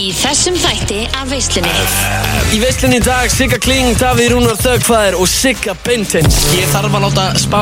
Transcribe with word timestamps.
í 0.00 0.10
þessum 0.16 0.56
þætti 0.56 1.00
af 1.18 1.28
veislunni. 1.28 1.72
Í 2.54 2.60
veislunni 2.62 3.00
í 3.00 3.04
dag, 3.04 3.28
Sigga 3.32 3.58
Kling, 3.60 3.92
Davíð 4.00 4.32
Rúnar 4.32 4.56
Þögfæðir 4.60 5.18
og 5.20 5.28
Sigga 5.28 5.74
Bintins 5.84 6.38
Ég 6.56 6.70
þarf 6.72 6.96
að 6.96 7.04
láta 7.04 7.26
spá 7.40 7.60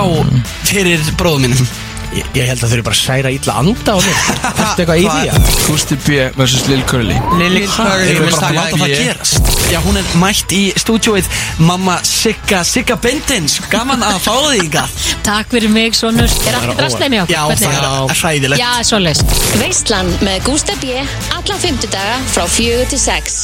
fyrir 0.69 1.03
bróðum 1.19 1.48
mínum. 1.48 1.71
Ég, 2.14 2.29
ég 2.38 2.46
held 2.48 2.62
að 2.62 2.71
þau 2.71 2.77
eru 2.79 2.85
bara 2.87 2.96
að 2.96 3.03
særa 3.03 3.32
illa 3.35 3.56
anda 3.61 3.93
á 3.93 3.98
mig 4.01 4.21
Þetta 4.61 4.85
eitthvað 4.85 5.03
í 5.03 5.09
því 5.09 5.32
að 5.35 5.51
Gústi 5.66 5.98
B 6.06 6.22
vs. 6.38 6.62
Lil 6.71 6.85
Curly. 6.88 7.19
Lili 7.40 7.64
Curly 7.69 8.14
við 8.14 8.22
veist 8.24 8.41
bara 8.41 8.49
að 8.49 8.61
láta 8.63 8.81
það 8.85 8.95
gerast 8.95 9.47
Já, 9.69 9.82
hún 9.85 9.98
er 10.00 10.06
mætt 10.16 10.53
í 10.56 10.60
stúdjóið 10.80 11.26
Mamma 11.60 11.98
Sigga, 12.06 12.62
Sigga 12.64 12.94
Bentins 13.03 13.58
Gaman 13.68 14.00
að 14.06 14.17
fá 14.24 14.32
þig 14.46 14.62
ykkar 14.64 14.94
Takk 15.26 15.50
fyrir 15.53 15.72
mig, 15.74 15.96
sonur. 15.98 16.30
Er 16.48 16.56
allt 16.56 16.70
með 17.02 17.18
okkur? 17.27 17.34
Já, 17.34 17.42
Hvernig? 17.50 17.74
það 17.82 18.14
er 18.14 18.20
hræðilegt 18.23 18.62
Já, 18.62 18.70
svoleiðis. 18.88 19.42
Veislan 19.60 20.09
með 20.24 20.38
Gústa 20.46 20.77
B. 20.80 20.95
Alla 21.36 21.59
fymtudaga 21.60 22.16
frá 22.32 22.46
fjögur 22.48 22.88
til 22.95 23.02
sex. 23.02 23.36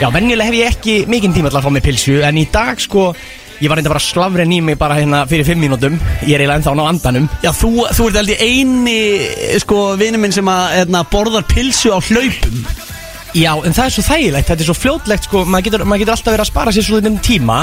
Já, 0.00 0.08
venjulega 0.14 0.48
hef 0.48 0.56
ég 0.56 0.72
ekki 0.72 0.96
mikinn 1.12 1.36
tíma 1.36 1.52
til 1.52 1.60
að 1.60 1.68
fá 1.68 1.74
mig 1.76 1.84
pilsu 1.84 2.16
En 2.24 2.40
í 2.40 2.46
dag 2.54 2.80
sko, 2.80 3.10
ég 3.60 3.68
var 3.68 3.76
reynda 3.76 3.92
bara 3.92 4.00
slafren 4.00 4.54
í 4.56 4.62
mig 4.64 4.78
bara 4.80 4.96
hérna 5.02 5.26
fyrir 5.28 5.44
fimm 5.50 5.60
mínútum 5.60 5.98
Ég 6.24 6.32
er 6.38 6.46
eiginlega 6.46 6.62
ennþá 6.62 6.72
á 6.80 6.88
andanum 6.88 7.28
Já, 7.44 7.52
þú, 7.52 7.74
þú 7.92 8.08
ert 8.08 8.22
aldrei 8.22 8.38
eini 8.40 9.00
sko, 9.60 9.82
vinur 10.00 10.22
minn 10.24 10.32
sem 10.32 10.48
að 10.48 10.78
eðna, 10.86 11.04
borðar 11.12 11.44
pilsu 11.50 11.92
á 11.92 12.00
hlaupum 12.00 12.64
Já, 13.36 13.52
en 13.62 13.74
það 13.76 13.84
er 13.84 13.94
svo 13.94 14.02
þægilegt, 14.08 14.48
þetta 14.48 14.64
er 14.64 14.68
svo 14.68 14.74
fljótlegt 14.74 15.28
sko 15.28 15.44
Maður 15.46 15.66
getur, 15.68 15.84
maður 15.86 16.02
getur 16.02 16.16
alltaf 16.16 16.34
verið 16.34 16.44
að 16.44 16.50
spara 16.50 16.74
sér 16.74 16.86
svo 16.86 16.98
um 16.98 17.20
tíma 17.22 17.60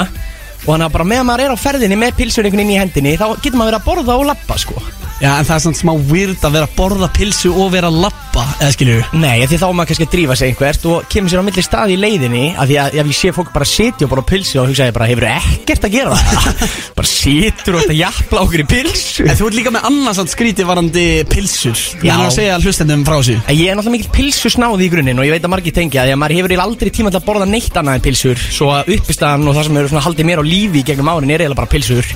Og 0.64 0.70
þannig 0.70 0.86
að 0.86 0.94
bara 0.96 1.08
meðan 1.12 1.28
maður 1.28 1.44
er 1.44 1.52
á 1.52 1.64
ferðinni 1.64 1.98
með 2.00 2.16
pilsur 2.22 2.48
einhvern 2.48 2.64
veginn 2.64 2.74
í 2.74 2.80
hendinni 2.80 3.18
Þá 3.20 3.26
getur 3.42 3.60
maður 3.60 3.74
verið 3.74 3.80
að 3.82 3.88
borða 3.90 4.16
og 4.18 4.26
lappa 4.30 4.58
sko 4.64 4.80
Já, 5.18 5.32
en 5.34 5.46
það 5.48 5.56
er 5.56 5.62
svona 5.64 5.78
smá 5.80 5.90
weird 6.12 6.44
að 6.46 6.52
vera 6.54 6.66
að 6.68 6.74
borða 6.78 7.08
pilsu 7.10 7.50
og 7.50 7.72
vera 7.72 7.88
að 7.90 7.96
lappa, 8.04 8.44
eða 8.60 8.74
skilju 8.76 8.98
Nei, 9.18 9.40
af 9.42 9.50
því 9.50 9.56
þá 9.58 9.64
er 9.66 9.72
maður 9.74 9.88
kannski 9.90 10.06
að 10.06 10.12
drífa 10.12 10.36
sig 10.38 10.52
einhvert 10.52 10.84
og 10.86 11.08
kemur 11.10 11.32
sér 11.32 11.42
á 11.42 11.46
milli 11.48 11.64
staði 11.66 11.96
í 11.96 11.98
leiðinni 11.98 12.42
af 12.54 12.68
því 12.70 12.76
að 12.78 12.98
ef 13.02 13.10
ég 13.10 13.18
sé 13.18 13.32
fólk 13.34 13.50
bara 13.50 13.66
sitja 13.66 14.06
og 14.06 14.12
bara 14.12 14.24
pilsi 14.28 14.60
og 14.62 14.68
hugsa 14.70 14.86
ég 14.86 14.94
bara, 14.94 15.08
hefur 15.10 15.26
ekkert 15.32 15.88
að 15.88 15.96
gera 15.96 16.20
það? 16.20 16.62
Bara 16.98 17.10
situr 17.10 17.78
og 17.78 17.82
þetta 17.82 17.96
jafla 17.98 18.44
okkur 18.44 18.62
í 18.62 18.66
pilsu? 18.70 19.26
En 19.26 19.38
þú 19.38 19.48
ert 19.48 19.58
líka 19.58 19.72
með 19.74 19.88
annars 19.90 20.20
að 20.22 20.30
skríti 20.32 20.66
varandi 20.66 21.04
pilsur. 21.30 21.82
Já. 22.02 22.14
Er 22.14 22.24
að 22.24 22.32
segja 22.34 22.58
hlustendum 22.62 23.04
frá 23.06 23.16
þessu. 23.18 23.36
En 23.38 23.58
Ég 23.58 23.70
er 23.70 23.78
náttúrulega 23.78 23.96
mikil 23.96 24.14
pilsu 24.16 24.52
snáði 24.54 24.88
í 24.88 24.92
grunninn 24.92 25.22
og 25.22 25.28
ég 25.28 25.36
veit 25.36 25.46
að 25.46 25.52
margir 25.54 25.76
tengja 25.76 26.06
því 26.06 26.14
að 26.16 26.20
maður 26.22 26.36
hefur 26.40 26.64
aldrei 26.64 26.92
tíma 26.94 27.12
til 27.14 27.20
að 27.20 27.28
borða 27.28 27.50
neitt 27.50 27.78
annað 27.78 28.00
en 28.00 28.06
pilsur. 28.08 28.46
Svo 28.58 28.72
að 28.74 28.90
uppistaðan 28.96 29.46
og 29.46 29.58
það 29.58 29.68
sem 29.68 29.80
hefur 29.80 29.92
svona 29.94 30.06
haldið 30.08 30.30
mér 30.30 30.42
á 30.42 30.50
lífi 30.50 30.86
gegnum 30.90 31.12
árin 31.14 31.34
er 31.34 31.46
eiginlega 31.46 31.62
bara 31.62 31.74
pilsur 31.76 32.14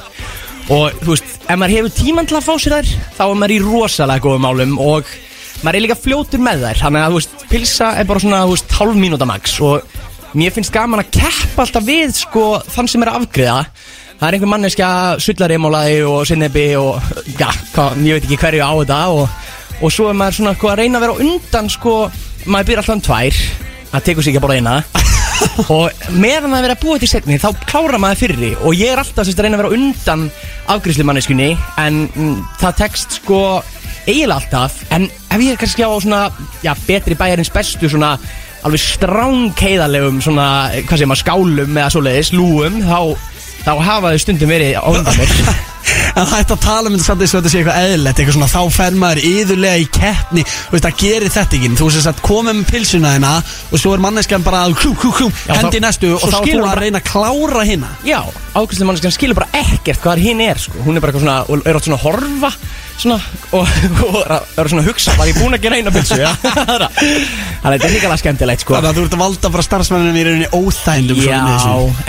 og 0.70 1.02
þú 1.02 1.10
veist, 1.14 1.34
ef 1.46 1.58
maður 1.58 1.74
hefur 1.76 1.94
tíman 1.96 2.28
til 2.28 2.38
að 2.38 2.46
fá 2.46 2.54
sér 2.62 2.76
þær 2.78 2.92
þá 3.18 3.24
er 3.26 3.38
maður 3.40 3.54
í 3.56 3.60
rosalega 3.64 4.24
góðum 4.26 4.46
málum 4.46 4.78
og 4.82 5.10
maður 5.62 5.78
er 5.78 5.84
líka 5.86 5.98
fljótur 5.98 6.42
með 6.42 6.66
þær. 6.66 6.82
Þannig 6.84 7.02
að 7.02 7.10
þú 7.10 7.18
veist, 7.20 7.34
pilsa 7.50 7.90
er 7.98 8.08
bara 8.08 8.22
svona 8.22 8.44
þú 8.46 8.54
veist, 8.54 8.76
hálf 8.78 8.98
mínúta 8.98 9.28
max 9.28 9.58
og 9.62 9.98
mér 10.38 10.54
finnst 10.54 10.72
gaman 10.74 11.02
að 11.02 11.10
keppa 11.18 11.66
alltaf 11.66 11.84
við 11.86 12.14
sko 12.16 12.46
þann 12.72 12.88
sem 12.88 13.04
er 13.04 13.12
að 13.12 13.20
afgriða 13.20 13.58
það 14.22 14.28
er 14.28 14.36
einhver 14.36 14.50
manneska 14.52 14.88
sullarimólaði 15.18 15.96
og 16.06 16.20
sinnebi 16.30 16.68
og 16.78 17.10
já, 17.34 17.48
hvað, 17.74 17.98
ég 18.06 18.20
veit 18.20 18.28
ekki 18.28 18.38
hverju 18.38 18.62
á 18.62 18.72
þetta 18.78 19.00
og, 19.16 19.40
og 19.82 19.92
svo 19.92 20.06
er 20.12 20.18
maður 20.20 20.38
svona 20.38 20.54
sko, 20.54 20.70
að 20.70 20.78
reyna 20.84 21.00
að 21.00 21.06
vera 21.08 21.26
undan 21.26 21.72
sko, 21.74 21.96
maður 22.46 22.70
byrja 22.70 22.84
alltaf 22.84 22.96
um 23.00 23.04
tvær. 23.10 23.42
Það 23.92 24.08
tekur 24.08 24.24
sér 24.24 24.32
ekki 24.32 24.40
að 24.40 24.46
borða 24.46 24.60
eina 24.62 25.21
og 25.72 26.08
meðan 26.16 26.50
það 26.50 26.58
er 26.58 26.66
verið 26.66 26.76
að 26.76 26.82
búa 26.84 27.00
til 27.02 27.10
setni 27.10 27.38
þá 27.42 27.48
klára 27.66 28.00
maður 28.02 28.22
fyrri. 28.22 28.52
Og 28.62 28.76
ég 28.78 28.92
er 28.92 29.02
alltaf 29.02 29.26
sérst, 29.26 29.38
að 29.40 29.48
reyna 29.48 29.58
að 29.58 29.64
vera 29.64 29.76
undan 29.78 30.24
afgriðslumanneskunni 30.72 31.50
en 31.82 32.04
mm, 32.08 32.38
það 32.62 32.78
tekst 32.84 33.18
sko 33.20 33.42
eiginlega 34.06 34.38
alltaf. 34.38 34.78
En 34.94 35.08
ef 35.08 35.42
ég 35.42 35.54
er 35.54 35.60
kannski 35.60 35.86
á 35.86 35.92
svona 35.92 36.22
já, 36.64 36.72
betri 36.86 37.18
bæjarins 37.18 37.52
bestu 37.54 37.90
svona 37.90 38.16
alveg 38.62 38.82
stránkeiðalegum 38.82 40.20
svona, 40.22 40.46
hvað 40.86 41.00
segir 41.00 41.10
maður, 41.10 41.22
skálum 41.24 41.78
eða 41.78 41.90
svoleiðis, 41.90 42.32
lúum 42.36 42.78
þá, 42.86 42.98
þá 43.66 43.72
hafa 43.86 44.12
þau 44.14 44.22
stundum 44.24 44.50
verið 44.52 44.76
mér 45.18 45.60
En 46.12 46.26
það 46.28 46.42
ætti 46.42 46.52
að 46.54 46.60
tala 46.62 46.90
um 46.90 46.94
þetta 46.94 47.04
samt 47.06 47.22
eins 47.24 47.32
og 47.32 47.40
þetta 47.40 47.50
sé 47.52 47.58
eitthvað 47.62 47.84
eðlilegt 47.86 48.18
Eitthvað 48.20 48.34
svona, 48.36 48.48
þá 48.52 48.74
fer 48.76 48.96
maður 49.00 49.20
yðurlega 49.28 49.78
í 49.80 49.86
keppni. 49.96 50.42
Veist, 50.72 50.84
það 50.84 50.98
gerir 51.02 51.32
þetta 51.32 51.56
ekki. 51.58 51.70
Þú 51.78 51.88
veist, 51.88 52.08
að 52.10 52.20
komið 52.26 52.58
með 52.58 52.68
pilsuna 52.68 53.12
hérna 53.14 53.30
Og 53.72 53.80
svo 53.82 53.94
er 53.96 54.02
manneskjan 54.04 54.44
bara 54.46 54.60
að 54.68 54.76
hú, 54.82 54.92
hú, 55.02 55.12
hú, 55.18 55.28
Já, 55.48 55.54
hendi 55.56 55.80
þá- 55.80 55.86
næstu 55.86 56.12
Og 56.12 56.20
svo 56.20 56.30
þá 56.30 56.36
er 56.36 56.44
skilur 56.44 56.60
þú 56.60 56.66
að 56.66 56.68
bara- 56.68 56.84
reyna 56.84 57.00
að 57.02 57.08
klára 57.08 57.64
hérna 57.70 57.90
Já, 58.06 58.20
ákvæmslega 58.52 59.14
skilur 59.16 59.40
bara 59.40 59.64
ekkert 59.64 60.04
hvað 60.04 60.22
hinn 60.26 60.44
er 60.44 60.60
sko. 60.60 60.76
Hún 60.84 60.96
er 60.96 61.00
bara 61.04 61.12
eitthvað 61.12 61.24
svona, 61.26 61.38
og 61.48 61.66
er 61.66 61.80
átt 61.80 61.88
svona 61.88 61.98
að 61.98 62.06
horfa 62.06 62.52
svona, 63.02 63.18
og, 63.52 63.68
er 64.58 64.70
svona 64.72 64.84
að 64.84 64.90
hugsa 64.90 65.16
Var 65.18 65.30
ég 65.30 65.40
búinn 65.40 65.56
að 65.56 65.64
gera 65.66 65.78
eina 65.80 65.92
pilsu, 65.94 66.18
Þannig 67.62 67.62
að 67.62 67.76
þetta 67.76 67.88
er 67.88 67.94
líka 67.94 68.16
skemmtilegt 68.18 68.64
sko. 68.64 68.74
Þannig 68.74 68.88
að 68.90 68.96
þú 68.98 69.02
ert 69.06 69.16
að 69.16 69.22
valda 69.22 69.50
bara 69.54 69.64
starfsmenninu 69.66 70.18
í 70.18 70.24
rauninni 70.26 70.48
óþægindum 70.50 71.20
Já, 71.22 71.42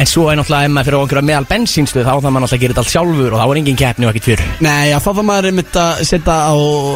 en 0.02 0.10
svo 0.10 0.26
er 0.32 0.40
náttúrulega 0.40 0.70
ef 0.70 0.74
maður 0.74 0.88
fyrir 0.90 0.98
á 0.98 1.02
einhverja 1.04 1.28
meðal 1.30 1.50
bensínstuð 1.52 2.08
þá 2.08 2.12
þarf 2.14 2.26
maður 2.26 2.46
náttúrulega 2.46 2.58
að 2.58 2.64
gera 2.64 2.74
þetta 2.74 2.84
allt 2.84 2.94
sjálfur 2.94 3.36
og 3.36 3.42
þá 3.42 3.46
er 3.46 3.62
engin 3.62 3.80
keppni 3.84 4.08
og 4.08 4.14
ekkert 4.14 4.30
fyrr 4.32 4.44
Nei, 4.66 4.84
já, 4.90 4.98
þá 4.98 5.10
þarf 5.12 5.28
maður 5.30 5.50
einmitt 5.52 5.80
að 5.84 6.02
setja 6.10 6.38
á, 6.50 6.54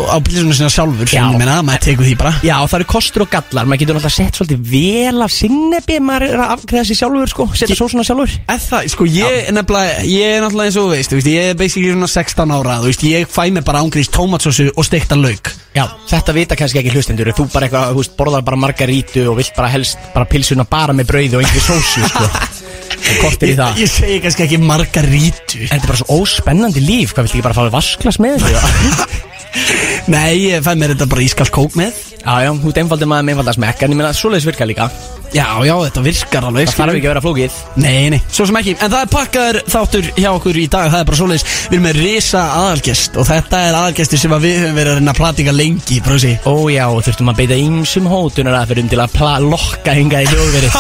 á 0.10 0.18
pilsuna 0.28 0.58
sinna 0.58 0.72
sjálfur 0.74 1.14
Já. 1.18 1.24
Ég 1.32 1.40
meina, 1.40 1.58
maður 1.66 1.84
tekur 1.88 2.08
því 2.08 2.16
bara. 2.20 2.34
Já, 2.46 2.56
það 2.68 2.78
eru 2.80 2.88
kostur 2.92 3.24
og 3.26 3.32
gallar, 3.32 3.68
maður 3.70 3.82
getur 3.84 3.98
náttúrulega 3.98 4.18
sett 4.18 4.40
svolítið 4.40 4.68
vel 4.72 5.24
af 5.26 5.34
sinnebi 5.34 5.98
maður 6.04 6.26
er 6.28 6.44
að 6.44 6.54
afgreða 6.58 6.88
sér 6.90 7.00
sjálfur 7.02 7.32
sko, 7.32 7.48
setja 7.58 7.78
sósuna 7.80 8.06
sjálfur. 8.08 8.36
Eða 8.54 8.82
sko, 8.94 9.08
ég 9.12 9.50
nefnilega, 9.56 10.04
ég 10.12 10.36
er 10.36 10.44
náttúrulega 10.44 10.72
eins 10.72 10.80
og 10.82 10.92
veist, 10.94 11.16
veist, 11.16 11.30
ég 11.32 11.52
er 11.52 11.58
basically 11.60 11.94
svona 11.94 12.10
16 12.12 12.56
ára, 12.58 12.78
veist, 12.84 13.06
ég 13.08 13.32
fæ 13.32 13.48
mig 13.56 13.66
bara 13.68 13.84
ángrís 13.88 14.10
tómatsósu 14.12 14.68
og 14.76 14.86
steikta 14.86 15.16
lauk. 15.18 15.50
Já, 15.74 15.86
þetta 16.10 16.34
vita 16.36 16.56
kannski 16.60 16.82
ekki 16.82 16.92
hlustendur 16.94 17.30
Þú 17.38 17.46
bara 17.54 17.68
eitthvað, 17.68 17.92
þú 17.94 18.02
veist, 18.02 18.16
borðar 18.20 18.44
bara 18.48 18.60
margarítu 18.60 19.24
og 19.32 19.38
vilt 19.40 19.54
bara 19.56 19.70
helst 19.72 20.00
bara 20.14 20.28
pilsuna 20.30 20.66
bara 20.68 20.96
með 20.98 21.12
brauði 21.12 21.38
og 21.40 21.46
einhver 21.46 21.64
sósu 21.64 22.04
sko. 22.12 22.28
Kortir 23.22 23.52
í 23.52 23.54
Ég, 23.54 23.60
það 23.60 23.80
ég 23.84 23.92
segi 23.94 24.20
kannski 24.24 24.46
ekki 24.48 24.60
margarítu. 24.64 25.62
En 25.68 25.72
þetta 25.72 25.86
er 25.86 25.92
bara 25.94 26.00
svo 26.02 26.18
óspennandi 26.22 26.82
líf 26.84 27.14
Hvað 27.14 27.28
viltu 27.28 27.38
ekki 27.38 27.46
bara 27.46 27.58
fá 27.58 27.68
vasklas 27.78 28.20
með 28.24 28.42
þessu? 28.44 29.24
Nei, 30.14 30.34
ég 30.50 30.66
fæ 30.66 30.74
mér 30.78 30.94
þetta 30.96 31.08
bara 31.12 31.24
ískalt 31.26 31.54
kók 31.56 31.78
með. 31.80 31.96
já, 32.22 32.34
já, 32.46 32.52
þú 32.52 32.72
ert 32.72 32.82
einfaldur 32.84 33.10
maður 33.12 33.28
með 33.28 33.36
einfalda 33.38 33.56
smekk 33.58 33.86
En 33.86 33.94
ég 33.94 34.00
meina, 34.02 34.12
svoleiðis 34.18 34.48
virka 34.50 34.68
líka 34.70 34.90
Já, 35.38 35.46
já, 35.68 35.74
þetta 35.86 36.02
virkar 36.02 36.46
alveg. 36.48 36.70
Það 36.72 36.80
þarf 36.80 36.96
ekki 36.98 37.08
að 37.08 37.12
vera 37.12 37.22
flókið 37.22 37.58
Nei, 37.78 38.10
nei, 38.10 38.18
svo 38.34 38.48
sem 38.50 38.58
ekki. 38.58 38.74
En 38.82 38.90
það 38.90 39.04
er 39.04 39.12
pakkaður 39.12 39.60
þáttur 39.70 40.08
hjá 40.18 40.30
okkur 40.32 40.58
í 40.58 40.64
dag, 40.74 40.88
það 40.90 41.04
er 41.04 41.10
bara 41.10 41.20
svoleiðis. 41.20 41.46
Við 41.68 41.76
erum 41.78 41.86
með 41.86 42.00
risa 42.02 42.44
aðalgest 42.58 43.20
og 43.22 43.28
þetta 43.28 43.60
er 43.68 43.78
aðalgestur 43.78 44.22
sem 44.24 44.34
að 44.34 44.48
við 44.48 44.58
höfum 44.64 44.80
verið 44.80 44.92
að 44.94 45.00
reyna 45.02 45.14
að 45.14 45.20
platika 45.22 45.54
lengi, 45.54 46.00
brósi. 46.08 46.34
Ó 46.50 46.56
já, 46.74 46.86
þurftum 47.08 47.32
að 47.32 47.42
beita 47.44 47.60
ýmsum 47.68 48.10
hótunar 48.10 48.58
aðferðum 48.64 48.90
til 48.90 49.02
að 49.04 49.48
lokka 49.48 49.96
hingað 49.98 50.26
í 50.26 50.32
hljóðverið 50.34 50.80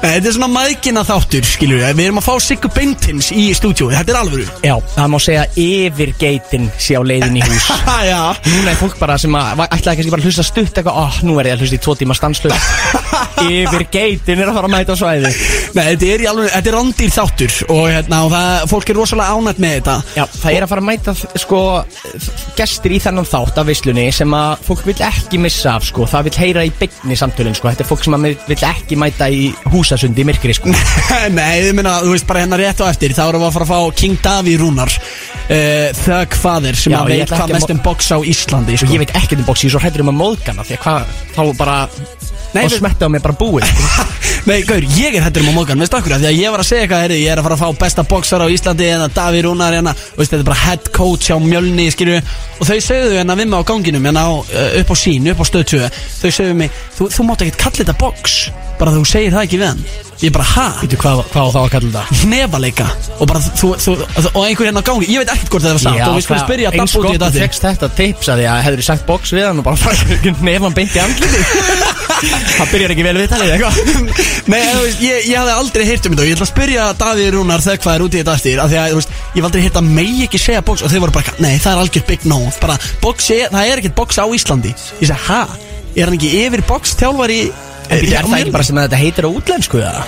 Nei, 0.00 0.14
þetta 0.14 0.30
er 0.30 0.32
svona 0.32 0.48
maðkina 0.54 1.02
þáttur, 1.04 1.44
skilur 1.44 1.82
við. 1.82 1.90
Við 1.98 2.06
erum 2.06 2.20
að 2.22 2.24
fá 2.24 2.34
Siggu 2.40 2.70
Beintins 2.72 3.28
í 3.36 3.50
stúdíói, 3.56 3.90
þetta 3.98 4.14
er 4.14 4.18
alvöru. 4.22 4.46
Já, 4.64 4.72
það 4.94 5.10
má 5.12 5.16
segja 5.20 5.42
yfir 5.60 6.12
geitin 6.20 6.70
sé 6.80 6.96
á 6.96 7.02
leiðin 7.04 7.36
í 7.36 7.42
hús 7.44 7.66
já. 8.08 8.20
Núna 8.46 8.72
er 8.72 8.78
fólk 8.80 8.96
bara 9.02 9.18
sem 9.20 9.36
að 9.36 9.64
ætlaði 9.66 10.00
kannski 10.00 10.14
bara 10.14 10.24
að 10.24 10.30
hlusta 10.30 10.46
stutt 10.46 10.80
eitthvað 10.80 11.00
Ó, 11.00 11.04
nú 11.26 11.36
er 11.42 11.50
ég 11.50 11.58
að 11.58 11.66
hlusta 11.66 11.76
í 11.76 11.82
tvo 11.84 11.96
tíma 12.00 12.16
stanslöð 12.16 12.56
Yfir 13.50 13.86
geitin 13.94 14.40
er 14.42 14.50
að 14.50 14.58
fara 14.58 14.70
að 14.70 14.74
mæta 14.76 14.96
svæði 14.98 15.32
Nei, 15.70 15.84
þetta 15.92 16.06
er, 16.10 16.22
í 16.24 16.26
alveg, 16.26 16.48
þetta 16.50 16.70
er 16.70 16.74
randýr 16.74 17.12
þáttur 17.14 17.56
og, 17.70 17.82
hérna, 17.86 18.20
og 18.26 18.32
það, 18.34 18.54
fólk 18.72 18.88
er 18.90 18.96
rosalega 18.98 19.36
ánætt 19.38 19.60
með 19.62 19.74
þetta. 19.76 19.94
Já, 20.18 20.24
það 20.34 20.56
er 20.56 20.64
að 20.66 20.70
fara 20.72 20.82
að 20.82 20.88
mæta 20.88 21.14
sko 21.44 21.60
gestir 22.58 22.94
í 22.96 22.98
þennan 23.04 23.28
þátt 23.30 23.60
af 23.62 23.68
veislunni 23.68 24.06
sem 24.14 24.34
að 24.34 24.64
fólk 24.66 24.82
vil 24.88 24.96
ekki 25.06 25.40
missa 25.42 25.76
af 25.78 25.86
sko. 25.86 26.08
Það 26.10 26.26
vil 26.26 26.34
heyra 26.42 26.64
í 26.66 26.72
beinni 26.80 27.18
samtölinn 27.20 27.54
sko. 27.54 27.70
Þetta 27.70 27.84
er 27.86 27.90
fólk 27.92 28.02
sem 28.06 28.16
að 28.18 28.26
vil 28.50 28.58
ekki 28.72 28.98
mæta 28.98 29.28
í 29.30 29.44
húsasundi 29.70 30.24
í 30.24 30.28
myrkri 30.32 30.56
sko. 30.58 30.74
Nei, 31.38 31.68
ég 31.68 31.76
meina, 31.78 32.00
þú 32.02 32.16
veist 32.16 32.26
bara 32.26 32.42
hérna 32.42 32.58
rétt 32.60 32.82
á 32.82 32.90
eftir 32.90 33.14
þá 33.14 33.22
erum 33.28 33.44
við 33.44 33.50
að 33.52 33.56
fara 33.60 33.68
að 33.68 33.72
fá 33.76 34.00
King 34.02 34.18
Daví 34.26 34.56
Rúnar 34.60 34.90
uh, 34.90 36.02
Thug 36.02 36.36
Father 36.42 36.78
sem 36.82 36.96
Já, 36.96 37.00
að 37.04 37.14
ég 37.14 37.22
veit 37.24 37.36
hvað 37.36 37.54
mest 37.54 37.74
um 37.76 37.82
box 37.86 38.10
á 38.10 38.18
Íslandi 38.18 38.74
og 38.74 38.82
sko. 38.82 38.90
ég 38.96 39.04
veit 39.04 39.14
ekkert 39.14 39.38
um 39.44 39.46
bóks, 39.52 39.62
ég 39.64 39.70
er 39.70 39.76
svo 39.76 39.84
hrættur 39.84 40.04
um 40.04 40.12
að 40.12 40.18
móðgana 40.24 40.66
því 40.66 40.78
að 40.80 40.84
hvað, 40.88 41.14
þá 41.36 41.42
bara 41.62 41.78
Nei, 42.50 42.64
og 42.64 42.72
við- 42.72 42.80
smetta 42.80 43.06
á 43.06 43.08
mig 43.14 43.22
bara 43.22 43.36
búið 43.38 43.69
sko. 43.70 44.06
Nei, 44.48 44.62
gaur, 44.66 44.84
ég 44.96 45.16
er 45.18 45.24
hættur 45.26 45.44
um 45.44 45.52
á 45.52 45.54
mókan, 45.58 45.82
veist 45.82 45.94
okkur 45.94 46.16
Því 46.16 46.28
að 46.30 46.38
ég 46.38 46.54
var 46.54 46.62
að 46.62 46.68
segja 46.70 46.86
eitthvað, 46.86 47.04
herri, 47.04 47.18
ég 47.20 47.34
er 47.34 47.42
að 47.42 47.46
fara 47.48 47.58
að 47.58 47.62
fá 47.62 47.82
besta 47.82 48.06
boxar 48.08 48.44
á 48.44 48.48
Íslandi 48.52 48.88
En 48.94 49.04
að 49.04 49.14
Daví 49.18 49.42
Rúnar, 49.44 49.76
hérna, 49.76 49.92
og 49.92 50.22
veist, 50.22 50.32
þetta 50.32 50.40
er 50.40 50.48
bara 50.48 50.62
head 50.64 50.90
coach 50.96 51.28
á 51.28 51.36
Mjölni, 51.42 51.90
skilju 51.92 52.22
Og 52.58 52.64
þau 52.70 52.80
sögðu 52.88 53.20
hérna 53.20 53.36
við 53.38 53.52
mig 53.52 53.60
á 53.60 53.68
ganginum, 53.68 54.08
hérna 54.08 54.24
á, 54.26 54.32
uh, 54.32 54.80
upp 54.80 54.90
á 54.90 54.96
sín, 54.96 55.28
upp 55.34 55.44
á 55.44 55.46
stöð 55.50 55.68
2 55.76 55.92
Þau 56.22 56.34
sögðu 56.40 56.58
mig, 56.64 56.82
þú, 56.96 57.12
þú 57.12 57.28
mátt 57.28 57.46
ekkert 57.46 57.64
kalla 57.66 57.82
þetta 57.84 57.98
box 58.00 58.40
Bara 58.80 58.94
þú 58.96 59.02
segir 59.08 59.34
það 59.34 59.44
ekki 59.46 59.58
við 59.60 59.68
hann 59.70 59.82
Ég 60.20 60.32
bara, 60.34 60.44
ha? 60.44 60.64
Veitu 60.82 60.96
hvað, 61.00 61.20
hvað 61.32 61.46
á 61.48 61.50
þá 61.52 61.58
að 61.60 61.70
kalla 61.72 61.90
þetta? 61.90 62.18
Hnefaleika 62.24 62.86
Og 63.20 63.28
bara, 63.30 63.40
þú, 63.60 63.68
þú, 63.80 63.94
og 64.34 64.42
einhver 64.44 64.68
hérna 64.68 64.82
á 64.84 64.88
gangi 64.88 65.06
Ég 65.08 65.22
veit 65.22 65.32
ekkert 65.32 65.54
hvort 65.54 65.64
það 65.64 65.76
var 65.76 65.82
satt 65.84 66.00
Og 66.04 66.16
við 66.16 66.24
skulum 66.26 66.42
spyrja 66.44 66.72
eins 66.74 66.92
Dabba 66.92 67.00
út 67.00 67.00
í 67.00 67.06
gott 67.06 67.14
þetta 67.14 67.24
þú 67.24 67.30
aftur. 67.30 67.44
fegst 67.46 67.64
þetta 67.66 67.88
tips 68.00 68.28
að 68.28 68.40
því 68.40 68.46
að 68.50 68.60
hefur 68.66 68.82
sagt 68.90 69.06
box 69.08 69.32
við 69.36 69.46
hann 69.48 69.60
og 69.60 69.66
bara 69.70 69.76
nefn 70.50 70.76
beint 70.76 70.96
í 70.96 71.00
andliti 71.00 71.40
það 72.60 72.72
byrjar 72.74 72.92
ekki 72.94 73.06
vel 73.06 73.16
við 73.16 73.30
talið 73.32 73.54
eitthvað 73.54 73.74
Nei, 74.52 74.60
þú 74.60 74.82
veist, 74.84 75.00
ég, 75.06 75.24
ég 75.30 75.38
hafði 75.40 75.54
aldrei 75.56 75.86
heyrt 75.88 76.04
um 76.10 76.12
þetta 76.12 76.24
og 76.26 76.28
ég 76.28 76.36
ætla 76.36 76.46
að 76.46 76.52
spyrja 76.52 76.88
Davíð 77.00 77.30
Rúnar 77.36 77.64
þegar 77.64 77.80
hvað 77.86 77.96
er 77.96 78.04
út 78.04 78.12
í 78.16 78.20
þetta 78.20 78.34
eftir 78.36 78.60
af 78.60 78.68
því 78.72 78.80
að, 78.82 78.92
þú 78.92 79.00
veist, 79.00 79.14
ég 79.16 79.38
hef 79.40 79.48
aldrei 79.48 79.64
heyrt 79.64 79.80
að 79.80 79.90
megi 79.96 80.26
ekki 80.26 80.42
segja 80.42 80.64
box 80.68 80.84
og 80.84 80.92
þau 80.92 81.00
voru 81.06 81.16
bara, 81.16 81.34
nei, 81.40 81.54
það 81.56 81.72
er 81.72 81.82
algjör 81.86 82.06
big 82.10 82.26
no 82.28 82.40
bara, 82.60 82.76
box, 83.00 83.30
er, 83.38 83.48
það 83.54 83.72
er 83.72 83.82
ekkert 83.82 83.96
box 84.02 84.20
á 84.20 84.26
Íslandi 84.36 84.74
ég 84.76 85.08
segi, 85.08 85.16
ha? 85.30 85.40
Er 85.96 86.10
hann 86.10 86.18
ekki 86.20 86.34
yfir 86.44 86.62
box 86.68 86.92
þjálfari 87.00 87.40
er 87.90 88.26
það 88.30 88.40
ekki 88.40 88.54
bara 88.56 88.66
sem 88.70 88.78
að 88.80 88.86
þetta 88.88 89.00
heitir 89.04 89.26
á 89.26 89.30
útlensku 89.30 89.80
eða? 89.82 90.04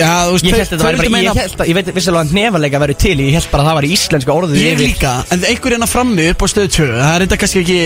Já, 0.00 0.12
þú 0.24 0.32
veist, 0.32 0.46
Ég 0.46 0.54
held 0.56 0.62
að 0.64 0.80
það 0.80 0.86
væri 0.86 0.96
bara, 1.00 1.18
ég 1.20 1.38
held 1.40 1.58
að, 1.60 1.66
ég 1.68 1.76
veit 1.76 1.88
vissilega 1.92 2.20
að 2.24 2.30
nefalega 2.32 2.78
væri 2.80 2.94
til 2.96 3.18
Ég 3.20 3.34
held 3.36 3.48
bara 3.52 3.62
að 3.64 3.68
það 3.68 3.76
var 3.78 3.86
íslenska 3.90 4.32
orðið 4.32 4.60
Ég 4.62 4.70
yfir- 4.72 4.86
líka, 4.86 5.10
en 5.34 5.42
einhver 5.50 5.74
hérna 5.74 5.88
frammi 5.90 6.28
upp 6.32 6.40
á 6.40 6.46
stöðu 6.48 6.70
2 6.76 6.86
Það 6.94 7.10
er 7.18 7.24
þetta 7.26 7.38
kannski 7.42 7.60
ekki 7.60 7.76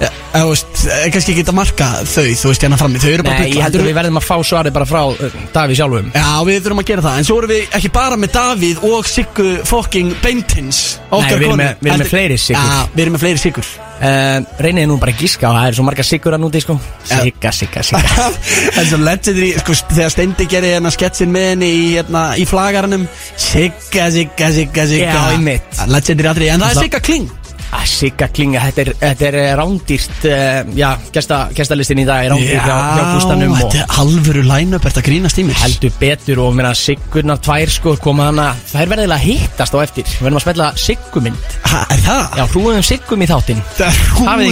ja, 0.00 0.10
þú 0.34 0.48
veist, 0.50 0.82
er 0.96 1.12
kannski 1.14 1.34
ekki 1.36 1.44
að 1.46 1.56
marka 1.60 1.88
þau 2.10 2.24
Þú 2.40 2.50
veist, 2.50 2.64
hérna 2.66 2.78
frammi, 2.80 3.02
þau 3.04 3.12
eru 3.12 3.26
bara 3.28 3.38
Nei, 3.44 3.52
ég 3.54 3.62
heldur 3.62 3.84
Þetta 3.84 3.90
við 3.92 3.98
verðum 4.00 4.18
að 4.18 4.26
fá 4.26 4.36
svarið 4.50 4.74
bara 4.80 4.88
frá 4.90 5.02
uh, 5.14 5.36
Daví 5.54 5.78
sjálfum. 5.78 6.10
Já, 6.18 6.26
við 6.50 6.58
þurfum 6.66 6.82
að 6.82 6.88
gera 6.90 7.04
það 7.06 7.20
En 7.22 7.28
svo 7.30 7.36
erum 7.38 7.52
við 7.54 7.78
ekki 7.78 7.92
bara 8.00 8.18
með 8.24 8.34
Davíð 8.34 8.82
og 8.90 9.06
Siggu 9.14 9.48
fucking 9.70 10.10
Beintins 10.26 10.82
Nei, 11.06 11.30
við 11.36 11.46
erum 11.52 11.62
með- 11.62 11.78
við 11.86 11.92
erum 11.94 12.02
með 12.02 12.12
fleiri 12.16 12.40
Siggur. 12.48 12.66
Já, 12.66 12.82
við 12.98 13.04
erum 13.06 13.14
með 13.20 13.24
fleiri 13.28 13.44
Siggur 13.46 13.70
uh, 14.00 14.62
Reynið 14.64 14.88
nú 14.90 14.98
bara 15.00 15.14
að 15.14 15.24
gíska 15.24 15.48
og 15.50 15.58
það 15.58 15.70
er 15.70 15.78
svo 15.78 15.86
marga 15.88 16.06
siggur 16.06 16.36
að 16.36 16.44
núti 16.44 16.62
sko. 16.64 16.76
Sigga, 17.10 17.52
sigga, 17.54 17.84
sigga. 17.86 18.28
Það 18.74 18.80
er 18.82 18.88
svo 18.92 19.00
legendary, 19.02 19.50
sko, 19.62 19.76
þegar 19.94 20.14
Steindi 20.14 20.48
gerir 20.50 20.76
hérna 20.76 20.94
sketsin 20.94 21.34
með 21.34 21.48
henni 21.54 21.72
í, 21.74 21.84
hérna, 21.98 22.24
í 22.40 22.46
flagaranum. 22.48 23.08
Sigga, 23.34 24.08
sigga, 24.14 24.54
sigga, 24.56 24.88
sigga. 24.90 25.12
Já, 25.12 25.36
einmitt. 25.36 25.84
Legendary 25.90 26.32
aðri, 26.34 26.50
en 26.54 26.66
það 26.66 26.74
er 26.76 26.82
Sigga 26.84 27.04
Kling 27.04 27.28
Ah, 27.70 27.84
Sigga 27.86 28.26
klinga, 28.34 28.58
þetta 28.66 28.82
er, 28.82 28.88
þetta 28.98 29.26
er 29.28 29.36
eh, 29.38 29.50
rándýrt 29.58 30.24
uh, 30.26 30.70
Já, 30.74 30.88
gesta, 31.14 31.36
gestalistin 31.54 32.00
í 32.02 32.06
dag 32.08 32.24
er 32.26 32.32
rándýrt 32.34 32.64
hjá, 32.66 32.78
hjá 32.96 33.04
Gústanum 33.14 33.54
og 33.54 33.60
þetta 33.60 33.78
er 33.84 33.94
alvöru 34.02 34.42
line-up, 34.48 34.86
þetta 34.88 35.04
grínast 35.06 35.38
í 35.38 35.44
mér? 35.46 35.58
Heldur 35.62 35.94
betur 36.00 36.42
og 36.42 36.56
meina 36.58 36.72
Siggurnar 36.74 37.38
tvær 37.46 37.70
sko 37.70 37.94
koma 38.02 38.26
hana 38.32 38.48
Það 38.72 38.82
er 38.82 38.92
verðilega 38.94 39.20
að 39.20 39.26
hittast 39.28 39.76
á 39.76 39.78
eftir. 39.84 40.10
Við 40.10 40.26
verðum 40.26 40.40
að 40.40 40.46
spella 40.48 40.68
Siggumynd. 40.82 41.56
Ha, 41.70 41.82
er 41.94 42.04
það? 42.08 42.22
Já, 42.40 42.44
hrúðum 42.54 42.86
Siggum 42.90 43.22
í 43.22 43.30
þáttinn. 43.30 43.62
Það 43.78 44.44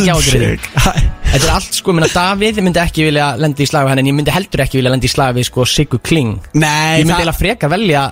er. 0.47 0.69
Ha, 0.79 0.95
Þetta 1.29 1.45
er 1.45 1.53
allt 1.59 1.77
sko, 1.77 1.93
meina 1.93 2.09
Davíð 2.09 2.63
myndi 2.65 2.81
ekki 2.81 3.05
vilja 3.05 3.33
lenda 3.37 3.61
í 3.61 3.69
slag 3.69 3.85
við 3.85 3.93
hann 3.93 4.01
En 4.01 4.09
ég 4.09 4.17
myndi 4.17 4.33
heldur 4.33 4.63
ekki 4.65 4.79
vilja 4.81 4.93
lenda 4.95 5.09
í 5.09 5.13
slag 5.13 5.35
við 5.37 5.49
sko 5.51 5.67
Siggu 5.69 5.99
Kling. 6.01 6.39
Nei, 6.57 7.03
Ég 7.03 7.05
myndi 7.05 7.19
eiginlega 7.19 7.37
frekar 7.37 7.73
velja 7.75 8.05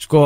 sko 0.00 0.20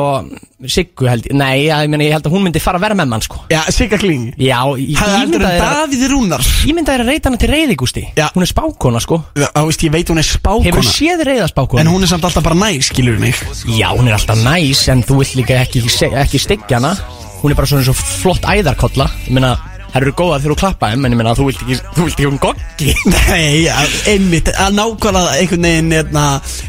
Siggu 0.71 1.05
held 1.09 1.25
ég 1.27 1.35
Nei, 1.35 1.65
ég, 1.67 1.89
meina, 1.91 2.05
ég 2.07 2.13
held 2.15 2.25
að 2.29 2.33
hún 2.35 2.45
myndi 2.47 2.61
fara 2.63 2.79
að 2.79 2.85
vera 2.85 2.95
með 2.97 3.09
mann 3.11 3.21
sko. 3.25 3.41
Já, 3.51 3.59
Sigga 3.75 3.99
Kling. 4.01 4.31
Já, 4.39 4.59
ég 4.79 4.95
Það 4.97 5.11
er 5.11 5.19
heldur 5.19 5.43
en 5.43 5.45
ímyndaði 5.45 5.59
þér 5.59 5.65
að- 5.65 5.75
Davíð 5.81 6.05
Rúnar. 6.13 6.45
Ég 6.65 6.77
myndi 6.77 6.93
að 6.95 7.03
reyta 7.09 7.29
hana 7.29 7.41
til 7.43 7.49
reyði 7.51 7.75
Gústi 7.81 8.05
Já. 8.15 8.29
Hún 8.33 8.45
er 8.47 8.51
spákona 8.53 9.01
sko. 9.03 9.19
Á, 9.35 9.61
veist, 9.67 9.83
ég 9.83 9.91
veit 9.91 10.07
hún 10.09 10.17
er 10.23 10.27
spákona. 10.29 10.65
Hefur 10.69 10.87
séð 10.89 11.25
reyða 11.27 11.49
spákona 11.51 11.81
En 11.81 11.87
hún 11.91 12.01
er 12.03 12.07
samt 12.07 12.23
alltaf 12.23 12.43
bara 12.43 12.55
næs, 12.55 12.89
skilur 12.89 13.19
mig. 13.19 13.35
Já, 13.67 13.91
hún 13.93 14.07
er 14.07 14.15
alltaf 14.17 14.39
næs 14.41 14.87
En 14.89 15.03
þú 15.03 15.19
vilt 15.21 15.35
líka 15.35 15.59
ekki, 15.61 15.83
ekki 16.23 16.39
styggja 16.39 16.79
hana. 16.79 16.95
Hún 17.43 17.51
er 17.51 17.55
bara 17.55 17.67
svona 17.67 17.83
svo 17.85 17.93
flott 17.93 18.41
æðarkolla. 18.47 19.09
Ég 19.27 19.33
meina, 19.35 19.57
það 19.95 20.03
eru 20.03 20.13
góðar 20.19 20.43
þegar 20.43 20.53
þú 20.53 20.59
klappa 20.59 20.89
þeim 20.91 21.07
En 21.07 21.15
ég 21.15 21.19
meina, 21.21 21.33
þú 21.37 21.47
vilt 21.49 21.63
ekki, 21.63 21.77
þú 21.95 22.05
vilt 22.05 22.15
ekki 22.19 22.27
hún 22.27 22.41
goggi. 22.43 22.93
Nei, 23.15 23.63
ja, 23.63 23.79
einmitt 24.11 24.51
að 24.51 24.75
Nákvæmlega 24.75 25.39
einhvern 25.39 25.67
veginn 25.69 25.95
hérna, 25.95 26.25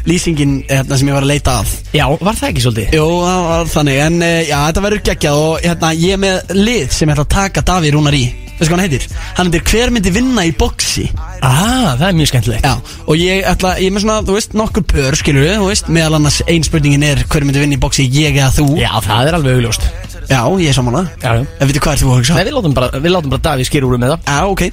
Lýsingin 0.07 0.57
hérna, 0.69 0.99
sem 0.99 1.11
ég 1.11 1.17
var 1.17 1.27
að 1.27 1.33
leita 1.33 1.59
að. 1.61 1.75
Já, 1.97 2.05
var 2.23 2.39
það 2.39 2.49
ekki 2.53 2.65
svolítið? 2.65 2.97
Jú, 2.97 3.07
það 3.27 3.45
var 3.51 3.71
þannig 3.75 4.01
En 4.07 4.19
uh, 4.23 4.33
já, 4.47 4.57
þetta 4.69 4.83
verður 4.87 5.05
geggjað 5.11 5.39
Og 5.43 5.67
hérna, 5.67 5.93
ég 5.99 6.17
er 6.17 6.23
með 6.23 6.57
lið 6.57 6.91
sem 6.95 7.07
ég 7.07 7.15
ætla 7.17 7.27
að 7.27 7.33
taka 7.37 7.65
Davíð 7.67 7.97
Rúnar 7.97 8.17
í. 8.17 8.25
Veistu 8.57 8.71
hvað 8.73 8.79
hann 8.79 8.87
heitir? 8.87 9.03
Hann 9.37 9.51
heitir 9.51 9.65
Hver 9.69 9.91
myndi 9.93 10.13
vinna 10.15 10.45
í 10.47 10.53
boxi? 10.57 11.03
Ah, 11.45 11.93
það 11.99 12.07
er 12.07 12.15
mjög 12.17 12.31
skemmtilegt. 12.31 12.65
Já, 12.65 12.95
og 13.05 13.21
ég 13.21 13.45
ætla, 13.51 13.75
ég 13.77 13.91
er 13.91 13.93
með 13.93 14.07
svona, 14.07 14.17
þú 14.25 14.37
veist, 14.39 14.57
nokkur 14.57 14.87
pör, 14.89 15.19
skilur 15.19 15.45
við, 15.45 15.55
þú 15.61 15.69
veist 15.69 15.93
Meðal 15.93 16.17
annars 16.17 16.39
ein 16.49 16.65
spurningin 16.65 17.05
er 17.05 17.21
Hver 17.29 17.45
myndi 17.45 17.61
vinna 17.61 17.77
í 17.77 17.83
boxi, 17.85 18.07
ég 18.17 18.33
eða 18.39 18.49
þú? 18.57 18.71
Já, 18.81 18.89
það 19.05 19.29
er 19.29 19.37
alveg 19.37 19.59
augljóst 19.59 19.85
Já, 20.27 20.41
ég 20.59 20.67
er 20.67 20.75
samanlega 20.75 21.07
Já, 21.23 21.29
já. 21.37 21.43
En 21.59 21.69
veitu 21.69 21.81
hvað 21.83 21.93
er 21.93 22.01
þú 22.01 22.09
að 22.11 22.17
hugsa? 22.19 22.35
Nei, 22.35 22.43
við 22.47 22.55
látum 22.57 22.73
bara, 22.75 22.99
við 22.99 23.13
látum 23.13 23.31
bara 23.31 23.43
Davíð 23.47 23.69
skýra 23.69 23.87
úr 23.87 23.99
með 24.01 24.13
það. 24.13 24.25
Já, 24.27 24.39
ok. 24.51 24.63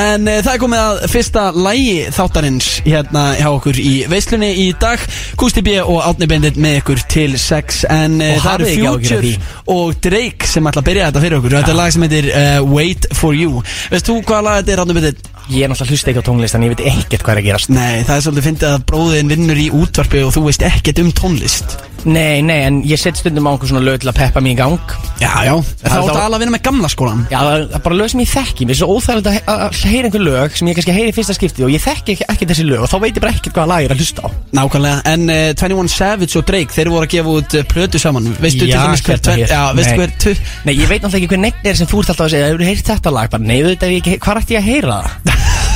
En 0.00 0.28
uh, 0.28 0.38
það 0.42 0.50
er 0.52 0.62
komið 0.64 0.82
að 0.84 1.02
fyrsta 1.12 1.44
lægi 1.54 1.94
þáttarins 2.16 2.70
hérna 2.86 3.24
hjá 3.38 3.48
okkur 3.52 3.80
í 3.80 3.92
veislunni 4.10 4.50
í 4.64 4.66
dag. 4.82 5.04
Gusti 5.40 5.62
B 5.64 5.76
og 5.82 6.00
Átni 6.04 6.28
Bendit 6.30 6.58
með 6.60 6.80
ykkur 6.80 7.04
til 7.14 7.38
sex. 7.40 7.84
En 7.90 8.18
uh, 8.18 8.32
Og 8.34 8.42
það 8.42 8.56
eru 8.56 8.64
hafið 8.64 8.72
ekki 8.72 8.88
áhyggjur 8.90 9.14
af 9.14 9.28
Future 9.28 9.76
og 9.76 9.94
Drake 10.08 10.50
sem 10.50 10.70
ætla 10.70 10.82
að 10.82 10.90
byrja 10.90 11.06
þetta 11.10 11.24
fyrir 11.26 11.38
okkur. 11.38 11.56
Þetta 11.60 11.74
er 11.74 11.80
lag 11.80 11.94
sem 11.94 12.08
heitir 12.08 12.30
uh, 12.32 12.74
Wait 12.74 13.08
For 13.14 13.38
You. 13.38 13.62
Veist 13.94 14.10
þú 14.10 14.18
hvaða 14.24 14.44
lag 14.48 14.60
þetta 14.60 14.76
er 14.76 14.84
Átni 14.84 14.98
Bendit? 14.98 15.30
Ég 15.52 15.66
er 15.66 15.68
náttúrulega 15.68 15.92
hlusta 15.92 16.08
ekki 16.08 16.22
á 16.24 16.28
tónlist 16.28 16.56
En 16.56 16.62
ég 16.64 16.72
veit 16.72 16.86
ekkert 16.88 17.24
hvað 17.26 17.34
er 17.34 17.42
að 17.42 17.48
gerast. 17.50 17.72
Nei, 17.74 17.98
það 18.08 18.14
er 18.16 18.22
svolítið 18.24 18.46
fyndið 18.48 18.70
að 18.70 18.86
bróðin 18.88 19.32
vinnur 19.34 19.60
í 19.60 19.66
útvarpi 19.76 20.22
og 20.24 20.32
þú 20.32 20.46
veist 20.48 20.64
ekkert 20.64 21.02
um 21.04 21.12
tónlist 21.12 21.76
Nei, 22.04 22.42
nei, 22.44 22.58
en 22.68 22.82
ég 22.84 22.98
set 23.00 23.16
stundum 23.16 23.46
á 23.48 23.54
einhver 23.54 23.70
svona 23.70 23.80
lög 23.84 24.00
til 24.02 24.10
að 24.10 24.16
peppa 24.18 24.40
mig 24.44 24.52
í 24.54 24.58
gang. 24.58 24.78
Já, 25.22 25.30
já. 25.46 25.54
Það 25.80 25.94
þá- 26.04 26.18
alveg 26.24 26.34
að 26.36 26.42
vinna 26.42 26.54
með 26.56 26.62
gamla 26.66 26.88
skólan 26.92 27.22
Já, 27.30 27.38
það 27.40 27.54
er- 27.74 27.82
bara 27.84 27.94
lög 27.96 28.10
sem 28.12 28.20
ég 28.20 28.28
þekki. 28.32 28.66
Mér 28.66 28.74
er 28.74 28.78
svo 28.80 28.88
óþægilegt 28.98 29.28
að, 29.30 29.38
að, 29.46 29.58
að 29.64 29.72
heyra 29.88 30.06
einhver 30.10 30.24
lög 30.24 30.56
Sem 30.58 30.68
ég 30.68 30.74
kannski 30.78 30.92
heyri 30.96 31.12
fyrsta 31.16 31.34
skipti 31.38 31.64
Og 31.64 31.70
ég 31.72 31.80
þekki 31.84 32.10
ekki, 32.16 32.24
ekki 32.34 32.46
þessi 32.50 32.64
lög 32.68 32.80
Og 32.84 32.88
þá 32.92 32.96
veit 33.04 33.14
ég 33.16 33.22
bara 33.24 33.32
ekkert 33.32 33.54
hvaða 33.56 33.68
lag 33.70 33.80
ég 33.80 33.88
er 33.88 33.94
að 33.94 34.00
hlusta 34.02 34.20
á. 34.24 34.28
Nákvæmlega, 34.58 34.98
en 35.14 35.22
uh, 35.30 35.54
21 35.54 35.88
Savage 35.94 36.36
og 36.38 36.44
Drake 36.48 36.72
Þeir 36.74 36.88
voru 36.92 37.04
að 37.06 37.12
gefa 37.14 37.28
út 37.38 37.50
uh, 37.54 37.62
plötu 37.72 37.98
saman. 38.02 38.28
Veistu 38.40 38.64
til 38.64 38.72
Já, 38.74 38.80
dæmis 38.84 39.02
hver 39.04 39.14
hérna 39.14 39.24
tven- 39.24 39.38
hér. 39.40 39.48
Já, 39.54 39.62
veistu 39.78 39.96
hver 40.00 40.10
tu- 40.20 40.40
Nei, 40.64 40.74
ég 40.74 40.88
veit 40.90 41.02
náttúrulega 41.02 41.22
ekki 41.24 41.32
hver 41.32 41.42
neitt 41.44 41.64
er 41.64 41.74
sem 41.80 41.86
þú 41.88 42.02
ert 42.02 42.10
alltaf 42.14 42.26
að 42.26 42.34
segja 42.34 42.48
Hefur 42.50 42.66
heyrt 42.68 42.86
þetta 42.92 43.10
lag? 43.14 43.30
Bara, 43.30 43.42
nei, 43.42 43.58
ætti 43.62 44.94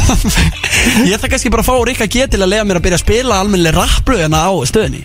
ég 1.04 1.14
ætla 1.18 1.28
kannski 1.28 1.50
bara 1.52 1.60
að 1.64 1.68
fá 1.68 1.74
Rikka 1.84 2.06
G 2.08 2.26
til 2.32 2.40
að 2.40 2.48
lega 2.52 2.64
mér 2.64 2.78
að 2.80 2.84
byrja 2.86 2.98
að 2.98 3.02
spila 3.04 3.40
almennileg 3.42 3.74
rapplöðina 3.76 4.40
á 4.48 4.52
stöðinni 4.68 5.02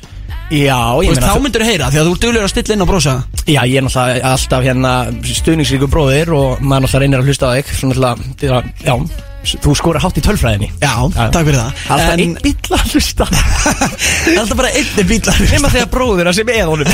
Já, 0.52 0.78
ég 1.02 1.10
veist, 1.10 1.22
meina 1.22 1.34
þá 1.34 1.42
myndur 1.42 1.64
þú 1.64 1.68
heyra 1.72 1.88
því 1.90 2.00
að 2.02 2.08
þú 2.08 2.14
ert 2.14 2.22
duglegur 2.26 2.46
að 2.48 2.52
stilla 2.54 2.76
inn 2.76 2.84
og 2.84 2.90
brosa. 2.92 3.14
Já, 3.48 3.62
ég 3.66 3.78
er 3.80 3.86
náttúrulega 3.88 4.32
alltaf 4.34 4.64
hérna 4.68 4.92
stuðningsríku 5.34 5.88
bróðir 5.90 6.34
og 6.36 6.62
maður 6.62 6.86
náttúrulega 6.86 7.04
reynir 7.06 7.24
að 7.24 7.30
hlusta 7.32 7.50
á 7.50 7.52
þig 7.58 7.72
Svona 7.80 7.94
náttúrulega, 7.96 8.36
til 8.38 8.50
að- 8.54 8.68
já, 8.84 8.96
þú 9.44 9.74
skorar 9.78 10.02
hátt 10.06 10.18
í 10.20 10.24
tölfræðinni. 10.24 10.70
Já, 10.82 10.94
takk 11.14 11.46
fyrir 11.48 11.60
það. 11.60 11.82
Alltaf 11.94 12.14
En- 12.14 12.22
einn 12.24 12.36
bíll 12.44 12.78
að 12.78 12.94
hlusta. 12.94 13.28
Það 13.34 14.38
alltaf 14.44 14.58
bara 14.60 14.72
einni 14.80 15.04
bíl 15.10 15.20
að 15.22 15.40
hlusta. 15.40 15.54
Nefna 15.58 15.72
þegar 15.74 15.90
bróðir 15.94 16.30
að 16.32 16.38
sem 16.40 16.52
er 16.54 16.70
honum. 16.72 16.88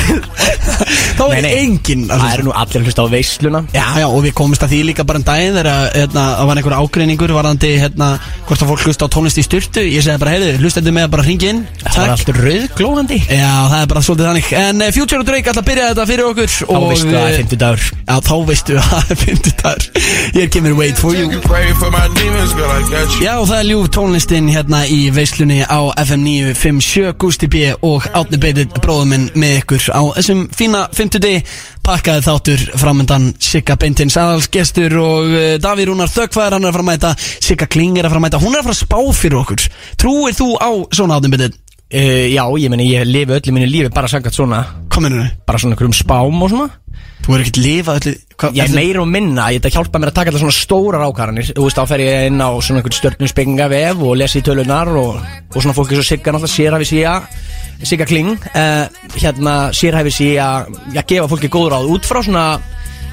Þá 1.19 1.23
er 1.35 1.47
enginn 1.49 2.05
að 2.07 2.09
Það 2.09 2.23
hlusta. 2.23 2.33
eru 2.39 2.45
nú 2.47 2.53
allir 2.55 2.79
að 2.81 2.87
hlusta 2.89 3.03
á 3.03 3.07
veisluna. 3.13 3.61
Já, 3.75 3.85
já, 4.01 4.07
og 4.09 4.19
við 4.25 4.33
komumst 4.39 4.63
að 4.65 4.73
því 4.73 4.79
líka 4.89 5.05
bara 5.09 5.19
en 5.21 5.25
daginn 5.27 5.55
þegar 5.57 5.69
að, 5.73 5.85
hérna, 5.99 6.23
það 6.39 6.49
var 6.49 6.61
einhver 6.61 6.75
ágreiningur 6.79 7.33
varðandi 7.35 7.71
hérna, 7.83 8.07
hvort 8.47 8.63
að 8.63 8.69
fólk 8.73 8.83
hlusta 8.87 9.03
á 9.05 9.13
tónlist 9.13 9.39
í 9.41 9.43
styrtu 9.45 9.83
Ég 9.89 10.05
segi 10.05 10.21
bara, 10.21 10.33
heyrðu, 10.37 10.53
hlustendu 10.63 10.93
með 10.95 11.07
að 11.07 11.13
bara 11.15 11.25
hringi 11.27 11.49
inn. 11.53 11.61
Það 11.83 11.99
var 11.99 12.13
allt 12.15 12.31
rauðglóðandi 12.39 13.19
Já, 13.29 13.51
það 13.69 13.79
er 13.83 13.89
bara 13.93 14.03
svolítið 14.07 14.29
þannig. 14.29 14.47
En 14.63 14.83
uh, 14.85 14.91
Future 14.95 15.19
og 15.23 15.27
Drake 15.29 15.51
ætla 15.53 15.63
að 15.63 15.69
byrja 15.69 15.89
þetta 15.91 16.05
fyrir 16.09 16.25
okkur 16.29 16.49
Þá 16.55 16.77
veistu 16.89 17.09
að 17.09 17.19
það 17.19 17.27
er 17.27 17.33
eh, 17.33 17.39
50 17.43 17.61
dagur 17.63 17.83
Já, 17.99 18.15
þá 18.29 18.35
veistu 18.49 18.71
að 18.79 18.87
það 18.89 19.03
er 19.09 19.19
50 19.25 19.53
dagur 19.63 19.83
Ég 20.39 20.53
kemur 20.55 20.73
Wait 20.79 20.97
For 20.99 21.13
You 21.17 21.27
Já, 22.39 23.33
það 23.43 23.57
er 23.57 23.65
ljúf 23.67 23.87
tónlistin 23.91 24.45
hérna 24.47 24.85
í 24.87 25.09
veislunni 25.11 25.57
á 25.67 25.91
FM 25.99 26.21
957 26.23 27.11
Gusti 27.19 27.49
B 27.51 27.65
og 27.83 28.05
Átni 28.15 28.39
Beitir 28.39 28.69
bróðum 28.79 29.11
minn 29.11 29.25
með 29.35 29.57
ykkur 29.57 29.89
á 29.91 30.01
þessum 30.15 30.45
fína 30.55 30.85
50 30.95 31.19
deg 31.25 31.51
pakkaði 31.83 32.23
þáttur 32.29 32.63
framöndan 32.79 33.27
Sigga 33.43 33.75
Beintins 33.81 34.15
aðalsgestur 34.21 34.95
og 35.01 35.33
uh, 35.35 35.47
Davíð 35.59 35.91
Rúnar 35.91 36.13
Þöggfæður 36.15 36.55
hann 36.55 36.69
er 36.69 36.71
að 36.71 36.77
fara 36.77 36.85
að 36.85 36.91
mæta 36.93 37.15
Sigga 37.19 37.67
Kling 37.75 37.99
er 37.99 38.07
að 38.07 38.15
fara 38.15 38.23
að 38.23 38.27
mæta 38.29 38.43
hún 38.45 38.55
er 38.55 38.61
að 38.63 38.69
fara 38.69 38.77
að 38.77 38.83
spá 38.85 39.19
fyrir 39.19 39.41
okkur 39.41 39.67
Trúir 39.99 40.39
þú 40.39 40.53
á 40.63 40.71
svona 40.95 41.19
Átni 41.19 41.33
Beitir? 41.35 41.59
Uh, 41.93 42.25
Já, 42.29 42.43
ég 42.59 42.71
meni, 42.71 42.89
ég 42.93 43.07
lifi 43.07 43.35
öllu 43.37 43.55
mínu 43.55 43.69
lífi 43.69 43.91
bara 43.93 44.09
sangat 44.11 44.35
svona 44.35 44.63
Kominu 44.89 45.25
Bara 45.47 45.61
svona 45.61 45.75
einhverjum 45.75 45.95
spám 45.95 46.43
og 46.43 46.51
svona. 46.51 46.69
Þú 47.25 47.35
er 47.35 47.43
ekkert 47.43 47.61
lifað 47.61 47.99
öllu 48.01 48.15
hva, 48.39 48.49
Ég 48.55 48.63
er 48.63 48.75
meira 48.75 49.01
og 49.03 49.09
minna, 49.11 49.49
ég 49.51 49.59
þetta 49.59 49.73
hjálpa 49.75 49.99
mér 49.99 50.11
að 50.11 50.17
taka 50.17 50.31
alltaf 50.31 50.43
svona 50.45 50.55
stórar 50.55 51.05
ákvarðanir. 51.09 51.51
Þú 51.57 51.65
veist, 51.65 51.79
þá 51.79 51.91
fer 51.91 52.03
ég 52.05 52.27
inn 52.29 52.39
á 52.39 52.49
svona 52.63 52.79
einhvern 52.79 52.95
stjörnum 52.95 53.69
vef 53.73 54.03
og 54.07 54.17
lesi 54.21 54.39
í 54.39 54.45
tölunar 54.45 54.91
og, 54.95 55.19
og 55.51 55.59
svona 55.59 55.75
fólki 55.75 55.99
svo 55.99 56.05
Sigga 56.07 56.31
náttúrulega 56.31 56.55
sér 56.55 56.77
hafi 56.77 56.87
síða 56.87 57.15
Sigga 57.83 58.07
Kling 58.07 58.31
uh, 58.49 58.85
Hérna 59.19 59.55
sér 59.75 59.99
hafi 59.99 60.13
síða 60.15 60.49
að 60.95 61.05
gefa 61.11 61.27
fólki 61.31 61.51
góð 61.51 61.71
ráð 61.75 61.91
út 61.95 62.07
frá 62.07 62.21
svona 62.23 62.45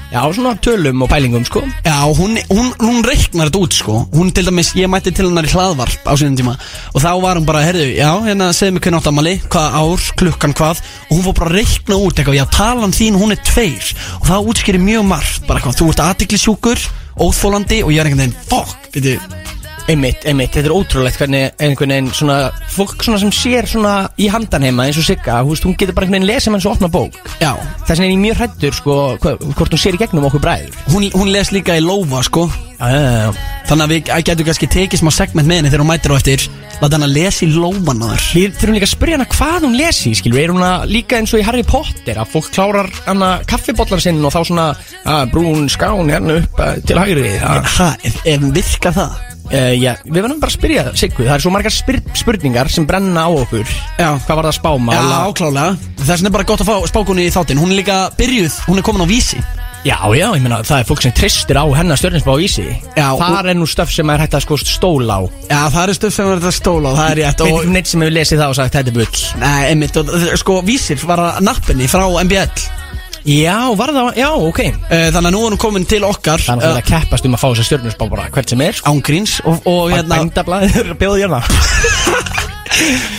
Já, 0.07 0.21
svona 0.31 0.53
tölum 0.63 1.01
og 1.03 1.09
pælingum, 1.11 1.43
sko. 1.45 1.61
Já, 1.83 1.97
hún, 2.15 2.37
hún, 2.47 2.69
hún 2.79 3.03
reiknar 3.03 3.49
þetta 3.49 3.59
út 3.59 3.75
sko. 3.75 3.95
Hún 4.13 4.29
til 4.31 4.47
dæmis, 4.47 4.69
ég 4.79 4.87
mætti 4.87 5.11
til 5.11 5.27
hennar 5.27 5.43
í 5.43 5.51
hlaðvarp 5.51 6.07
á 6.07 6.15
sínum 6.15 6.37
tíma 6.39 6.53
Og 6.93 7.03
þá 7.03 7.09
var 7.25 7.35
hún 7.41 7.47
bara, 7.49 7.65
herðu, 7.67 7.89
já, 7.97 8.07
hérna 8.23 8.47
segðu 8.55 8.77
mig 8.77 8.85
hvernig 8.85 9.01
átt 9.01 9.11
amali 9.11 9.35
Hvaða 9.51 9.81
ár, 9.83 10.07
klukkan 10.21 10.55
hvað? 10.55 10.81
Og 11.09 11.11
hún 11.17 11.25
fór 11.27 11.37
bara 11.41 11.51
að 11.51 11.59
reikna 11.59 11.99
út 11.99 12.15
eitthvað 12.23 12.39
Já, 12.39 12.45
talan 12.55 12.95
þín, 12.95 13.19
hún 13.19 13.35
er 13.35 13.43
tveir. 13.51 13.91
Og 14.21 14.31
það 14.31 14.49
útskýri 14.53 14.83
mjög 14.87 15.05
margt 15.11 15.51
Bara 15.51 15.65
hvað, 15.65 15.77
þú 15.81 15.91
ert 15.91 16.05
aðtiklisjúkur, 16.07 16.87
óþólandi 17.27 17.83
Og 17.83 17.91
ég 17.91 17.99
er 17.99 18.07
einhvern 18.07 18.29
veginn, 18.29 18.41
fuck, 18.47 18.91
veitu 18.95 19.56
Einmitt, 19.87 20.25
einmitt, 20.27 20.51
þetta 20.51 20.67
er 20.67 20.73
ótrúlegt 20.75 21.15
hvernig 21.21 21.53
einhvern 21.63 21.93
veginn 21.93 22.09
svona, 22.11 22.37
fólk 22.75 23.05
svona 23.05 23.21
sem 23.21 23.29
sér 23.31 23.69
svona 23.71 23.93
í 24.19 24.25
handan 24.27 24.65
heima 24.67 24.83
eins 24.89 24.97
og 24.99 25.05
Sigga, 25.07 25.37
þú 25.45 25.53
veist, 25.53 25.63
hún 25.63 25.77
getur 25.79 25.95
bara 25.95 26.03
einhvern 26.09 26.25
veginn 26.25 26.27
lesið 26.33 26.51
með 26.51 26.59
eins 26.59 26.67
og 26.67 26.73
opna 26.75 26.89
bók. 26.91 27.15
Já, 27.39 27.53
Þess 27.87 28.01
vegna 28.01 28.07
er 28.09 28.11
ég 28.11 28.19
mjög 28.25 28.41
hrættur, 28.41 28.75
sko, 28.75 28.95
hva- 29.23 29.37
hvort 29.55 29.71
hún 29.71 29.79
sér 29.79 29.95
í 29.95 30.01
gegnum 30.01 30.27
okkur 30.27 30.43
bræður. 30.43 30.75
Hún, 30.91 31.07
hún 31.15 31.31
les 31.31 31.53
líka 31.55 31.77
í 31.79 31.85
lófa 31.85 32.19
sko. 32.27 32.49
Já, 32.77 32.89
já, 32.91 32.99
já, 32.99 33.13
já. 33.23 33.31
Þannig 33.67 33.83
að 33.87 33.93
við 33.95 34.25
getum 34.27 34.45
kannski 34.47 34.67
tekið 34.75 34.99
smá 35.01 35.11
segment 35.15 35.47
með 35.47 35.55
henni 35.61 35.71
þegar 35.71 35.81
hún 35.85 35.89
mætir 35.93 36.11
á 36.13 36.19
eftir 36.19 36.43
Láta 36.77 36.93
hann 36.93 37.07
að 37.07 37.15
lesa 37.15 37.41
í 37.41 37.47
lóman 37.49 38.03
á 38.05 38.07
þér. 38.13 38.25
Við 38.37 38.51
þurfum 38.59 38.75
líka 38.77 38.85
að 38.85 38.91
spyrja 38.91 39.15
hana 39.17 39.25
hvað 39.33 39.63
hún 39.65 39.77
lesi, 39.79 40.11
skilur 40.19 40.39
Er 40.43 40.51
hún 40.53 40.61
að 40.67 40.83
líka 40.93 41.17
eins 41.17 41.33
og 41.33 41.41
í 41.41 41.45
Harry 41.47 41.63
Potter 41.65 42.19
Að 42.21 42.29
fólk 42.35 42.51
klárar 42.53 42.91
hana 43.07 43.31
kaffibotlar 43.49 44.03
sinn 44.03 44.21
Og 44.21 44.29
þá 44.35 44.39
svona 44.45 44.67
að, 45.09 45.31
brún 45.33 45.65
skán 45.73 46.05
hérna 46.13 46.37
upp 46.43 46.61
eh, 46.61 46.77
til 46.85 46.99
hægri. 47.01 47.33
Að, 47.41 47.65
Ha, 47.79 47.89
ef, 48.05 48.21
ef 48.29 48.45
virkar 48.53 48.93
það? 48.93 49.17
Uh, 49.51 49.73
já, 49.77 49.93
Við 50.05 50.19
verðum 50.21 50.41
bara 50.41 50.51
að 50.51 50.57
spyrja 50.57 50.85
Siggu. 50.97 51.27
Það 51.27 51.35
er 51.35 51.45
svo 51.45 51.53
margar 51.53 51.75
spyr 51.75 52.01
spurningar 52.17 52.71
sem 52.73 52.87
brenna 52.89 53.27
á 53.27 53.31
okkur. 53.31 53.77
Já. 53.99 54.09
Hvað 54.25 54.41
var 54.41 54.49
það 54.49 54.57
spáma? 54.59 54.97
Já, 54.97 55.21
klálega. 55.39 55.77
Þess 56.01 56.11
vegna 56.15 56.31
er 56.31 56.35
bara 56.39 56.49
gott 56.51 56.65
að 56.65 56.71
fá 56.71 56.91
spákunni 56.91 57.27
í 57.27 57.33
þáttinn. 57.33 57.61
Hún 57.61 57.73
er 57.73 57.81
líka 57.81 58.01
byrjuð, 58.19 58.59
hún 58.67 58.81
er 58.81 58.87
komin 58.87 59.07
á 59.07 59.07
vísi. 59.09 59.41
Já, 59.85 59.99
já, 60.17 60.25
ég 60.35 60.41
meina 60.41 60.57
það 60.65 60.81
er 60.81 60.87
fólk 60.89 61.03
sem 61.05 61.13
tristir 61.15 61.55
á 61.55 61.63
hennar 61.77 61.99
stjörninsbá 61.99 62.33
í 62.43 62.47
sig 62.49 62.71
Já, 62.97 63.05
Það 63.15 63.51
er 63.53 63.55
nú 63.55 63.67
stöf 63.69 63.91
sem 63.93 64.09
er 64.09 64.23
hægt 64.23 64.35
að 64.35 64.43
sko 64.43 64.57
stóla 64.59 65.19
á. 65.21 65.21
Já, 65.47 65.61
það 65.75 65.83
er 65.83 65.99
stöð 65.99 66.15
sem 66.15 66.31
er 66.31 66.41
þetta 66.41 66.55
stóla 66.57 66.91
og 66.91 66.97
það 66.97 67.11
er 67.11 67.19
rétt. 67.21 67.43
Veit 67.43 67.45
og, 67.45 67.59
ekki 67.61 67.69
um 67.69 67.77
neitt 67.77 67.91
sem 67.91 68.03
hefur 68.03 68.17
lesið 68.17 68.41
það 68.41 68.51
og 68.51 68.57
sagt 68.57 68.75
þetta 68.79 68.91
er 68.91 68.97
bull. 68.97 69.23
Nei, 69.45 69.61
einmitt, 69.69 70.01
og, 70.01 70.11
sko, 70.41 70.57
vísir 70.67 71.07
var 71.07 71.23
að 71.27 71.39
nappinni 71.47 71.87
frá 71.91 72.03
MBL 72.25 72.67
Já, 73.27 73.57
var 73.75 73.91
það, 73.91 74.09
já, 74.15 74.27
ok. 74.31 74.59
Eh, 74.63 75.07
Þannig 75.11 75.27
að 75.27 75.33
nú 75.35 75.39
er 75.43 75.51
hún 75.51 75.59
komin 75.59 75.87
til 75.89 75.99
okkar 76.07 76.39
Það 76.39 76.53
er 76.53 76.61
náttúrulega 76.61 76.83
að 76.83 76.91
keppast 76.93 77.27
um 77.27 77.35
að 77.35 77.41
fá 77.41 77.47
þessa 77.49 77.65
stjörninsbá 77.67 78.05
bara 78.13 78.27
hvert 78.31 78.53
sem 78.53 78.63
er 78.63 78.77
sko. 78.77 78.93
Ángríns 78.93 79.33
og, 79.43 79.67
og 79.67 79.91
hérna 79.91 80.21
Bændablaðið 80.21 80.77
er 80.79 80.93
að 80.93 81.01
bjóða 81.01 81.19
hérna 81.25 81.41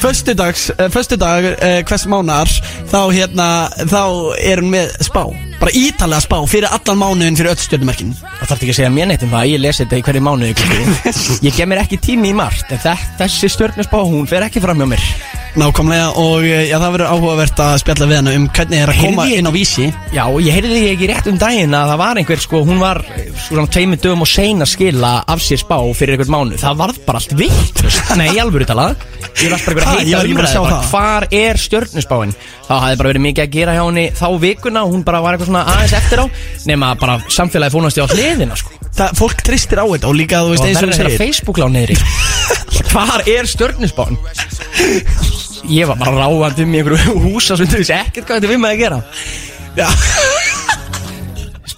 Föstudags, 0.00 0.68
uh, 0.78 0.86
föstudag 0.94 1.50
uh, 1.52 1.80
hvers 1.88 2.06
mánar 2.08 2.48
Þá 2.88 3.00
hérna, 3.12 3.50
þá 3.90 4.00
er 4.38 4.62
hún 4.62 4.72
með 4.72 4.96
spá 5.04 5.26
Bara 5.58 5.72
ítalega 5.74 6.22
spá 6.22 6.36
fyrir 6.46 6.68
allan 6.70 7.00
mánuðin 7.00 7.34
fyrir 7.38 7.50
öll 7.50 7.58
stjörnumerkin. 7.58 8.12
Það 8.14 8.44
þarf 8.52 8.60
ekki 8.62 8.70
að 8.74 8.78
segja 8.78 8.92
mér 8.94 9.08
neitt 9.10 9.24
um 9.26 9.32
það 9.34 9.48
Ég 9.50 9.62
lesi 9.64 9.82
þetta 9.84 9.98
í 9.98 10.04
hverju 10.06 10.22
mánuði 10.28 10.52
Guðrún. 10.60 10.94
Ég 11.48 11.56
gef 11.58 11.66
mér 11.72 11.80
ekki 11.82 11.98
tími 12.04 12.30
í 12.30 12.36
margt 12.38 12.70
En 12.76 12.78
þe- 12.84 12.94
þessi 13.18 13.50
stjörnusbá, 13.56 13.98
hún 14.06 14.28
fer 14.30 14.46
ekki 14.46 14.62
fram 14.62 14.78
hjá 14.78 14.86
mér. 14.94 15.02
Nákvæmlega 15.58 16.10
og 16.20 16.44
uh, 16.44 16.60
já, 16.68 16.76
það 16.78 16.92
verður 16.94 17.08
áhugavert 17.10 17.60
að 17.64 17.78
spjalla 17.82 18.06
við 18.06 18.18
hana 18.20 18.34
um 18.38 18.44
hvernig 18.54 18.82
er 18.84 18.90
að 18.92 18.98
koma 19.00 19.24
Heyrði 19.24 19.32
ég- 19.34 19.40
inn 19.42 19.48
á 19.50 19.52
vísi. 19.56 19.86
Já, 20.14 20.22
ég 20.44 20.54
heyrði 20.54 20.76
því 20.76 20.90
ekki 20.92 21.08
rétt 21.10 21.30
um 21.32 21.38
daginn 21.40 21.74
að 21.74 21.90
það 21.90 22.00
var 22.04 22.20
einhver 22.22 22.42
sko, 22.44 22.60
hún 22.68 22.78
var 22.84 23.00
eh, 23.16 23.30
svona 23.48 23.64
tveimur 23.74 23.98
dögum 24.04 24.22
og 24.22 24.30
sein 24.30 24.62
að 24.62 24.70
skila 24.76 25.12
af 25.26 25.42
sér 25.42 25.58
spá 25.64 25.74
fyrir 25.98 26.14
einhvern 26.14 26.34
mánu 26.36 26.60
Það 26.62 26.78
varð 26.84 27.00
bara 27.08 27.22
allt 27.24 27.34
vitt. 27.40 27.82
Nei, 28.20 28.28
í 28.36 28.38
alvöru 28.44 28.68
talað 28.68 29.02
Ég 29.42 29.50
var 29.56 29.64
bara 29.66 29.88
Ha, 29.88 29.96
einhver 29.98 30.06
ég 30.06 30.14
var 30.14 30.28
heita 30.28 30.28
ekki 30.28 30.28
búin 30.28 30.28
að 30.28 30.30
umræði 30.36 30.52
sjá 30.52 30.62
bara, 30.62 30.78
það. 30.78 30.92
Hvar 30.92 31.26
er 31.40 31.60
stjörnusbáin? 31.64 32.36
Þá 32.68 32.72
hafði 32.84 32.98
bara 33.00 33.10
verið 33.12 33.24
mikið 33.24 33.44
að 33.44 33.52
gera 33.56 33.74
hjá 33.78 33.82
henni. 33.88 34.06
Þá 34.18 34.26
vikuna 34.42 34.82
og 34.84 34.90
Hún 34.92 35.04
bara 35.06 35.20
var 35.24 35.36
eitthvað 35.36 35.47
svona 35.48 35.64
aðeins 35.72 35.94
eftir 35.98 36.22
á 36.22 36.26
Nema 36.68 36.92
bara 37.00 37.18
samfélagi 37.32 37.74
fónast 37.74 37.98
í 37.98 38.04
á 38.04 38.06
hliðina 38.12 38.58
sko. 38.58 38.74
Það, 38.98 39.14
fólk 39.18 39.42
tristir 39.46 39.80
á 39.80 39.86
þetta 39.88 40.10
og 40.10 40.16
líka 40.18 40.42
þú 40.44 40.54
veist 40.54 40.66
eins 40.68 40.80
og 40.82 40.90
þú 40.90 40.98
segir. 40.98 41.18
Facebook 41.20 41.60
lá 41.62 41.68
niðri. 41.72 41.98
Hvar 42.92 43.24
er 43.28 43.48
stjörnusbán? 43.48 44.18
Ég 45.68 45.88
var 45.90 45.98
bara 46.00 46.16
ráðandi 46.24 46.66
um 46.66 46.74
einhverju 46.78 47.18
húsa 47.28 47.58
sem 47.58 47.68
þú 47.68 47.82
veist 47.82 47.94
ekkert 47.94 48.28
hvað 48.28 48.40
þetta 48.40 48.52
við 48.52 48.62
með 48.62 48.74
að 48.74 48.82
gera. 48.84 49.00
Já, 49.78 49.88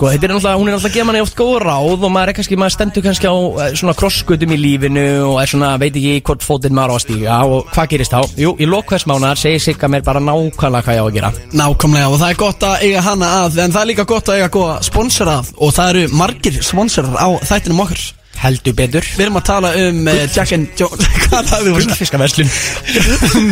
Sko, 0.00 0.08
þetta 0.08 0.24
er 0.24 0.30
náttúrulega, 0.32 0.56
hún 0.56 0.68
er 0.70 0.72
náttúrulega 0.72 0.88
að 0.88 0.94
gefa 0.96 1.06
manni 1.10 1.20
oft 1.20 1.34
góð 1.36 1.56
ráð 1.60 2.04
og 2.06 2.12
maður 2.14 2.30
er 2.30 2.36
kannski, 2.38 2.56
maður 2.56 2.72
stendur 2.72 3.02
kannski 3.04 3.28
á 3.28 3.36
eh, 3.36 3.74
svona 3.76 3.92
krosskutum 4.00 4.54
í 4.54 4.56
lífinu 4.56 5.02
og 5.26 5.34
er 5.42 5.50
svona, 5.50 5.72
veit 5.76 5.98
ekki 6.00 6.14
hvort 6.24 6.46
fótinn 6.46 6.72
maður 6.78 6.88
á 6.88 6.96
að 6.96 7.02
stíga 7.04 7.34
og 7.44 7.66
hvað 7.74 7.90
gerist 7.92 8.14
þá? 8.14 8.38
Jú, 8.40 8.54
í 8.56 8.68
lok 8.70 8.88
hvers 8.88 9.04
mánar 9.10 9.36
segir 9.36 9.60
Sigga 9.60 9.90
mér 9.92 10.06
bara 10.06 10.22
nákvæmlega 10.24 10.86
hvað 10.86 10.96
ég 10.96 11.04
á 11.04 11.08
að 11.10 11.18
gera 11.18 11.30
nákvæmlega 11.52 12.14
og 12.14 12.16
það 12.22 12.32
er 12.32 12.38
gott 12.40 12.64
að 12.70 12.86
eiga 12.86 13.02
hana 13.10 13.28
að 13.42 13.58
En 13.66 13.74
það 13.74 13.82
er 13.82 13.90
líka 13.90 14.06
gott 14.08 14.30
að 14.32 14.40
eiga 14.40 14.48
góða 14.54 14.78
sponsor 14.88 15.32
að 15.34 15.50
Og 15.60 15.74
það 15.76 15.90
eru 15.92 16.06
margir 16.16 16.56
sponsorar 16.64 17.20
á 17.20 17.28
þættinum 17.50 17.82
okkar 17.84 18.06
Heldur 18.40 18.76
betur 18.78 19.04
Við 19.18 19.26
erum 19.26 19.36
að 19.42 19.44
tala 19.50 19.74
um 19.82 20.00
uh, 20.08 20.22
Jack 20.32 20.54
and 20.56 20.72
Jones 20.80 21.10
Hvað 21.26 21.52
það 21.52 21.68
er 21.74 22.00
Fiskaverslun 22.00 22.48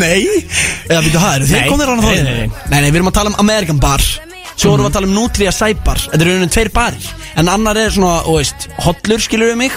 Nei 0.01 0.25
Eða 0.89 1.05
býtu 1.05 1.21
það, 1.21 1.35
eru 1.35 1.51
þið 1.53 1.61
Nei. 1.61 1.69
komnir 1.69 1.85
á 1.85 1.93
hana 1.93 2.09
Nei, 2.09 2.09
þá? 2.09 2.25
nei, 2.25 2.41
nei. 2.41 2.65
Nei, 2.73 2.79
nei, 2.79 2.89
við 2.89 3.01
erum 3.03 3.13
að 3.13 3.19
tala 3.21 3.35
um 3.35 3.39
American 3.45 3.85
Bar 3.85 4.09
Svo 4.59 4.75
erum 4.75 4.87
við 4.87 4.91
að 4.91 4.97
tala 4.97 5.09
um 5.09 5.15
Nutria 5.15 5.53
Sæbar 5.55 6.01
Þetta 6.09 6.25
eru 6.25 6.35
unum 6.41 6.51
tveir 6.51 6.71
barir. 6.75 7.09
En 7.39 7.51
annar 7.53 7.79
er 7.79 7.95
svona, 7.95 8.25
þú 8.27 8.35
veist, 8.41 8.69
hollur 8.83 9.23
skilur 9.23 9.53
við 9.53 9.61
mig? 9.61 9.77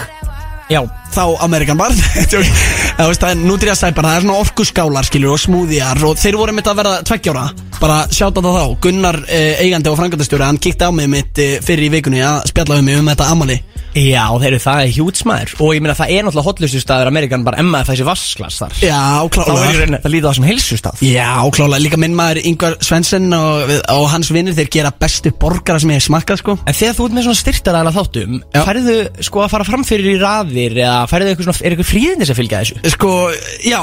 Já, 0.72 0.80
Þá 1.12 1.24
American 1.44 1.76
Bar. 1.78 1.92
Þú 2.32 2.40
veist, 2.40 3.20
það 3.20 3.28
er 3.28 3.40
Nutria 3.42 3.74
Sæbar 3.78 4.08
Það 4.08 4.16
er 4.16 4.24
svona 4.24 4.38
orkuskálar 4.42 5.08
skilur 5.08 5.34
og 5.36 5.42
smúðjar 5.42 6.02
Og 6.08 6.16
þeir 6.18 6.38
voru 6.40 6.54
mitt 6.56 6.70
að 6.70 6.80
verða 6.80 7.02
tveggjára. 7.08 7.44
Bara 7.82 7.98
sjáta 8.10 8.42
það 8.42 8.58
þá. 8.58 8.78
Gunnar 8.86 9.20
eh, 9.28 9.60
eigandi 9.62 9.92
og 9.92 9.98
frangandastjóri 10.00 10.48
Hann 10.48 10.62
kíkti 10.62 10.88
á 10.88 10.90
mig 10.94 11.10
mitt 11.12 11.42
eh, 11.42 11.58
fyrir 11.62 11.90
í 11.90 11.92
vikunni 11.98 12.24
Að 12.24 12.48
spjalla 12.54 12.80
um 12.80 12.88
mig 12.88 12.98
um 13.02 13.12
þetta 13.12 13.30
amali 13.34 13.60
já, 13.94 14.24
þeir 14.40 14.48
eru 14.52 14.60
það 14.62 14.82
er 14.86 14.92
hjútsmaður 14.96 15.52
og 15.62 15.72
ég 15.76 15.82
meina 15.84 15.96
það 15.98 16.12
er 16.14 16.24
náttúrulega 16.26 16.46
hotlustu 16.48 16.80
staður 16.82 17.10
Amerikan 17.12 17.44
bara 17.46 17.60
emma 17.62 17.82
þessi 17.86 18.06
vasklas 18.08 18.58
þar. 18.62 18.76
Já, 18.80 19.00
Þá 19.02 19.22
er 19.22 19.26
í 19.26 19.32
klálega 19.36 19.74
rauninni, 19.82 20.00
það 20.04 20.14
líða 20.14 20.28
það 20.30 20.38
sem 20.38 20.48
heilsustaf 20.48 21.02
Já, 21.06 21.28
klálega, 21.56 21.82
líka 21.84 22.00
minn 22.00 22.16
maður 22.18 22.40
Ingvar 22.52 22.76
Svensson 22.84 23.28
og, 23.36 23.74
og 23.92 24.06
hans 24.14 24.32
vinnir 24.34 24.56
þeir 24.56 24.72
gera 24.78 24.94
bestu 25.02 25.34
borgara 25.42 25.82
sem 25.82 25.92
ég 25.92 26.00
hef 26.00 26.06
smakkað 26.08 26.40
sko. 26.42 26.56
En 26.64 26.78
þegar 26.78 26.98
þú 26.98 27.06
ert 27.08 27.16
með 27.18 27.28
svona 27.28 27.40
styrtaræðala 27.42 27.94
þáttum 27.98 28.40
Já. 28.42 28.60
Færðu 28.66 28.98
sko 29.28 29.44
að 29.44 29.52
fara 29.56 29.68
fram 29.68 29.86
fyrir 29.88 30.12
í 30.14 30.18
raðir 30.22 30.78
Eða 30.82 30.98
færðu 31.12 31.32
eitthvað 31.34 31.48
svona, 31.50 31.62
er 31.66 31.74
eitthvað 31.76 31.90
fríðindi 31.92 32.28
sem 32.30 32.38
fylgja 32.38 32.62
þessu? 32.64 32.82
Sko, 32.96 33.14
já 33.68 33.80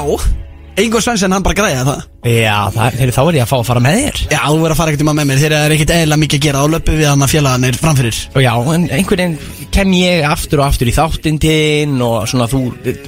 Ingvar 0.80 1.02
Svensson, 1.02 1.32
hann 1.34 1.42
bara 1.44 1.54
græða 1.58 1.82
það. 1.84 2.04
Já, 2.30 2.56
það, 2.72 2.94
þeir, 3.00 3.10
þá 3.16 3.20
er 3.30 3.36
ég 3.36 3.42
að 3.44 3.48
fá 3.50 3.54
að 3.58 3.64
fara 3.68 3.80
með 3.84 3.96
þér. 4.00 4.18
Já, 4.30 4.38
þú 4.44 4.58
verður 4.60 4.72
að 4.74 4.78
fara 4.78 4.92
ekkert 4.92 5.02
um 5.04 5.10
að 5.10 5.16
með 5.18 5.26
mér. 5.30 5.40
Þeir 5.40 5.54
eru 5.56 5.74
ekkert 5.76 5.92
eðlilega 5.96 6.20
mikið 6.22 6.38
að 6.40 6.44
gera 6.46 6.60
Þá 6.60 6.68
löpum 6.74 6.96
við 7.00 7.08
hann 7.10 7.24
að 7.24 7.30
félagarnir 7.32 7.78
framfyrir 7.80 8.18
Og 8.36 8.44
já, 8.44 8.50
en 8.74 8.84
einhvern 8.96 9.20
veginn 9.20 9.68
kem 9.74 9.92
ég 9.96 10.26
aftur 10.28 10.60
og 10.62 10.66
aftur 10.68 10.90
í 10.90 10.94
þáttindin 10.96 11.94
Og 12.04 12.16
svona 12.30 12.46
þú 12.52 12.60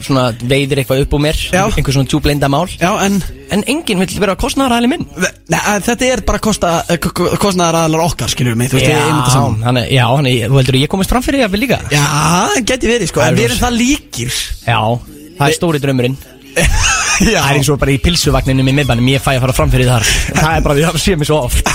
svona 0.04 0.25
veiðir 0.52 0.81
eitthvað 0.83 1.04
upp 1.07 1.16
úr 1.16 1.23
mér. 1.26 1.40
Já. 1.52 1.62
Einhver 1.71 1.97
svona 1.97 2.11
djúbleinda 2.12 2.50
mál. 2.52 2.64
Já, 2.81 2.90
en 3.07 3.21
En 3.52 3.64
enginn 3.69 4.00
vill 4.00 4.16
vera 4.23 4.33
kostnæðaræðli 4.40 4.88
minn. 4.88 5.02
Nei, 5.52 5.59
þetta 5.85 6.07
er 6.09 6.23
bara 6.25 6.40
eh, 6.88 6.97
k- 6.97 7.12
k- 7.12 7.35
kostnaðar 7.42 7.83
aðlar 7.83 8.07
okkar, 8.07 8.31
skilur 8.33 8.57
mig 8.57 8.71
Þú 8.73 8.78
veist, 8.78 8.88
við 8.88 8.97
eigum 8.97 9.19
þetta 9.21 9.35
saman 9.35 9.66
hann, 9.69 9.81
já, 9.92 10.04
hann, 10.09 10.28
þú 10.49 10.57
heldur 10.57 10.78
að 10.78 10.85
ég 10.87 10.92
komist 10.95 11.12
fram 11.12 11.25
fyrir 11.26 11.45
jafnvel 11.45 11.61
líka? 11.66 11.81
Já, 11.92 12.00
það 12.09 12.57
geti 12.73 12.88
verið, 12.95 13.11
sko 13.12 13.21
er 13.21 13.28
En 13.28 13.37
við 13.37 13.50
erum 13.50 13.61
það 13.61 13.76
líkir. 13.83 14.40
Já, 14.64 14.81
það 15.37 15.47
er 15.50 15.59
stóri 15.61 15.83
draumurinn. 15.85 16.16
Já, 16.57 16.64
Það 17.19 17.37
er 17.37 17.59
eins 17.59 17.71
og 17.73 17.78
bara 17.83 17.95
í 17.95 18.00
pilsuvagninum 18.02 18.71
í 18.73 18.75
miðbænum 18.78 19.11
Ég 19.12 19.23
fæ 19.23 19.35
að 19.37 19.45
fara 19.45 19.57
fram 19.57 19.73
fyrir 19.73 19.90
þar. 19.90 20.09
Það 20.33 20.57
er 20.57 20.64
bara 20.64 20.76
því 20.78 20.85
að 20.87 20.90
það 20.97 21.04
sé 21.04 21.16
mig 21.21 21.28
svo 21.28 21.38
oft. 21.47 21.71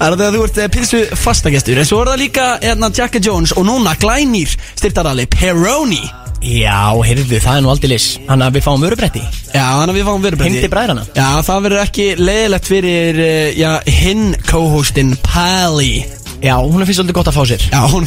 Það 0.00 0.08
er 0.08 0.18
þegar 0.18 0.34
þú 0.34 0.42
ert 0.48 0.60
eh, 0.64 0.72
pilsu 0.74 1.04
fastagestur 1.20 1.80
En 1.82 1.88
svo 1.88 2.02
er 2.02 2.12
það 2.12 2.22
líka 2.24 2.50
hérna, 2.64 2.90
Jack 2.94 3.20
and 3.20 3.28
Jones 3.30 3.54
Og 3.54 3.66
núna 3.68 3.94
glænýr 4.00 4.54
styrtarali 4.74 5.28
Peroni. 5.30 6.02
Já, 6.44 6.92
heyrðu, 7.00 7.38
það 7.40 7.56
er 7.56 7.62
nú 7.64 7.70
aldrei 7.72 7.90
lis 7.94 8.08
Þannig 8.26 8.48
að 8.50 8.56
við 8.58 8.64
fáum 8.66 8.82
örubretti 8.84 9.22
Já, 9.24 9.62
þannig 9.78 9.94
að 9.94 9.96
við 9.96 10.08
fáum 10.10 10.26
Heim 10.42 10.58
til 10.58 10.72
bræðrana. 10.74 11.06
Já, 11.16 11.28
það 11.46 11.62
verður 11.68 11.84
ekki 11.86 12.08
leiðilegt 12.20 12.68
fyrir 12.68 13.22
uh, 13.24 13.48
já, 13.56 13.70
hinn 14.02 14.26
co-hostin 14.50 15.14
Pally 15.24 16.23
Já, 16.44 16.54
hún 16.60 16.84
fyrst 16.84 16.98
svolítið 17.00 17.16
gott 17.16 17.28
að 17.30 17.36
fá 17.38 17.42
sér. 17.48 17.62
Já, 17.72 17.80
hún 17.88 18.04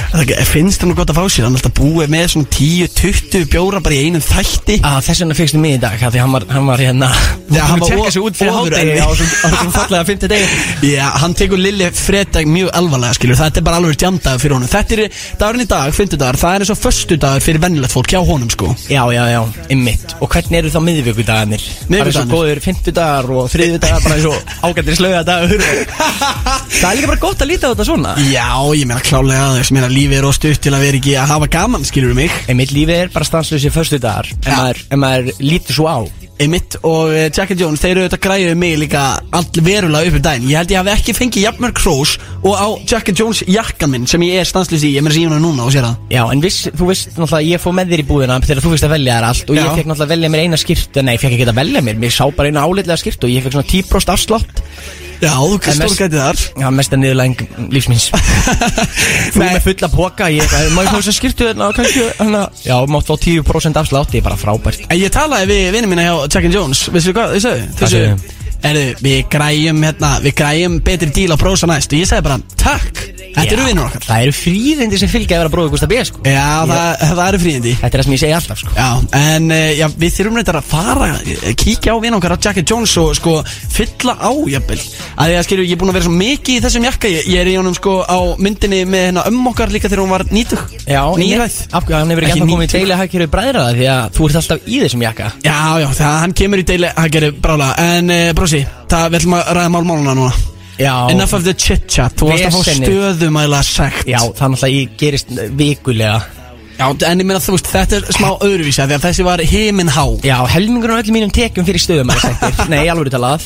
finnst 0.52 0.82
hún 0.84 0.94
gott 0.94 1.10
að 1.10 1.18
fá 1.18 1.24
sér. 1.26 1.44
Hann 1.46 1.56
er 1.56 1.60
alltaf 1.60 1.74
búið 1.80 2.12
með 2.12 2.26
svona 2.34 2.50
10-20 2.54 3.48
bjóra 3.50 3.80
bara 3.82 3.96
í 3.96 4.04
einum 4.06 4.22
þætti. 4.22 4.76
Að 4.86 5.00
þess 5.08 5.22
vegna 5.24 5.36
fegstu 5.38 5.58
mig 5.62 5.74
í 5.74 5.80
dag 5.82 5.96
því 6.00 6.20
hann 6.22 6.34
var, 6.36 6.46
hann 6.54 6.68
var 6.70 6.78
hérna 6.84 7.08
Já, 7.50 7.64
hann 7.66 7.80
var 7.82 7.88
tjekka 7.90 8.06
o- 8.06 8.10
sig 8.14 8.22
út 8.22 8.36
fyrir 8.38 8.54
hátegi 8.54 8.94
á 9.02 9.08
þessum 9.10 9.72
fallega 9.78 10.04
50 10.06 10.30
degi 10.30 10.92
Já, 10.92 11.06
hann 11.18 11.34
tekur 11.34 11.58
Lilli 11.60 11.88
fredag 11.98 12.46
mjög 12.46 12.70
alvarlega 12.78 13.16
skilur. 13.18 13.38
Þetta 13.40 13.58
er 13.60 13.66
bara 13.66 13.80
alveg 13.82 13.98
jamdagur 14.04 14.42
fyrir 14.44 14.54
honum. 14.56 14.70
Þetta 14.70 14.96
er 14.96 15.02
dagurinn 15.40 15.64
í 15.64 15.68
dag, 15.70 15.90
fymtudagur 15.96 16.38
Það 16.40 16.54
er 16.54 16.64
eins 16.64 16.72
og 16.74 16.80
föstudagur 16.80 17.42
fyrir 17.44 17.62
vennilegt 17.64 17.94
fólk 17.96 18.14
hjá 18.14 18.20
honum 18.22 18.50
sko. 18.54 18.70
Já, 18.86 19.02
já, 19.14 19.22
já, 19.34 19.40
ymmit 19.74 20.14
Og 20.20 20.30
hvernig 20.30 20.60
eru 20.62 20.70
þá 20.70 20.80
miðvíkudagarnir? 20.86 21.66
Það 26.80 27.79
svo 27.86 27.96
Miðvikudagarnir? 28.00 28.20
góður 28.20 28.20
50 28.20 28.48
dagar 28.50 28.60
og 28.60 29.30
þriðjudagar 29.30 29.40
bara 29.40 29.40
eins 29.40 29.40
og 29.40 29.40
ágættir 29.40 29.40
slöga 29.40 29.40
dagur 29.40 29.40
Það 29.40 29.40
líka 29.40 29.40
bara 29.40 29.40
gott 29.40 29.40
að 29.40 29.50
líta 29.50 29.50
á 29.50 29.50
þetta 29.50 29.50
svona? 29.50 29.50
Já, 29.50 29.50
ég 29.50 29.50
meina 29.50 29.50
klálega 29.50 29.50
þess 29.58 29.74
meina 29.76 29.90
lífið 29.90 30.18
er 30.20 30.28
of 30.28 30.34
stutt 30.36 30.60
til 30.64 30.74
að 30.74 30.86
vera 30.86 31.00
ekki 31.00 31.14
að 31.16 31.30
hafa 31.34 31.50
gaman 31.58 31.84
skilur 31.88 32.16
mig? 32.16 32.30
Einmitt 32.48 32.74
lífið 32.76 32.96
er 32.96 33.12
bara 33.14 33.28
stanslösi 33.28 33.70
förstu 33.74 34.00
dagar 34.02 34.28
ef 34.30 34.50
maður, 34.50 34.82
ef 34.90 34.98
maður 35.00 35.32
lítur 35.40 35.74
svo 35.74 35.88
á. 35.88 35.98
Einmitt 36.40 36.78
og 36.88 37.10
uh, 37.12 37.26
Jack 37.28 37.50
and 37.52 37.60
Jones 37.60 37.82
Þeir 37.82 37.90
eru 37.90 38.02
auðvitað 38.06 38.22
græðið 38.24 38.54
mig 38.56 38.78
líka 38.80 39.00
all 39.36 39.44
verulega 39.60 40.08
upp 40.08 40.14
í 40.16 40.22
daginn. 40.24 40.46
Ég 40.48 40.56
held 40.56 40.70
ég 40.72 40.80
hafi 40.80 40.92
ekki 40.94 41.12
fengið 41.18 41.44
jafnmörg 41.44 41.82
hrós 41.82 42.14
Og 42.40 42.54
á 42.56 42.68
Jack 42.88 43.10
and 43.12 43.20
Jones 43.20 43.42
jakkan 43.44 43.92
minn 43.92 44.06
Sem 44.08 44.24
ég 44.24 44.40
er 44.40 44.48
stanslýst 44.48 44.86
í. 44.88 44.94
Ég 44.94 45.04
meina 45.04 45.12
síðan 45.12 45.44
núna 45.44 45.66
og 45.66 45.74
sér 45.74 45.84
það. 45.84 45.98
Já, 46.14 46.22
en 46.32 46.40
viss, 46.40 46.70
þú 46.72 46.88
veist 46.88 47.12
náttúrulega 47.12 47.50
ég 47.50 47.60
fóð 47.60 47.76
með 47.76 47.92
þér 47.92 48.04
í 48.04 48.06
búðina 48.08 48.40
þegar 48.46 48.64
þú 48.64 48.72
veist 48.72 48.88
að 48.88 48.94
velja 48.96 49.18
þér 49.18 49.28
allt 49.28 49.52
og 49.52 49.60
Já. 49.60 49.60
ég 49.60 49.76
fekk 49.82 49.90
náttúrulega 49.92 50.14
velja 50.14 50.32
mér 50.32 50.44
eina 50.46 50.62
skýrt 50.64 51.02
nei, 51.04 51.12
ég 51.18 51.20
fekk 51.26 51.36
ekki 51.36 51.48
að 51.50 51.60
velja 51.60 51.84
mér, 51.84 52.00
mér 52.00 52.16
sá 52.16 52.24
bara 52.32 52.48
eina 52.48 52.64
álitlega 52.64 53.00
skýrt 53.04 53.28
og 53.28 53.34
ég 53.34 53.44
fekk 53.44 53.58
svona 53.58 53.70
10% 53.76 54.14
afslátt 54.16 54.64
Já, 55.20 55.32
þú 55.36 55.56
mest- 55.60 55.76
stórgætið 55.76 56.20
þar 56.20 56.38
Já, 56.62 56.66
mesta 56.72 56.96
niðurlæðing 56.96 57.42
lífsmins 57.74 58.06
Þú 59.34 59.42
Nei. 59.42 59.50
með 59.52 59.60
fulla 59.66 59.90
póka 59.92 60.28
Ég 60.32 60.54
má 60.72 60.80
þess 60.88 61.10
að 61.12 61.16
skýrtu 61.18 61.50
Já, 62.64 62.76
mátt 62.88 63.10
fá 63.10 63.14
10% 63.20 63.80
afslátt 63.82 64.16
Ég 64.16 64.22
er 64.22 64.28
bara 64.30 64.40
frábært 64.40 64.86
En 64.88 64.96
ég 65.00 65.12
talaði 65.12 65.50
við 65.52 65.72
vinnum 65.76 65.92
mína 65.92 66.08
hjá 66.08 66.14
Jack 66.26 66.48
and 66.48 66.56
Jones 66.56 66.84
Vissu 66.94 67.12
hvað 67.16 67.36
þau 67.36 67.44
sagði? 67.46 67.68
Hvað 67.80 67.94
sögðu? 67.94 68.36
Erðu, 68.70 68.86
við 69.04 69.20
græjum 69.32 69.84
hérna 69.88 70.14
Við 70.24 70.36
græjum 70.40 70.80
betri 70.84 71.12
díl 71.20 71.32
á 71.32 71.36
prósa 71.40 71.68
næst 71.70 71.92
Og 71.92 72.00
ég 72.00 72.08
sagði 72.10 72.26
bara, 72.30 72.40
takk 72.60 73.19
Þetta 73.34 73.54
eru 73.54 73.66
vinnur 73.68 73.86
okkar. 73.86 74.04
Það 74.06 74.24
eru 74.26 74.34
fríðindi 74.36 75.00
sem 75.00 75.10
fylgja 75.10 75.36
að 75.36 75.42
vera 75.44 75.52
bróður 75.54 75.72
Gustaf 75.74 75.90
B 75.90 76.00
sko. 76.06 76.22
Já, 76.26 76.46
það, 76.70 77.04
það 77.04 77.22
eru 77.26 77.40
fríðindi. 77.44 77.74
Þetta 77.80 77.90
er 77.90 78.02
það 78.02 78.08
sem 78.08 78.14
ég 78.14 78.22
segi 78.22 78.36
alltaf 78.36 78.60
sko. 78.62 78.74
Já, 78.76 78.88
en 79.20 79.48
uh, 79.54 79.66
já, 79.78 79.86
við 80.02 80.14
þurfum 80.16 80.40
reyndar 80.40 80.58
að 80.60 80.68
fara 80.70 81.08
uh, 81.14 81.44
kíkja 81.62 81.94
á 81.94 81.96
vinn 82.02 82.16
okkar 82.18 82.34
að 82.36 82.48
Jackie 82.48 82.66
Jones 82.66 82.96
og 83.00 83.12
sko 83.18 83.36
fylla 83.46 84.16
á 84.18 84.30
jafnvel. 84.54 84.78
Að 85.14 85.30
því 85.30 85.38
að 85.38 85.46
skilju, 85.48 85.68
ég 85.68 85.76
er 85.76 85.80
búin 85.80 85.92
að 85.92 85.98
vera 86.00 86.08
svo 86.08 86.16
mikið 86.16 86.56
í 86.56 86.64
þessum 86.66 86.88
jakka. 86.88 87.12
Ég, 87.14 87.30
ég 87.30 87.44
er 87.44 87.52
í 87.52 87.56
honum 87.60 87.76
sko 87.78 87.96
á 88.02 88.18
myndinni 88.40 88.82
með 88.88 89.06
hérna 89.08 89.26
um 89.30 89.50
okkar 89.52 89.74
líka 89.74 89.90
þegar 89.90 90.04
hún 90.04 90.14
var 90.16 90.26
nýtug. 90.30 90.66
Já, 90.86 91.02
nýræð 91.20 91.58
Af 91.70 91.86
hverju? 91.86 92.00
Hann 92.00 92.14
hefur 92.14 92.26
ekki 92.26 92.40
ennþá 92.40 92.50
komið 92.50 92.66
í 92.66 92.72
deili 92.74 92.98
hagkerfi 92.98 93.30
bræðraða 93.30 93.74
Því 93.76 93.88
að 93.94 94.04
þú 94.16 94.28
ert 94.28 94.38
alltaf 94.40 94.66
í 94.66 94.80
þessum 94.84 95.04
jakka. 95.06 95.32
Já, 95.44 95.58
já, 95.82 95.88
það, 96.00 96.16
hann 96.24 96.36
kemur 96.40 96.62
í 96.62 96.66
deili 96.66 96.92
gera 97.14 97.32
brála 97.42 97.74
En 97.80 98.14
uh, 98.14 98.30
brósi, 98.36 98.62
það 98.90 99.10
við 99.10 99.20
ætlum 99.20 99.36
að 99.38 99.52
ræða 99.58 99.74
málmáluna 99.76 100.16
núna 100.18 100.59
Já, 100.80 100.94
Enough 101.12 101.34
of 101.36 101.44
the 101.44 101.52
chit 101.54 101.86
chat, 101.92 102.14
þú 102.16 102.30
varst 102.30 102.46
að 102.48 102.54
fá 102.54 102.60
Vesennið. 102.64 102.88
stöðumæla 102.88 103.62
sekt. 103.66 104.06
Já 104.08 104.20
er 104.24 104.30
náttúrulega 104.32 104.76
ég 104.78 104.94
gerist 105.00 105.32
vikulega. 105.58 106.20
Já, 106.80 106.86
en 107.10 107.20
ég 107.20 107.26
meina 107.28 107.40
þú 107.44 107.52
veist, 107.58 107.66
þetta 107.68 107.96
er 107.98 108.06
smá 108.16 108.28
öðruvísa 108.40 108.86
Því 108.88 108.94
að 108.96 109.02
þessi 109.04 109.24
var 109.26 109.42
himin 109.44 109.90
há. 109.92 110.04
Já, 110.24 110.38
helmingur 110.48 110.94
af 110.94 111.02
öllum 111.02 111.18
mínum 111.18 111.32
tekjum 111.36 111.66
fyrir 111.68 111.82
stöðum 111.84 112.08
Nei, 112.72 112.86
alveg 112.88 113.12
talað. 113.12 113.44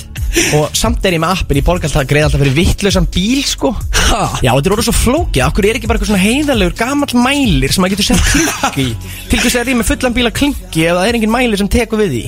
Og 0.55 0.71
samt 0.79 1.03
er 1.03 1.17
ég 1.17 1.23
með 1.23 1.35
appin, 1.41 1.59
ég 1.59 1.67
borga 1.67 1.89
alltaf 1.91 2.07
greið 2.07 2.29
alltaf 2.29 2.45
fyrir 2.45 2.55
vittlausan 2.55 3.11
bíl, 3.11 3.43
sko. 3.43 3.73
Ha? 4.05 4.23
Já, 4.39 4.53
þetta 4.55 4.71
er 4.71 4.77
orðið 4.77 4.87
svo 4.87 4.95
flókið, 5.01 5.43
okkur 5.49 5.67
er 5.67 5.81
ekki 5.81 5.91
bara 5.91 5.99
eitthvað 5.99 6.13
svona 6.13 6.23
heiðalegur 6.23 6.79
gamall 6.79 7.19
mælir 7.27 7.75
sem 7.75 7.83
maður 7.83 7.97
getur 7.97 8.09
sett 8.13 8.31
klink 8.31 8.79
í? 8.79 8.89
Til 9.33 9.43
hvers 9.43 9.59
er 9.59 9.75
ég 9.75 9.79
með 9.83 9.91
fullan 9.91 10.15
bíl 10.15 10.31
að 10.31 10.37
klinki 10.39 10.87
ef 10.87 10.95
það 11.01 11.11
er 11.11 11.19
engin 11.19 11.35
mælir 11.35 11.63
sem 11.65 11.71
tekur 11.75 12.03
við 12.05 12.15
því 12.15 12.25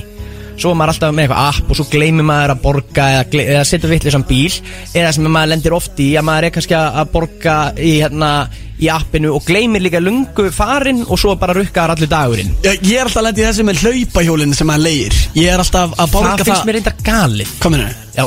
Svo 0.57 0.71
er 0.73 0.77
maður 0.79 0.95
alltaf 0.95 1.11
með 1.13 1.27
eitthvað 1.27 1.49
app 1.51 1.67
og 1.69 1.77
svo 1.77 1.83
gleymir 1.91 2.25
maður 2.25 2.55
að 2.55 2.61
borga 2.63 3.03
eða, 3.13 3.41
eða 3.43 3.65
setja 3.69 3.89
vittlausan 3.91 4.23
bíl. 4.25 4.55
Eða 4.97 5.11
sem 5.13 5.27
maður 5.29 5.51
lendir 5.51 5.75
oft 5.77 5.99
í 6.01 6.07
að 6.17 6.25
maður 6.25 6.47
er 6.47 6.55
kannski 6.55 6.77
að 6.77 7.11
borga 7.13 7.57
í, 7.77 7.91
hérna, 8.01 8.31
í 8.81 8.89
appinu 8.89 9.35
og 9.37 9.45
gleymir 9.45 9.85
líka 9.85 10.01
lungu 10.01 10.47
farin 10.53 11.03
og 11.05 11.21
svo 11.21 11.35
bara 11.37 11.53
rukkar 11.53 11.93
allir 11.93 12.09
dagurinn. 12.09 12.49
Já, 12.65 12.71
Ég 12.73 12.97
er 12.97 13.05
alltaf 13.05 13.21
að 13.21 13.27
lenda 13.27 13.43
í 13.43 13.45
þessu 13.45 13.67
með 13.67 13.83
hlaupahjólinn 13.85 14.57
sem 14.57 14.69
maður 14.71 14.85
leigir. 14.87 15.19
Ég 15.37 15.51
er 15.53 15.61
alltaf 15.61 15.93
að 15.93 16.15
borga 16.15 16.33
Það 16.33 16.41
það 16.41 16.49
finnst 16.49 16.67
mér 16.71 16.79
reyndar 16.79 16.97
galið. 17.05 17.53
Kominu 17.61 17.87
Já, 18.17 18.25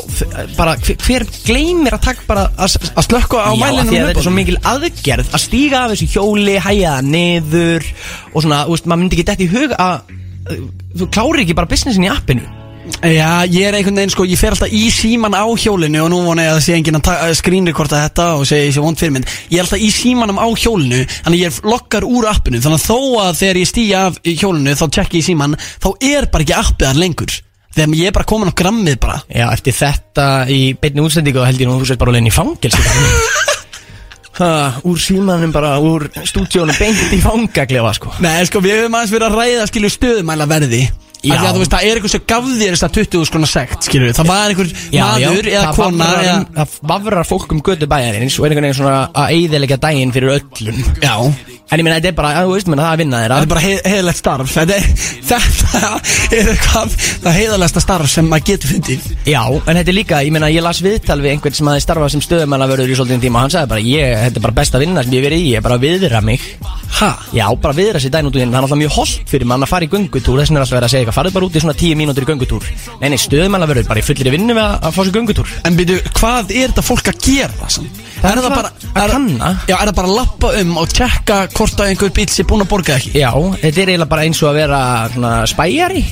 bara 0.55 0.77
hver, 0.79 1.01
hver 1.03 1.27
gleymir 1.49 1.97
að 1.97 2.05
taka 2.05 2.27
bara 2.29 2.47
að, 2.55 2.77
Að 2.95 3.09
slökka 3.09 3.43
á 3.43 3.51
Já, 3.51 3.59
mælinu 3.59 3.81
af 3.81 3.91
því 3.91 3.99
að 3.99 4.07
þetta 4.07 4.23
er 4.23 4.29
svo 4.29 4.35
mikil 4.37 4.59
aðgerð 4.71 5.35
að 5.35 5.43
stíga 5.49 5.81
af 5.83 5.97
þessu 5.97 6.11
hjóli, 6.15 6.55
hæja 6.63 6.93
það 6.95 7.09
niður 7.11 7.89
og 8.31 8.45
svona, 8.45 8.61
þú 8.69 8.77
veist, 8.77 8.87
maður 8.87 9.03
myndi 9.03 9.19
ekki 9.19 9.29
dætt 9.33 9.43
í 9.43 9.51
hug 9.51 9.75
að 9.75 10.20
þú 11.01 11.11
klárir 11.15 11.45
ekki 11.45 11.57
bara 11.59 11.71
businessin 11.71 12.07
í 12.07 12.11
appinu? 12.13 12.47
Já, 13.05 13.47
ég 13.47 13.69
er 13.69 13.77
einhvern 13.77 13.99
veginn 14.01 14.13
sko, 14.13 14.25
ég 14.27 14.39
fer 14.41 14.55
alltaf 14.55 14.73
í 14.75 14.89
síman 14.93 15.37
á 15.37 15.45
hjólinu 15.47 16.01
og 16.05 16.09
nú 16.11 16.21
vona 16.25 16.47
ég 16.47 16.51
að 16.51 16.57
það 16.59 16.65
sé 16.65 16.77
enginn 16.77 16.99
að 16.99 17.35
screenrekorda 17.39 18.01
þetta 18.07 18.27
og 18.39 18.49
segja 18.49 18.73
sé 18.75 18.83
vond 18.83 18.99
fyrir 18.99 19.15
mynd 19.15 19.29
Ég 19.53 19.61
er 19.61 19.67
alltaf 19.67 19.85
í 19.85 19.91
símanum 19.95 20.41
á 20.41 20.49
hjólinu, 20.49 21.05
þannig 21.21 21.45
ég 21.45 21.61
lokkar 21.71 22.07
úr 22.09 22.27
appinu. 22.33 22.61
Þannig 22.65 22.81
að 22.81 22.89
þó 22.89 22.99
að 23.27 23.39
þegar 23.43 23.61
ég 23.61 23.71
stýja 23.71 24.03
af 24.09 24.19
hjólinu 24.25 24.75
þá 24.81 24.85
tjekki 24.97 25.21
ég 25.21 25.29
síman, 25.29 25.57
þá 25.61 25.89
er 26.11 26.29
bara 26.33 26.47
ekki 26.47 26.59
appið 26.59 26.89
þar 26.89 27.01
lengur. 27.05 27.39
Þegar 27.71 27.97
ég 28.01 28.11
er 28.11 28.17
bara 28.19 28.31
komin 28.33 28.51
á 28.51 28.59
grammið 28.59 29.01
bara. 29.05 29.21
Já, 29.31 29.47
eftir 29.55 29.77
þetta 29.77 30.27
í 30.51 30.61
beinni 30.81 31.05
útsendingu 31.05 31.45
þá 31.45 31.51
held 31.53 31.63
ég 31.63 31.71
nú 31.71 31.79
þú 31.79 31.93
sett 31.93 32.03
bara 32.03 32.17
leiðin 32.17 32.33
í 32.33 32.35
fangelsi 32.35 32.83
ha, 34.41 34.81
Úr 34.89 34.99
símanum 35.01 35.53
bara, 35.55 35.77
úr 35.85 36.09
stúdíónum 36.27 36.77
beint 36.81 37.13
í 37.15 37.21
fangaklefa, 37.23 37.93
sko. 37.99 38.15
Nei, 38.25 38.41
sko, 38.49 38.63
við 38.65 38.81
höfum 38.83 38.99
aðeins 38.99 39.15
verið 39.15 39.29
að 39.31 39.39
ræða, 39.41 39.69
skilju, 39.71 39.93
stöðumæla 39.99 40.49
verði 40.51 40.83
Já. 41.21 41.35
Því 41.37 41.45
að 41.45 41.53
þú 41.53 41.61
veist, 41.61 41.73
það 41.75 41.83
er 41.85 41.99
eitthvað 41.99 42.13
sem 42.15 42.23
gaf 42.33 42.47
þér 42.49 42.71
þess 42.75 42.85
að 42.87 42.93
20 42.97 43.25
skrona 43.29 43.49
sekt, 43.51 43.83
skilju 43.85 44.13
Það 44.17 44.29
var 44.31 44.53
einhver 44.55 44.71
maður 44.95 45.49
eða 45.51 45.65
það 45.67 45.77
kona 45.77 46.07
eða... 46.17 46.37
um- 46.39 46.55
Það 46.57 46.77
vafrar 46.93 47.29
fólk 47.29 47.53
um 47.53 47.61
götu 47.67 47.89
bæjarins 47.93 48.39
og 48.41 48.47
er 48.47 48.55
einhvern 48.55 48.67
veginn 48.71 48.79
svona 48.79 49.03
að 49.13 49.35
eyðilegja 49.37 49.79
daginn 49.83 50.15
fyrir 50.17 50.33
öllum. 50.39 50.79
Já, 51.05 51.13
En 51.71 51.79
ég 51.79 51.87
meina, 51.87 52.01
þetta 52.01 52.11
er 52.11 52.15
bara, 52.19 52.31
þú 52.43 52.55
veist, 52.57 52.69
menna, 52.71 52.83
það 52.89 52.93
er 52.97 53.01
vinna 53.05 53.19
þeirra. 53.21 53.37
Þetta 53.39 53.47
er 53.47 53.51
bara 53.53 53.61
heið, 53.63 53.81
heiðalegt 53.93 54.19
starf. 54.19 54.55
Þetta 54.57 54.75
er, 54.75 54.87
þetta 55.31 56.41
er 56.41 56.49
eitthvað 56.51 56.97
það 57.23 57.37
heiðalegsta 57.37 57.83
starf 57.85 58.11
sem 58.11 58.27
maður 58.31 58.47
getur 58.49 58.73
fundið. 58.73 59.07
Já, 59.31 59.43
en 59.47 59.79
þetta 59.79 59.93
er 59.93 59.97
líka, 59.97 60.23
ég 60.27 60.35
meina, 60.35 60.49
ég 60.51 60.65
las 60.67 60.81
viðtal 60.83 61.21
við 61.23 61.37
einhvern 61.37 61.59
sem 61.61 61.71
hafi 61.71 61.85
starfað 61.85 62.15
sem 62.17 62.25
stöðumælavörður 62.27 62.91
í 62.91 62.99
svolítið 62.99 63.23
tíma 63.27 63.39
og 63.39 63.47
hann 63.47 63.55
sagði 63.55 63.71
bara, 63.75 63.85
ég, 63.87 64.17
þetta 64.25 64.41
er 64.41 64.47
bara 64.49 64.57
besta 64.59 64.83
vinna 64.83 65.05
sem 65.07 65.15
ég 65.15 65.23
hef 65.23 65.29
verið 65.29 65.45
í, 65.45 65.49
ég 65.53 65.63
er 65.63 65.67
bara 65.69 65.79
að 65.79 65.87
viðra 65.87 66.23
mig. 66.27 66.49
Ha? 66.99 67.11
Já, 67.39 67.47
bara 67.63 67.77
viðra 67.79 68.03
sér 68.03 68.15
dæn 68.17 68.27
út 68.27 68.35
úr 68.35 68.43
þinn, 68.43 68.51
það 68.51 68.59
er 68.59 68.67
alltaf 68.67 68.81
mjög 68.83 68.97
holdt 68.97 69.31
fyrir 69.31 69.51
mann 69.53 69.63
að 69.63 69.71
fara 69.71 69.87
í 69.87 69.93
göngutúr, 69.95 70.41
þess 70.43 70.51
vegna 70.51 70.59
er 70.59 70.67
alltaf 70.67 70.77
verið 70.81 70.89
að 70.89 70.95
segja 70.97 71.05
eitthvað, 71.05 71.19
farið 71.21 71.37
bara 71.39 71.47
út 71.47 71.55
í 71.55 71.63
svona 71.63 71.79
tíu 71.79 71.99
mínútur 72.01 72.27
í 72.27 72.31
göngutúr. 72.33 72.67
Nei, 72.99 73.09
nei, 73.15 73.21
stöðumælavörður, 73.23 73.89
bara 73.93 74.03
í 74.03 74.07
fullir 74.11 74.35
vinnu 74.35 74.57
við 74.59 74.65
að, 74.65 74.77
að 74.91 74.97
fá 74.97 75.01
sér 75.07 75.15
göngutúr. 75.21 75.55
En 75.71 75.79
byrju, 75.79 76.01
hvað 76.19 76.51
er 76.51 76.75
þetta 76.75 76.87
fólk 76.91 77.13
að 77.15 77.23
gera? 77.29 77.71
samt? 77.71 78.03
Það 78.21 78.31
er 78.31 78.41
það 78.45 78.55
bara 78.55 78.71
að 79.01 79.13
kanna. 79.15 79.51
Já, 79.65 79.75
er 79.79 79.89
það 79.89 79.97
bara 79.97 80.11
að 80.11 80.17
lappa 80.19 80.51
um 80.61 80.75
og 80.83 80.93
tjekka 80.93 81.39
hvort 81.57 81.81
að 81.81 81.93
einhver 81.93 82.13
bíl 82.19 82.29
sé 82.29 82.45
búinn 82.49 82.65
að 82.67 82.73
borga 82.75 82.99
ekki? 82.99 83.15
Já, 83.17 83.31
þetta 83.63 83.71
er 83.85 83.93
eiginlega 83.95 84.11
bara 84.13 84.27
eins 84.29 84.43
og 84.45 84.51
að 84.51 84.61
vera 84.61 84.83
svona 85.15 85.33
spæjari 85.49 86.05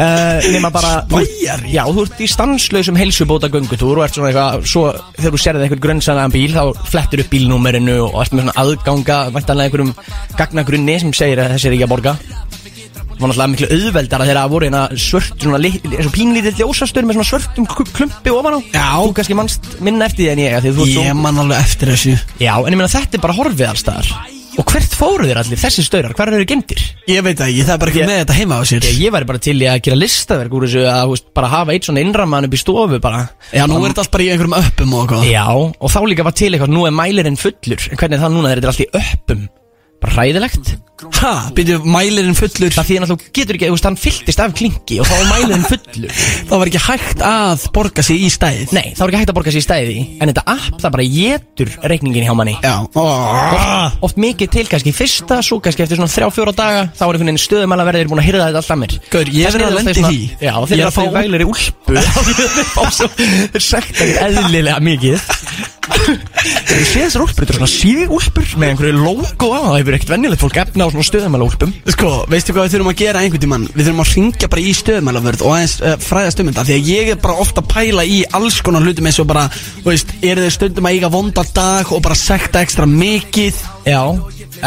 Uh, 0.00 0.38
nema 0.54 0.70
bara 0.72 1.02
Spæjari? 1.04 1.72
Já, 1.74 1.82
þú 1.90 2.04
ert 2.06 2.20
í 2.24 2.28
stanslausum 2.30 2.96
heilsubóta 2.96 3.50
göngutúr 3.52 3.98
og 3.98 4.06
ert 4.06 4.16
svona 4.16 4.30
eitthvað 4.30 4.68
svo 4.70 4.84
þegar 5.18 5.34
þú 5.34 5.40
sérði 5.42 5.66
eitthvað 5.66 5.82
grönnsanaðan 5.84 6.32
bíl 6.36 6.54
þá 6.54 6.86
flettur 6.88 7.24
upp 7.24 7.32
bílnúmerinu 7.34 7.96
og 8.06 8.16
ert 8.22 8.32
með 8.32 8.46
svona 8.46 8.56
aðganga 8.62 9.18
væntanlega 9.34 9.68
einhverjum 9.68 9.92
gagnagrunni 10.38 10.96
sem 11.02 11.12
segir 11.20 11.42
að 11.42 11.52
þessi 11.56 11.68
er 11.68 11.76
ekki 11.76 11.88
að 11.88 11.92
borga 11.92 12.14
var 13.20 13.30
náttúrulega 13.30 13.52
miklu 13.54 13.68
auðveldara 13.76 14.26
þegar 14.28 14.40
það 14.40 14.50
voru 14.54 14.70
eina 14.70 14.82
svört 14.96 15.38
svona 15.44 15.60
lit- 15.62 15.84
eins 15.90 16.08
og 16.08 16.14
pínlítið 16.16 16.60
ljósastur 16.64 17.06
með 17.08 17.18
svona 17.20 17.30
svörtum 17.30 17.68
kl- 17.70 17.92
klumpi 17.96 18.34
ofan 18.34 18.56
á. 18.56 18.60
Já. 18.72 18.88
Þú 19.04 19.14
kannski 19.20 19.36
mannst 19.38 19.70
minna 19.80 20.06
eftir 20.10 20.26
því 20.26 20.32
en 20.32 20.44
ég 20.46 20.56
af 20.58 20.64
því 20.64 20.72
að 20.72 20.76
þú 20.80 20.84
ert 20.88 20.94
svo 20.96 21.06
Ég 21.10 21.16
man 21.20 21.38
alveg 21.44 21.58
eftir 21.64 21.88
þessu. 21.94 22.18
Já, 22.40 22.54
en 22.58 22.72
ég 22.72 22.78
meina 22.80 22.92
þetta 22.92 23.18
er 23.20 23.24
bara 23.28 23.38
horfið 23.40 23.68
allstaðar 23.70 24.12
Og 24.58 24.66
hvert 24.66 24.92
fóru 24.98 25.24
þér 25.30 25.38
allir 25.40 25.56
þessi 25.62 25.82
staurar? 25.86 26.12
Hvar 26.18 26.28
eru 26.34 26.44
gemdir? 26.44 26.80
Ég 27.08 27.22
veit 27.22 27.38
það 27.38 27.52
ekki, 27.52 27.62
það 27.64 27.72
er 27.76 27.78
bara 27.80 27.90
ekki 27.92 28.00
Ég- 28.02 28.08
með 28.10 28.18
þetta 28.20 28.34
heima 28.34 28.56
á 28.58 28.62
sér. 28.66 28.82
Ég, 28.84 28.96
ég 29.06 29.12
væri 29.14 29.26
bara 29.30 29.38
til 29.46 29.54
í 29.62 29.66
að 29.70 29.78
gera 29.86 29.96
listaverk 29.96 30.52
úr 30.58 30.66
þessu 30.66 30.82
að 30.90 31.04
þú 31.06 31.12
veist, 31.14 31.26
bara 31.38 31.48
hafa 31.48 31.72
eitt 31.72 31.86
svona 31.86 32.02
innramman 32.02 32.44
upp 32.48 32.56
í 32.58 32.60
stofu 32.60 32.98
bara. 33.00 33.20
Já, 33.54 33.62
nú 33.70 33.78
er 33.78 33.94
þetta 33.94 34.02
allt 34.04 34.10
bara 34.10 34.24
í 34.26 34.28
einhverjum 34.34 34.56
öppum 34.58 34.92
og 34.98 35.06
eitthvað. 35.06 35.30
Já, 35.30 35.46
og 35.54 35.88
þá 35.94 35.98
líka 36.10 36.26
var 36.26 36.32
til 36.36 36.50
eitthvað, 36.50 36.74
nú 36.74 36.82
er 36.84 36.92
mælirinn 36.98 37.38
fullur. 37.40 37.86
En 37.94 37.96
hvernig 38.02 38.18
er 38.18 38.24
það 38.26 38.34
núna? 38.34 38.50
Þegar 38.50 38.60
þetta 38.60 38.68
er 38.68 38.74
allt 38.74 38.84
í 38.84 38.90
öppum? 39.00 39.48
Bara 40.02 40.12
hræðilegt 40.18 40.74
Ha, 41.20 41.32
byrju, 41.56 41.78
mælirinn 41.88 42.36
fullur. 42.36 42.72
Það 42.74 42.86
því 42.88 42.96
að 43.00 43.10
þú 43.10 43.16
getur 43.36 43.56
ekki, 43.56 43.68
þú 43.70 43.74
veist, 43.76 43.86
hann 43.88 43.98
fylltist 44.00 44.40
af 44.44 44.52
klinki 44.56 44.98
Og 45.00 45.06
þá 45.08 45.14
var 45.16 45.28
mælirinn 45.30 45.66
fullur. 45.68 46.10
Það 46.50 46.56
var 46.60 46.66
ekki 46.70 46.82
hægt 46.84 47.20
að 47.24 47.58
borga 47.76 48.02
sig 48.04 48.16
í 48.20 48.28
stæðið 48.32 48.68
Nei, 48.74 48.86
þá 48.96 49.02
er 49.02 49.08
ekki 49.10 49.20
hægt 49.20 49.32
að 49.32 49.36
borga 49.38 49.50
sér 49.54 49.62
í 49.62 49.66
stæði 49.66 49.98
En 50.20 50.26
þetta 50.30 50.44
app, 50.54 50.76
það 50.82 50.94
bara 50.96 51.06
getur 51.14 51.68
reikningin 51.92 52.26
hjá 52.26 52.34
manni. 52.36 52.56
Já. 52.64 52.74
Oh. 52.98 53.88
Oft 54.08 54.16
mikið 54.20 54.48
til 54.56 54.66
kannski 54.70 54.92
fyrsta, 54.96 55.40
svo 55.46 55.56
kannski 55.62 55.82
eftir 55.86 55.96
svona 56.00 56.12
þrjá, 56.12 56.28
fjóra 56.36 56.54
daga 56.56 56.80
Þá 56.90 57.04
er 57.04 57.10
einhvern 57.10 57.30
veginn 57.30 57.44
stöðumælaverðir 57.46 58.10
búin 58.10 58.22
að 58.22 58.28
hyrða 58.30 58.48
þetta 58.50 58.60
allt 58.62 58.74
að 58.74 58.80
mér. 58.82 58.92
Gaur, 59.14 59.26
ég 59.30 59.42
Þess 59.46 59.56
verð 59.56 59.66
að 59.70 59.74
þeir 59.90 59.98
því. 60.10 60.20
Já, 60.40 60.54
þeir 60.56 60.76
er 60.76 60.80
eru 60.80 60.90
að 60.90 60.96
fá 60.96 61.04
vælir 61.16 61.40
í 61.40 61.48
úlpu. 61.50 61.90
Þeir 65.90 66.84
séð 66.86 67.04
þessar 67.04 67.24
úlpur, 67.24 67.44
þetta 67.44 67.52
er 67.52 67.58
svona 67.58 67.70
síði 67.70 68.06
úlpur 68.14 68.52
Með 68.60 68.72
einhverju 68.72 69.00
logo 69.00 69.48
á, 69.52 69.58
það 69.66 69.76
hefur 69.80 69.96
ekkert 69.96 70.12
vennilegt 70.14 70.42
fólk 70.42 70.58
efna 70.62 70.86
á 70.86 70.88
svona 70.94 71.06
stöðumæla 71.08 71.46
úlpum 71.46 71.74
Sko, 71.94 72.10
veistu 72.30 72.54
hvað 72.54 72.66
við 72.66 72.74
þurfum 72.74 72.92
að 72.92 73.00
gera 73.00 73.24
einhvern 73.24 73.44
tímann? 73.44 73.66
Við 73.74 73.88
þurfum 73.88 74.04
að 74.04 74.12
ringja 74.16 74.50
bara 74.52 74.64
í 74.64 74.74
stöðumælavörð 74.80 75.44
og 75.46 75.54
aðeins 75.56 75.76
uh, 75.80 75.96
fræðast 76.04 76.42
um 76.42 76.50
þetta 76.50 76.66
Því 76.68 76.78
að 76.78 76.90
ég 76.90 77.12
er 77.14 77.20
bara 77.24 77.40
ofta 77.44 77.64
að 77.64 77.70
pæla 77.74 78.06
í 78.06 78.20
alls 78.38 78.60
konar 78.66 78.86
hlutum 78.86 79.10
eins 79.10 79.20
og 79.22 79.30
bara, 79.30 79.46
þú 79.80 79.92
veist, 79.92 80.14
eru 80.20 80.46
þið 80.46 80.56
stundum 80.56 80.90
að 80.90 80.98
eiga 80.98 81.12
vonda 81.12 81.46
dag 81.56 81.94
og 81.94 82.04
bara 82.04 82.18
sekta 82.18 82.64
ekstra 82.64 82.88
mikið? 82.90 83.64
Já, 83.88 84.02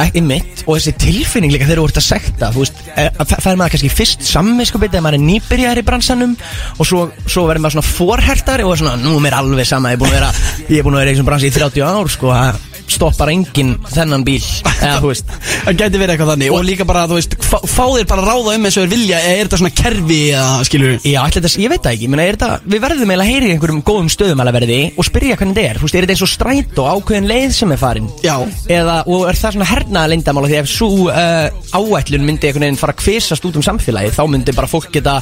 ekki 0.01 0.23
mitt. 0.25 0.63
Og 0.65 0.77
þessi 0.77 0.93
tilfinning 1.01 1.53
líka 1.53 1.67
þegar 1.67 1.83
þú 1.83 1.87
ert 1.89 1.99
að 1.99 2.05
sekta 2.07 2.49
Þú 2.53 2.63
veist, 2.63 2.81
eh, 2.95 3.09
að 3.21 3.33
fær 3.43 3.57
maður 3.59 3.75
kannski 3.75 3.91
fyrst 3.93 4.25
sammiskupið 4.25 4.93
Þegar 4.93 5.05
maður 5.05 5.19
er 5.19 5.25
nýbyrjar 5.27 5.81
í 5.81 5.85
bransanum 5.87 6.35
Og 6.77 6.89
svo, 6.89 7.03
svo 7.27 7.45
verður 7.49 7.65
maður 7.65 7.77
svona 7.77 7.91
forhertari 7.91 8.67
Og 8.67 8.77
svona, 8.79 8.95
nú 9.01 9.17
er 9.19 9.25
mér 9.27 9.37
alveg 9.37 9.69
sama 9.69 9.93
Ég 9.93 9.99
er 9.99 10.03
búin 10.03 10.13
að 10.13 10.17
vera, 10.17 10.31
er 10.33 10.81
að 10.81 10.97
vera 10.97 11.11
í 11.11 11.13
þessum 11.13 11.29
bransi 11.29 11.51
í 11.51 11.57
30 11.59 11.85
ár 11.85 12.13
Sko, 12.13 12.33
það 12.33 12.72
stoppar 12.91 13.29
enginn 13.33 13.75
þennan 13.93 14.23
bíl 14.27 14.41
Eða, 14.83 14.97
þú 15.03 15.09
veist. 15.11 15.29
Það 15.63 15.77
gæti 15.79 15.99
verið 16.01 16.13
eitthvað 16.13 16.31
þannig. 16.33 16.51
Og 16.53 16.63
líka 16.67 16.85
bara, 16.87 17.05
þú 17.07 17.17
veist, 17.19 17.35
fá, 17.39 17.55
fá 17.63 17.83
þér 17.93 18.07
bara 18.09 18.23
að 18.23 18.27
ráða 18.29 18.55
um 18.57 18.65
eins 18.67 18.77
og 18.77 18.83
þér 18.83 18.91
vilja 18.93 19.19
eða 19.23 19.33
er 19.37 19.47
þetta 19.47 19.59
svona 19.61 19.73
kerfi 19.79 20.17
eða, 20.33 20.49
skilur 20.67 20.93
Já, 21.07 21.19
ætli 21.23 21.41
þetta, 21.43 21.51
ég 21.63 21.71
veit 21.73 21.83
það 21.87 21.95
ekki, 21.97 22.09
menna, 22.11 22.25
er 22.27 22.37
þetta, 22.37 22.49
við 22.73 22.83
verðum 22.83 23.13
eiginlega 23.13 23.23
að 23.23 23.31
heyri 23.31 23.47
í 23.47 23.53
einhverjum 23.55 23.83
góðum 23.87 24.09
stöðum 24.13 24.43
alveg 24.43 24.57
verði 24.59 24.79
og 24.99 25.07
spyrja 25.07 25.37
hvernig 25.39 25.55
þetta 25.57 25.69
er, 25.71 25.79
þú 25.79 25.87
veist, 25.87 25.95
er 25.99 26.07
þetta 26.07 26.15
eins 26.17 26.25
og 26.27 26.31
strætó 26.33 26.87
ákveðin 26.93 27.29
leið 27.31 27.55
sem 27.57 27.73
er 27.75 27.81
farin? 27.83 28.09
Já. 28.25 28.35
eða, 28.75 28.97
og 29.07 29.25
er 29.31 29.39
það 29.39 29.55
svona 29.57 29.69
hernaða 29.71 30.11
lindamála 30.13 30.51
því 30.51 30.59
ef 30.59 30.71
svo 30.73 30.89
uh, 31.07 31.47
áætlun 31.79 32.27
myndi 32.27 32.49
einhvern 32.49 32.67
veginn 32.67 32.81
fara 32.81 32.95
að 32.97 33.01
kvisast 33.05 33.47
út 33.47 33.59
um 33.61 33.65
samfélagið 33.65 34.17
þá 34.17 34.23
myndi 34.33 34.55
bara 34.57 34.69
fólk 34.71 34.91
geta 34.93 35.17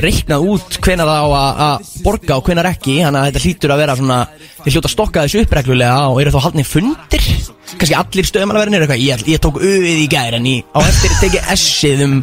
reiknað 0.00 0.46
út 0.54 0.78
hvenar 0.84 1.08
það 1.10 1.20
á 1.20 1.28
að- 1.40 1.60
að 1.66 1.90
borga 2.04 2.36
og 2.38 2.46
hvenar 2.46 2.68
ekki, 2.70 2.98
þannig 3.04 3.20
að 3.20 3.30
þetta 3.30 3.44
hlýtur 3.44 3.74
að 3.74 3.80
vera 3.82 3.96
svona, 3.98 4.18
þið 4.64 4.74
hljóta 4.76 4.88
að 4.90 4.94
stokka 4.94 5.24
þessu 5.26 5.42
uppreglulega 5.44 5.98
og 6.12 6.20
eru 6.22 6.34
þá 6.34 6.40
haldni 6.46 6.64
Tr 7.08 7.54
kannski 7.76 7.96
allir 8.00 8.28
stöðumalverðinir 8.30 8.84
eitthvað, 8.86 9.04
ég, 9.04 9.24
ég 9.30 9.42
tók 9.44 9.60
auðið 9.60 10.00
í 10.04 10.08
gær 10.12 10.38
en 10.38 10.48
ég 10.50 10.64
á 10.74 10.78
eftir 10.86 11.14
tekið 11.22 11.52
S-ið 11.56 12.04
um, 12.06 12.16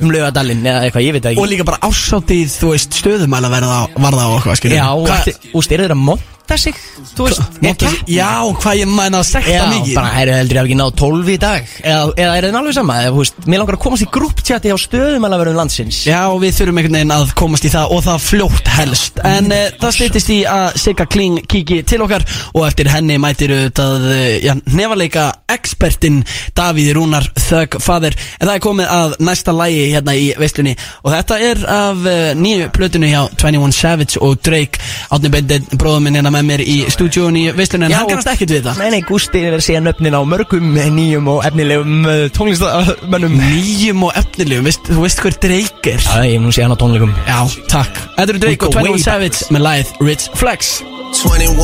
um 0.00 0.14
laugadalinn 0.14 0.64
eða 0.66 0.86
eitthvað, 0.86 1.06
ég 1.08 1.16
veit 1.18 1.26
það 1.28 1.36
Og 1.36 1.44
ekki 1.46 1.52
líka 1.56 1.68
bara 1.72 1.82
ásátið, 1.90 2.56
þú 2.60 2.72
veist, 2.74 2.96
stöðumæla 3.02 3.52
verða 3.52 3.82
var 3.96 4.16
það 4.20 4.30
og 4.32 4.38
eitthvað, 4.40 4.62
skilur 4.62 4.80
Já, 4.80 4.88
og 4.96 5.12
eftir- 5.18 5.38
þú 5.50 5.60
veist, 5.60 5.76
eru 5.76 5.86
þeir 5.86 5.96
að 5.96 6.02
monta 6.06 6.56
sig, 6.62 6.76
þú 7.16 7.24
veist, 7.26 7.40
Monta 7.64 7.88
sig-? 7.90 8.02
Já, 8.14 8.28
hvað 8.62 8.76
ég 8.78 8.90
mæna 8.92 9.18
að 9.18 9.24
sekta 9.32 9.50
Já, 9.50 9.64
mikið. 9.72 9.94
bara 9.96 10.10
er 10.20 10.28
það 10.30 10.36
heldur 10.38 10.56
ég 10.56 10.60
hafi 10.60 10.70
ekki 10.70 10.76
náð 10.78 10.92
12 11.00 11.30
í 11.32 11.36
dag? 11.42 11.72
Eða, 11.82 12.02
eða 12.22 12.36
er 12.38 12.46
það 12.46 12.58
alveg 12.60 12.76
sama, 12.76 12.98
eða, 13.02 13.14
þú 13.16 13.22
veist, 13.24 13.40
mér 13.50 13.62
langar 13.62 13.76
að 13.78 13.82
komast 13.86 14.04
í 14.04 14.08
grúptjati 14.14 14.70
á 14.70 14.76
stöðumalverðum 14.78 15.58
landsins. 15.58 15.98
Já, 16.06 16.20
við 16.38 16.54
þurfum 16.60 16.78
einhvern 16.78 16.98
veginn 17.00 17.14
að 17.16 17.32
komast 17.40 17.66
í 17.66 17.72
það 17.74 17.94
og 17.96 18.04
það 18.06 18.22
fljótt 18.28 18.70
helst. 18.76 19.18
En 19.26 19.50
uh, 19.50 19.64
það 19.82 19.96
stýttist 19.98 20.30
í 20.36 20.38
að 20.46 20.78
Sigga 20.84 21.08
Kling 21.16 21.42
kíki 21.50 21.80
til 21.90 21.98
okkar 22.06 22.22
og 22.54 22.62
eftir 22.68 22.92
henni 22.94 23.18
mætir 23.18 23.50
auðvitað 23.56 24.06
uh, 24.06 24.22
já, 24.46 24.54
nefaleika 24.86 25.26
expertinn 25.50 26.22
Davíð 26.56 26.94
Rúnar 26.96 27.26
Þögg 27.36 27.78
Fadir 27.82 28.16
En 28.40 28.48
það 28.48 28.54
er 28.54 28.62
komið 28.62 28.90
að 28.92 29.14
næsta 29.26 29.54
lægi 29.56 29.84
hérna 29.92 30.14
í 30.16 30.26
veislunni. 30.38 30.74
Og 31.04 31.12
þetta 31.14 31.38
er 31.42 31.62
af 31.72 32.02
uh, 32.04 32.30
nýju 32.38 32.68
plötunni 32.74 33.10
hjá 33.10 33.22
21 33.40 33.74
Savage 33.76 34.20
og 34.22 34.36
Drake. 34.44 34.80
Átni 35.14 35.30
Bendit, 35.32 35.70
bróðum 35.80 36.06
minn 36.06 36.18
hérna 36.18 36.32
með 36.34 36.48
mér 36.50 36.64
í 36.64 36.76
stúdíun 36.92 37.38
í 37.40 37.46
veislunni. 37.56 37.88
En 37.88 37.94
Já, 37.94 37.98
hann 38.02 38.10
kannast 38.12 38.32
ekkert 38.34 38.54
við 38.54 38.68
það. 38.68 38.82
Nei, 38.82 38.90
nei, 38.96 39.04
Gústi 39.08 39.42
er 39.48 39.56
að 39.58 39.64
segja 39.66 39.82
nöfnin 39.84 40.16
á 40.16 40.20
mörgum 40.28 40.76
nýjum 40.96 41.30
og 41.32 41.44
efnilegum 41.48 42.06
uh, 42.06 42.24
tónlistamönnum 42.36 43.38
Nýjum 43.40 44.06
og 44.08 44.18
efnilegum, 44.20 44.68
veist, 44.68 44.90
þú 44.90 45.06
veist 45.06 45.22
hver 45.24 45.38
Drake 45.46 45.96
er? 45.96 46.04
Já, 46.04 46.26
ég 46.28 46.42
mun 46.42 46.54
sé 46.54 46.66
hann 46.66 46.76
á 46.76 46.78
tónleikum. 46.80 47.14
Já, 47.26 47.40
takk. 47.72 48.02
Þetta 48.18 48.28
eru 48.36 48.44
Drake 48.46 48.68
og 48.68 48.76
go 48.76 48.84
21 48.84 48.96
way 48.96 49.06
Savage 49.06 49.54
með 49.56 49.66
læð 49.68 49.94
Rich 50.04 50.28
Flex. 50.36 50.76
21, 51.16 51.56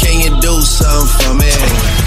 can 0.00 0.18
you 0.20 0.32
do 0.40 0.60
something 0.60 1.28
for 1.28 1.34
me? 1.38 2.03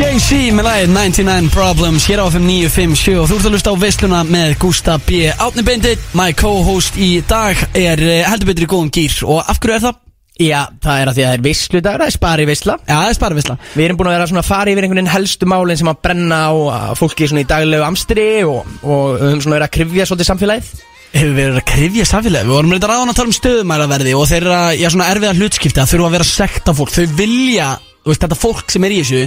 JC 0.00 0.50
með 0.56 0.64
læð 0.64 0.92
99 0.94 1.48
Problems 1.52 2.04
Hér 2.08 2.22
á 2.22 2.30
FM 2.30 2.46
957 2.48 3.16
og 3.20 3.26
þú 3.28 3.36
ert 3.36 3.48
að 3.48 3.54
lusta 3.56 3.72
á 3.74 3.82
veisluna 3.82 4.20
með 4.24 4.54
Gústa 4.62 4.94
B. 5.04 5.26
Átni 5.28 5.64
Bendit 5.66 6.04
My 6.16 6.30
co-host 6.38 6.96
í 6.96 7.18
dag 7.28 7.58
er 7.76 8.00
eh, 8.00 8.22
heldur 8.24 8.48
betur 8.48 8.64
í 8.64 8.70
góðum 8.70 8.92
gýr 8.94 9.18
og 9.26 9.42
af 9.44 9.60
hverju 9.60 9.76
er 9.76 9.84
það? 9.84 9.98
Já, 10.40 10.60
það 10.80 11.02
er 11.02 11.10
að 11.10 11.18
því 11.18 11.24
að 11.24 11.28
það 11.28 11.34
er 11.36 11.42
veisludagur, 11.44 12.00
það 12.00 12.06
er 12.06 12.14
spari 12.14 12.46
veisla 12.48 12.76
Já, 12.78 12.94
það 12.94 13.08
er 13.10 13.18
spara 13.18 13.36
veisla 13.36 13.56
Við 13.74 13.84
erum 13.84 13.98
búin 14.00 14.08
að 14.08 14.16
vera 14.16 14.28
svona 14.30 14.40
að 14.40 14.48
fara 14.48 14.72
yfir 14.72 14.86
einhvern 14.86 15.00
veginn 15.02 15.12
helstu 15.12 15.50
málin 15.52 15.80
sem 15.80 15.90
að 15.90 16.00
brenna 16.06 16.38
á 16.48 16.52
fólki 16.96 17.28
svona 17.28 17.44
í 17.44 17.50
daglegu 17.50 17.84
amstri 17.84 18.28
og, 18.48 18.70
og 18.80 19.04
við 19.18 19.26
höfum 19.26 19.44
svona 19.44 19.58
verið 19.58 19.66
að 19.66 19.74
krifja 19.76 20.08
svolítið 20.08 20.30
samfélagið. 20.30 20.72
Hefur 21.10 21.36
verið 21.36 21.60
að 21.60 21.68
krifja 21.74 22.08
samfélagi 22.08 22.48
Við 22.48 22.56
vorum 22.56 22.72
reynda 22.72 22.88
ráðan 22.88 23.12
að 23.12 23.20
tala 23.20 23.32
um 23.32 23.36
stöðumælaverði 23.36 24.16
og 24.16 24.26
þeirra, 24.30 24.62
já 24.78 24.88
svona 24.88 25.10
erfiða 25.12 25.36
hlutskipti 25.36 25.82
að 25.82 25.92
þurfa 25.92 26.08
að 26.08 26.16
vera 26.16 26.28
að 26.28 26.32
sekta 26.32 26.76
fólk. 26.78 26.94
Þau 26.94 27.16
vilja, 27.18 27.68
veist, 28.10 28.26
þetta 28.26 28.40
fólk 28.40 28.74
sem 28.74 28.86
er 28.88 28.96
í 28.96 29.00
þessu 29.04 29.22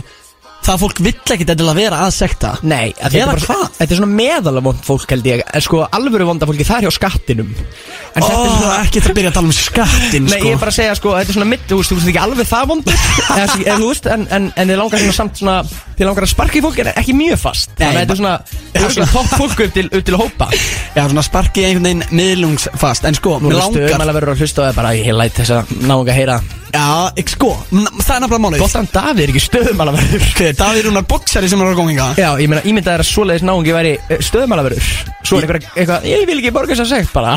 Það 0.63 0.79
fólk 0.79 0.99
vill 1.03 1.33
ekkit 1.33 1.49
endilega 1.51 1.75
vera 1.75 1.97
að 2.05 2.13
sekta. 2.15 2.53
Nei, 2.63 2.93
að 2.95 3.11
þetta 3.11 3.17
Eða 3.17 3.23
er 3.23 3.29
bara 3.33 3.47
hvað? 3.49 3.63
Þetta 3.77 3.93
er 3.95 3.99
svona 3.99 4.17
meðalega 4.19 4.65
vond 4.69 4.85
fólk 4.87 5.11
held 5.11 5.25
ég. 5.27 5.41
En 5.43 5.63
sko 5.65 5.81
alvöru 5.97 6.27
vonda 6.29 6.47
fólki 6.47 6.67
það 6.67 6.77
er 6.77 6.85
hjá 6.87 6.95
skattinum. 6.95 7.49
En 7.51 8.23
Ó, 8.23 8.27
þetta 8.29 8.37
er 8.37 8.53
svona 8.53 8.77
ekki 8.85 9.01
það 9.03 9.17
byrja 9.17 9.31
að 9.33 9.37
tala 9.39 9.49
um 9.49 9.57
skattin 9.57 10.29
Nei, 10.29 10.37
sko. 10.37 10.47
ég 10.47 10.55
er 10.55 10.61
bara 10.61 10.71
að 10.71 10.77
segja, 10.77 10.95
sko, 10.99 11.15
þetta 11.17 11.33
er 11.33 11.37
svona 11.39 11.49
mitt, 11.49 11.65
þú 11.67 11.79
veist, 11.81 11.91
þú 11.91 11.97
veist 11.97 12.11
ekki 12.13 12.21
alveg 12.23 12.49
það 12.53 12.73
eða, 13.41 13.75
þú 13.81 13.89
veist, 13.89 14.09
en, 14.13 14.25
en, 14.37 14.47
en 14.55 14.71
þið 14.71 14.79
langar 14.79 15.03
svona 15.03 15.17
samt 15.19 15.43
svona 15.43 15.57
Þið 15.93 16.07
langar 16.07 16.25
að 16.25 16.31
sparka 16.31 16.57
í 16.57 16.63
fólk 16.63 16.79
en 16.81 16.91
ekki 16.93 17.13
mjög 17.17 17.41
fast. 17.43 17.75
Þannig 17.77 17.91
að 17.91 17.99
þetta 17.99 18.13
er 18.15 18.21
svona, 18.21 18.31
þetta 18.63 18.87
er 18.87 18.95
svona 18.95 19.09
topp 19.11 19.35
fólk 19.43 19.59
upp 19.67 19.75
til, 19.75 19.85
upp 19.89 20.07
til 20.07 20.15
að 20.15 20.23
hópa. 20.23 20.47
Já, 20.95 21.03
svona 21.03 21.25
sparki 21.27 21.67
einhvern 21.67 21.89
veginn 21.89 22.17
miðlungsfast. 22.17 23.05
En 23.05 23.19
sko, 23.19 23.35
mér 23.43 23.53
er 23.53 23.61
langar 23.61 23.85
stöðum 23.85 24.05
alveg 24.07 24.17
verður 24.17 24.33
að 24.33 24.41
hlusta 24.41 24.65
á 24.65 24.67
það 24.71 24.81
bara. 24.81 24.97
Ég 24.97 25.17
læt 25.21 25.37
þess 25.37 25.53
að 25.59 25.73
náunga 25.85 26.15
að 26.15 26.21
heyra 26.23 26.39
Já, 26.73 26.85
ekki 27.21 27.35
sko, 27.35 27.49
það 27.69 28.15
er 28.15 28.21
nefnilega 28.23 28.41
málið. 28.41 28.61
Gottan 28.63 28.87
Davíð 28.89 29.19
er 29.23 29.31
ekki 29.33 29.41
stöðumalaverður 29.43 30.23
Hver, 30.39 30.55
Davíð 30.57 30.87
Rúnar 30.87 31.03
boxari 31.11 31.49
sem 31.51 31.61
er 31.61 31.69
á 31.69 31.77
góminga 31.77 32.07
Já, 32.17 32.29
ég 32.41 32.49
meina, 32.49 32.63
ímyndað 32.65 32.95
er 32.95 33.03
að 33.03 33.09
svoleiðis 33.11 33.45
náungi 33.45 33.75
væri 33.75 33.91
stöðumalaverður 34.25 34.87
Svo 35.23 35.37
er 35.37 35.45
einhver 35.45 35.59
eitthvað, 35.61 36.07
ég 36.09 36.25
vil 36.27 36.39
ekki 36.41 36.53
borga 36.55 36.73
þess 36.73 36.83
að 36.83 36.89
segt 36.97 37.13
bara. 37.13 37.35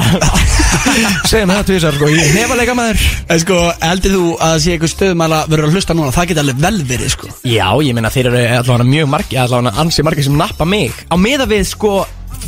Segjum 1.30 1.52
það 1.52 1.68
tvisar, 1.68 1.98
sko, 2.00 2.08
ég 2.16 2.32
hefa 2.40 2.56
leika 2.58 2.74
maður 2.78 3.04
En 3.36 3.42
sko, 3.44 3.60
heldur 3.84 4.16
þú 4.16 4.24
að 4.32 4.54
það 4.54 4.58
sé 4.64 4.74
eitthvað 4.74 4.92
stöðumæla 4.94 5.40
verður 5.52 5.68
að 5.68 5.76
hlusta 5.76 5.96
núna? 6.00 6.14
Það 6.16 6.28
geti 6.32 6.42
alveg 6.42 6.62
vel 6.64 6.80
verið, 6.90 7.12
sko. 7.12 7.30
Já, 7.46 7.68
ég 7.86 7.96
meina, 7.96 8.12
þeir 8.16 8.30
eru 8.32 8.42
allavega 8.56 8.88
mjög 8.88 9.10
margi, 9.12 9.38
allavega 9.44 9.76
ansi 9.84 10.06
margi 10.06 10.26
sem 10.26 10.40
nappa 10.40 10.66
mig. 10.68 10.96
Á 11.12 11.16
meða 11.20 11.46
við, 11.50 11.66
sko, 11.70 11.92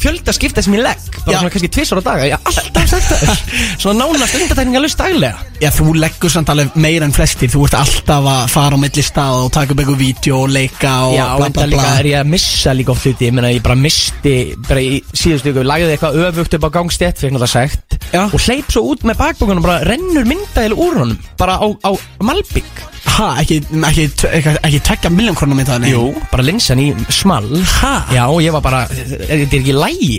fjölda 0.03 0.33
skipta 0.37 0.63
sem 0.65 0.75
ég 0.77 0.83
legg. 0.85 1.01
Bara 1.25 1.35
Já. 1.35 1.39
svona 1.43 1.53
kannski 1.55 1.71
tvisar 1.75 2.01
á 2.01 2.03
daga, 2.07 2.27
ég 2.29 2.35
er 2.37 2.41
alltaf 2.49 2.89
sagt. 2.89 3.13
Það 3.13 3.43
Svona 3.83 4.05
nánast 4.07 4.37
undartekninga 4.39 4.83
lust 4.83 4.99
daglega. 5.01 5.45
Já, 5.63 5.71
þú 5.75 5.93
leggur 5.99 6.31
samt 6.33 6.51
alveg 6.53 6.77
meira 6.79 7.07
en 7.09 7.15
flestir. 7.17 7.51
Þú 7.53 7.65
ert 7.69 7.77
alltaf 7.81 8.29
að 8.33 8.43
fara 8.55 8.79
á 8.79 8.83
milli 8.83 9.05
stað 9.05 9.45
og 9.45 9.53
taka 9.55 9.75
upp 9.75 9.83
eitthvað 9.83 10.01
vídeo 10.03 10.43
og 10.45 10.53
leika 10.55 10.93
og 11.09 11.17
Já, 11.19 11.25
bla 11.37 11.47
en 11.51 11.57
bla 11.59 11.67
líka 11.73 11.83
bla. 11.83 11.95
er 12.03 12.11
ég 12.13 12.21
að 12.23 12.31
missa 12.35 12.75
líka 12.79 12.95
oft 12.95 13.07
hluti. 13.09 13.29
Ég 13.29 13.35
meina, 13.37 13.53
ég 13.53 13.63
bara 13.65 13.79
misti, 13.79 14.35
bara 14.69 14.83
í 14.85 15.01
síðustu 15.13 15.53
ykkur 15.53 15.67
Lagði 15.69 15.95
eitthvað 15.97 16.21
öfugt 16.29 16.55
upp 16.59 16.69
á 16.69 16.71
gangstétt, 16.79 17.19
fekk 17.21 17.35
náttúrulega 17.35 17.53
sagt 17.53 17.99
Já. 18.15 18.23
Og 18.33 18.39
hleyp 18.41 18.71
svo 18.73 18.85
út 18.95 19.03
með 19.05 19.19
bakbókunum, 19.21 19.63
bara 19.67 19.83
rennur 19.85 20.25
myndaðil 20.29 20.77
úr 20.79 20.95
honum 21.03 21.19
Bara 21.41 21.59
á, 21.61 21.67
á 21.85 21.91
Malbygg 22.25 22.85
Ha, 23.07 23.29
ekki, 23.43 23.61
ekki, 23.89 24.07
ekki, 24.31 24.55
ekki 24.67 24.81
tvekja 24.89 25.11
miljón 25.15 25.37
krónum 25.39 25.61
í 25.63 25.67
það 25.69 25.85
nei. 25.85 25.93
Jú, 25.93 26.03
bara 26.33 26.45
linsan 26.47 26.81
í 26.83 26.89
small 27.15 27.47
Ha? 27.79 27.93
Já, 28.15 28.25
ég 28.43 28.55
var 28.55 28.65
bara, 28.65 28.85
þetta 28.91 29.47
er 29.47 29.61
ekki 29.61 29.77
lægi 29.77 30.17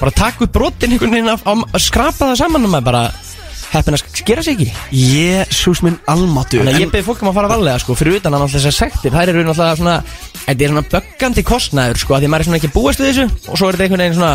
Bara 0.00 0.14
taka 0.16 0.46
upp 0.46 0.54
brotin 0.54 0.94
einhvern 0.94 1.12
veginn 1.14 1.30
að, 1.32 1.44
að 1.46 1.84
skrapa 1.84 2.32
það 2.32 2.40
saman 2.40 2.66
og 2.68 2.74
maður 2.74 2.88
bara 2.90 3.04
Heppin 3.72 3.96
að 3.96 4.02
skera 4.18 4.42
sig 4.44 4.58
ekki 4.58 4.72
Jésús 4.92 5.80
minn 5.84 5.96
almáttu 6.10 6.58
Þannig 6.60 6.76
að 6.76 6.82
ég 6.84 6.90
beði 6.92 7.06
fólk 7.06 7.22
um 7.24 7.30
að 7.30 7.38
fara 7.38 7.52
varlega 7.54 7.80
sko 7.80 7.96
Fyrir 7.96 8.18
utan 8.18 8.34
að 8.36 8.42
náttúrulega 8.42 8.58
þessar 8.66 8.76
sektir 8.76 9.14
Þær 9.14 9.32
eru 9.32 9.44
náttúrulega 9.46 9.78
svona 9.80 9.94
Þetta 10.42 10.66
er 10.66 10.72
svona 10.74 10.84
böggandi 10.92 11.44
kostnæður 11.48 12.02
sko 12.02 12.16
af 12.16 12.20
Því 12.20 12.28
að 12.28 12.34
maður 12.34 12.44
er 12.44 12.48
svona 12.50 12.60
ekki 12.60 12.72
búist 12.74 13.00
við 13.00 13.08
þessu 13.08 13.48
Og 13.48 13.60
svo 13.62 13.70
er 13.70 13.78
þetta 13.78 13.86
einhvern 13.86 14.04
veginn 14.04 14.18
svona 14.18 14.34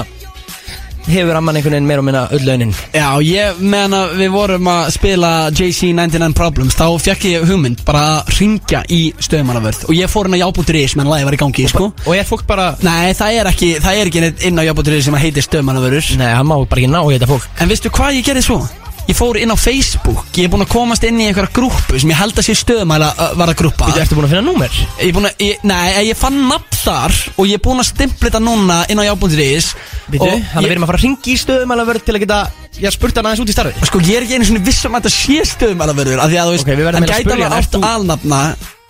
Hefur 1.07 1.37
amman 1.39 1.55
einhvern 1.55 1.77
veginn 1.77 1.87
meira 1.87 2.01
og 2.01 2.07
minna 2.07 2.23
öll 2.35 2.43
launin? 2.43 2.73
Já, 2.91 3.07
ég 3.23 3.59
meðan 3.63 3.95
að 3.95 4.15
við 4.19 4.31
vorum 4.33 4.69
að 4.71 4.89
spila 4.97 5.29
JC99 5.55 6.35
Problems 6.35 6.75
Þá 6.75 6.85
fekk 7.05 7.27
ég 7.29 7.45
hugmynd 7.47 7.83
bara 7.87 8.01
að 8.17 8.33
ringja 8.41 8.81
í 8.91 8.99
stöðumannavörð. 9.23 9.85
Og 9.87 9.95
ég 9.95 10.11
fór 10.11 10.27
inn 10.27 10.35
á 10.35 10.43
jábútur.is 10.43 10.97
meðan 10.99 11.13
lagi 11.13 11.27
var 11.29 11.37
í 11.37 11.39
gangi, 11.43 11.67
sko. 11.71 11.87
Og 12.03 12.17
er 12.17 12.27
fólk 12.27 12.43
bara 12.49 12.73
Nei, 12.83 13.13
það 13.15 13.39
er 13.39 13.51
ekki, 13.53 13.71
það 13.83 14.01
er 14.01 14.11
ekki 14.11 14.25
inn 14.49 14.59
á 14.59 14.67
jábútur.is 14.67 15.07
sem 15.07 15.19
heitir 15.21 15.47
stöðumannavörður. 15.47 16.11
Nei, 16.19 16.27
hann 16.33 16.51
má 16.51 16.57
bara 16.59 16.83
ekki 16.83 16.91
ná 16.91 16.99
þetta 17.07 17.31
fólk. 17.31 17.47
En 17.63 17.71
veistu 17.71 17.93
hvað 17.93 18.19
ég 18.19 18.27
gerði 18.27 18.43
svo? 18.49 18.59
Ég 19.07 19.15
fór 19.15 19.37
inn 19.39 19.53
á 19.53 19.57
Facebook 19.57 20.35
Ég 20.35 20.47
er 20.47 20.51
búinn 20.51 20.65
að 20.65 20.71
komast 20.73 21.05
inn 21.07 21.19
í 21.21 21.27
einhverja 21.29 21.53
grúpu 21.55 21.95
sem 22.01 22.11
ég 22.11 22.17
held 22.19 22.35
að 22.41 22.47
sé 22.49 22.55
stöðumæla 22.59 23.07
uh, 23.15 23.29
var 23.39 23.51
að 23.53 23.59
grúpa 23.61 23.87
Þú 23.93 24.01
ertu 24.03 24.17
búin 24.17 24.27
að 24.27 24.33
finna 24.35 24.43
númer? 24.49 24.79
Ég 24.99 25.07
er 25.07 25.15
búinn 25.15 25.29
að, 25.29 25.43
ég, 25.45 25.63
nei, 25.63 26.03
ég 26.09 26.19
fann 26.19 26.41
nafn 26.49 26.75
þar 26.81 27.15
og 27.37 27.47
ég 27.47 27.55
er 27.55 27.63
búinn 27.63 27.79
að 27.83 27.89
stimpla 27.93 28.27
þetta 28.27 28.41
núna 28.43 28.81
inn 28.91 28.99
á 28.99 29.07
jábúndurís 29.07 29.71
Býtu, 30.11 30.27
hann 30.27 30.63
er 30.63 30.67
við 30.67 30.75
erum 30.75 30.87
að 30.87 30.91
fara 30.91 30.99
að 31.01 31.05
ringi 31.07 31.33
í 31.33 31.39
stöðum 31.39 31.75
alveg 31.77 32.03
til 32.07 32.17
að 32.17 32.23
geta 32.25 32.41
Ég 32.77 32.93
spurt 32.93 33.15
hann 33.17 33.29
aðeins 33.31 33.43
út 33.45 33.51
í 33.51 33.55
starfi 33.55 33.87
Sko 33.89 34.03
ég 34.05 34.19
er 34.19 34.27
ekki 34.27 34.37
einu 34.37 34.47
svona 34.51 34.65
viss 34.67 34.83
um 34.85 34.97
að 34.99 35.07
þetta 35.07 35.15
sé 35.15 35.51
stöðumælaverður 35.55 36.21
Af 36.21 36.29
því 36.33 36.37
að 36.43 36.49
þú 36.51 36.57
veist, 36.57 36.67
Ok, 36.67 36.73
við 36.77 36.85
verðum 36.87 36.99
hann 36.99 37.07
að 37.07 37.13
gæti 37.15 37.25
spyrja 37.25 37.37
alveg 37.37 37.47
hann, 37.47 37.57
átt 37.57 37.67
ert 37.67 37.79
þú- 37.79 37.89
alnafna 37.95 38.41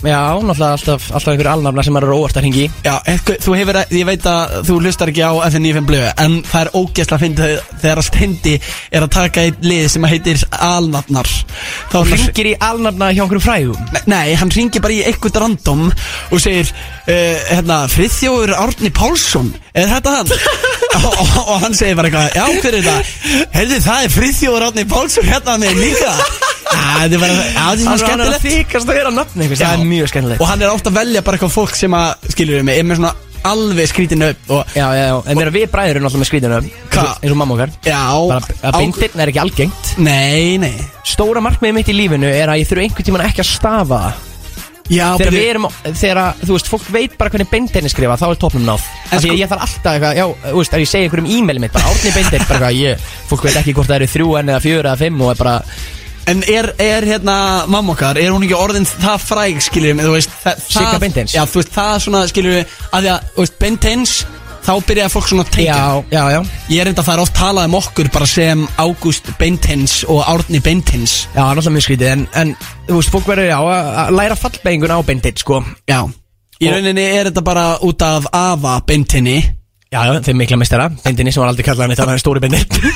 Já, 0.05 0.37
náttúrulega 0.37 0.75
alltaf, 0.75 1.05
alltaf 1.09 1.31
einhverju 1.31 1.49
alnafna 1.49 1.83
sem 1.87 1.95
eru 1.97 2.17
óvart 2.19 2.37
að 2.37 2.43
ringi 2.45 2.65
Já, 2.85 2.99
eitthvað, 3.01 3.39
þú 3.41 3.53
hefur, 3.57 3.79
ég 3.97 4.05
veit 4.05 4.27
að 4.29 4.51
þú 4.67 4.75
hlustar 4.77 5.09
ekki 5.09 5.23
á 5.25 5.33
FN95 5.47 5.87
blöðu 5.89 6.11
En 6.21 6.35
það 6.45 6.59
er 6.61 6.69
ógeðslega 6.77 7.17
að 7.17 7.23
finna 7.23 7.47
þegar 7.81 8.01
að 8.03 8.05
stendi 8.05 8.53
er 8.93 9.07
að 9.07 9.15
taka 9.17 9.45
eitt 9.47 9.65
lið 9.65 9.87
sem 9.95 10.05
heitir 10.11 10.43
alnafnar. 10.53 11.31
Þá 11.89 11.97
hann 11.97 12.13
Ringir 12.13 12.51
í 12.51 12.55
alnafna 12.69 13.09
hjá 13.09 13.23
einhverjum 13.25 13.45
frægum? 13.47 13.89
Nei, 13.95 14.03
Nei, 14.13 14.35
hann 14.37 14.53
ringir 14.53 14.85
bara 14.85 14.99
í 14.99 15.01
eitthvað 15.09 15.41
random 15.41 15.87
og 15.89 16.43
segir 16.45 16.69
uh, 16.69 17.41
hérna, 17.49 17.79
Friðþjóður 17.89 18.53
Árni 18.53 18.93
Pálsson 18.93 19.49
er 19.77 19.91
þetta 19.93 20.13
hann? 20.17 20.31
og, 20.97 21.07
og, 21.07 21.37
og 21.43 21.55
hann 21.63 21.75
segir 21.77 21.97
bara 21.99 22.09
eitthvað, 22.09 22.37
já 22.37 22.45
hver 22.63 22.77
er 22.79 22.87
þetta? 22.87 23.45
Heyrðu 23.57 23.79
það 23.85 24.05
er 24.07 24.13
Friðþjóður 24.17 24.65
Árni 24.67 24.85
Pálsson 24.91 25.27
hérna 25.29 25.57
með 25.61 25.81
líka 25.83 26.11
Já, 26.67 26.81
þetta 26.99 27.15
er 27.15 27.21
bara, 27.21 27.35
já, 27.37 27.43
þetta 27.45 27.61
er 27.61 27.67
Hann 27.67 27.77
svona 27.77 27.93
er 27.93 27.93
að 27.93 28.01
skemmtilegt 28.03 28.47
þykast 28.47 28.89
að 28.91 28.97
vera 28.99 29.11
nafni 29.15 29.45
einhvers 29.45 29.61
Það 29.61 29.71
Já. 29.71 29.77
er 29.77 29.87
mjög 29.93 30.11
skemmtilegt 30.11 30.43
Og 30.43 30.49
hann 30.51 30.65
er 30.65 30.73
átt 30.73 30.89
að 30.91 30.97
velja 30.99 31.23
bara 31.27 31.39
eitthvað 31.39 31.53
fólk 31.55 31.77
sem 31.79 31.95
að, 31.95 32.27
skiljur 32.33 32.59
við 32.59 32.67
mig, 32.67 32.81
er 32.81 32.87
með 32.89 32.99
svona 32.99 33.13
alveg 33.47 33.87
skrítinu 33.91 34.27
og 34.51 34.73
Já, 34.75 34.87
já, 34.97 35.03
já, 35.07 35.15
en 35.31 35.41
að 35.45 35.51
við 35.55 35.67
bræður 35.71 35.99
erum 35.99 36.07
alltaf 36.09 36.21
með 36.23 36.29
skrítinu 36.31 36.57
Hva? 36.91 37.05
eins 37.21 37.31
og 37.31 37.37
mamma 37.39 37.55
okkar 37.55 37.71
Já, 37.87 38.01
Bara 38.33 38.41
að 38.41 38.67
á- 38.67 38.79
beindirn 38.81 39.23
er 39.23 39.31
ekki 39.31 39.43
algengt 39.45 39.91
Nei, 40.03 40.57
nei 40.59 40.73
Stóra 41.07 41.43
markmiðið 41.45 41.77
mitt 41.79 41.91
í 41.93 41.95
lífinu 41.95 42.27
er 42.33 42.51
að 42.51 42.63
ég 42.63 42.67
þurfu 42.71 42.83
einhvern 42.83 43.07
tímann 43.07 43.23
ekki 43.29 43.45
að 43.45 43.49
stafa 43.53 44.01
það. 44.03 44.25
Já, 44.89 45.17
Þegar 45.19 45.33
við 45.35 45.49
erum, 45.51 45.65
þegar, 45.83 46.19
þú 46.45 46.53
veist, 46.55 46.69
fólk 46.71 46.85
veit 46.95 47.17
bara 47.19 47.29
hvernig 47.33 47.49
beindirn 47.51 47.85
er 47.89 47.91
skrifað, 47.91 48.21
þá 48.21 48.27
er 48.31 48.39
topnum 48.39 48.63
náð 48.69 48.85
En 49.11 49.19
Því 49.19 49.27
sko- 49.27 49.33
að 49.33 49.41
ég 49.41 49.49
þarf 49.51 49.65
alltaf 49.67 49.91
eitthvað, 49.97 50.15
já, 50.15 50.25
þú 50.47 50.57
veist, 50.61 50.73
ef 50.77 50.79
ég 50.83 50.89
segi 50.93 51.03
einhverjum 51.09 51.29
e-maili 51.37 51.59
mitt, 51.65 51.73
bara 51.75 51.91
árni 51.91 52.13
beindirn, 52.15 52.45
bara 52.47 52.59
eitthvað, 52.71 52.79
ég, 52.79 53.05
fólk 53.27 53.43
veit 53.47 53.59
ekki 53.61 53.73
hvort 53.75 53.89
það 53.91 53.95
eru 53.99 54.07
þrjú 54.13 54.29
en 54.39 54.51
eða 54.53 54.63
fjör 54.63 54.83
eða 54.91 54.97
fimm 55.03 55.21
og 55.21 55.31
er 55.33 55.41
bara, 55.43 55.57
En 56.27 56.41
er, 56.43 56.73
er 56.83 57.05
hérna 57.07 57.35
mamma 57.71 57.93
okkar, 57.93 58.17
er 58.19 58.33
hún 58.35 58.43
ekki 58.43 58.55
orðin 58.59 58.83
það 58.87 59.21
fræg, 59.23 59.61
skiljum 59.63 60.01
þú 60.03 60.11
veist 60.11 60.33
það, 60.43 60.57
Sigga 60.67 60.89
það- 60.91 60.99
Beinteins? 61.05 61.35
Já, 61.37 61.43
þú 61.47 61.61
veist, 61.61 61.71
það 61.71 61.93
svona, 62.03 62.23
skiljum 62.27 62.57
að 62.91 63.05
því 63.05 63.11
að, 63.13 63.29
þú 63.35 63.43
veist, 63.45 63.55
Beinteins 63.61 64.15
Þá 64.67 64.73
byrjaði 64.83 65.11
fólk 65.13 65.27
svona 65.29 65.43
að 65.45 65.51
tengja. 65.55 65.75
Já, 65.79 65.91
já, 66.11 66.23
já. 66.33 66.39
Ég 66.67 66.81
er 66.81 66.89
enda 66.89 66.99
að 66.99 67.07
það 67.07 67.13
er 67.13 67.21
oft 67.23 67.35
talað 67.37 67.67
um 67.69 67.75
okkur 67.77 68.09
bara 68.11 68.25
sem 68.27 68.63
Ágúst 68.75 69.29
Beintins 69.39 69.93
og 70.11 70.17
Árni 70.27 70.59
Beintins. 70.59 71.13
Já, 71.29 71.37
það 71.37 71.43
er 71.45 71.59
náttúrulega 71.61 71.75
mjög 71.77 71.85
skrítið 71.85 72.11
En, 72.11 72.25
en 72.41 72.51
þú 72.89 72.97
veist, 72.97 73.13
fólk 73.13 73.29
verður 73.31 73.47
já 73.47 73.55
að 73.61 73.87
að 74.01 74.11
læra 74.17 74.37
fallbeigingun 74.41 74.91
á 74.91 74.99
beintið, 75.07 75.39
sko. 75.39 75.61
Já. 75.87 76.01
Í 76.59 76.73
rauninni 76.73 77.07
er 77.13 77.29
þetta 77.29 77.45
bara 77.47 77.65
út 77.87 78.03
af 78.03 78.27
Ava 78.35 78.75
Beintinni. 78.83 79.37
Já, 79.87 80.01
já, 80.03 80.13
þeim 80.27 80.41
mikla 80.41 80.59
meistara 80.59 80.89
Beintinni 80.99 81.31
sem 81.31 81.39
var 81.39 81.53
aldrei 81.53 81.63
kallað 81.63 81.85
hann 81.85 81.93
Þetta 81.95 82.07
var 82.09 82.19
stóri 82.19 82.41
beintir 82.43 82.87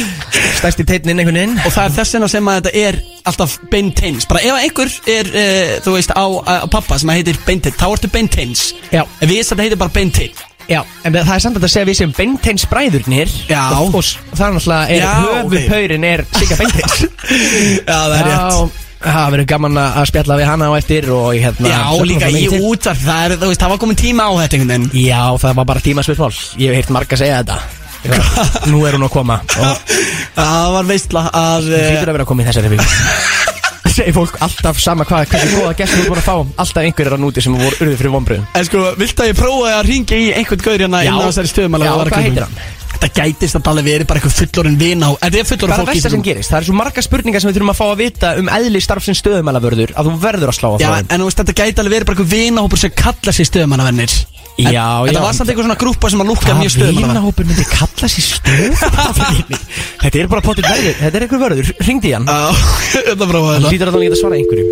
Stærsti 0.60 0.86
teitnin 0.88 1.20
einhvern 1.20 1.36
veginn. 1.36 1.58
Og 1.68 1.74
það 1.74 1.84
er 1.84 1.96
þess 1.98 2.16
vegna 2.16 2.28
sem 2.32 2.48
að 2.48 2.62
þetta 2.62 2.86
er 2.88 2.98
alltaf 3.28 3.58
Beintins. 3.68 4.24
Bara 4.30 4.40
ef 4.48 4.56
einhver 4.64 4.94
er, 5.12 5.28
uh, 5.36 5.74
þú 5.84 5.98
veist, 5.98 6.16
á, 6.16 6.24
á 6.24 6.64
pappa 6.72 6.96
sem 7.00 7.12
heitir 7.12 7.36
Beintins 7.44 7.76
Þá 7.76 7.90
ertu 7.90 8.12
Beintins. 8.12 8.70
Já. 8.88 9.04
En 9.04 9.28
við 9.28 9.44
þetta 9.44 9.66
heitir 9.66 9.80
bara 9.84 9.92
Beintin 9.92 10.46
Já, 10.68 10.82
en 11.04 11.16
það 11.16 11.32
er 11.34 11.42
samt 11.44 11.56
að 11.58 11.66
segja 11.72 11.86
að 11.86 11.90
við 11.90 11.98
sem 11.98 12.12
Beinteins 12.14 12.66
bræðurnir 12.70 13.32
Já. 13.48 13.62
og, 13.80 13.96
og, 13.98 14.04
það 14.36 14.44
er 14.46 14.54
náttúrulega 14.56 14.84
er 14.84 15.00
Já, 15.00 15.10
höfupaurin 15.24 16.06
er 16.10 16.22
Sigga 16.36 16.58
Beinteins. 16.60 17.00
Já, 17.88 17.96
það 17.96 18.14
er 18.20 18.28
rétt. 18.28 18.78
Það 19.00 19.30
verður 19.32 19.46
gaman 19.48 19.78
að 19.80 19.94
að 19.96 20.06
spjalla 20.10 20.36
við 20.36 20.48
hana 20.50 20.66
á 20.68 20.72
eftir 20.76 21.06
og 21.16 21.28
ég 21.32 21.46
hérna 21.46 21.70
Já, 21.70 21.78
söknum 21.88 22.08
líka 22.10 22.26
það 22.26 22.30
í 22.30 22.34
mikið 22.36 22.52
til. 22.52 22.64
útvarp 22.68 23.00
Það, 23.06 23.20
er, 23.24 23.34
þú 23.40 23.48
veist, 23.48 23.62
það 23.62 23.72
var 23.72 23.80
komin 23.80 24.00
tíma 24.02 24.26
á 24.28 24.32
þetta 24.36 24.58
einhvern 24.58 24.72
veginn. 24.74 25.06
Já, 25.06 25.22
það 25.40 25.54
var 25.60 25.68
bara 25.70 25.84
tímasvitsmál 25.86 26.32
Ég 26.60 26.68
hef 26.68 26.76
heyrt 26.82 26.92
marga 26.98 27.20
segja 27.20 27.40
þetta. 27.40 27.56
Nú 28.70 28.82
er 28.88 28.98
hún 28.98 29.08
að 29.08 29.14
koma. 29.16 29.40
Og 29.60 29.96
Það 30.36 30.68
var 30.76 30.90
veistla 30.92 31.24
að 31.32 31.40
það 31.40 31.72
uh, 31.72 31.88
hlýtur 31.88 32.12
að 32.12 32.14
vera 32.18 32.26
að 32.26 32.30
koma 32.30 32.44
í 32.44 32.50
þessari 32.50 32.72
viku 32.76 32.86
Segir 33.96 34.14
fólk 34.16 34.36
alltaf 34.44 34.80
sama 34.82 35.06
hvað 35.08 35.30
Hvernig 35.30 35.54
góða 35.56 35.76
gestur 35.78 36.02
þú 36.04 36.10
búin 36.10 36.20
að 36.20 36.26
fá. 36.26 36.34
Alltaf 36.64 36.82
einhverjir 36.84 37.16
að 37.16 37.22
núti 37.24 37.44
sem 37.44 37.56
voru 37.56 37.78
urðið 37.80 37.96
fyrir 38.02 38.12
vonbröðum 38.16 38.50
En 38.60 38.68
sko, 38.68 38.82
vilt 39.00 39.22
að 39.24 39.30
ég 39.32 39.40
prófa 39.40 39.72
að 39.78 39.88
ringja 39.88 40.18
í 40.20 40.28
einhvern 40.36 40.66
gaur 40.66 40.84
hérna 40.84 41.00
inn 41.06 41.16
á 41.16 41.26
þessari 41.30 41.50
stöðum 41.54 41.80
Já, 41.80 41.94
hvað 42.10 42.26
heitir 42.26 42.46
hann? 42.46 42.60
Þetta 43.00 43.08
gætist 43.16 43.56
að 43.56 43.68
alveg 43.70 43.86
verið 43.86 44.08
bara 44.10 44.20
eitthvað 44.20 44.34
fullorinn 44.36 44.76
vin 44.80 45.00
á 45.00 45.10
Þetta 45.22 45.38
er 45.40 45.46
fullorinn 45.48 45.70
Hvað 45.72 45.80
er 45.80 45.86
fólk 45.86 45.92
versta 45.94 46.10
sem 46.12 46.24
gerist? 46.26 46.50
Það 46.52 46.58
er 46.58 46.66
svo 46.68 46.74
marga 46.76 47.04
spurningar 47.06 47.40
sem 47.40 47.48
við 47.48 47.56
þurfum 47.56 47.72
að 47.72 47.78
fá 47.78 47.84
að 47.86 48.02
vita 48.02 48.32
um 48.36 48.50
eðli 48.58 48.82
starfsins 48.84 49.22
stöðumælavörður 49.22 49.94
að 49.96 50.10
þú 50.10 50.16
verður 50.20 50.52
að 50.52 50.58
slá 50.58 50.68
á 50.68 50.76
Já, 50.76 50.90
frá 50.90 50.98
en 51.00 51.22
þú 51.22 51.28
veist, 51.30 51.40
þetta 51.40 51.56
gæti 51.62 51.80
alveg 51.80 51.94
verið 51.96 52.10
bara 52.10 52.18
eitthvað 52.18 52.34
vinahópur 52.34 52.82
sem 52.82 52.92
kalla 53.00 53.32
sér 53.38 53.48
stöðumannavennir 53.48 54.16
Já, 54.60 55.06
Þetta 55.06 55.14
já. 55.14 55.22
var 55.24 55.34
samt 55.36 55.48
eitthvað 55.50 55.64
svona 55.68 55.78
grúpa 55.80 56.10
sem 56.12 56.20
að 56.20 56.28
lúkka 56.30 56.54
mjög 56.58 56.72
stöðumannavenn 56.74 57.14
vinahópur 57.14 57.46
myndi 57.48 57.64
kalla 57.70 58.08
sér 58.12 58.24
stöðumælavörður 58.26 59.60
Þetta 60.02 60.18
er 60.20 60.28
bara 60.32 60.42
potið 60.44 60.66
verður 60.68 60.96
Þetta 61.00 61.16
er 61.20 61.24
einhver 61.26 61.40
vörður, 61.44 61.70
ringdi 61.86 62.10
í 62.10 62.14
hann. 62.16 62.26
Já, 62.28 62.50
þetta 63.08 63.28
prófa 63.30 63.54
Hann 63.54 63.62
þetta. 63.64 63.72
lítur 63.76 63.90
að 63.90 63.96
það 63.96 64.04
geta 64.08 64.18
svara 64.20 64.40
einhverju. 64.40 64.66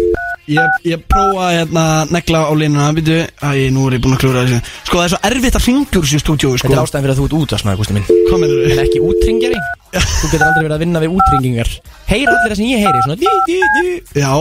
Ég, 0.48 0.76
ég 0.88 1.02
prófa 1.12 1.46
hérna 1.52 1.82
negla 2.08 2.38
á 2.48 2.52
línuna 2.56 2.86
Býtu, 2.96 3.16
æ, 3.20 3.50
nú 3.72 3.82
er 3.88 3.96
ég 3.98 4.04
búinn 4.04 4.16
að 4.16 4.22
klúra 4.22 4.44
þessu. 4.46 4.60
Sko, 4.88 4.96
það 4.96 5.04
er 5.04 5.12
svo 5.12 5.18
erfitt 5.28 5.58
að 5.58 5.66
ringja 5.68 6.00
úr 6.00 6.06
þessu 6.08 6.20
stúdíu 6.22 6.52
Þetta 6.54 6.68
er 6.70 6.72
sko. 6.72 6.84
ástæðan 6.86 7.04
fyrir 7.04 7.12
að 7.12 7.20
þú 7.20 7.26
ert 7.28 7.36
útvarsmaður, 7.38 7.80
Gústi 7.82 7.96
minn. 7.98 8.06
Hvað 8.30 8.40
meinarðu? 8.44 8.70
En 8.72 8.80
ekki 8.84 9.02
útringjari 9.04 9.60
Þú 9.92 10.30
getur 10.32 10.46
aldrei 10.48 10.64
verið 10.64 10.76
að 10.78 10.82
vinna 10.86 11.02
við 11.04 11.18
útringingar 11.18 11.70
Heyr 12.08 12.32
allir 12.32 12.48
það 12.48 12.56
sem 12.62 12.72
ég 12.72 12.82
heyri 12.86 13.04
Svona 13.04 13.20
dí, 13.20 13.28
dí, 13.44 13.60
dí. 13.76 13.92
Já, 14.24 14.32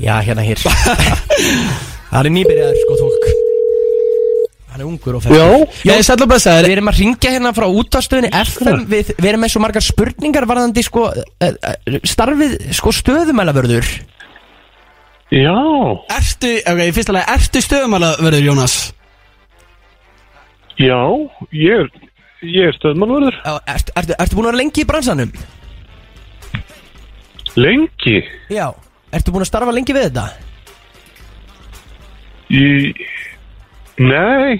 Já, 0.00 0.14
hérna 0.24 0.48
hér 0.48 0.64
Það 2.10 2.24
er 2.24 2.32
nýbyrjaður, 2.40 2.80
sko, 2.86 3.00
tók 3.04 3.48
Hann 4.80 4.86
er 4.86 4.92
ungur 4.94 5.16
og 5.18 5.24
já 5.26 5.28
ferður 5.28 5.88
Ég 5.90 5.98
er 5.98 6.04
sæll 6.06 6.22
og 6.24 6.28
blessaður 6.30 6.66
Við 6.68 6.74
erum 6.78 6.88
að 6.88 7.00
ringja 7.02 7.32
hérna 7.34 7.50
frá 7.56 7.66
útvarstöðinni 7.68 8.30
FM 8.38 8.86
við, 8.88 9.10
við 9.18 9.28
erum 9.28 9.42
með 9.44 9.52
svo 9.52 9.60
margar 9.60 9.84
spurningar 9.84 10.46
varðandi 10.48 10.84
sko, 10.86 11.02
uh, 11.12 11.50
uh, 11.50 11.98
starfið 12.08 12.54
sko, 12.78 12.92
stöðumælavörður 12.96 13.90
Já, 15.30 15.58
Ertu, 16.16 16.54
ok, 16.64 16.80
í 16.80 16.94
fyrsta 16.96 17.14
lega, 17.14 17.36
ertu 17.36 17.60
stöðumannaverður, 17.62 18.46
Jónas? 18.48 18.78
já, 20.80 20.96
ég 21.54 21.84
er, 21.84 22.08
ég 22.40 22.70
er 22.70 22.74
stöðmannverður. 22.78 23.36
Ertu, 23.68 23.94
ertu, 24.00 24.16
ertu 24.16 24.38
búin 24.38 24.48
að 24.48 24.50
vera 24.50 24.60
lengi 24.62 24.82
í 24.82 24.88
bransanum? 24.88 25.36
Lengi? 27.60 28.16
Já 28.50 28.72
Ertu 29.14 29.34
búin 29.34 29.44
að 29.44 29.52
starfa 29.52 29.76
lengi 29.76 29.94
við 29.94 30.08
þetta? 30.08 30.26
Í... 32.50 32.66
Nei, 34.00 34.58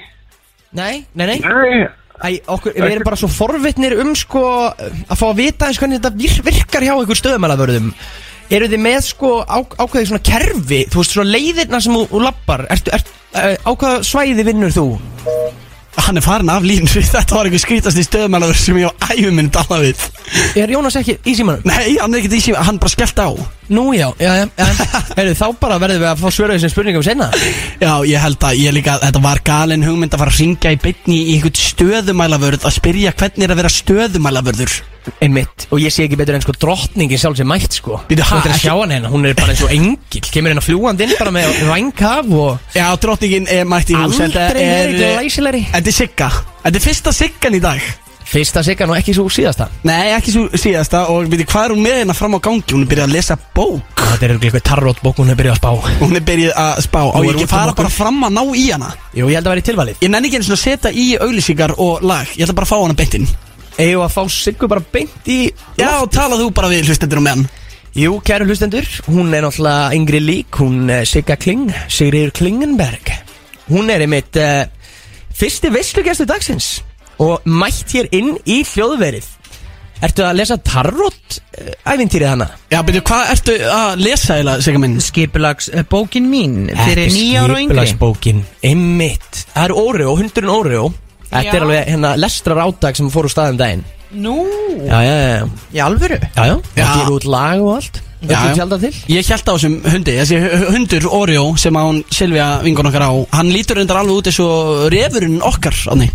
Nei, 0.73 1.05
nei, 1.15 1.27
nei. 1.27 1.39
Nei, 1.41 1.89
Æ, 2.21 2.43
okkur, 2.53 2.75
Við 2.77 2.85
erum 2.93 3.07
bara 3.07 3.17
svo 3.17 3.31
forvitnir 3.33 3.95
um 4.03 4.11
sko 4.19 4.43
að 4.69 5.17
fá 5.17 5.25
að 5.31 5.39
vita 5.41 5.67
eins 5.71 5.79
hvernig 5.81 6.03
þetta 6.03 6.11
vir- 6.21 6.43
virkar 6.51 6.85
hjá 6.85 6.93
ykkur 7.01 7.17
stöðumælavörðum 7.17 7.95
Eru 8.51 8.67
þið 8.69 8.83
með 8.83 8.99
sko 9.07 9.31
á, 9.47 9.57
ákveðið 9.63 10.09
svona 10.11 10.25
kerfi? 10.27 10.81
Þú 10.91 11.01
veist 11.01 11.13
svona 11.15 11.31
leiðirna 11.31 11.79
sem 11.81 11.95
þú, 11.95 12.01
þú 12.11 12.21
lappar. 12.25 12.65
Ertu, 12.75 12.91
ertu, 12.97 13.13
uh, 13.39 13.55
á 13.63 13.71
hvaða 13.79 14.01
svæði 14.09 14.45
vinnur 14.49 14.75
þú? 14.75 14.87
Hann 15.97 16.17
er 16.17 16.23
farin 16.23 16.51
af 16.53 16.63
línu 16.63 16.87
Þetta 16.87 17.35
var 17.35 17.49
einhver 17.49 17.61
skrítast 17.63 17.99
í 17.99 18.05
stöðumannaverður 18.07 18.61
sem 18.63 18.79
ég 18.79 18.91
á 18.91 19.11
æfum 19.11 19.35
minn 19.41 19.51
tala 19.51 19.81
við. 19.83 20.05
Er 20.59 20.71
Jónas 20.71 20.97
ekki 21.01 21.17
í 21.27 21.35
símanum? 21.39 21.65
Nei, 21.67 21.97
hann 21.99 22.15
er 22.15 22.21
ekkert 22.23 22.37
í 22.39 22.43
síma, 22.45 22.63
hann 22.67 22.79
bara 22.83 22.93
skellt 22.95 23.19
á. 23.19 23.29
Nú 23.71 23.93
já, 23.95 24.09
já, 24.19 24.31
já, 24.35 24.47
já. 24.59 24.67
Heyrðu, 25.15 25.35
þá 25.39 25.47
bara 25.63 25.77
verðum 25.83 26.03
við 26.03 26.09
að 26.11 26.23
fá 26.25 26.31
svöra 26.35 26.57
þessum 26.57 26.73
spurningum 26.73 27.05
senna 27.07 27.29
Já, 27.79 27.93
ég 28.03 28.19
held 28.19 28.43
að 28.49 28.57
ég 28.59 28.75
líka, 28.75 28.97
þetta 28.99 29.21
var 29.23 29.39
galin 29.47 29.85
hugmynd 29.87 30.15
að 30.17 30.23
fara 30.25 30.33
að 30.35 30.41
ringja 30.43 30.73
í 30.75 30.81
beinni 30.83 31.19
í 31.21 31.37
einhvern 31.37 31.61
stöðumælavörð 31.61 32.67
að 32.67 32.75
spyrja 32.81 33.13
hvernig 33.15 33.47
er 33.47 33.55
að 33.55 33.61
vera 33.63 33.71
stöðumælavörður. 33.77 34.75
Einmitt, 35.25 35.65
og 35.73 35.81
ég 35.81 35.95
sé 35.95 36.05
ekki 36.05 36.19
betur 36.21 36.37
en 36.37 36.43
sko 36.45 36.53
drottningin 36.61 37.19
sjálf 37.23 37.39
sem 37.39 37.49
mætt 37.49 37.79
sko. 37.79 38.01
Bíddu, 38.11 38.21
ha, 38.27 38.35
Þú 38.35 38.41
ættir 38.43 38.51
að 38.51 38.57
ekki- 38.59 38.67
sjá 38.67 38.75
hann 38.83 38.91
hérna, 38.93 39.09
hún 39.15 39.25
er 39.31 39.39
bara 39.39 39.55
eins 39.55 39.63
og 39.65 39.71
engil 39.73 40.27
Kemur 40.35 40.53
hérna 40.53 40.65
fljúandi 40.67 41.07
inn 41.07 41.15
bara 41.17 41.33
með 41.33 41.55
vængkaf 41.71 42.29
og 42.37 42.75
Já, 42.77 42.85
drottningin 43.01 43.47
er 43.49 43.65
mætt 43.71 43.89
í 43.95 43.97
hús 43.97 44.19
þetta 44.21 44.43
Aldrei 44.51 44.67
er, 44.67 44.93
verið 44.93 45.15
glæsilegri 45.17 45.63
Þetta 45.81 45.89
er 45.89 45.97
sigga. 45.97 46.27
Þetta 46.61 46.77
er 46.77 46.83
fyrsta 46.85 47.13
siggan 47.17 47.55
í 47.57 47.61
dag. 47.65 47.85
Fyrsta 48.31 48.61
sigan 48.63 48.91
og 48.93 48.99
ekki 49.01 49.15
svo 49.17 49.25
síðasta? 49.33 49.67
Nei, 49.89 50.13
ekki 50.15 50.31
svo 50.31 50.43
síðasta 50.61 51.01
Og 51.11 51.25
veitir, 51.27 51.49
hvað 51.51 51.65
er 51.65 51.73
hún 51.73 51.81
með 51.83 51.97
hérna 51.99 52.15
fram 52.15 52.37
á 52.37 52.41
gangi? 52.45 52.63
Hún 52.71 52.85
er 52.85 52.91
byrjað 52.91 53.09
að 53.09 53.15
lesa 53.17 53.37
bók. 53.57 54.03
Þetta 54.11 54.27
er 54.29 54.35
eitthvað 54.37 54.65
tarrótbók, 54.69 55.23
hún 55.23 55.33
er 55.33 55.39
byrjað 55.41 55.57
að 55.57 55.63
spá. 55.63 55.97
Hún 56.03 56.19
er 56.21 56.25
byrjað 56.29 56.61
að 56.63 56.83
spá. 56.85 57.01
Á 57.01 57.17
Nú 57.17 57.25
ég 57.25 57.31
er 57.31 57.39
ekki 57.41 57.47
út 57.47 57.49
um 57.49 57.53
fara 57.55 57.73
okkur. 57.73 57.81
bara 57.81 57.95
fram 57.97 58.21
að 58.29 58.37
ná 58.37 58.43
í 58.61 58.65
hana? 58.69 58.91
Jú, 59.17 59.25
ég 59.25 59.41
held 59.41 59.49
að 59.49 59.55
vera 59.55 59.65
í 59.65 59.67
tilvalið. 59.71 60.03
Ég 60.05 60.13
nenni 60.13 60.29
ekki 60.29 60.39
einu 60.39 60.47
svona 60.51 60.61
að 60.61 60.67
setja 60.67 60.93
í 60.93 61.07
auglýsingar 61.17 61.75
og 61.81 62.05
lag. 62.07 62.35
Ég 62.37 62.45
ætla 62.45 62.59
bara 62.61 62.69
að 62.69 62.75
fá 62.75 62.79
hana 62.85 62.99
beintinn 63.01 63.27
Eigum 63.81 64.05
að 64.05 64.13
fá 64.15 64.23
Siggu 64.37 64.69
bara 64.69 64.85
beint 64.93 65.31
í 65.33 65.39
Já, 65.81 65.91
tala 66.13 66.37
þú 66.37 66.51
bara 66.55 66.69
við 66.69 66.91
hlustendur 66.91 67.23
um 67.23 67.25
menn 67.25 67.47
Jú, 67.97 68.21
kæru 68.23 68.47
hlustendur, 68.47 68.87
hún 69.09 69.33
er 69.35 69.43
náttúrulega 69.43 69.97
yngri 69.97 70.21
lík, 70.23 70.61
hún 70.61 70.85
uh, 70.87 71.01
Sigga 71.09 71.35
Kling, 71.35 71.73
Sigriður 71.91 72.31
Klingenberg. 72.39 73.11
Hún 73.67 73.91
er 73.91 74.05
einmitt 74.05 74.39
uh, 74.39 74.63
fyrsti 75.41 75.73
veislugestu 75.73 76.27
dagsins. 76.29 76.71
Og 77.21 77.45
mætt 77.49 77.93
hér 77.97 78.09
inn 78.17 78.35
í 78.49 78.63
hljóðverið. 78.65 79.27
Ertu 80.01 80.25
að 80.25 80.39
lesa 80.39 80.57
tarot 80.65 81.37
uh, 81.37 81.93
ævintýrið 81.93 82.31
hana? 82.31 82.47
Já, 82.73 82.79
byrju, 82.89 83.03
hvað 83.05 83.33
ertu 83.35 83.57
að 83.69 84.01
lesa 84.01 84.39
eða, 84.41 84.55
segja 84.65 84.81
minn? 84.81 84.97
skipulags 85.05 85.69
uh, 85.75 85.83
bókin 85.85 86.31
mín 86.31 86.55
fyrir 86.73 87.13
nýja 87.13 87.43
ára 87.45 87.59
og 87.59 87.61
yngri. 87.61 87.67
Skipulagsbókin, 87.69 88.43
einmitt. 88.65 89.43
Það 89.53 89.67
er 89.67 89.75
Oreo, 89.77 90.15
hundurinn 90.17 90.55
Oreo. 90.55 90.87
Þetta 91.31 91.45
Já. 91.45 91.53
er 91.53 91.67
alveg 91.67 91.91
hérna 91.93 92.15
lestrar 92.19 92.63
áttak 92.65 92.97
sem 92.97 93.11
fór 93.13 93.29
úr 93.29 93.35
staðum 93.35 93.61
daginn. 93.61 93.85
Nú, 94.11 94.39
Já, 94.89 94.97
já, 95.05 95.17
já, 95.21 95.51
í 95.77 95.83
alvöru? 95.85 96.17
Já, 96.25 96.47
já, 96.49 96.57
Já. 96.57 96.81
það 96.81 96.97
gefur 96.97 97.19
út 97.21 97.29
lag 97.37 97.61
og 97.63 97.75
allt 97.77 98.01
Ég 98.29 99.31
held 99.31 99.49
á 99.49 99.53
þessum 99.57 99.77
hundi, 99.95 100.13
þessi 100.21 100.41
hu- 100.43 100.73
hundur 100.75 101.07
Oreo 101.17 101.45
sem 101.57 101.73
að 101.81 101.87
hún 101.89 102.01
Silvía 102.13 102.49
vingur 102.63 102.87
okkar 102.91 103.07
á 103.09 103.13
Hann 103.39 103.49
lítur 103.55 103.79
reyndar 103.81 103.97
alveg 104.03 104.19
út 104.21 104.29
eins 104.29 104.41
og 104.45 104.91
refurinn 104.93 105.41
okkar 105.41 105.77
Ánni 105.95 106.11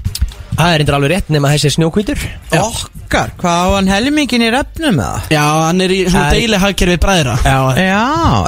Það 0.56 0.70
er 0.76 0.84
endur 0.86 0.96
alveg 0.96 1.12
rétt 1.12 1.32
nema 1.36 1.50
þessi 1.52 1.70
snjókvítur. 1.76 2.22
Okkar, 2.56 3.34
hvað 3.41 3.58
á 3.60 3.68
hann 3.76 3.89
helmingin 3.91 4.46
í 4.46 4.52
refnum 4.54 4.96
með 4.96 5.10
það? 5.10 5.26
Já, 5.36 5.41
hann 5.65 5.82
er 5.84 5.91
í 5.91 5.98
svona 6.08 6.30
er- 6.30 6.38
deili 6.38 6.60
hagkerfi 6.63 6.96
bræðra. 7.04 7.34
Já, 7.44 7.58
Já, 7.76 8.04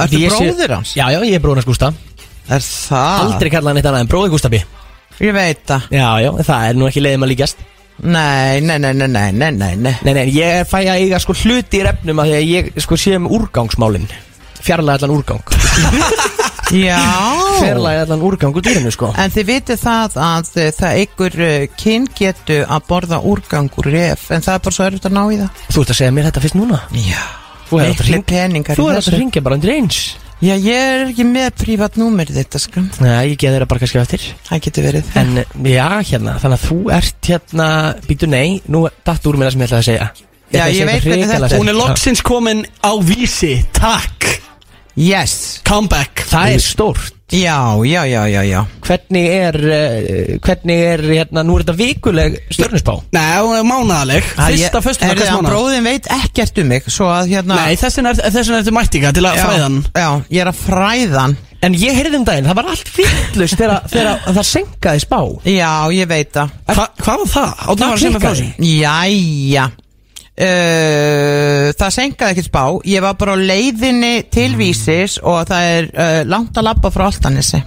ertu 0.05 0.21
bróðir 0.31 0.71
hans? 0.77 0.93
Já, 0.95 1.03
já, 1.11 1.19
ég 1.27 1.35
er 1.35 1.43
bróðin 1.43 1.59
hans 1.59 1.67
Gústa. 1.67 1.89
Er 2.47 2.63
það? 2.63 3.25
Aldrei 3.25 3.51
kalla 3.51 3.73
hann 3.73 3.81
eitt 3.81 3.89
annað 3.91 4.05
en 4.05 4.11
bróði 4.13 4.31
Gústabi 4.37 4.61
Ég 5.19 5.33
veit 5.35 5.65
það. 5.67 5.89
Já, 5.91 6.07
já, 6.23 6.31
það 6.47 6.69
er 6.69 6.79
nú 6.79 6.87
ekki 6.87 7.03
leiðum 7.03 7.27
að 7.27 7.31
líkjast 7.33 7.57
Nei, 8.03 8.61
nei, 8.61 8.77
nei, 8.77 8.93
nei, 8.93 9.07
nei, 9.07 9.31
nei, 9.31 9.51
nei, 9.51 9.75
nei. 9.75 9.95
Nei, 10.05 10.13
nei, 10.13 10.25
ég 10.35 10.67
fæ 10.69 10.83
að 10.83 10.99
eiga 11.01 11.19
sko 11.21 11.33
hluti 11.33 11.79
í 11.79 11.85
refnum 11.87 12.21
að 12.21 12.29
því 12.29 12.35
að 12.37 12.49
ég 12.51 12.69
sko 12.83 12.97
sé 12.99 13.15
um 13.17 13.25
úrgangsmálin. 13.37 14.05
Fjarlæði 14.61 15.07
allan 15.07 15.15
úrgang. 15.15 15.41
Já. 16.87 16.99
Fjarlæði 17.61 18.03
allan 18.03 18.25
úrgang 18.27 18.59
úr 18.59 18.65
dýrinu 18.67 18.91
sko. 18.93 19.09
En 19.17 19.33
þið 19.33 19.49
vitið 19.49 19.81
það 19.81 20.19
að 20.27 20.51
uh, 20.51 20.69
það 20.77 21.01
einhver 21.01 21.39
uh, 21.47 21.57
kyn 21.79 22.07
getu 22.19 22.59
að 22.67 22.87
borða 22.91 23.21
úrgang 23.23 23.71
úr 23.79 23.89
ref 23.93 24.27
En 24.35 24.43
það 24.45 24.59
er 24.59 24.63
bara 24.67 24.77
svo 24.77 24.87
erfitt 24.89 25.09
að 25.09 25.17
ná 25.17 25.23
í 25.31 25.41
það. 25.41 25.65
Þú 25.71 25.83
ert 25.83 25.93
að 25.95 25.99
segja 26.01 26.13
mér 26.17 26.29
þetta 26.29 26.45
fyrst 26.45 26.59
núna? 26.59 26.83
Já. 26.93 27.25
Þú 27.67 27.81
er 27.81 29.01
að 29.01 29.13
ringja 29.17 29.43
bara 29.43 29.57
undir 29.57 29.73
eins 29.73 30.01
Já, 30.37 30.53
ég 30.53 30.77
er 30.77 31.07
ekki 31.07 31.25
með 31.25 31.47
prívat 31.57 31.95
númer 31.97 32.29
þetta 32.29 32.59
sko. 32.61 32.83
Nei, 33.01 33.31
ég 33.31 33.39
geði 33.41 33.55
þeirra 33.55 33.69
bara 33.71 33.81
kannski 33.81 34.01
eftir. 34.03 34.25
Það 34.45 34.59
getur 34.67 34.85
verið 34.85 35.15
En 35.17 35.31
já, 35.65 35.87
hérna, 36.11 36.35
þannig 36.43 36.59
að 36.59 36.65
þú 36.67 36.77
ert 36.93 37.29
hérna 37.31 37.69
Býtu 38.05 38.29
nei, 38.29 38.59
nú 38.69 38.83
datt 39.07 39.25
úr 39.25 39.39
mér 39.41 39.49
það 39.49 39.55
sem 39.55 39.63
ég 39.63 39.71
ætlaði 39.71 39.81
að 39.81 39.87
segja. 39.89 40.09
Já, 40.47 40.61
ég 40.61 40.75
segja 40.77 40.89
veit 40.91 41.07
hvernig 41.07 41.31
þetta-. 41.33 41.57
Hún 41.57 41.73
er 41.73 41.79
loksins 41.79 42.21
komin 42.25 42.61
á 42.85 42.91
vísi, 43.01 43.55
takk 43.75 44.46
Yes. 44.97 45.61
Comeback. 45.67 46.25
Það 46.25 46.55
er 46.55 46.63
stórt. 46.65 47.13
Já, 47.27 47.75
já, 47.83 48.05
já, 48.07 48.21
já, 48.31 48.41
já. 48.47 48.61
Hvernig 48.87 49.25
er, 49.27 49.55
uh, 49.59 50.37
hvernig 50.39 50.77
er, 50.79 51.01
hérna, 51.03 51.41
nú 51.43 51.57
er 51.57 51.65
þetta 51.65 51.73
vikuleg 51.75 52.37
stjörnusbá 52.55 52.93
Nei, 53.11 53.25
hún 53.43 53.57
er 53.57 53.65
mánaðaleg 53.67 54.29
Fyrsta 54.31 54.79
föstudag 54.79 55.11
Er 55.11 55.19
hvers 55.19 55.27
það 55.27 55.33
að 55.33 55.41
mánaðar? 55.41 55.51
bróðin 55.51 55.89
veit 55.89 56.07
ekkert 56.15 56.61
um 56.63 56.69
mig 56.71 56.87
Svo 56.87 57.09
að 57.11 57.33
hérna 57.33 57.57
Nei, 57.59 57.75
þessin 57.81 58.07
er, 58.07 58.21
þessin 58.21 58.55
er 58.55 58.61
þetta 58.61 58.75
mættinga 58.77 59.11
til 59.17 59.25
að 59.27 59.35
já, 59.35 59.43
fræðan 59.43 59.75
Já, 59.91 60.07
ég 60.37 60.45
er 60.45 60.51
að 60.53 60.61
fræðan 60.61 61.35
En 61.67 61.75
ég 61.81 61.99
heyrði 61.99 62.21
um 62.21 62.25
daginn, 62.29 62.47
það 62.47 62.57
var 62.61 62.69
allt 62.71 62.93
vittlust 62.95 63.59
þegar, 63.59 63.87
þegar 63.91 64.23
það 64.29 64.45
senkaði 64.45 65.01
spá. 65.01 65.19
Já, 65.49 65.71
ég 65.97 66.07
veit 66.11 66.29
það. 66.37 66.51
Hva, 66.69 66.85
Hvað 67.01 67.23
var 67.23 67.31
það? 67.33 67.63
Átni 67.73 67.87
var 67.89 68.01
segja 68.03 68.13
mig 68.13 68.23
frá 68.23 68.35
sig 68.37 68.67
Jæja 68.77 69.67
Uh, 70.37 71.71
það 71.73 71.93
senkaði 71.95 72.35
ekkert 72.35 72.49
spá. 72.51 72.61
Ég 72.85 73.01
var 73.01 73.15
bara 73.17 73.33
á 73.33 73.41
leiðinni 73.41 74.27
til 74.29 74.51
vísis 74.59 75.17
og 75.23 75.47
það 75.49 75.71
er 75.71 75.89
uh, 75.89 76.21
langt 76.29 76.59
að 76.59 76.69
labba 76.69 76.93
frá 76.93 77.07
Altanesi 77.07 77.63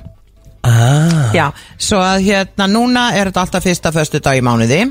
ah. 0.66 1.30
já, 1.34 1.50
svo 1.80 2.00
að 2.04 2.26
hérna 2.28 2.68
núna 2.70 3.10
er 3.16 3.30
þetta 3.30 3.44
alltaf 3.44 3.66
fyrsta 3.66 3.92
föstu 3.94 4.20
dag 4.22 4.38
í 4.38 4.44
mánuði 4.44 4.84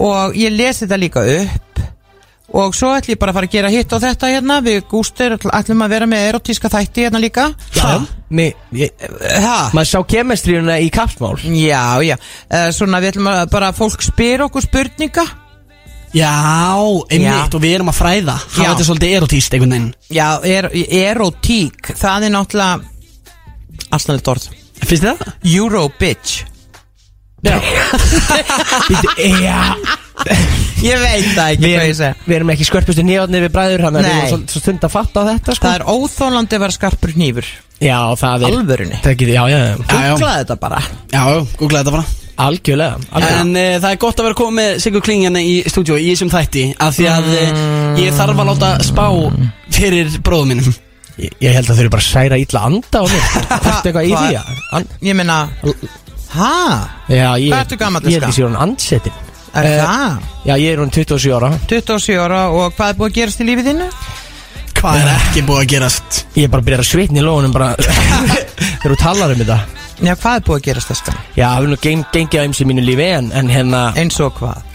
og 0.00 0.36
ég 0.38 0.54
lesi 0.54 0.86
þetta 0.86 1.00
líka 1.00 1.24
upp 1.24 1.82
og 2.50 2.74
svo 2.74 2.88
ætlum 2.96 3.14
ég 3.14 3.20
bara 3.20 3.30
að 3.30 3.36
fara 3.38 3.46
að 3.46 3.52
gera 3.52 3.68
hitt 3.70 3.92
og 3.94 4.00
þetta 4.02 4.30
hérna. 4.32 4.56
Við 4.66 4.80
Gústur 4.90 5.36
ætlum 5.38 5.84
að 5.84 5.92
vera 5.92 6.08
með 6.10 6.24
erotíska 6.32 6.70
þætti 6.72 7.04
hérna 7.06 7.20
líka. 7.22 7.44
Já, 7.76 7.84
ha? 9.44 9.54
maður 9.70 9.90
sá 9.92 10.00
kemestríuna 10.10 10.80
í 10.82 10.88
kapsmál 10.94 11.36
já, 11.38 12.02
já, 12.02 12.16
uh, 12.16 12.66
svona 12.74 12.98
við 13.02 13.14
ætlum 13.14 13.30
að 13.30 13.44
bara 13.54 13.70
fólk 13.76 14.02
spyr 14.02 14.48
okkur 14.48 14.66
spurninga 14.66 15.26
Já, 16.10 16.30
einmitt 17.06 17.22
Já. 17.30 17.54
og 17.54 17.60
við 17.62 17.74
erum 17.76 17.90
að 17.92 17.98
fræða 18.00 18.34
Já. 18.40 18.64
Það 18.64 18.80
er 18.82 18.86
svolítið 18.88 19.12
erotíst 19.20 19.54
einhvern 19.54 19.74
veginn 19.76 19.90
Já, 20.10 20.28
er, 20.42 20.66
erotík, 21.00 21.92
það 22.00 22.26
er 22.26 22.32
náttúrulega 22.34 22.80
Astanlegt 23.94 24.30
orð 24.32 24.48
Finnst 24.80 25.04
þið 25.04 25.10
það? 25.10 25.34
Euro 25.54 25.84
bitch 26.00 26.40
Býtu, 28.88 29.08
Já 29.46 29.60
Ég 30.84 30.98
veit 31.00 31.28
það 31.32 31.46
ekki 31.54 31.62
Við 31.64 31.70
hvað 31.70 31.70
ég 31.70 31.80
erum, 31.80 31.96
segi 31.96 32.26
við 32.28 32.34
erum 32.36 32.50
ekki 32.54 32.66
skörpustu 32.68 33.04
nýjóðni 33.06 33.40
við 33.46 33.52
bræður 33.54 33.84
hann 33.86 33.96
Við 33.96 34.04
Nei. 34.04 34.10
erum 34.16 34.28
svo- 34.34 34.52
svo 34.52 34.60
stund 34.64 34.84
að 34.84 34.92
fatta 34.92 35.22
á 35.24 35.28
þetta 35.30 35.54
sko. 35.56 35.64
Það 35.68 35.76
er 35.78 35.84
óþólandi 35.94 36.58
að 36.58 36.64
vera 36.66 36.76
skarpur 36.76 37.14
hnífur 37.16 37.48
Já, 37.80 37.96
það 38.20 38.44
er 38.44 38.50
Alvörunni 38.50 38.98
Það 39.00 39.12
er, 39.14 39.32
já, 39.32 39.42
já, 39.48 39.56
já, 39.56 39.70
Já, 39.70 40.00
já. 40.04 40.10
Googlaði 40.10 40.42
þetta 40.42 40.56
bara 40.66 40.80
Já, 41.14 41.22
já, 41.22 41.38
googlaði 41.62 41.80
þetta 41.80 41.94
bara 41.96 42.04
algjörlega, 42.46 42.98
algjörlega. 43.10 43.40
En 43.44 43.50
uh, 43.56 43.78
það 43.82 43.88
er 43.94 43.98
gott 44.04 44.20
að 44.22 44.26
vera 44.28 44.38
komið 44.40 44.56
með 44.60 44.78
Sigur 44.84 45.04
Klingjarni 45.06 45.42
í 45.46 45.54
stúdíu 45.70 45.96
í 46.00 46.08
þessum 46.12 46.30
þætti 46.32 46.64
Af 46.86 46.96
því 46.98 47.08
að 47.12 47.28
uh, 47.32 47.64
ég 48.00 48.14
þarf 48.18 48.42
að 48.44 48.50
láta 48.52 48.70
spá 48.86 49.04
fyrir 49.74 50.14
bróðum 50.26 50.52
mínum 50.54 50.78
Ég, 51.20 51.34
ég 51.44 51.52
held 51.58 51.68
að 51.68 51.76
þau 51.76 51.82
eru 51.84 51.92
bara 51.92 52.04
að 52.04 52.10
særa 52.10 52.38
illa 52.40 52.60
anda 52.70 53.00
á 53.00 53.04
mér 53.10 53.24
Ertu 53.58 53.90
eitthvað 53.90 54.06
í 54.08 54.12
því? 54.14 54.28
ja? 54.36 54.44
An 54.78 54.86
Ég 55.04 55.18
meina 55.18 55.40
Hæ? 56.30 56.52
já, 57.10 57.26
ég, 57.42 57.50
Hvað 57.50 57.64
ertu 57.64 57.76
gamall, 57.80 58.06
Ég 58.06 58.14
held 58.16 58.22
Ska? 58.22 58.30
að 58.30 58.38
sé 58.38 58.46
hún 58.46 58.56
andsetin 58.64 59.18
Er 59.50 59.66
Eh, 59.66 59.80
það? 59.82 60.28
Já, 60.46 60.52
ég 60.62 60.68
er 60.70 60.78
hún 60.78 60.92
27 60.94 61.32
ára 61.34 61.48
27 61.68 62.20
ára 62.22 62.40
og 62.54 62.72
hvað 62.78 62.92
er 62.92 62.98
búið 63.00 63.08
að 63.10 63.16
gerast 63.18 63.40
í 63.42 63.46
lífið 63.48 63.66
þínu? 63.72 63.88
Hvað 64.78 65.00
er 65.02 65.08
ekki 65.16 65.42
búið 65.48 65.58
að 65.64 65.68
gerast? 65.74 66.20
Ég 66.38 66.46
er 66.46 66.52
bara 66.54 66.62
að 66.62 66.68
byrja 66.70 66.84
að 66.84 66.88
svitna 66.92 67.18
í 67.20 67.24
lóðunum 67.26 67.52
bara 67.56 67.72
Þegar 68.80 68.94
þú 68.94 68.98
talar 69.02 69.34
um 69.34 69.42
þetta 69.42 69.58
Já, 70.00 70.14
hvað 70.16 70.38
er 70.38 70.44
búið 70.46 70.58
að 70.60 70.66
gerast 70.70 70.90
þess 70.92 71.04
kann? 71.06 71.18
Já, 71.36 71.46
það 71.52 71.62
er 71.66 71.70
nú 71.74 71.78
geng, 71.84 72.04
gengið 72.14 72.40
á 72.40 72.44
ymsi 72.48 72.66
mínu 72.70 72.84
lífi 72.86 73.08
en, 73.18 73.32
en 73.36 73.50
hérna, 73.52 73.80
Eins 74.00 74.16
og 74.24 74.32
hvað? 74.40 74.66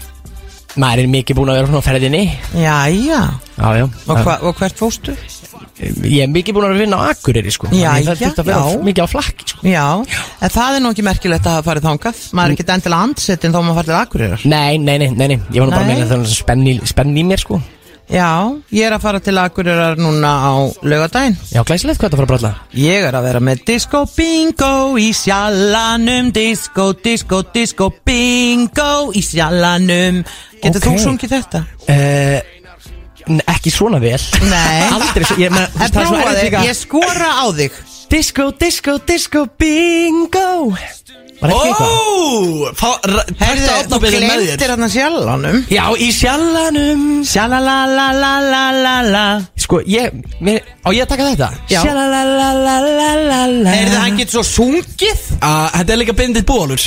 maður 0.76 1.02
er 1.06 1.08
mikið 1.08 1.38
búin 1.38 1.50
að 1.50 1.56
vera 1.58 1.68
svona 1.70 1.80
á 1.82 1.86
ferðinni 1.88 2.22
Jæja 2.60 3.20
Já, 3.56 3.68
já 3.80 3.84
Og, 3.88 4.18
hva, 4.22 4.34
og 4.44 4.58
hvert 4.60 4.76
fóstu? 4.76 5.14
Ég 5.80 6.22
er 6.24 6.30
mikið 6.32 6.56
búin 6.56 6.66
að 6.66 6.70
vera 6.72 6.76
að 6.76 6.82
vinna 6.84 6.98
á 7.00 7.04
Akureyri 7.14 7.52
sko 7.54 7.70
Já, 7.72 7.88
Þannig 7.96 8.06
Það 8.06 8.12
já, 8.12 8.20
þurfti 8.26 8.42
að 8.44 8.50
vera 8.50 8.60
já. 8.70 8.82
mikið 8.88 9.02
á 9.02 9.08
flakki 9.12 9.48
sko 9.50 9.72
Já, 9.72 9.86
en 10.46 10.52
það 10.56 10.76
er 10.78 10.84
nú 10.84 10.92
ekki 10.94 11.06
merkilegt 11.08 11.48
að 11.48 11.56
hafa 11.58 11.66
farið 11.70 11.88
þangað 11.88 12.20
Maður 12.36 12.52
er 12.52 12.56
ekki 12.56 12.66
endilega 12.76 13.08
andsettin 13.08 13.56
þó 13.56 13.58
maður 13.64 13.78
farið 13.80 13.90
til 13.92 13.98
Akureyrar 14.02 14.46
Nei, 14.52 14.76
nei, 14.78 14.96
nei, 15.02 15.08
nei, 15.16 15.26
nei 15.32 15.38
Ég 15.52 15.58
var 15.64 15.66
nú 15.70 15.74
bara 15.74 15.82
Nei. 15.82 15.88
að 15.88 15.92
meina 15.96 16.10
það 16.12 16.26
er 16.28 16.36
spenn 16.36 16.66
í, 16.68 16.76
spenn 16.92 17.16
í 17.16 17.24
mér 17.32 17.42
sko 17.42 17.60
Já, 18.06 18.54
ég 18.70 18.86
er 18.86 18.94
að 18.94 19.02
fara 19.02 19.18
til 19.18 19.34
Akureyrar 19.42 19.96
núna 19.98 20.28
á 20.38 20.54
laugadaginn 20.86 21.34
Já, 21.50 21.64
glæsilegt 21.66 21.98
hvað 21.98 22.06
þetta 22.12 22.18
fara 22.20 22.26
að 22.26 22.30
bralla. 22.30 22.50
Ég 22.78 23.06
er 23.08 23.16
að 23.18 23.24
vera 23.26 23.40
með 23.42 23.64
disco 23.66 24.04
bingo 24.14 24.74
í 25.02 25.08
sjallanum 25.16 26.28
Disco, 26.36 26.92
disco, 27.02 27.40
disco 27.54 27.88
bingo 28.06 29.10
í 29.10 29.22
sjallanum. 29.26 30.22
Getur 30.62 30.78
Ok. 30.78 30.86
þú 30.86 30.94
sungið 31.02 31.34
þetta? 31.34 31.64
uh, 31.90 32.52
Ekki 33.56 33.72
svona 33.74 33.98
vel. 33.98 34.20
Nei. 34.46 34.86
Aldrei 34.94 35.26
ég 35.42 35.50
En 35.50 35.66
það 35.74 35.98
er 35.98 36.06
svo 36.06 36.34
líka. 36.44 36.62
Ég 36.62 36.78
skora 36.78 37.32
á 37.42 37.46
þig. 37.58 37.82
Disco, 38.06 38.52
disco, 38.54 38.98
disco, 39.02 39.46
bingo 39.58 40.76
Var 41.40 41.50
ekki 41.52 41.68
eitthvað? 41.68 41.92
Herðu, 43.42 43.66
þú 43.90 43.98
glemtir 44.06 44.70
hann 44.72 44.88
sjallanum. 44.92 45.58
Já, 45.72 45.84
í 46.00 46.08
sjallanum. 46.16 47.02
Sjalalalalala. 47.28 49.24
Sko, 49.60 49.82
ég, 49.90 50.16
mér, 50.40 50.64
á 50.80 50.88
ég 50.96 51.04
að 51.04 51.10
taka 51.12 51.28
þetta? 51.32 51.50
Já. 51.68 51.80
Sjalalalalala. 51.84 53.74
Heyrðu, 53.74 53.98
hann 54.00 54.16
getur 54.20 54.38
svo 54.38 54.44
sungið. 54.48 55.20
Ah, 55.44 55.68
Þetta 55.76 55.92
er 55.92 56.00
líka 56.00 56.14
bindið 56.16 56.44
búalur 56.48 56.82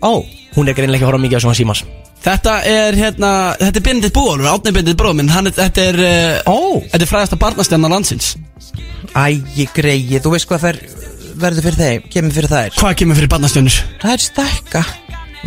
Ó, 0.00 0.24
Hún 0.56 0.68
er 0.68 0.74
greinlega 0.74 0.98
ekki 0.98 1.04
að 1.06 1.10
horfa 1.10 1.22
mikið 1.22 1.38
á 1.38 1.44
svona 1.44 1.58
símas 1.58 1.82
Þetta 2.24 2.54
er 2.68 2.96
hérna 2.98 3.30
Þetta 3.60 3.80
er 3.80 3.84
bindið 3.86 4.12
búalur, 4.16 4.48
átni 4.50 4.72
bindið 4.76 4.96
bróðum 5.00 5.22
minn. 5.22 5.32
Hann 5.32 5.48
er, 5.48 5.54
þetta 5.56 5.84
er 5.92 6.00
uh, 6.04 6.50
ó. 6.52 6.58
Þetta 6.90 7.04
er 7.06 7.10
fræðasta 7.10 7.38
barnastjarnar 7.40 7.92
landsins. 7.94 8.34
Æ, 9.16 9.40
greið, 9.74 10.18
þú 10.24 10.34
veist 10.34 10.48
hvað 10.50 10.64
fer, 10.66 10.80
verður 11.40 11.66
fyrir 11.68 11.78
þeim, 11.80 12.08
kemur 12.12 12.34
fyrir 12.36 12.52
þær 12.52 12.76
Hvað 12.80 12.96
kemur 13.02 13.18
fyrir 13.20 13.32
barnastjarnir? 13.34 13.78
Það 14.02 14.12
er 14.16 14.24
stækka 14.26 14.84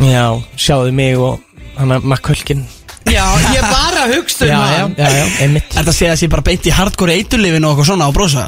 Já, 0.09 0.25
sjáðu 0.57 0.93
mig 0.97 1.17
og 1.21 1.39
hann 1.77 1.91
að 1.97 2.07
makkölkin 2.13 2.63
Já, 3.11 3.25
ég 3.53 3.61
bara 3.67 4.05
hugst 4.15 4.41
um 4.41 4.47
Já, 4.47 4.57
já, 4.57 4.83
hann 4.83 4.93
já, 4.97 5.09
já, 5.19 5.25
einmitt 5.43 5.73
Þetta 5.75 5.93
sé 5.93 6.07
að 6.13 6.21
sé 6.23 6.29
bara 6.31 6.45
beint 6.47 6.65
í 6.69 6.73
hardcore 6.73 7.17
eiturlifinu 7.19 7.67
og 7.67 7.73
eitthvað 7.75 7.91
svona 7.91 8.07
á 8.07 8.11
brosa 8.15 8.45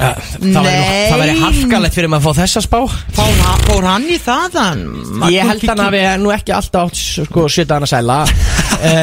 Ja, 0.00 0.14
Það 0.40 0.40
væri 0.40 0.54
nú- 0.54 0.62
Nei. 0.64 1.08
það 1.10 1.18
væri 1.20 1.32
harkalegt 1.42 1.96
fyrir 1.98 2.08
maður 2.08 2.22
að 2.22 2.26
fá 2.30 2.38
þessa 2.40 2.60
spá 2.64 2.76
Fór, 3.18 3.32
hann- 3.44 3.64
fór 3.68 3.84
hann 3.84 4.06
í 4.08 4.16
það 4.24 4.54
hann? 4.56 4.84
Ég 5.28 5.44
held 5.50 5.66
hann 5.68 5.82
að 5.84 5.90
við 5.98 6.06
nú 6.22 6.30
ekki 6.32 6.54
alltaf 6.56 6.86
átt 6.88 7.00
sko 7.02 7.44
sjöta 7.52 7.76
hann 7.76 7.84
að 7.84 7.90
sæla 7.92 8.16
uh, 8.24 8.30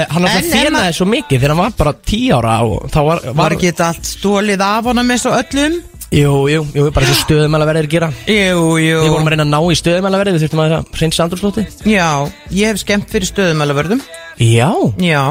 Hann 0.16 0.24
En 0.24 0.26
alltaf 0.26 0.40
ef 0.42 0.50
fjenaði 0.56 0.74
maður- 0.80 0.98
svo 0.98 1.08
mikið 1.12 1.38
þegar 1.44 1.54
hann 1.54 1.62
var 1.62 1.76
bara 1.84 1.94
tí 2.10 2.22
ára 2.34 2.56
og 2.66 2.90
þá 2.90 2.98
var, 3.12 3.22
Var 3.44 3.56
ekki 3.60 3.70
þetta 3.70 3.92
allt 3.92 4.10
stólið 4.10 4.66
af 4.72 4.90
honum 4.90 5.14
eins 5.14 5.28
og 5.30 5.38
öllum? 5.44 5.78
Jú, 6.08 6.48
jú, 6.48 6.62
jú, 6.72 6.86
bara 6.96 7.04
þessu 7.10 7.26
stöðumælaverðir 7.26 7.90
gera. 7.92 8.08
Jú, 8.32 8.62
jú. 8.80 9.02
Við 9.04 9.12
vorum 9.12 9.28
að 9.28 9.34
reyna 9.34 9.44
að 9.44 9.52
ná 9.52 9.60
í 9.60 9.76
stöðumælaverði, 9.82 10.34
við 10.38 10.46
þurftum 10.46 10.62
að 10.64 10.76
reynsa 11.02 11.26
andrúrslóti 11.26 11.66
Já, 11.92 12.08
ég 12.56 12.72
hef 12.72 12.80
skemmt 12.86 13.12
fyrir 13.12 13.28
stöðumælavörðum. 13.28 14.02
Já, 14.40 14.70
Já, 15.04 15.24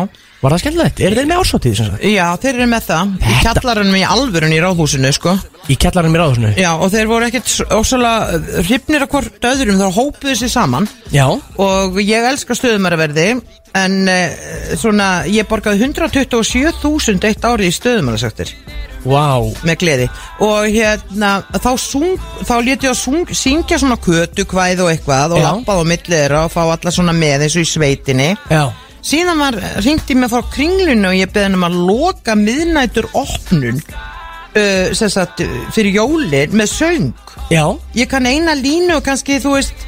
var 0.43 0.53
það 0.53 0.63
skemmtilegt? 0.67 1.01
Er 1.01 1.17
þeir 1.17 1.29
með 1.31 1.41
ársótið 1.41 1.81
já, 2.13 2.27
þeir 2.43 2.53
eru 2.53 2.67
með 2.75 2.85
það. 2.91 3.15
Í 3.17 3.25
Þetta- 3.25 3.43
kjallarunum 3.47 3.97
í 3.97 4.05
alvörun 4.05 4.53
í 4.53 4.61
ráðhúsinu, 4.61 5.13
sko. 5.17 5.33
Í 5.67 5.79
kjallarinn 5.81 6.13
mér 6.13 6.27
áðursnu? 6.27 6.53
Já, 6.61 6.71
og 6.77 6.93
þeir 6.93 7.09
voru 7.11 7.27
ekkert 7.27 7.49
ósala 7.75 8.13
hrifnir 8.61 9.03
af 9.07 9.11
hvort 9.11 9.49
öðrum 9.49 9.81
þá 9.81 9.89
hópuðu 9.97 10.37
sér 10.37 10.53
saman. 10.53 10.87
Já, 11.11 11.25
og 11.59 11.97
ég 12.05 12.29
elska 12.35 12.55
stöðumæraverði 12.55 13.41
en 13.77 14.01
uh, 14.09 14.75
svona, 14.79 15.11
ég 15.31 15.49
borgaði 15.49 15.89
127.000 15.91 17.29
eitt 17.29 17.45
ári 17.47 17.71
í 17.71 17.77
stöðumærasektir 17.77 18.55
vá. 19.07 19.39
Með 19.67 19.79
gleði. 19.83 20.09
Og 20.45 20.67
hérna 20.73 21.37
þá, 21.55 21.71
sung, 21.81 22.17
þá 22.47 22.55
leti 22.65 22.89
ég 22.89 22.93
að 22.93 22.99
sung, 23.01 23.31
syngja 23.31 23.79
svona 23.81 23.99
kötu 24.03 24.47
kvæð 24.49 24.85
og 24.85 24.93
eitthvað 24.93 25.37
og 25.37 25.43
Já. 25.43 25.47
lappað 25.51 25.83
á 25.83 25.85
milli 25.93 26.17
þeirra 26.17 26.43
og 26.47 26.55
fá 26.55 26.63
alla 26.65 26.95
svona 26.95 27.15
með 27.17 27.47
eins 27.47 27.57
og 27.57 27.67
í 27.67 27.71
sveitinni. 27.71 28.29
Já, 28.51 28.65
síðan 29.07 29.43
var, 29.43 29.59
ringdi 29.85 30.19
mig 30.19 30.33
frá 30.33 30.43
kringlunu 30.53 31.13
og 31.13 31.19
ég 31.19 31.33
beði 31.33 31.49
hann 31.49 31.59
um 31.61 31.69
að 31.69 31.81
loka 31.91 32.37
miðnætur 32.39 33.11
opnun 33.15 33.83
uh, 33.83 34.95
sem 34.97 35.13
sagt 35.13 35.45
fyrir 35.77 36.01
jólin 36.01 36.57
með 36.57 36.73
söng. 36.75 37.13
Já, 37.53 37.65
ég 37.95 38.11
kann 38.11 38.27
eina 38.27 38.57
línu 38.59 38.99
og 38.99 39.07
kannski 39.07 39.39
þú 39.43 39.59
veist 39.59 39.87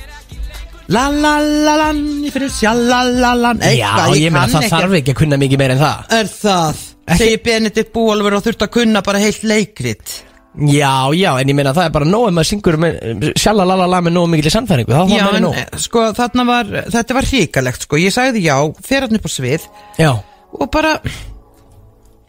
la 0.89 1.09
la 1.13 1.35
la 1.41 1.75
la 1.83 1.89
ég 1.93 2.33
fyrir 2.33 2.53
sjallalalan 2.53 3.61
já, 3.77 3.91
ég 4.17 4.33
meina 4.33 4.47
það 4.49 4.71
þarf 4.73 4.97
ekki 5.01 5.13
að 5.15 5.21
kunna 5.23 5.39
mikið 5.41 5.61
meira 5.61 5.77
en 5.77 5.83
það. 5.83 6.07
Er 6.19 6.33
það? 6.33 6.87
Segir 7.19 7.43
Benedikt 7.45 7.93
Búalver 7.93 8.37
og 8.37 8.45
þurft 8.45 8.65
að 8.67 8.73
kunna 8.79 9.03
bara 9.05 9.21
heilt 9.23 9.45
leikrit. 9.49 10.17
Já, 10.59 11.13
já, 11.15 11.31
en 11.39 11.51
ég 11.53 11.55
meina 11.55 11.71
það 11.77 11.87
er 11.87 11.93
bara 11.95 12.09
nóg 12.09 12.29
ef 12.29 12.35
maður 12.35 12.49
syngur 12.49 12.79
með 12.83 13.27
sjalalala 13.39 14.01
með 14.03 14.15
nóg 14.17 14.33
þá 14.43 14.49
já, 14.49 14.87
þá 14.89 15.13
meira 15.13 15.37
en, 15.37 15.45
nóg. 15.45 15.59
eh, 15.61 15.79
sko 15.79 16.07
þarna 16.17 16.47
var 16.49 16.73
þetta 16.97 17.17
var 17.19 17.29
hríkalegt 17.31 17.85
sko, 17.87 18.01
ég 18.01 18.15
sagði 18.15 18.43
já 18.49 18.57
fer 18.83 19.07
hann 19.07 19.21
upp 19.21 19.29
á 19.29 19.31
svið 19.31 19.69
Já, 20.01 20.11
og 20.59 20.71
bara 20.75 20.97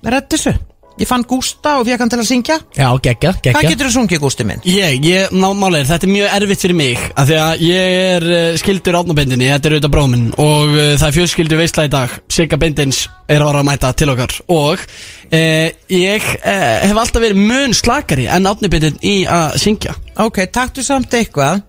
reddi 0.06 0.36
þessu 0.36 0.54
Ég 1.00 1.08
fann 1.08 1.24
Gústa 1.24 1.78
og 1.80 1.86
fekk 1.88 2.02
hann 2.04 2.10
til 2.12 2.20
að 2.20 2.28
syngja. 2.28 2.58
Já, 2.76 2.88
geggja, 3.00 3.32
Hvað 3.40 3.46
geggja 3.46 3.70
getur 3.72 3.88
þú 3.88 3.94
sungið 3.94 4.20
Gústi 4.24 4.46
minn? 4.48 4.64
Ég, 4.68 4.98
ég, 5.08 5.32
ná, 5.32 5.48
málega, 5.56 5.88
þetta 5.94 6.08
er 6.10 6.12
mjög 6.12 6.34
erfitt 6.36 6.66
fyrir 6.66 6.76
mig 6.76 7.06
af 7.14 7.30
Því 7.30 7.38
að 7.40 7.64
ég 7.64 7.96
er 8.00 8.28
uh, 8.28 8.58
skildur 8.60 8.98
átnabendinni, 9.00 9.48
þetta 9.54 9.70
er 9.70 9.78
auðvitað 9.78 9.94
bróminn 9.96 10.28
Og 10.36 10.76
uh, 10.76 10.82
það 11.00 11.08
er 11.08 11.16
fjölskyldu 11.20 11.62
veistla 11.62 11.88
í 11.88 11.94
dag 11.94 12.18
Sigga 12.36 12.60
Bendins 12.60 13.06
er 13.30 13.40
að 13.40 13.52
vara 13.52 13.64
að 13.64 13.70
mæta 13.70 13.94
til 13.96 14.12
okkar 14.12 14.36
Og 14.52 14.84
uh, 14.84 15.70
ég 15.96 16.30
hef 16.44 17.00
alltaf 17.00 17.24
verið 17.24 17.40
mun 17.48 17.78
slakari 17.78 18.28
en 18.28 18.52
átnabendin 18.52 19.00
í 19.06 19.22
að 19.30 19.56
syngja. 19.64 19.96
Ok, 20.20 20.44
taktu 20.52 20.84
samt 20.84 21.16
eitthvað 21.16 21.64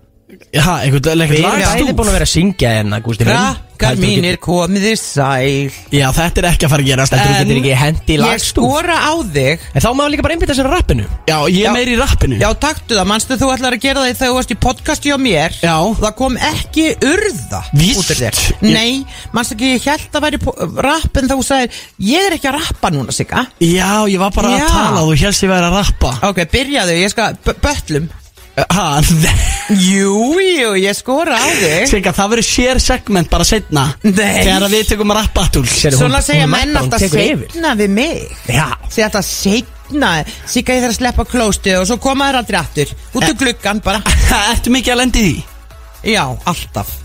Ha, 0.61 0.73
eitthvað, 0.85 1.11
Við 1.11 1.21
eitthvað 1.25 1.51
erum 1.51 1.87
bæði 1.87 1.93
búin 1.97 2.09
að 2.11 2.15
vera 2.17 2.25
að 2.27 2.31
syngja 2.35 2.69
hérna, 2.77 2.99
Gústi 3.03 3.25
minn. 3.27 3.35
Krakkar 3.35 3.67
Heldur 3.81 4.05
þú 4.05 4.15
mínir 4.21 4.35
komið 4.37 4.83
þið 4.85 4.97
sæl. 5.01 5.71
Já, 5.89 6.05
þetta 6.13 6.41
er 6.41 6.47
ekki 6.51 6.65
að 6.67 6.69
fara 6.69 6.83
að 6.83 6.89
gerast 6.91 7.13
Heldur 7.15 7.31
þú 7.31 7.39
getur 7.41 7.59
ekki 7.61 7.77
hendi 7.81 8.13
í 8.13 8.17
Ég 8.17 8.21
lagstúf. 8.21 8.67
skora 8.69 8.97
á 9.01 9.13
þig. 9.33 9.63
En 9.73 9.81
þá 9.81 9.87
má 9.97 10.03
líka 10.13 10.21
bara 10.27 10.35
einbytta 10.35 10.53
sér 10.59 10.67
að 10.69 10.75
rappinu. 10.75 11.05
Já, 11.31 11.37
ég 11.49 11.57
Já. 11.57 11.65
er 11.65 11.73
meiri 11.73 11.95
í 11.95 11.99
rappinu. 11.99 12.37
Já, 12.43 12.49
taktu 12.61 12.93
það, 12.99 13.07
manstu 13.09 13.37
þú 13.41 13.49
ætlar 13.55 13.73
að 13.73 13.81
gera 13.87 14.03
það 14.05 14.13
þegar 14.21 14.29
þú 14.31 14.37
varst 14.37 14.53
í 14.53 14.59
podcasti 14.67 15.09
á 15.09 15.17
mér? 15.17 15.57
Já. 15.65 15.75
Það 16.03 16.15
kom 16.21 16.37
ekki 16.51 16.85
urða 17.09 17.61
Víst. 17.73 17.97
út 18.03 18.11
af 18.13 18.21
þér. 18.21 18.39
Ég- 18.61 18.73
Nei, 18.77 19.05
manstu 19.33 19.57
ekki, 19.57 19.73
ég 19.73 19.89
held 19.89 20.13
að 20.13 20.21
væri 20.27 20.37
po- 20.45 20.57
rapp 20.77 21.17
en 21.17 21.27
þá 21.27 21.35
þú 21.41 21.43
sagðir 21.49 21.69
Ég 21.99 22.27
er 22.29 22.37
ekki 22.37 22.49
að 22.53 22.59
rappa 22.61 22.89
núna, 22.93 23.11
Sigga. 23.11 23.47
Já, 23.59 24.05
ég 24.05 24.19
var 24.21 24.29
bara 24.31 24.49
Já. 24.57 24.61
að 24.61 24.69
tala 24.77 25.01
þú 25.09 25.17
helst 25.25 25.41
ég 25.43 25.49
væri 25.49 25.65
að 25.71 25.77
rappa. 25.81 26.11
Ok, 26.29 26.37
byrjaðu, 26.53 27.01
ég 27.01 27.09
skal, 27.09 27.33
b- 27.43 27.57
böllum 27.61 28.09
Ha, 28.69 29.01
Jú, 29.71 30.35
jú, 30.41 30.71
ég 30.75 30.95
skora 30.97 31.37
á 31.39 31.47
þig. 31.55 31.85
Sigga, 31.89 32.11
það 32.15 32.31
verður 32.33 32.47
share 32.47 32.81
segment 32.83 33.29
bara 33.31 33.45
setna 33.47 33.85
Nei. 34.03 34.41
Þegar 34.43 34.65
að 34.67 34.73
við 34.75 34.89
tekum 34.91 35.13
að 35.13 35.19
rappa 35.21 35.45
aftur 35.45 35.69
Sérðu, 35.71 36.01
Svona 36.01 36.21
segja 36.25 36.47
menn 36.51 36.75
alltaf 36.81 37.05
seinna 37.05 37.75
við 37.79 37.93
mig. 37.95 38.25
Já. 38.51 38.67
Segja 38.91 39.07
alltaf 39.07 39.27
seinna. 39.27 40.11
Sigga 40.49 40.75
ég 40.75 40.83
þarf 40.83 40.95
að 40.95 40.99
sleppa 40.99 41.27
klóstið 41.31 41.79
og 41.79 41.87
svo 41.89 41.99
koma 42.03 42.27
þær 42.31 42.41
aldrei 42.41 42.59
aftur. 42.59 42.91
Út 43.15 43.29
úr 43.29 43.37
gluggan 43.39 43.81
bara. 43.85 44.03
Ertu 44.51 44.73
mikið 44.75 44.95
að 44.95 45.01
lendi 45.05 45.23
því? 45.29 45.37
Já, 46.11 46.25
alltaf. 46.51 46.97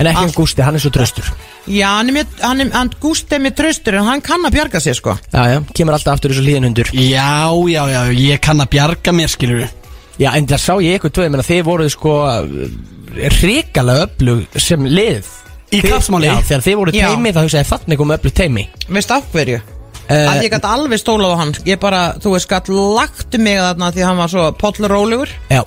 En 0.00 0.08
ekki 0.10 0.28
um. 0.28 0.36
Gústi, 0.36 0.64
hann 0.64 0.76
er 0.76 0.82
svo 0.82 0.90
tröstur 0.92 1.26
Já, 1.70 1.92
hann 2.00 2.08
er 2.10 2.16
með, 2.16 2.30
hann 2.42 2.62
er, 2.64 2.70
hann 2.74 2.88
Gústi 2.98 3.36
er 3.36 3.42
með 3.44 3.54
traustur 3.60 4.00
en 4.00 4.08
hann 4.08 4.22
kann 4.24 4.42
að 4.48 4.56
bjarga 4.56 4.80
sér 4.82 4.96
sko. 4.98 5.14
Já, 5.30 5.42
já, 5.52 5.58
kemur 5.76 5.94
alltaf 5.94 6.16
aftur 6.16 6.32
þessu 6.32 6.42
hlýðin 6.42 6.66
hundur 6.66 6.90
Já, 6.96 7.52
já, 7.70 7.82
já, 7.92 8.00
ég 8.18 8.42
kann 8.42 8.64
að 8.64 8.72
bjarga 8.72 9.14
mér, 9.14 9.30
skilur 9.30 9.62
Já, 10.20 10.30
en 10.36 10.46
það 10.46 10.60
sá 10.60 10.74
ég 10.84 11.06
menn 11.32 11.40
að 11.40 11.48
þið 11.48 11.62
voruð 11.68 11.92
sko 11.94 12.16
hrikalega 13.40 14.06
öflug 14.08 14.58
sem 14.60 14.84
lið 14.88 15.28
Í 15.72 15.80
Þið- 15.80 15.92
kappsmáli? 15.94 16.26
Já, 16.28 16.34
þegar 16.44 16.64
þið 16.66 16.74
voruð 16.76 16.96
Já. 16.98 17.06
teimi 17.08 17.30
þá 17.32 17.40
hugsaði 17.46 17.68
þannig 17.70 18.00
komið 18.02 18.18
öflug 18.18 18.34
teimi 18.36 18.64
Veist 18.92 19.10
af 19.14 19.30
hverju? 19.32 19.60
Eh, 20.12 20.26
að 20.28 20.42
ég 20.44 20.50
gæti 20.52 20.68
alveg 20.68 21.00
stólað 21.00 21.32
á 21.32 21.36
hann 21.40 21.52
Ég 21.64 21.78
bara, 21.80 22.00
þú 22.20 22.34
veist, 22.34 22.48
gæti 22.50 22.74
lagt 22.96 23.38
mig 23.38 23.56
þarna 23.56 23.92
því 23.94 24.04
hann 24.04 24.20
var 24.20 24.28
svo 24.28 24.52
pollrólegur 24.60 25.28
Já 25.48 25.62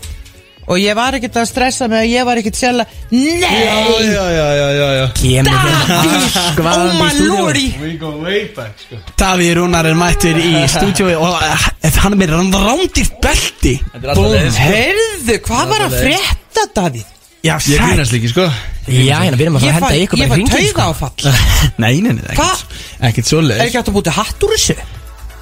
Og 0.65 0.79
ég 0.81 0.95
var 0.97 1.13
ekkert 1.13 1.35
að 1.37 1.47
stressa 1.51 1.85
með 1.91 1.99
að 2.01 2.07
ég 2.09 2.25
var 2.25 2.39
ekkert 2.41 2.57
sjálf 2.57 2.93
Nei! 3.11 3.41
já, 3.45 4.23
já, 4.33 4.45
já, 4.57 4.67
já, 4.73 4.87
já 4.97 5.05
Kemur 5.19 5.51
Davíð! 5.53 6.37
Oh 6.65 6.93
my 6.97 7.09
lordy! 7.27 7.65
We 7.83 7.91
go 8.01 8.13
way 8.23 8.47
back, 8.55 8.73
sko 8.81 8.97
Davíð 9.21 9.51
Rúnar 9.59 9.89
er 9.91 9.97
mættur 9.99 10.39
í 10.41 10.53
stúdíói 10.73 11.13
og 11.19 11.35
uh, 11.37 11.67
hann 12.01 12.17
er 12.17 12.21
með 12.23 12.33
rándir 12.37 13.11
belti 13.21 13.75
Búm, 14.15 14.33
heyrðu, 14.57 15.37
hvað 15.45 15.75
var 15.75 15.85
að 15.85 15.99
frétta, 16.01 16.65
Davíð? 16.79 17.11
Já, 17.45 17.59
Ég 17.69 17.77
grínast 17.77 18.15
líki, 18.15 18.33
sko 18.33 18.47
Já, 18.89 19.19
hérna, 19.21 19.37
við 19.37 19.45
erum 19.45 19.59
að 19.59 19.67
Ég 19.67 19.75
fara 19.77 19.85
að 19.85 19.93
fæ, 19.93 19.93
henda 19.93 20.03
ykkur 20.05 20.17
ég 20.23 20.29
bara 20.29 20.35
fæ 20.35 20.41
hringin 20.41 20.53
tauga 20.55 20.69
sko. 20.73 20.81
áfall 20.89 21.21
Nei, 21.83 21.95
nei, 22.01 22.13
nei, 22.17 22.37
Hva? 22.37 22.49
ekkert 22.49 23.05
Ekkert 23.05 23.25
Er 23.25 23.29
svoleiðis 23.29 23.65
ekki 23.67 23.77
hægt 23.77 23.91
að 23.91 23.97
búti 23.99 24.13
hatt 24.17 24.45
úr 24.47 24.55
þessu? 24.55 24.77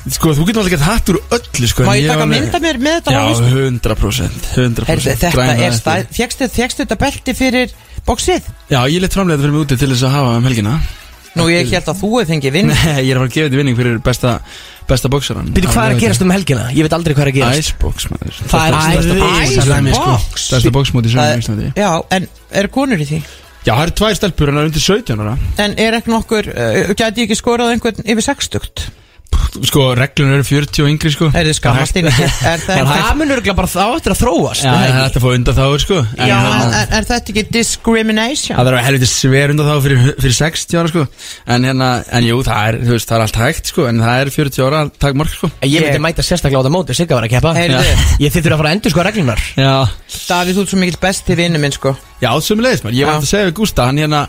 Sko, 0.04 0.34
þú 0.36 0.44
getur 0.50 0.60
alltaf 0.64 0.74
gett 0.74 0.84
hatt 0.84 1.10
úr 1.14 1.20
öllu, 1.32 1.68
sko 1.72 1.86
Má 1.88 1.94
ég 1.96 2.10
taka 2.12 2.26
mynda 2.28 2.60
mér 2.60 2.80
með 2.84 2.98
þetta 2.98 3.14
Já, 3.14 3.20
á 3.24 3.28
hausnum? 3.30 3.54
100% 3.80 4.50
100% 4.58 4.90
Heyrðu, 4.90 5.06
þetta 5.14 5.30
Græna 5.32 5.54
er 5.54 5.70
eftir. 5.70 5.80
stæð 5.80 6.18
Fjekstu 6.58 6.82
þetta 6.84 6.98
belti 7.06 7.36
fyrir 7.40 7.72
bóksið? 8.08 8.50
Já, 8.74 8.80
ég 8.92 9.00
let 9.00 9.16
framlega 9.16 9.38
þetta 9.40 9.46
fyrir 9.48 9.56
mig 9.56 9.64
úti 9.64 9.78
til 9.80 9.90
þess 9.94 10.04
að 10.10 10.16
hafa 10.18 10.34
um 10.42 10.48
helgina 10.50 10.74
Nú, 11.34 11.46
ég 11.50 11.72
held 11.72 11.88
að 11.90 12.02
þú 12.04 12.10
hefði 12.20 12.30
fengið 12.34 12.54
vinn 12.58 12.68
Nei, 12.74 13.00
ég 13.08 13.14
er 13.14 13.18
að 13.18 13.24
fara 13.24 13.30
að 13.30 13.36
gefa 13.38 13.48
þetta 13.48 13.60
vinning 13.62 13.78
fyrir 13.80 14.02
besta 14.06 14.34
Besta 14.92 15.10
bóksaran 15.14 15.48
Býtu, 15.56 15.70
hvað 15.72 15.88
er 15.88 15.96
að 15.96 16.02
gerast 16.04 16.26
um 16.28 16.34
helgina? 16.36 16.66
Ég 16.76 16.84
veit 16.86 16.94
aldrei 17.00 17.16
hvað 17.16 17.24
er 17.24 17.32
að 17.32 17.38
gerast 17.40 17.64
Icebox, 17.64 18.10
maður 18.12 18.42
Það 18.52 18.66
er 18.68 18.76
Besta- 18.76 19.32
Ice 19.48 20.44
besta- 20.52 20.74
bóksmóti 20.76 21.14
í 21.14 21.16
er- 21.24 21.40
Íslandi 21.40 21.72
Já, 21.80 21.90
en 22.12 22.28
eru 22.52 22.68
konur 22.76 23.00
í 23.00 23.08
því? 23.08 23.22
Já, 23.64 23.72
það 23.72 23.84
eru 23.88 23.96
tvær 24.02 24.18
stelpur 24.20 24.52
en 24.52 24.60
það 24.60 24.66
er 24.66 24.70
undir 24.70 24.84
17 24.84 25.24
ára 25.24 25.38
En 25.64 25.76
er 25.80 25.98
ekki 26.02 26.12
nokkur, 26.12 26.52
uh, 26.52 26.92
gæti 26.92 27.24
ég 27.24 27.30
ekki 27.32 27.40
skorað 27.40 27.72
einhvern 27.78 28.04
yfir 28.04 28.28
60? 28.28 28.92
Sko, 29.64 29.84
reglun 29.98 30.32
eru 30.34 30.44
40 30.48 30.84
og 30.84 30.90
yngri, 30.90 31.12
sko. 31.14 31.28
Er 31.38 31.46
þið 31.48 31.56
skammast 31.60 31.98
inn 32.00 32.08
ekki? 32.10 32.26
Er 32.54 32.64
það 32.66 33.12
munur 33.20 33.38
örugglega 33.38 33.56
bara 33.58 33.70
þá 33.70 33.84
eftir 33.98 34.14
að 34.16 34.20
þróast 34.24 34.64
Já, 34.66 34.72
er 34.74 34.80
það 34.80 34.88
er 34.90 34.96
hægt 35.04 35.18
að 35.20 35.24
fá 35.26 35.30
undan 35.38 35.58
þáður, 35.60 35.84
sko. 35.84 35.98
En 36.18 36.30
Já, 36.32 36.36
hérna- 36.44 36.80
er, 36.80 36.88
er 37.00 37.08
þetta 37.10 37.34
ekki 37.34 37.44
discrimination? 37.54 38.58
Það 38.60 38.70
er 38.72 38.78
helviti 38.88 39.10
sver 39.12 39.54
undan 39.54 39.70
þá 39.70 39.76
fyrir, 39.86 40.02
fyrir 40.24 40.36
60 40.40 40.80
ára 40.82 40.92
sko. 40.94 41.06
En 41.56 41.68
hérna, 41.70 41.90
en 42.20 42.28
jú, 42.28 42.40
það 42.48 42.70
er, 42.72 42.80
þú 42.84 42.96
veist, 42.98 43.10
það 43.12 43.18
er 43.20 43.26
allt 43.28 43.40
hægt 43.44 43.72
sko. 43.74 43.88
En 43.90 44.02
það 44.04 44.24
er 44.24 44.34
40 44.38 44.66
ára 44.68 44.82
takmark 45.06 45.34
sko. 45.38 45.52
Ég 45.64 45.84
myndi 45.86 45.98
Ég- 46.00 46.04
mæta 46.08 46.26
sérstaklega 46.26 46.64
á 46.64 46.66
það 46.68 46.76
móti, 46.78 46.98
Sigga 46.98 47.18
var 47.20 47.28
að 47.28 47.34
keppa. 47.36 47.54
Heyrðu. 47.58 47.84
Já. 47.84 48.08
Ég 48.26 48.34
þurfa 48.36 48.54
að 48.54 48.64
fara 48.64 48.72
að 48.74 48.78
endur 48.78 48.94
sko 48.94 49.06
reglunar 49.08 49.44
Já, 49.58 49.74
Davíð, 50.28 50.58
þú 50.58 50.64
ert 50.66 50.74
svo 50.74 50.82
mikill 50.82 51.00
besti 51.04 51.38
vinnu 51.40 51.62
minn, 51.62 51.74
sko. 51.76 51.96
Já, 52.24 52.30
sömulegis 52.46 52.84
maður. 52.86 52.98
Ég 53.00 53.10
var 53.10 53.18
Já. 53.18 53.22
að 53.24 53.30
segja 53.34 53.48
við 53.50 53.56
Gústa, 53.60 53.88
hann 53.90 53.98
hérna 54.02 54.24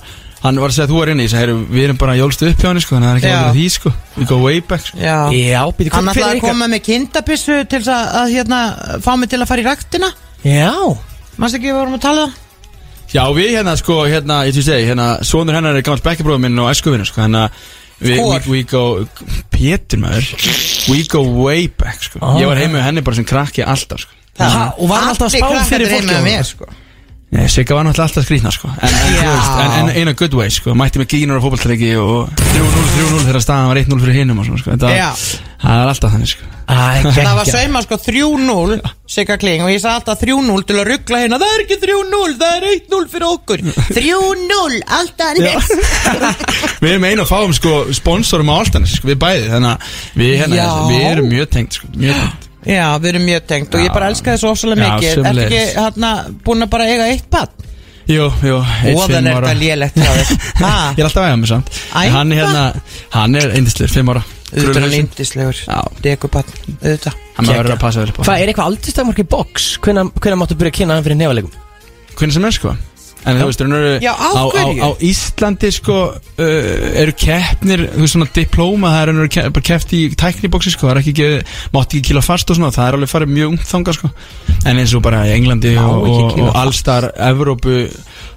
Hann 0.44 0.58
var 0.60 0.68
að 0.68 0.74
segja 0.76 0.84
að 0.86 0.90
þú 0.92 0.98
var 1.00 1.10
inni, 1.14 1.24
ég 1.24 1.30
sagði, 1.32 1.44
"Heyrðu, 1.44 1.66
við 1.72 1.84
erum 1.86 1.98
bara 2.02 2.14
jólstu 2.18 2.48
upp 2.50 2.58
hjá 2.60 2.66
hann 2.68 2.80
sko 2.84 2.94
Þannig 2.96 3.08
að 3.08 3.10
það 3.10 3.14
er 3.14 3.20
ekki 3.22 3.30
Já. 3.32 3.38
alveg 3.40 3.54
því 3.56 3.68
sko 3.74 3.92
We 4.18 4.24
go 4.28 4.38
way 4.44 4.60
back 4.60 4.82
sko 4.86 4.98
Já 5.00 5.18
Já, 5.32 5.60
býtu, 5.78 5.92
Hann 5.94 6.04
hver 6.04 6.12
ætlaði 6.14 6.24
er 6.24 6.34
að 6.34 6.36
ykkar? 6.36 6.48
koma 6.50 6.66
með 6.74 6.82
kindabissu 6.88 7.56
til 7.68 7.80
þess 7.80 7.92
að, 7.94 8.04
að 8.20 8.34
hérna, 8.34 8.58
fá 9.00 9.12
mig 9.16 9.28
til 9.32 9.40
að 9.40 9.48
fara 9.48 9.62
í 9.62 9.64
raktina 9.64 10.10
Já 10.44 10.72
Manstu 11.38 11.56
ekki, 11.58 11.70
við 11.72 11.78
vorum 11.80 11.94
að 11.96 12.04
tala 12.04 12.24
um 12.24 12.30
það? 12.30 12.40
Já, 13.14 13.22
við 13.34 13.48
hérna 13.56 13.76
sko, 13.78 13.96
hérna, 14.10 14.36
ég 14.48 14.52
til 14.58 14.62
segi, 14.66 14.86
hérna 14.90 15.08
Sónur 15.24 15.54
hennar 15.56 15.76
er 15.76 15.82
gammal 15.86 16.02
bekkjabróður 16.04 16.40
minn 16.44 16.58
og 16.60 16.70
æskuvinur 16.74 17.06
sko 17.08 17.22
Þannig 17.24 17.40
að 17.40 17.50
við, 18.04 18.16
we, 18.16 18.20
Hvor? 18.20 18.48
we 18.50 18.62
go 18.68 18.84
Pétur 19.54 19.98
maður 20.04 20.28
We 20.92 21.04
go 21.08 21.22
way 21.22 21.68
back 21.68 22.02
sko. 22.02 22.18
Ég 22.36 22.46
var 22.50 22.56
heima 22.60 22.78
með 22.78 22.84
henni 22.90 23.00
bara 23.06 23.16
sem 23.16 23.24
krakki 23.24 23.64
alltaf 23.64 24.04
sko 24.04 24.12
Ha, 24.44 24.74
og 24.78 24.88
var 24.90 24.98
hann 25.04 25.12
alltaf 25.14 25.30
að 25.30 25.38
spá 25.38 25.64
fyrir 25.70 25.88
fólki 25.88 26.10
á 26.10 26.10
með 26.10 26.16
það? 26.18 26.24
mér, 26.26 26.44
sko 26.44 26.66
Nei, 27.34 27.48
Sigga 27.50 27.74
var 27.74 27.82
náttúrulega 27.88 28.06
alltaf 28.06 28.24
skrýtna 28.28 28.50
sko. 28.54 28.68
En, 28.78 28.92
en, 28.94 29.14
þú 29.18 29.30
veist, 29.34 29.56
en, 29.64 29.72
en 29.90 29.96
in 30.04 30.08
a 30.12 30.14
good 30.14 30.34
way 30.38 30.52
sko. 30.54 30.74
Mætti 30.78 31.00
með 31.02 31.08
gínur 31.16 31.40
á 31.40 31.42
fótballtaleiki 31.42 31.88
og 31.98 32.28
3-0, 32.38 32.84
3-0 32.94 33.24
þegar 33.26 33.42
staðan 33.42 33.70
var 33.72 33.80
1-0 33.82 34.02
fyrir 34.04 34.18
hinum 34.20 34.38
og 34.38 34.46
svona 34.46 34.62
sko. 34.62 34.70
Þetta 34.76 34.92
Já. 34.94 35.08
var- 35.10 35.50
Það 35.64 35.78
er 35.80 35.88
alltaf 35.94 36.10
þannig 36.12 36.28
sko. 36.28 36.46
Æ, 36.64 36.76
Það 37.16 37.36
var 37.38 37.48
sauma 37.48 37.80
sko 37.84 37.96
3-0 38.04 38.74
Sigga 39.14 39.36
Kling 39.40 39.62
og 39.64 39.70
ég 39.72 39.80
sagði 39.80 39.96
alltaf 39.98 40.20
3-0 40.20 40.64
til 40.68 40.76
að 40.76 40.88
ruggla 40.90 41.20
hérna. 41.22 41.38
Það 41.40 41.54
er 41.54 41.62
ekki 41.64 41.78
3-0, 41.80 42.34
það 42.42 42.56
er 42.58 42.66
1-0 42.68 43.08
fyrir 43.14 43.26
okkur. 43.30 43.64
3-0, 43.96 44.78
alltaf 44.98 45.40
nefn 45.40 45.84
Við 46.84 46.90
erum 46.92 47.06
einu 47.08 47.24
að 47.24 47.30
fáum 47.32 47.54
sko 47.56 47.74
sponsorum 47.96 48.52
á 48.52 48.54
Altanis 48.60 48.98
sko, 49.00 49.08
Við 49.08 49.18
bæði, 49.24 49.48
þannig 49.54 49.70
að 49.72 49.94
við, 50.20 50.34
hérna, 50.42 50.60
Já. 50.60 50.68
við 50.92 51.06
erum 51.10 51.30
mjög 51.32 51.50
tengt 51.56 51.78
sko 51.80 51.88
Mjög 51.96 52.20
tengt 52.20 52.43
Já, 52.64 52.86
við 52.98 53.10
erum 53.12 53.26
mjög 53.28 53.46
tengt 53.50 53.74
og 53.76 53.84
ég 53.84 53.92
bara 53.94 54.08
elska 54.12 54.34
þessu 54.34 54.50
ofsalega 54.50 54.86
Já, 54.86 54.94
mikið. 54.94 55.10
Ertu 55.10 55.24
ekki 55.24 55.34
sömuleiðis. 55.34 55.74
hérna 55.80 56.12
búin 56.46 56.64
að 56.64 56.70
bara 56.72 56.88
eiga 56.88 57.08
eitt 57.12 57.26
bann? 57.32 57.64
Jú, 58.04 58.28
jú, 58.44 58.56
eitt 58.84 58.98
Óðan 59.00 59.10
fimm 59.10 59.28
er 59.28 59.34
þetta 59.34 59.58
lélegt? 59.60 60.00
Ég 60.04 61.00
er 61.00 61.06
alltaf 61.08 61.20
að 61.22 61.28
eiga 61.28 61.36
mig 61.40 61.50
samt. 61.50 61.78
Hann 61.92 62.32
er 62.32 62.40
hérna, 62.42 62.64
hann 63.16 63.38
er 63.40 63.54
eindislegur, 63.56 63.94
5 63.94 64.12
ára. 64.12 64.24
Auðvitað 64.54 65.46
er 65.48 65.60
Já. 65.64 65.78
Dekubann, 66.04 66.56
auðvitað. 66.82 67.20
Hann 67.34 67.48
verður 67.50 67.74
að 67.74 67.80
passa 67.82 68.02
vel 68.04 68.12
upp 68.12 68.20
á 68.20 68.24
Hvað, 68.28 68.42
er 68.42 68.50
eitthvað 68.52 68.68
aldurstakmark 68.70 69.22
í 69.24 69.28
box? 69.34 69.70
Hvenær 69.82 70.12
hvenær 70.20 70.38
máttu 70.38 70.58
byrja 70.60 70.74
að 70.74 70.76
kynna 70.78 70.98
hann 70.98 71.06
fyrir 71.06 71.18
nefalekum? 71.18 71.56
Hvernig 72.14 72.36
sem 72.36 72.46
er 72.46 72.54
sko 72.54 72.76
En 73.24 73.38
þú 73.40 73.46
veist, 73.48 73.62
raunur, 73.64 73.84
Já, 74.04 74.12
á 74.12 74.28
á, 74.28 74.36
á, 74.36 74.44
hverju? 74.52 74.84
á 74.84 74.88
Íslandi 75.08 75.70
sko 75.72 75.94
uh, 76.12 77.00
eru 77.00 77.14
keppnir, 77.16 77.86
þú 77.94 78.02
veist 78.04 78.14
svona 78.16 78.28
diplóma, 78.36 78.90
það 78.92 79.00
er 79.00 79.10
raunur 79.12 79.30
ke 79.32 79.44
bara 79.54 79.66
keppt 79.70 79.94
í 79.96 80.00
tæknibóksi 80.20 80.74
sko, 80.74 80.88
það 80.90 80.92
er 80.94 81.00
ekki, 81.02 81.14
ekki 81.14 81.70
mátti 81.76 82.00
ekki 82.00 82.10
kila 82.10 82.22
fast 82.26 82.52
og 82.52 82.58
svona, 82.58 82.72
það 82.76 82.90
er 82.90 82.98
alveg 82.98 83.12
farið 83.14 83.32
mjög 83.38 83.54
ungt 83.54 83.68
þangað 83.70 83.98
sko, 83.98 84.10
en 84.68 84.82
eins 84.82 84.94
og 84.98 85.04
bara 85.06 85.22
í 85.28 85.32
Englandi 85.38 85.72
og, 85.80 86.04
ekki 86.04 86.20
og, 86.20 86.34
kýla 86.34 86.46
og 86.46 86.52
fast. 86.52 86.60
allstar 86.64 87.08
Evrópu, 87.30 87.78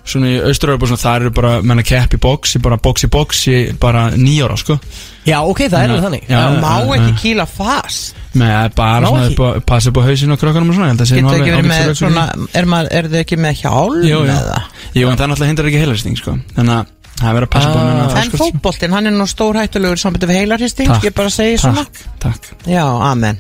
svona 0.08 0.32
í 0.32 0.38
Austuröfu 0.48 0.88
svona, 0.94 1.04
það 1.04 1.20
eru 1.22 1.34
bara, 1.42 1.54
menna 1.68 1.84
kepp 1.88 2.16
í 2.16 2.22
bóksi 2.24 2.62
bara 2.64 2.80
bóksi 2.80 3.12
bóksi, 3.12 3.58
bara 3.82 4.08
nýjára 4.16 4.56
sko 4.64 4.80
Já, 5.28 5.42
ok, 5.44 5.66
það 5.68 5.82
er 5.82 5.92
alveg 5.92 6.06
þannig 6.08 6.32
Já. 6.32 6.40
Má 6.64 6.74
já, 6.80 6.96
ekki 6.96 7.12
já. 7.12 7.18
kýla 7.26 7.46
fast 7.52 8.17
með 8.42 8.76
bara 8.78 9.00
Má 9.04 9.08
svona 9.12 9.24
ekki? 9.28 9.36
upp 9.38 9.44
að 9.48 9.66
passa 9.72 9.90
upp 9.92 9.98
á 9.98 10.04
hausinu 10.08 10.34
og 10.36 10.42
krökkunum 10.42 10.70
og 10.72 10.76
svona, 10.78 10.88
ég 10.88 10.94
held 10.96 11.04
að 11.06 11.10
sé 11.12 11.22
nú 11.22 11.32
Getur 11.32 11.42
ekki 11.42 11.52
alveg- 11.52 11.58
verið 11.58 11.58
alveg 11.58 11.72
með 11.72 11.96
svo 11.98 12.08
svona. 12.08 12.26
Er, 12.62 12.66
maður, 12.74 12.92
er 13.00 13.10
þið 13.12 13.20
ekki 13.24 13.38
með 13.48 13.54
hjálm 13.64 13.98
Jú, 14.04 14.20
jú. 14.22 14.38
eða? 14.38 14.60
Jú, 14.98 15.08
en 15.12 15.18
það 15.18 15.28
náttúrulega 15.32 15.52
hindrar 15.52 15.70
ekki 15.72 15.82
heilarsting 15.84 16.18
sko, 16.22 16.38
þannig 16.58 16.76
að 16.78 16.94
það 17.18 17.28
er 17.30 17.36
verið 17.38 17.48
að 17.48 17.54
passa 17.58 17.70
upp 17.70 17.78
á 17.78 17.82
Ah. 17.82 17.88
menna 17.88 18.22
En 18.22 18.32
fótboltinn, 18.38 18.94
hann 18.94 19.08
er 19.08 19.12
nú 19.18 19.26
stór 19.28 19.58
hættulegur 19.58 19.98
sambandi 19.98 20.28
við 20.30 20.40
heilarhisting 20.44 20.88
Takk, 20.92 21.04
Ég 21.10 21.14
bara 21.18 21.30
segi 21.34 21.58
svona 21.58 21.86
Takk, 21.86 22.04
takk 22.20 22.68
Já, 22.70 22.84
amen 22.86 23.38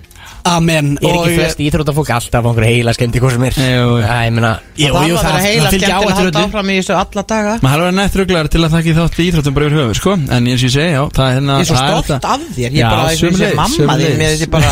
Amen. 0.48 0.94
Ég 1.02 1.10
er 1.10 1.18
ekki 1.22 1.38
flest 1.38 1.62
íþróttafólk 1.68 2.12
alltaf 2.18 2.46
á 2.46 2.48
einhverju 2.52 2.72
heila 2.72 2.94
skemmt 2.96 3.18
í 3.18 3.22
hvað 3.24 3.36
sem 3.36 3.46
er 3.48 3.54
ég 4.78 4.94
Það 4.94 5.08
jú, 5.08 5.16
var 5.18 5.28
að 5.28 5.46
heila 5.46 5.72
fylgir 5.72 5.88
skemmtilega 5.88 5.98
að 5.98 6.20
halda 6.22 6.44
áfram 6.46 6.70
í 6.70 6.78
þessu 6.78 6.96
alla 6.98 7.24
daga. 7.32 7.54
Maður 7.64 7.74
har 7.74 7.84
verið 7.88 7.98
nett 7.98 8.18
rugglar 8.22 8.50
til 8.54 8.62
að 8.64 8.76
þakki 8.76 8.96
þátt 8.98 9.18
í 9.18 9.28
íþróttum 9.28 9.56
bara 9.58 9.70
yfir 9.70 9.80
höfu 9.82 9.98
sko. 9.98 10.16
En 10.18 10.50
eins 10.52 10.62
og 10.62 10.68
ég 10.68 10.74
segi, 10.76 10.92
já, 10.94 11.02
það 11.18 11.28
er 11.28 11.38
hérna 11.38 11.58
Ég 11.58 11.64
er 11.64 11.70
svo 11.70 11.78
það 11.78 11.88
stolt 12.08 12.28
af 12.34 12.46
þér. 12.58 12.68
Ég 12.68 12.78
er 12.78 12.92
bara 12.92 13.08
eins 13.08 13.18
og 13.18 13.24
sömuleiðis, 13.24 13.58
mamma 13.62 13.98
þín 14.02 14.22
með 14.22 14.30
þessi 14.36 14.48
bara 14.54 14.70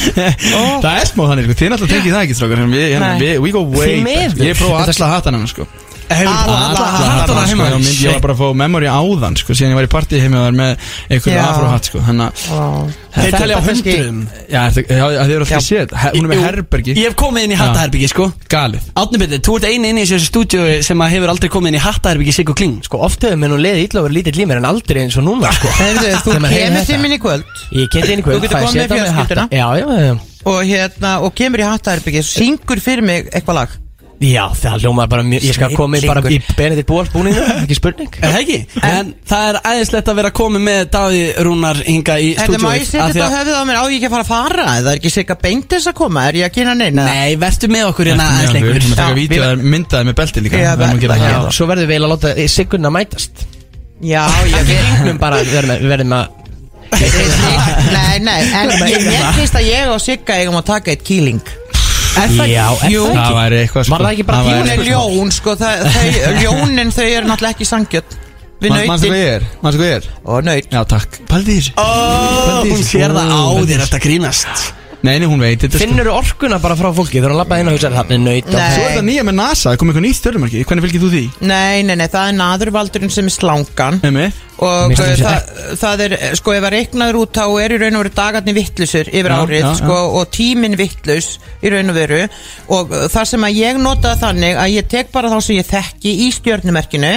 Það 0.84 0.90
er 0.96 1.12
smá 1.12 1.22
þannig, 1.30 1.46
sko, 1.46 1.58
þið 1.60 1.72
náttúrulega 1.74 1.94
tekið 1.94 2.16
það 2.16 2.24
ekki 2.24 2.34
við, 2.74 2.88
hérna, 2.94 3.12
við, 3.20 3.36
we 3.44 3.54
go 3.54 3.64
way 3.70 4.02
back. 4.06 4.42
Ég 4.50 4.58
prófa 4.58 4.82
að 4.82 4.92
axla 4.94 5.14
hattan 5.14 5.38
hennar 5.38 5.54
sko 5.54 5.68
Hefur 6.10 6.30
Alla- 6.30 6.46
prófað 6.46 6.80
alla- 6.80 7.10
hattana 7.10 7.42
sko, 7.42 7.50
heima 7.50 7.66
ég, 7.70 7.74
myndi, 7.78 7.92
ég 8.04 8.12
var 8.16 8.20
bara 8.24 8.34
að 8.34 8.40
fá 8.40 8.54
memory 8.62 8.88
áðan 8.90 9.36
sko, 9.38 9.54
síðan 9.54 9.70
ég 9.70 9.78
var 9.78 9.86
í 9.86 9.92
partíi 9.94 10.20
heima 10.24 10.42
var 10.42 10.56
með 10.58 10.72
einhverju 11.10 11.42
afróhatt 11.44 11.90
sko, 11.90 12.02
þannig 12.08 12.24
að 12.26 12.98
Þeir 13.10 13.24
Þetta 13.24 13.38
telja 13.42 13.56
á 13.58 13.62
hundruðum. 13.66 14.18
Já, 14.46 14.60
það 14.70 14.90
hefur 15.26 15.42
alltaf 15.42 15.64
séð 15.66 15.94
Hún 16.14 16.20
er 16.20 16.28
með 16.30 16.42
herbergi. 16.44 16.92
Ég 16.94 17.08
hef 17.08 17.16
komið 17.18 17.46
inn 17.46 17.54
í 17.54 17.58
hattaherbyggi 17.58 18.10
sko. 18.12 18.28
Galið. 18.52 18.84
Átni 19.02 19.18
Bindi, 19.18 19.40
þú 19.42 19.56
ert 19.58 19.66
eini 19.66 19.90
inn 19.90 19.98
í 19.98 20.04
þessu 20.06 20.28
stúdíu 20.28 20.78
sem 20.86 21.02
að 21.02 21.10
hefur 21.16 21.32
aldrei 21.32 21.50
komið 21.50 21.72
inn 21.72 21.78
í 21.80 21.82
hattaherbyggi 21.82 22.36
Sigg 22.38 22.52
og 22.54 22.58
Kling. 22.60 22.76
Sko 22.86 23.02
oft 23.02 23.26
hefur 23.26 23.40
mér 23.42 23.50
nú 23.50 23.58
leðið 23.58 23.82
illa 23.88 23.98
og 24.04 24.06
verið 24.06 24.16
lítill 24.20 24.44
í 24.44 24.46
mér 24.46 24.62
en 24.62 24.70
aldrei 24.70 25.02
eins 25.02 25.18
og 25.18 25.26
núna 25.26 25.50
sko. 25.58 25.74
Þú 25.74 26.38
kemur 26.46 26.86
til 26.86 27.02
minn 27.02 27.18
í 27.18 27.20
kvöld. 27.26 27.50
Ég 27.74 27.90
Þú 27.90 28.38
á 29.58 29.70
já 29.74 30.30
og, 30.44 30.62
hérna, 30.64 31.20
og 31.20 31.34
kemur 31.36 31.60
í 31.60 31.68
hattaherbyggi 31.68 32.22
Syngur 32.24 32.80
fyrir 32.80 33.04
mig 33.04 33.28
eitthvað 33.34 33.58
lag 33.60 33.78
Já, 34.20 34.42
það 34.52 34.82
hljómaði 34.82 35.10
bara 35.14 35.22
mjög 35.24 35.44
Ég 35.48 35.54
skal 35.56 35.70
koma 35.72 35.98
bara 36.04 36.20
í 36.28 36.36
Benedikt 36.52 36.88
Bóals 36.90 37.08
búninu 37.08 37.40
Ekki 37.54 37.76
spurning? 37.78 38.10
Er 38.20 38.34
það 38.34 38.40
ekki? 38.42 38.58
En 38.90 39.12
það 39.30 39.44
er 39.48 39.58
æðislegt 39.70 40.10
að 40.12 40.18
vera 40.18 40.30
komið 40.36 40.64
með 40.66 40.80
Davíð 40.92 41.38
Rúnar 41.46 41.80
hinga 41.86 42.16
í 42.20 42.26
Er 42.34 42.50
það 42.52 42.60
má 42.60 42.74
ég 42.76 42.84
setja 42.84 43.06
þetta 43.14 43.28
á 43.30 43.36
höfuð 43.38 43.56
á 43.56 43.64
mér. 43.70 43.78
Á 43.80 43.84
ég 43.88 43.94
ekki 43.96 44.10
að 44.10 44.16
fara 44.16 44.26
að 44.26 44.32
fara? 44.34 44.66
Það 44.74 44.90
er 44.92 45.00
ekki 45.00 45.12
sigga 45.14 45.36
beintis 45.40 45.88
að 45.88 45.96
koma? 46.02 46.24
Er 46.28 46.36
ég 46.36 46.50
að 46.50 46.52
kynna 46.58 46.74
neina? 46.76 47.06
Nei, 47.08 47.38
vertu 47.40 47.70
með 47.72 47.86
okkur 47.94 48.10
hérna 48.12 48.26
aðeins 48.28 48.50
Við 48.50 48.58
lengur. 48.58 48.76
Erum 48.76 48.92
að 48.92 49.00
taka 49.00 49.16
við- 49.16 49.46
að 49.46 49.64
myndaði 49.76 50.10
með 50.10 50.18
belti 50.20 50.44
líka. 50.44 50.60
Við 50.82 51.00
gera 51.06 51.40
svo 51.56 51.70
verðum 51.70 51.88
við 51.88 51.96
eiginlega 51.96 52.10
að 52.10 52.12
láta 52.12 52.48
Sigurna 52.58 52.92
mætast. 52.92 53.46
Já, 54.04 54.20
ég 54.52 54.68
Við 54.68 55.16
Við 55.80 55.96
við 55.96 56.28
Nei, 56.90 58.18
nei, 58.18 58.40
en 58.52 58.72
ég 58.90 59.26
finnst 59.36 59.56
að 59.56 59.68
ég 59.68 59.90
og 59.94 60.00
Sigga 60.02 60.40
eigum 60.42 60.58
að 60.58 60.66
taka 60.72 60.92
eitt 60.92 61.04
kýling 61.06 61.38
Er 62.10 62.32
það 62.32 62.42
ekki? 62.44 62.54
Já, 62.54 62.66
er 62.84 62.90
Jú. 62.94 63.04
það 63.06 63.20
Það 63.20 63.36
væri 63.40 63.60
eitthvað 63.64 63.84
sko. 63.86 63.92
Var 63.94 64.04
það 64.06 64.14
ekki 64.16 64.26
bara 64.30 64.40
Það 64.40 64.58
Hún 64.60 64.72
er 64.74 64.82
ljón, 64.88 65.30
sko, 65.36 65.54
það, 65.60 65.84
þau, 65.94 66.34
ljónin 66.42 66.90
þau 66.96 67.06
eru 67.06 67.30
náttúrulega 67.30 67.54
ekki 67.56 67.68
sangjöld 67.70 68.18
Við 68.60 68.74
Man- 68.74 68.90
Manstu 68.90 69.08
hvað 69.08 69.14
nautin 69.14 69.20
ég 69.20 69.30
er? 69.38 69.46
Manstu 69.62 69.80
hvað 69.80 69.88
ég 69.88 69.96
er? 70.00 70.08
Og 70.28 70.42
naut. 70.44 70.66
Já, 70.74 70.80
takk. 70.90 71.14
Paldi 71.30 71.54
í 71.54 71.60
þessu. 71.62 71.72
Ó, 71.80 71.86
Hún 72.66 72.82
sér 72.84 73.14
það 73.16 73.30
á 73.32 73.40
þér. 73.70 73.84
að 73.86 74.02
grínast. 74.04 74.66
Nei, 75.00 75.14
nei, 75.16 75.24
hún 75.30 75.40
veit 75.40 75.62
þetta 75.62 75.78
sko 75.78 75.86
Finnur 75.86 76.10
orkuna 76.12 76.58
bara 76.60 76.74
frá 76.76 76.90
fólki? 76.92 77.16
Þegar 77.22 77.32
hann 77.32 77.38
lappaði 77.40 77.62
inn 77.64 77.70
og 77.70 77.76
hugsaði 77.78 77.96
Þannig 77.96 78.20
nöyt 78.20 78.50
Nei. 78.52 78.66
Svo 78.74 78.82
er 78.84 78.90
þetta 78.90 79.04
nýja 79.06 79.22
með 79.24 79.36
NASA, 79.38 79.70
það 79.70 79.78
kom 79.80 79.88
eitthvað 79.92 80.04
nýtt 80.04 80.18
stjórnumarki 80.18 80.64
Hvernig 80.68 80.84
fylgir 80.84 81.00
þú 81.00 81.08
því? 81.14 81.22
Nei, 81.48 81.78
nei, 81.88 81.94
nei, 81.96 82.08
það 82.12 82.26
er 82.28 82.36
naðurvaldurinn 82.36 83.14
sem 83.14 83.30
er 83.30 83.32
slangan. 83.32 84.00
Emi? 84.04 84.26
Og 84.60 84.94
það 84.98 85.20
það, 85.80 86.02
er, 86.04 86.14
sko, 86.38 86.54
ef 86.56 86.66
að 86.66 86.74
reiknaður 86.74 87.18
út 87.22 87.36
þá 87.36 87.44
er 87.62 87.74
í 87.74 87.78
raun 87.80 87.96
og 87.96 88.04
veru 88.04 88.12
dagarnir 88.16 88.56
vittlusur 88.56 89.08
yfir 89.08 89.32
Já, 89.32 89.36
árið, 89.40 89.62
já, 89.64 89.70
sko, 89.78 89.98
og 90.20 90.32
tíminn 90.34 90.76
vittlus 90.78 91.30
í 91.64 91.72
raun 91.72 91.92
og 91.92 91.96
veru. 91.96 92.20
Og 92.76 92.94
það 93.12 93.28
sem 93.32 93.46
að 93.48 93.60
ég 93.60 93.80
nota 93.80 94.14
þannig 94.20 94.60
að 94.60 94.74
ég 94.74 94.90
tek 94.90 95.12
bara 95.14 95.30
þá 95.32 95.38
sem 95.46 95.60
ég 95.60 95.68
þekki 95.70 96.14
í 96.26 96.28
stjörnumerkinu 96.36 97.12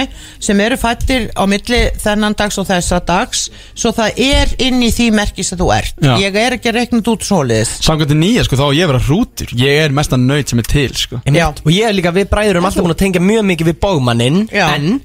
sem 0.48 0.62
eru 0.64 0.78
fættir 0.80 1.28
á 1.36 1.44
milli 1.50 1.82
þennan 2.00 2.36
dags 2.38 2.58
og 2.60 2.68
þessa 2.70 3.00
dags. 3.04 3.46
Svo 3.76 3.92
það 3.96 4.22
er 4.24 4.54
inn 4.64 4.80
í 4.84 4.90
því 4.94 5.10
merki 5.18 5.46
sem 5.46 5.60
þú 5.60 5.70
ert. 5.76 6.00
Já. 6.04 6.14
ég 6.20 6.40
er 6.40 6.56
ekki 6.58 6.72
að 6.72 6.80
reikna 6.80 7.02
út 7.14 7.26
svoleiðis. 7.26 7.76
Samkvæmt 7.84 8.16
nýja, 8.18 8.46
sko, 8.48 8.58
þá 8.60 8.66
á 8.68 8.76
ég 8.76 8.86
að 8.86 8.94
vera 8.94 9.04
hrútur. 9.04 9.54
Ég 9.60 9.82
er 9.84 9.94
mesta 9.94 10.18
nöyt 10.20 10.52
sem 10.52 10.62
er 10.62 10.70
til, 10.70 10.88
sko. 10.98 11.20
Já. 11.28 11.46
Og 11.52 11.70
ég 11.74 11.88
er 11.88 11.96
líka, 11.96 12.14
við 12.14 12.30
bræður 12.32 12.58
erum 12.58 12.68
alltaf 12.68 12.86
búin 12.86 12.94
að 12.94 13.02
tengja 13.04 13.22
mjög 13.24 13.46
mikið 13.50 13.70
við 13.70 13.78
bógmanninn 13.82 14.40
Já. 14.52 14.66
En 14.74 15.00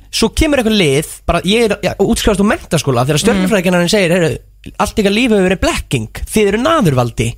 ég 2.29 2.37
útskrifast 2.37 2.45
úr 2.45 2.49
mentaskóla 2.53 3.05
Þegar 3.09 3.21
stjörnufræðingarinn 3.25 3.91
segir 3.91 4.13
heyrðu, 4.15 4.39
Allt 4.79 4.99
ykkar 5.01 5.15
líf 5.15 5.31
hefur 5.33 5.47
verið 5.49 5.61
blekking 5.65 6.23
Þið 6.29 6.49
eru 6.53 6.61
naðurvaldi 6.65 7.29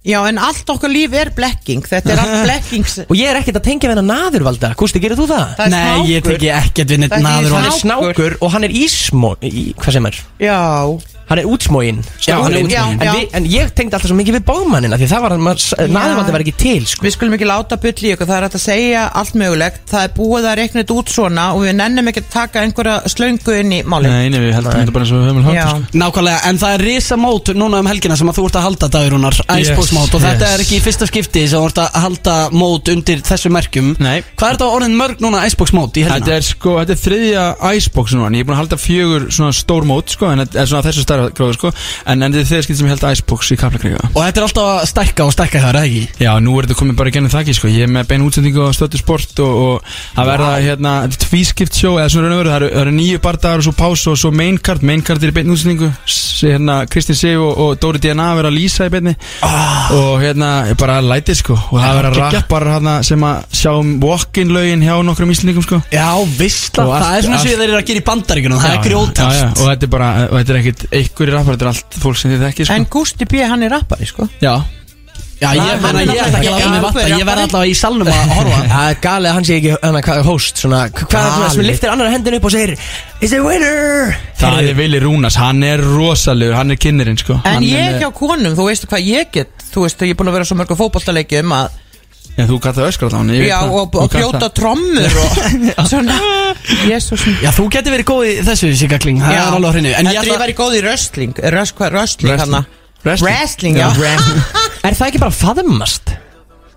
Já, 0.00 0.16
en 0.30 0.38
allt 0.40 0.70
okkar 0.72 0.88
líf 0.88 1.12
er 1.12 1.28
blekking 1.36 1.84
þetta 1.84 2.14
er 2.14 2.20
allt 2.22 2.38
blekkings 2.46 2.94
Og 3.04 3.12
ég 3.18 3.28
er 3.28 3.36
ekkert 3.42 3.58
að 3.60 3.66
tengja 3.66 3.90
við 3.90 3.98
hennar 3.98 4.06
naðurvalda 4.24 4.70
Gústi, 4.80 5.02
gerir 5.02 5.18
þú 5.18 5.26
það? 5.28 5.50
Það 5.58 5.74
Nei, 5.74 5.82
ég 6.08 6.22
snákur. 6.22 6.38
teki 6.38 6.48
ekkert 6.56 6.94
við 6.94 7.02
neitt 7.02 7.12
Það 7.12 7.20
er 7.20 7.26
naður 7.26 7.56
Hann 7.58 7.68
er 7.68 7.76
snákur 7.76 8.36
og 8.40 8.54
hann 8.54 8.64
er 8.64 8.76
ísmó 8.80 9.34
í, 9.44 9.66
Hvað 9.76 9.96
sem 9.98 10.08
er? 10.08 10.20
Já, 10.40 10.56
Hann 11.30 11.38
er 11.38 11.46
útsmógin 11.46 12.00
Já, 12.26 12.34
hann 12.42 12.52
er 12.52 12.64
útsmoginn. 12.64 13.00
en, 13.00 13.06
Já, 13.06 13.12
við- 13.14 13.34
en 13.38 13.44
ég 13.46 13.72
tengdi 13.74 13.94
alltaf 13.94 14.10
svo 14.10 14.18
mikið 14.18 14.38
við 14.40 14.44
bógmannina 14.50 14.98
Því 14.98 15.08
það 15.12 15.22
var 15.24 15.34
hann, 15.36 15.44
naðurvaldi 15.94 16.32
var 16.34 16.44
ekki 16.44 16.54
til 16.58 16.86
sko. 16.90 17.04
Við 17.06 17.14
skulum 17.14 17.36
ekki 17.36 17.46
láta 17.48 17.78
bull 17.80 17.92
í 17.94 18.10
ykkur, 18.14 18.26
það 18.26 18.36
er 18.36 18.46
hægt 18.46 18.58
að 18.58 18.64
segja 18.64 19.04
allt 19.20 19.34
mögulegt, 19.38 19.80
það 19.90 20.04
er 20.06 20.12
búið 20.16 20.48
að 20.50 20.56
reikna 20.60 20.82
þetta 20.82 20.96
út 21.00 21.12
svona 21.14 21.44
og 21.54 21.62
við 21.64 21.74
nennum 21.78 22.10
ekki 22.10 22.22
að 22.24 22.28
taka 22.34 22.64
einhverja 22.64 22.96
slöngu 23.14 23.54
inn 23.60 23.74
í 23.76 23.80
málinn. 23.86 24.10
Nei, 24.10 24.28
nei, 24.32 24.40
við 24.42 24.54
heldum 24.58 24.74
þetta 24.74 24.94
bara 24.96 25.04
eins 25.06 25.12
og 25.14 25.20
við 25.20 25.28
höfum 25.30 25.54
Já, 25.54 25.64
hátt 25.64 25.86
sko. 25.86 26.00
Nákvæmlega, 26.02 26.40
en 26.50 26.60
það 26.60 26.74
er 26.76 26.84
risa 26.90 27.16
mót 27.20 27.52
núna 27.60 27.80
um 27.80 27.90
helgina 27.90 28.16
sem 28.18 28.30
að 28.30 28.38
þú 28.40 28.46
ert 28.50 28.58
að 28.60 28.66
halda 28.66 28.88
Davírunar 28.96 29.38
Icebox 29.60 29.92
mót 29.96 30.14
og 30.18 30.24
þetta 30.24 30.46
yes. 30.46 30.54
er 30.54 30.64
ekki 30.64 30.76
í 30.78 30.82
fyrsta 30.84 31.08
skipti 31.10 31.44
sem 31.50 31.60
þú 31.60 31.70
ert 31.70 31.80
að 31.84 31.98
halda 32.04 32.36
mót 32.56 32.90
undir 32.92 33.22
þessu 33.26 33.52
merkjum 33.54 33.92
Nei. 34.00 34.22
Hvað 34.34 34.48
er 34.48 34.58
þetta 34.58 34.70
orðin 34.76 34.96
mörg 34.98 35.22
núna 35.24 35.44
Icebox 35.46 35.74
mót 35.76 35.98
í 36.00 36.04
Þetta 36.06 36.16
helgina? 36.18 36.36
er 36.40 36.46
sko, 36.46 36.76
þetta 36.80 36.96
er 36.96 37.02
þriðja 37.04 37.44
Icebox 37.76 38.16
núna 38.16 38.30
Ég 38.34 38.44
er 38.44 38.48
búin 38.48 38.56
að 38.56 38.62
halda 38.64 38.80
fjögur 38.80 39.28
svona 39.34 39.52
stór 39.56 39.86
mót 39.88 40.14
sko 40.14 40.30
En 40.32 40.42
þetta 40.44 40.62
er 40.62 40.70
svona 40.70 40.86
þessu 40.88 41.04
stærra 41.04 41.19
gróður 41.36 41.58
sko. 41.58 41.72
En, 42.04 42.22
en 42.22 42.28
þetta 42.28 42.42
er 42.42 42.50
þriðja 42.50 42.66
skipt 42.68 42.80
sem 42.80 42.90
ég 42.90 42.94
held 42.96 43.06
Icebox 43.10 43.52
í 43.54 43.58
Kaplakriga 43.60 44.02
Og 44.10 44.20
þetta 44.20 44.40
er 44.42 44.46
alltaf 44.46 44.70
að 44.70 44.88
stækka 44.90 45.26
og 45.26 45.34
stækka 45.34 45.62
það, 45.64 45.70
er 45.70 45.80
það 45.80 45.88
ekki? 45.90 46.24
Já, 46.24 46.32
nú 46.44 46.56
er 46.58 46.68
þetta 46.68 46.80
komið 46.80 47.00
bara 47.00 47.14
gennum 47.14 47.34
þakki 47.34 47.56
sko. 47.56 47.72
Ég 47.72 47.88
er 47.88 47.92
með 47.94 48.10
bein 48.10 48.26
útsendingu 48.26 48.66
á 48.66 48.70
stöttu 48.76 49.00
sport 49.00 49.42
Og, 49.44 49.60
og 49.64 49.90
það 50.16 50.30
verða 50.34 50.52
hérna 50.64 50.94
Tvískipt 51.20 51.76
sjó, 51.76 51.94
eða 51.98 52.10
svona 52.12 52.30
raun 52.30 52.36
og 52.36 52.42
veru 52.44 52.50
Það 52.50 52.58
eru, 52.58 52.70
eru 52.80 52.92
nýju 52.96 53.20
bardagar 53.22 53.60
og 53.60 53.66
svo 53.66 53.72
pásu 53.78 54.10
og 54.10 54.18
svo 54.18 54.30
main 54.34 54.56
card. 54.58 54.82
Main 54.86 55.04
card 55.06 55.22
er 55.22 55.30
í 55.30 55.34
bein 55.36 55.52
útsendingu. 55.52 55.90
Hérna 56.40 56.80
Kristín 56.90 57.18
Sif 57.18 57.38
og, 57.38 57.52
og 57.62 57.76
Dóri 57.80 58.00
DNA 58.02 58.26
verða 58.38 58.50
að 58.50 58.56
lýsa 58.56 58.88
í 58.88 58.92
beinni. 58.92 59.14
Og 59.94 60.16
hérna, 60.22 60.50
bara 60.80 60.98
læti 61.04 61.36
sko. 61.38 61.54
Og 61.70 61.78
það 61.78 62.00
verða 62.00 62.30
rappar 62.34 62.66
hérna 62.72 62.96
sem 63.06 63.26
að 63.28 63.56
sjá 63.60 63.70
um 63.76 63.92
walk-in 64.02 64.50
lögin 64.54 64.82
hjá 64.82 64.96
nokkrum 65.06 65.30
íslendingum 65.34 65.66
sko. 65.66 65.80
Já, 65.94 66.08
vissla, 66.40 66.86
það 66.90 67.16
er 67.18 67.26
svona 67.28 67.40
sem 67.44 67.54
þeir 67.54 67.66
eru 67.68 67.78
að 67.78 67.86
gera 67.90 68.02
í 68.02 68.06
bandaríkunum, 68.08 68.62
það 68.64 68.76
er 68.76 68.84
grjótast. 68.88 69.60
Og 69.60 69.70
þetta 69.70 69.88
er 69.88 69.92
bara, 69.94 70.10
þetta 70.34 70.54
er 70.56 70.60
ekkit 70.62 70.86
einhverjir 71.10 71.34
rappar, 71.36 71.56
þetta 71.56 71.66
er 71.66 71.72
allt 71.74 72.02
fólk 72.02 72.16
sem 72.20 72.30
þið 72.34 72.44
þekki 72.48 72.66
sko. 72.68 72.76
en 72.80 72.86
Gusti 72.90 73.26
B. 73.28 73.42
hann 73.50 73.62
er 73.66 73.74
rappari, 73.76 74.06
sko. 74.08 74.28
Já, 74.40 74.54
Já, 75.40 75.54
ég, 75.56 75.60
hann 75.64 75.80
menna, 75.80 76.00
ég 76.04 76.18
náttúrulega 76.20 76.80
vatta, 76.84 77.04
ég 77.08 77.22
verð 77.24 77.38
rappari. 77.40 77.44
allavega 77.46 77.70
í 77.70 77.76
salnum 77.78 78.08
að 78.12 78.32
horfa 78.36 78.58
Það 78.74 78.88
er 78.90 78.98
galið 79.06 79.28
að 79.30 79.36
hann 79.38 79.46
sé 79.48 79.54
ekki 79.56 79.70
hana, 79.86 80.02
hvað, 80.04 80.18
host 80.26 80.60
svona, 80.60 80.80
Hvað 80.92 81.16
er 81.16 81.30
það 81.32 81.54
sem 81.54 81.64
liftir 81.64 81.92
annar 81.94 82.10
hendin 82.12 82.36
upp 82.36 82.44
og 82.44 82.52
segir 82.52 82.72
Is 83.24 83.32
a 83.32 83.40
winner 83.40 84.12
það 84.42 84.58
er 84.68 84.76
Vili 84.76 85.00
Rúnas, 85.00 85.38
hann 85.40 85.64
er 85.64 85.80
rosalegur, 85.80 86.58
hann 86.58 86.74
er 86.76 86.80
kynnerinn 86.84 87.16
sko 87.22 87.38
En 87.40 87.56
hann 87.56 87.64
ég 87.64 87.86
er, 87.86 87.96
hjá 88.04 88.10
konum, 88.20 88.52
þú 88.58 88.68
veist 88.68 88.84
hvað 88.92 89.08
ég 89.08 89.32
get, 89.32 89.64
þú 89.72 89.86
veist, 89.86 90.04
ég 90.04 90.12
er 90.12 90.20
búin 90.20 90.28
að 90.28 90.36
vera 90.42 90.50
svo 90.50 90.60
mörgum 90.60 90.80
fótballtaleikjum 90.82 91.56
að, 91.56 91.79
Já, 92.40 92.44
þú 92.48 92.58
gæti 92.64 92.80
að 92.82 92.88
öskra 92.90 93.10
á 93.12 93.18
hann 93.20 93.30
já, 93.36 93.56
og, 93.68 93.96
og 94.00 94.10
brjóta 94.14 94.48
trommur 94.56 95.16
og 95.20 95.86
svona, 95.90 96.16
jésús. 96.88 97.24
Já, 97.44 97.50
þú 97.56 97.68
getur 97.76 97.94
verið 97.98 98.08
góð 98.10 98.22
í 98.30 98.34
þessu, 98.48 98.70
Sigga 98.80 98.98
Kling, 99.02 99.20
það 99.20 99.36
Já. 99.36 99.42
er 99.44 99.56
alveg 99.58 99.68
á 99.68 99.72
hreinu 99.76 99.92
En 99.92 100.10
ég 100.10 100.18
Heldur 100.18 100.22
ætla 100.24 100.36
ég 100.38 100.44
væri 100.46 100.56
góð 100.60 100.76
í 100.78 100.82
wrestling, 100.86 101.42
röst, 101.54 101.76
hvað, 101.78 101.96
wrestling 101.98 102.32
Wrestling. 102.34 102.56
hann 102.56 102.76
Wrestling. 103.00 103.32
Wrestling, 103.32 103.76
já. 103.80 103.88
Er 104.88 104.96
það 104.96 105.06
ekki 105.10 105.20
bara 105.22 105.32
faðmast? 105.32 106.10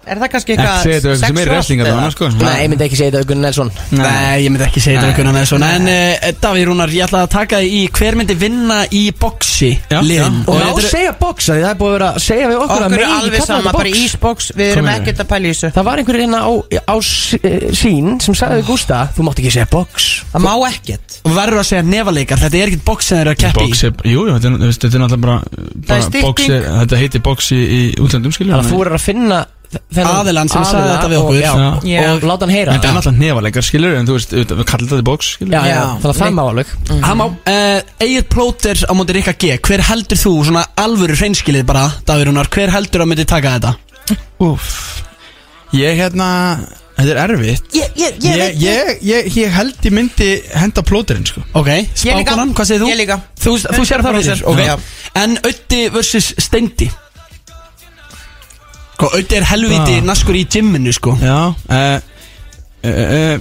Er 0.03 0.19
það 0.19 0.29
kannski 0.33 0.53
Ekki 0.53 0.63
segja 0.83 0.99
þetta 0.99 1.11
eitthvað 1.13 1.21
sem 1.23 1.37
er 1.43 1.49
wrestlingar 1.53 1.87
eða? 1.87 1.95
þannig 1.99 2.13
sko 2.13 2.27
Nei, 2.43 2.55
ég 2.63 2.69
myndi 2.73 2.83
ekki 2.83 2.97
segja 2.99 3.11
þetta 3.13 3.27
Gunnar 3.29 3.43
Nelson. 3.47 3.69
Nei, 3.95 4.43
ég 4.43 4.49
myndi 4.51 4.65
ekki 4.67 4.81
segja 4.83 4.99
þetta 4.99 5.11
einhvern 5.13 5.37
veginn 5.37 5.49
svona 5.53 5.69
En 5.77 5.87
uh, 5.93 6.25
Davíð 6.43 6.65
Rúnar, 6.67 6.91
ég 6.93 7.05
ætla 7.07 7.21
að 7.23 7.29
taka 7.37 7.59
þig 7.63 7.75
í 7.77 7.83
hver 7.97 8.17
myndi 8.19 8.35
vinna 8.41 8.79
í 8.91 9.03
boxi 9.15 9.69
Já, 9.93 9.99
liðin? 10.03 10.41
Já. 10.43 10.49
Og 10.49 10.57
má 10.59 10.65
þetta 10.65 10.83
eru- 10.83 10.91
segja 10.91 11.13
box 11.21 11.47
að 11.47 11.55
því 11.55 11.63
Það 11.63 11.71
er 11.71 11.79
búið 11.79 11.93
að 11.93 11.95
vera 11.97 12.09
að 12.11 12.19
segja 12.27 12.49
við 12.51 12.59
okkur 12.63 12.73
að 12.73 12.83
Okkur 12.83 12.83
er 12.83 12.99
megi 12.99 13.13
alveg 13.13 13.39
kalla 13.39 13.47
sama, 13.47 13.61
þetta 13.63 13.77
bara 13.79 13.93
box. 13.93 14.03
ísbox, 14.03 14.49
við 14.59 14.71
erum 14.73 14.83
Komið 14.83 14.99
ekkert 14.99 15.23
að 15.23 15.29
pæla 15.31 15.47
í 15.47 15.53
þessu. 15.53 15.71
Það 15.77 15.87
var 15.87 16.01
einhver 16.03 16.19
hérna 16.23 16.39
á, 16.43 16.51
á 16.83 16.95
s- 16.99 17.37
eh, 17.39 17.65
sín 17.79 18.11
sem 18.21 18.35
sagði 18.35 18.59
við 18.59 18.67
Gústa 18.73 18.99
Þú 19.15 19.27
mátt 19.29 19.39
ekki 19.39 19.53
segja 19.55 19.69
box. 19.71 20.09
Það 20.33 20.43
má 20.43 20.53
ekkert. 20.67 21.17
Þú 21.23 21.33
verður 21.37 21.61
að 21.63 21.67
segja 21.71 21.83
nefaleikar, 21.87 22.41
þetta 22.43 22.59
er 22.59 22.67
ekkert 22.73 22.85
box 22.91 23.05
sem 23.07 23.17
þeir 23.17 23.23
eru 23.23 23.33
að 23.33 23.41
keppi 23.43 23.63
Box 23.63 23.83
er, 23.87 23.91
jú, 24.03 24.19
jú, 24.27 24.33
þetta 24.35 24.47
er, 24.51 24.57
þú 24.59 24.67
veist, 24.67 24.83
þetta 24.83 24.97
er 24.99 25.03
náttúrulega 25.03 25.23
bara, 25.23 25.37
er 25.63 25.87
bara 25.87 26.01
stytting. 26.03 26.23
box 26.27 26.49
er, 26.49 26.67
Þetta 26.83 26.99
heitir 27.03 27.21
box 27.23 27.51
í, 27.53 27.59
í 27.63 27.81
útlöndum 28.03 28.33
skilur 28.35 28.53
Þannig 28.57 28.67
að 28.67 28.73
þú 28.73 28.81
er 28.83 28.91
að 28.97 29.03
finna 29.07 29.39
Aðilann 30.03 30.49
sem 30.51 30.63
sagði 30.63 30.89
þetta 30.93 31.09
við 31.11 31.17
og- 31.17 31.23
okkur. 31.23 31.39
já, 31.41 31.51
Já. 31.93 32.13
Og 32.13 32.21
láta 32.29 32.45
hann 32.45 32.53
heyra 32.55 32.73
Þetta 32.75 32.87
er 32.89 32.93
náttúrulega 32.97 33.23
nefaleikar 33.23 33.63
skilur 33.67 33.95
En 33.99 34.05
þú 34.07 34.13
veist, 34.17 34.31
við 34.33 34.63
kallum 34.69 34.89
þetta 34.93 35.03
box 35.09 35.31
skilur 35.37 35.53
Já, 35.53 35.61
já, 35.67 35.81
þannig 36.01 36.13
að 36.13 36.21
það 36.21 36.33
má 36.37 36.43
alveg 36.49 36.67
Hann 37.03 37.17
má, 37.17 37.25
uh, 37.25 37.81
Egil 38.07 38.23
Plóter 38.33 38.77
á 38.85 38.91
móti 38.97 39.13
Rikka 39.17 39.33
G 39.39 39.57
Hver 39.63 39.81
heldur 39.89 40.17
þú, 40.17 40.33
svona 40.49 40.65
alvöru 40.77 41.15
hreinskilið 41.17 41.65
bara, 41.65 41.87
Davíð 42.05 42.29
Rúnar 42.31 42.49
Hver 42.53 42.69
heldur 42.75 43.01
að 43.05 43.11
myndi 43.13 43.25
taka 43.25 43.57
þetta? 43.59 43.75
Úff 44.39 45.03
Ég 45.73 45.95
hérna, 45.97 46.27
þetta 46.97 47.09
er 47.13 47.21
erfitt 47.23 47.73
Ég, 47.73 47.87
ég, 47.97 48.17
ég, 48.21 48.23
Ég, 48.23 48.37
veit- 48.37 48.61
ég, 48.61 48.97
ég, 49.09 49.37
ég 49.41 49.49
held 49.55 49.75
ég 49.87 49.91
myndi 49.95 50.27
henda 50.53 50.83
plóterinn 50.85 51.25
sko 51.25 51.41
Ok, 51.57 51.67
líka. 51.67 51.95
spákonan, 51.95 52.53
hvað 52.53 52.65
segir 52.69 52.83
þú? 52.83 52.89
Ég 52.93 52.99
líka. 53.01 53.17
Þú, 53.41 53.55
þú 53.73 53.85
sér 53.89 54.03
það 54.05 54.19
fyrir, 54.19 54.37
100%. 54.37 54.43
ok 54.45 54.59
Já. 54.67 54.75
En 55.23 55.37
Ötti 55.49 55.89
vs. 55.93 56.33
Steindi 56.37 56.89
Sko, 59.03 59.11
auðvitað 59.17 59.37
er 59.41 59.45
helviti 59.51 59.99
Ah. 59.99 60.05
naskur 60.07 60.35
í 60.39 60.45
gymminu 60.47 60.93
sko. 60.95 61.17
Já. 61.19 61.37
Uh, 61.67 61.99
uh, 62.87 62.89
uh, 62.89 63.39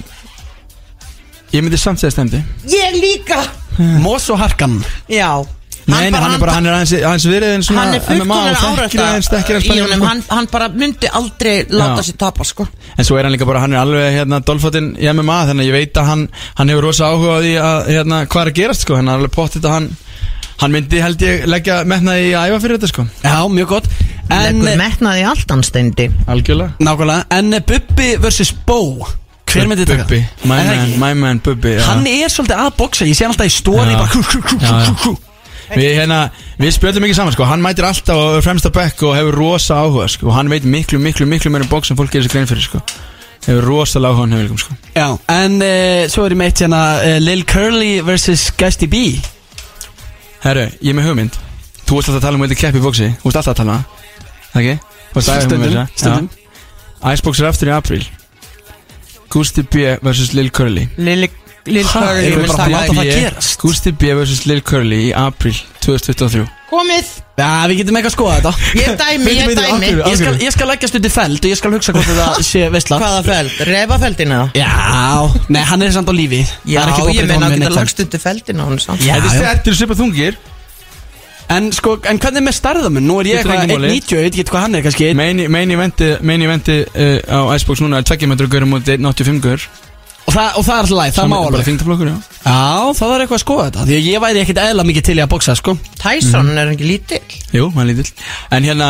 Ég 1.53 1.61
myndi 1.63 1.77
samt 1.79 2.01
segja 2.01 2.11
stendi. 2.17 2.39
Ég 2.67 2.95
líka. 2.99 3.43
Mós 4.05 4.27
og 4.33 4.39
harkan. 4.41 4.79
Já. 5.09 5.45
Nei, 5.87 6.11
nei, 6.11 6.21
hann 6.23 6.37
er 6.37 6.39
bara, 6.39 6.53
hann 6.55 6.67
er 6.71 6.77
aðeins, 6.77 6.93
aðeins 7.03 7.25
verið 7.27 7.53
en 7.57 7.65
svona 7.67 7.81
Hann 7.83 7.95
er 7.97 8.03
fullkomlega 8.07 8.59
þekkir 8.79 9.01
aðeins, 9.03 9.29
þekkir 9.33 9.57
aðeins 9.57 9.65
árætta 9.67 9.75
í 9.75 9.81
honum, 9.83 9.89
spenninguna, 9.89 10.11
hann, 10.13 10.21
hann 10.31 10.47
bara 10.53 10.69
myndi 10.79 11.09
aldrei 11.19 11.55
láta 11.75 11.97
Já. 11.99 12.05
sér 12.07 12.19
tapa 12.23 12.47
sko. 12.47 12.67
En 12.95 13.09
svo 13.09 13.17
er 13.19 13.27
hann 13.27 13.35
líka 13.35 13.49
bara, 13.49 13.65
hann 13.65 13.75
er 13.75 13.81
alveg 13.83 14.15
hérna 14.15 14.39
dolfotinn 14.47 14.93
í 14.95 15.09
MMA 15.11 15.39
Þannig 15.49 15.67
að 15.67 15.71
ég 15.73 15.75
veit 15.81 15.99
að 15.99 16.07
hann, 16.13 16.23
hann 16.61 16.71
hefur 16.71 16.87
rosa 16.87 17.09
áhuga 17.11 17.35
á 17.35 17.39
því 17.43 17.53
að 17.67 17.91
hérna, 17.97 18.21
hvað 18.31 18.45
er 18.47 18.53
að 18.53 18.59
gerast 18.61 18.87
sko. 18.87 18.97
Hann 19.01 19.11
er 19.11 19.19
alveg 19.19 19.35
pottit 19.35 19.67
að 19.67 19.75
hann 19.75 19.91
Hann 20.63 20.73
myndi 20.75 21.01
held 21.03 21.23
ég 21.27 21.47
leggja 21.51 21.81
metnaði 21.89 22.29
í 22.31 22.35
æfa 22.39 22.61
fyrir 22.63 22.79
þetta 22.79 22.91
sko 22.93 23.07
Já, 23.25 23.35
mjög 23.51 23.73
gott 23.75 23.89
En, 24.33 24.61
Leggur 24.63 24.79
metnaði 24.81 25.25
allt 25.33 25.51
hann 25.53 25.65
steindi 25.67 26.07
Algjörlega 26.31 26.77
nákvæmlega 26.79 27.27
En 27.39 27.53
eh, 27.59 27.65
Bubbi 27.67 28.13
vs. 28.23 28.53
Bó 28.69 28.79
Hver 29.53 29.67
myndi 29.69 29.85
taka? 29.89 30.07
Bubbi, 30.07 30.23
my 30.49 30.61
Er 30.63 30.71
það 30.71 30.71
man, 30.71 30.87
ekki? 30.87 31.01
my 31.03 31.13
man 31.25 31.43
Bubbi 31.45 31.75
já. 31.77 31.83
Hann 31.91 32.07
er 32.09 32.31
svolítið 32.33 32.63
að 32.63 32.71
boksa 32.79 33.09
Ég 33.11 33.19
sé 33.19 33.27
hann 33.27 33.35
alltaf 33.35 33.51
í 33.51 33.55
stóri 33.59 33.93
Já. 33.93 33.99
bara 33.99 34.15
hú, 34.15 34.23
hú, 34.31 34.41
hú, 34.47 34.57
Já, 34.63 34.71
hú, 34.71 34.81
já. 34.81 34.89
hú, 34.89 34.97
hú. 35.11 35.19
Við, 35.73 35.89
hérna, 35.97 36.17
við 36.61 36.73
spjöldum 36.77 37.05
mikið 37.07 37.17
saman 37.17 37.33
sko, 37.33 37.47
hann 37.49 37.63
mætir 37.65 37.87
alltaf 37.89 38.19
á 38.19 38.45
fremsta 38.45 38.69
bekk 38.75 39.05
og 39.09 39.15
hefur 39.17 39.37
rosa 39.41 39.79
áhuga 39.81 40.05
sko, 40.13 40.27
og 40.29 40.35
hann 40.37 40.51
veit 40.53 40.67
miklu, 40.69 40.99
miklu, 41.01 41.25
miklu 41.31 41.49
meira 41.55 41.65
um 41.65 41.71
bóks 41.71 41.89
en 41.93 41.97
fólk 41.97 42.13
gerir 42.13 42.27
sér 42.27 42.35
grein 42.35 42.49
fyrir 42.51 42.67
sko. 42.67 42.81
hefur 43.47 43.65
rosalega 43.71 44.13
áhuga 44.13 44.27
hann 44.27 44.35
hefur 44.37 44.61
sko. 44.61 44.77
Já, 44.93 45.07
en 45.33 45.57
uh, 45.65 46.03
svo 46.13 46.27
er 46.27 46.35
ég 46.37 46.41
meitt 46.43 46.61
hérna 46.61 46.83
uh, 47.01 47.17
Lil 47.25 47.47
Curly 47.49 47.95
vs. 48.05 48.51
Gusty 48.61 48.91
B 48.93 49.01
Herru, 50.43 50.65
ég 50.83 50.91
er 50.91 50.97
með 50.99 51.09
hugmynd. 51.11 51.37
Þú 51.87 51.99
veist 51.99 52.09
alltaf 52.09 52.19
að 52.19 52.25
tala 52.25 52.39
um 52.39 52.43
að 52.43 52.49
vilja 52.49 52.61
keppi 52.63 52.81
í 52.81 52.83
bóksi 52.83 53.09
Þú 53.21 53.29
veist 53.29 53.39
alltaf 53.39 53.53
að 53.53 53.61
tala. 53.61 53.77
Það, 53.83 54.49
það 54.53 54.63
ekki? 54.63 54.75
Stundum, 55.27 55.77
stundum. 55.95 56.29
Icebox 57.13 57.43
er 57.43 57.49
aftur 57.51 57.71
í 57.71 57.75
apríl. 57.77 58.03
Gusti 59.33 59.63
B 59.63 59.87
vs. 60.03 60.33
Lil 60.37 60.51
Curly. 60.55 60.89
Lil 60.99 61.29
Lil 61.71 61.85
Curly 61.87 62.23
við 62.27 62.41
mun 62.41 62.49
bara 62.51 62.65
að 62.65 62.73
láta 62.75 62.95
það 62.97 63.09
gerast? 63.13 63.53
Gusti 63.63 63.93
B 63.95 64.11
vs. 64.19 64.41
Lil 64.51 64.63
Curly 64.67 64.99
í 65.07 65.11
apríl 65.15 65.55
2023 65.85 66.43
Komið 66.73 67.11
Já, 67.39 67.49
við 67.71 67.83
getum 67.83 67.99
ekki 68.01 68.09
að 68.09 68.15
skoða 68.17 68.37
þetta 68.39 68.53
Ég 68.81 68.97
dæmi, 68.99 69.35
ég 69.37 69.53
dæmi? 69.59 69.91
Ég 70.01 70.17
skal, 70.19 70.33
ég 70.43 70.55
skal 70.55 70.69
leggjast 70.73 70.97
undir 70.99 71.13
feld 71.13 71.39
og 71.39 71.53
ég 71.53 71.61
skal 71.61 71.75
hugsa 71.77 71.95
hvort 71.95 72.09
þetta 72.09 72.45
sé 72.51 72.65
veistla 72.73 72.99
Hvaða 73.03 73.21
feld? 73.29 73.61
Refafeldina? 73.69 74.41
Já, 74.59 74.71
nei, 75.53 75.61
hann 75.69 75.85
er 75.87 75.95
samt 75.95 76.11
á 76.11 76.15
lífi 76.17 76.41
Já, 76.67 76.83
er 76.83 77.13
ég 77.13 77.23
að 77.27 77.31
meina 77.31 77.51
að 77.51 77.59
geta 77.61 77.75
lagst 77.77 78.03
undir 78.07 78.25
feldina 78.25 78.67
hún 78.67 78.83
samt 78.83 79.05
Já, 79.05 79.15
Þetta 79.21 79.31
er 79.37 79.47
settir 79.47 79.79
svipað 79.79 80.03
þungir 80.03 80.41
En 81.53 81.69
sko, 81.75 81.99
en 82.09 82.19
hvernig 82.23 82.47
með 82.47 82.55
starðamun? 82.57 83.05
Nú 83.05 83.19
er 83.21 83.29
ég 83.29 83.41
eitthvað 83.43 83.65
engu 83.67 83.79
máli. 83.83 83.97
1.90 83.99 84.15
Ég 84.17 84.23
veit 84.25 84.37
ekki 84.39 84.55
hvað 84.55 84.63
hann 84.65 84.77
er, 84.79 84.85
kannski 84.87 85.11
main 86.25 86.45
eventi 86.49 86.79
uh, 86.87 87.19
á 87.29 87.41
Icebox 87.59 87.83
núna 87.85 88.01
er 88.01 88.07
2 88.09 88.31
metrar 88.31 88.49
gaur 88.49 89.67
á 90.33 90.45
móti 90.57 90.57
1.85 90.57 90.57
gaur 90.57 90.57
Og 90.57 90.57
það, 90.57 90.57
og 90.57 90.65
það 90.65 90.73
er 90.73 90.83
alltaf 90.83 90.99
læg, 90.99 91.13
það 91.13 91.27
má 91.29 91.37
Bara 91.37 91.49
alveg 91.51 91.67
þingtaflokkur, 91.69 92.09
já. 92.09 92.17
Já, 92.43 92.93
það 92.99 93.13
er 93.15 93.23
eitthvað 93.25 93.37
að 93.39 93.43
skoða 93.43 93.65
þetta. 93.67 93.85
Því 93.89 93.97
að 93.99 94.07
ég 94.09 94.23
væri 94.25 94.41
ekkit 94.43 94.61
eðla 94.63 94.85
mikið 94.89 95.05
til 95.09 95.17
í 95.19 95.23
að 95.23 95.31
boksa, 95.33 95.55
sko. 95.59 95.75
Tyson 96.03 96.49
er 96.59 96.71
ekki 96.73 96.89
lítill. 96.89 97.37
Jú, 97.53 97.67
hann 97.75 97.83
er 97.85 97.91
lítill. 97.93 98.13
En 98.51 98.65
hérna, 98.67 98.89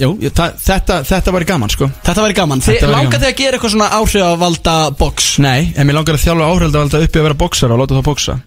jú, 0.00 0.10
ég- 0.22 0.32
það- 0.38 0.54
þetta, 0.64 1.00
þetta 1.10 1.32
var 1.34 1.44
gaman 1.44 1.68
sko. 1.74 1.90
Þetta 2.04 2.24
væri 2.28 2.34
gaman. 2.38 2.60
Þið 2.60 2.72
Þetta 2.74 2.86
væri 2.86 2.96
langar 2.96 3.10
gaman. 3.10 3.24
þig 3.26 3.32
að 3.34 3.40
gera 3.42 3.58
eitthvað 3.58 3.74
svona 3.74 3.90
áhrifavalda 3.98 4.76
box? 4.98 5.38
Nei, 5.38 5.72
en 5.76 5.86
mér 5.86 5.94
langar 5.98 6.14
að 6.14 6.24
þjálfa 6.24 6.50
áhrælda 6.54 6.84
uppi 7.04 7.18
að 7.18 7.26
vera 7.28 7.34
boxar 7.34 7.72
og 7.74 7.78
láta 7.82 7.94
það 7.98 8.06
boxa 8.12 8.38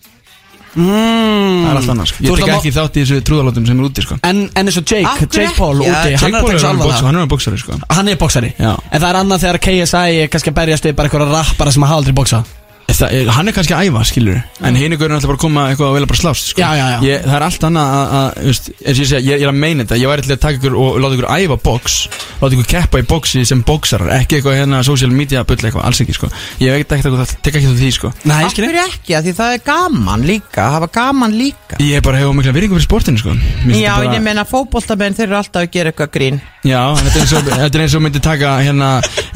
mm. 0.77 1.63
Það 1.63 1.71
er 1.71 1.79
allt 1.81 1.93
annars 1.93 2.13
sko. 2.13 2.23
Þú 2.23 2.29
Ég 2.29 2.41
tek 2.41 2.53
ekki 2.57 2.73
þátt 2.77 2.97
í 2.97 3.03
þessu 3.03 3.25
trúðalótum 3.29 3.67
sem 3.67 3.81
er 3.81 3.89
úti 3.89 4.05
sko 4.05 4.19
En, 4.21 4.43
en 4.53 4.71
eins 4.71 4.79
og 4.79 4.85
Jake, 4.87 5.15
hverju 5.23 5.41
Jake 5.41 5.55
Paul 5.57 5.73
úti 5.81 5.89
Ja, 5.89 6.03
er 6.05 6.21
taka 6.21 6.43
Paul 6.45 6.53
er 6.53 6.61
það 6.61 7.09
hann 7.09 7.19
er 7.23 7.31
boxari 7.33 7.61
sko 7.61 7.79
Hann 7.97 8.13
er 8.13 8.21
boxari 8.21 8.53
Já. 8.55 8.71
En 8.77 9.01
það 9.01 9.09
er 9.09 9.19
annað 9.23 9.43
þegar 9.45 9.61
KSI 9.67 10.23
er 10.23 10.31
kannski 10.33 10.53
að 10.53 10.61
berjast 10.61 10.87
við 10.89 10.97
bara 10.99 11.11
eitthvað 11.11 11.33
rappara 11.33 11.75
sem 11.75 11.87
hafa 11.87 12.01
aldrei 12.01 12.17
boxað 12.17 12.56
Það, 12.87 13.11
er- 13.13 13.29
hann 13.35 13.47
er 13.47 13.53
kannski 13.53 13.73
að 13.75 13.89
æfa, 13.91 14.01
skilur 14.07 14.37
En 14.65 14.75
hinn 14.79 14.93
ykkur 14.95 15.09
er 15.11 15.15
alltaf 15.17 15.27
bara 15.29 15.37
að 15.37 15.41
koma 15.43 15.63
eitthvað 15.69 15.89
og 15.91 15.95
vilja 15.97 16.07
bara 16.07 16.19
slást 16.21 16.47
sko. 16.53 16.61
Já, 16.63 16.69
já, 16.79 16.85
já. 16.95 16.99
Ég, 17.03 17.25
Það 17.27 17.35
er 17.35 17.43
allt 17.47 17.65
annað 17.67 17.89
að, 17.97 18.13
að, 18.17 18.27
að 18.37 18.47
veist, 18.47 18.69
eins 18.79 18.87
og 18.87 19.01
ég, 19.03 19.09
segja, 19.11 19.19
ég, 19.27 19.27
ég 19.27 19.43
er 19.43 19.51
að 19.51 19.59
meina 19.61 19.83
þetta. 19.83 19.97
Ég 20.01 20.07
væri 20.11 20.23
til 20.25 20.31
að 20.33 20.39
taka 20.45 20.57
ykkur 20.57 20.77
og 20.81 20.97
láta 21.03 21.17
ykkur 21.17 21.27
æfa 21.35 21.57
box 21.67 21.97
Láta 22.41 22.55
ykkur 22.57 22.69
keppa 22.71 23.01
í 23.01 23.05
boxi 23.11 23.43
sem 23.49 23.61
boxarar 23.67 24.13
Ekki 24.21 24.39
eitthvað 24.39 24.57
hérna 24.61 24.79
social 24.87 25.11
media 25.13 25.43
bull 25.43 25.59
eitthvað, 25.59 25.83
alls 25.85 26.01
ekki 26.01 26.15
sko. 26.17 26.29
Ég 26.63 26.73
veit 26.73 26.95
ekki 26.97 27.05
það, 27.11 27.35
tek 27.43 27.59
ekki 27.59 27.67
það 27.67 27.81
því 27.83 27.91
sko. 27.97 28.11
Nei, 28.31 28.39
Af 28.47 28.55
hverju 28.57 28.81
ekki? 28.87 29.15
Af 29.19 29.27
Því 29.27 29.35
það 29.41 29.53
er 29.57 29.63
gaman 29.67 30.25
líka 30.31 30.67
Hafa 30.77 30.89
gaman 30.97 31.37
líka. 31.37 31.77
Ég 31.83 32.01
bara 32.07 32.21
hefur 32.23 32.37
mikla 32.39 32.55
virðingu 32.55 32.79
fyrir 32.79 32.87
sportinu 32.87 33.21
sko. 33.21 33.35
Mér 33.67 33.81
Já, 33.83 33.93
bara- 33.99 34.15
ég 34.15 34.23
meina 34.25 34.47
fótboltamenn 34.47 35.17
þeir 35.17 35.27
eru 35.27 35.37
alltaf 35.43 35.67
að 35.67 35.71
gera 35.75 35.91
eitthvað 35.91 36.11
grín. 36.15 36.39
Já, 36.67 36.81
en 36.91 37.03
þetta 37.05 37.17
er 37.17 37.23
eins 37.23 37.33
og, 37.37 37.43
þetta 37.51 37.75
er 37.77 37.83
eins 37.85 37.95
og 37.95 38.01
myndi 38.03 38.21
taka 38.23 38.49
hérna, 38.59 38.87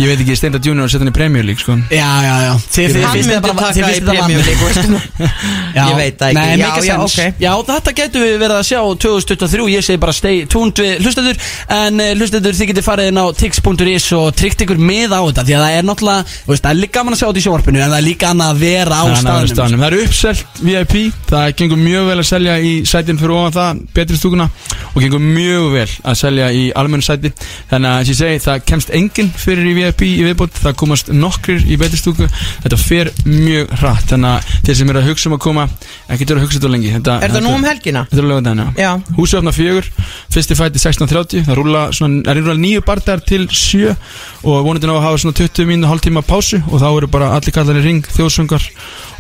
ég 0.02 0.10
veit 0.10 0.20
ekki, 0.24 0.36
Steinda 0.36 0.60
Junior 0.60 0.84
og 0.88 0.92
setja 0.92 1.06
hann 1.06 1.12
í 1.14 1.16
Premier 1.16 1.46
League, 1.48 1.62
sko. 1.64 1.78
Já, 1.92 2.10
já, 2.26 2.34
já. 2.44 2.54
Þið 2.76 2.96
þið 2.98 3.41
myndi 3.48 4.06
taka 4.06 4.28
í. 4.30 5.02
Já. 5.76 5.84
Ég 5.88 5.96
veit 5.96 6.18
það 6.20 6.28
ekki. 6.28 6.36
Nei, 6.36 6.60
Já, 6.60 6.68
já, 6.84 6.96
sense. 6.98 7.26
ok. 7.26 7.40
Já, 7.42 7.52
þetta 7.70 7.94
getur 7.96 8.24
við 8.26 8.34
verið 8.42 8.58
að 8.58 8.66
sjá 8.68 8.80
2023, 9.06 9.68
ég 9.72 9.86
segi 9.88 10.00
bara 10.02 10.16
stay 10.16 10.42
tuned 10.52 10.82
við 10.82 11.06
hlustendur 11.06 11.38
En 11.72 12.02
uh, 12.04 12.10
hlustendur 12.18 12.58
þið 12.58 12.72
getur 12.74 12.86
farið 12.86 13.12
inn 13.12 13.22
á 13.22 13.26
tix.is 13.40 14.08
og 14.18 14.28
tryggt 14.36 14.66
ykkur 14.66 14.82
með 14.82 15.16
á 15.16 15.22
þetta 15.30 15.46
Því 15.48 15.56
að 15.56 15.64
það 15.64 15.78
er 15.78 15.88
náttúrulega, 15.88 16.36
það 16.52 16.70
er 16.74 16.80
líka 16.82 16.98
gaman 17.00 17.16
að 17.16 17.22
sjá 17.22 17.28
þetta 17.30 17.42
í 17.42 17.46
sjónvarpinu 17.46 17.82
En 17.82 17.94
það 17.94 17.98
er 18.02 18.06
líka 18.10 18.32
annað 18.34 18.52
að 18.52 18.62
vera 18.66 19.00
á 19.00 19.06
staðnum. 19.22 19.82
Það 19.82 19.88
eru 19.88 20.02
uppselt 20.06 20.62
VIP, 20.62 20.96
það 21.32 21.48
gengur 21.62 21.82
mjög 21.82 22.10
vel 22.12 22.18
að 22.22 22.28
selja 22.32 22.58
í 22.60 22.74
sætin 22.92 23.22
fyrir 23.22 23.36
ofan 23.38 23.56
það, 23.56 23.82
betri 23.96 24.20
stúkuna 24.20 24.50
Og 24.92 25.00
gengur 25.06 25.24
mjög 25.24 25.68
vel 25.78 25.88
að 26.12 26.20
selja 26.20 26.52
í 26.52 26.66
almennu 26.78 27.06
sæti 27.08 27.32
Þannig 27.72 27.90
að 27.92 27.98
þess 28.02 28.12
ég 28.12 28.20
segi, 28.22 28.44
það 28.46 28.66
kemst 28.72 28.94
enginn 29.00 29.32
fyrir 29.40 29.72
í 29.72 29.76
VIP 29.80 30.04
í 30.10 30.12
viðbót 30.28 30.60
Það 30.62 30.78
komast 30.84 31.12
nokkrir 31.16 31.64
í 31.72 31.80
betri 31.80 32.00
stúku 32.02 32.28
Þetta 32.66 32.80
fer 32.82 33.12
mjög 33.32 33.72
hratt 33.82 34.12
Þannig 34.12 34.32
að 34.32 34.50
þeir 34.68 34.78
sem 34.82 34.92
eru 34.94 35.02
að 35.02 35.08
hugsa 35.12 35.30
um 35.30 35.36
að 35.38 35.42
koma, 35.46 35.66
ekki 36.12 36.28
vera 36.28 36.42
að 36.42 36.46
hugsa 36.46 36.60
þetta 36.60 36.72
lengi 36.74 36.92
þetta, 36.96 37.16
Er 37.26 37.34
það 37.36 37.46
nú 37.46 37.54
um 37.56 37.66
helgina? 37.68 38.04
Þetta 38.12 38.22
er 38.22 38.28
þetta, 38.32 38.66
Já. 38.82 38.92
Húsið 39.18 39.40
opna 39.42 39.54
fjögur, 39.56 39.90
fyrsti 40.36 40.58
fæti 40.60 40.84
16.30 40.84 41.46
Það 41.48 41.60
rúla 41.62 41.84
svona, 41.96 42.22
er 42.32 42.42
rúla 42.42 42.58
nýju 42.60 42.84
bardagar 42.88 43.24
til 43.28 43.48
sjö 43.56 43.96
Og 44.44 44.66
vonandi 44.66 44.90
ná 44.90 44.96
að 44.98 45.06
hafa 45.08 45.22
svona 45.24 45.38
20 45.42 45.70
mínu 45.72 45.90
hálftíma 45.92 46.24
pásu 46.28 46.62
Og 46.72 46.82
þá 46.82 46.88
eru 46.92 47.12
bara 47.12 47.32
allir 47.38 47.56
kallar 47.56 47.80
í 47.80 47.86
ring, 47.86 48.04
þjóðsöngar 48.18 48.68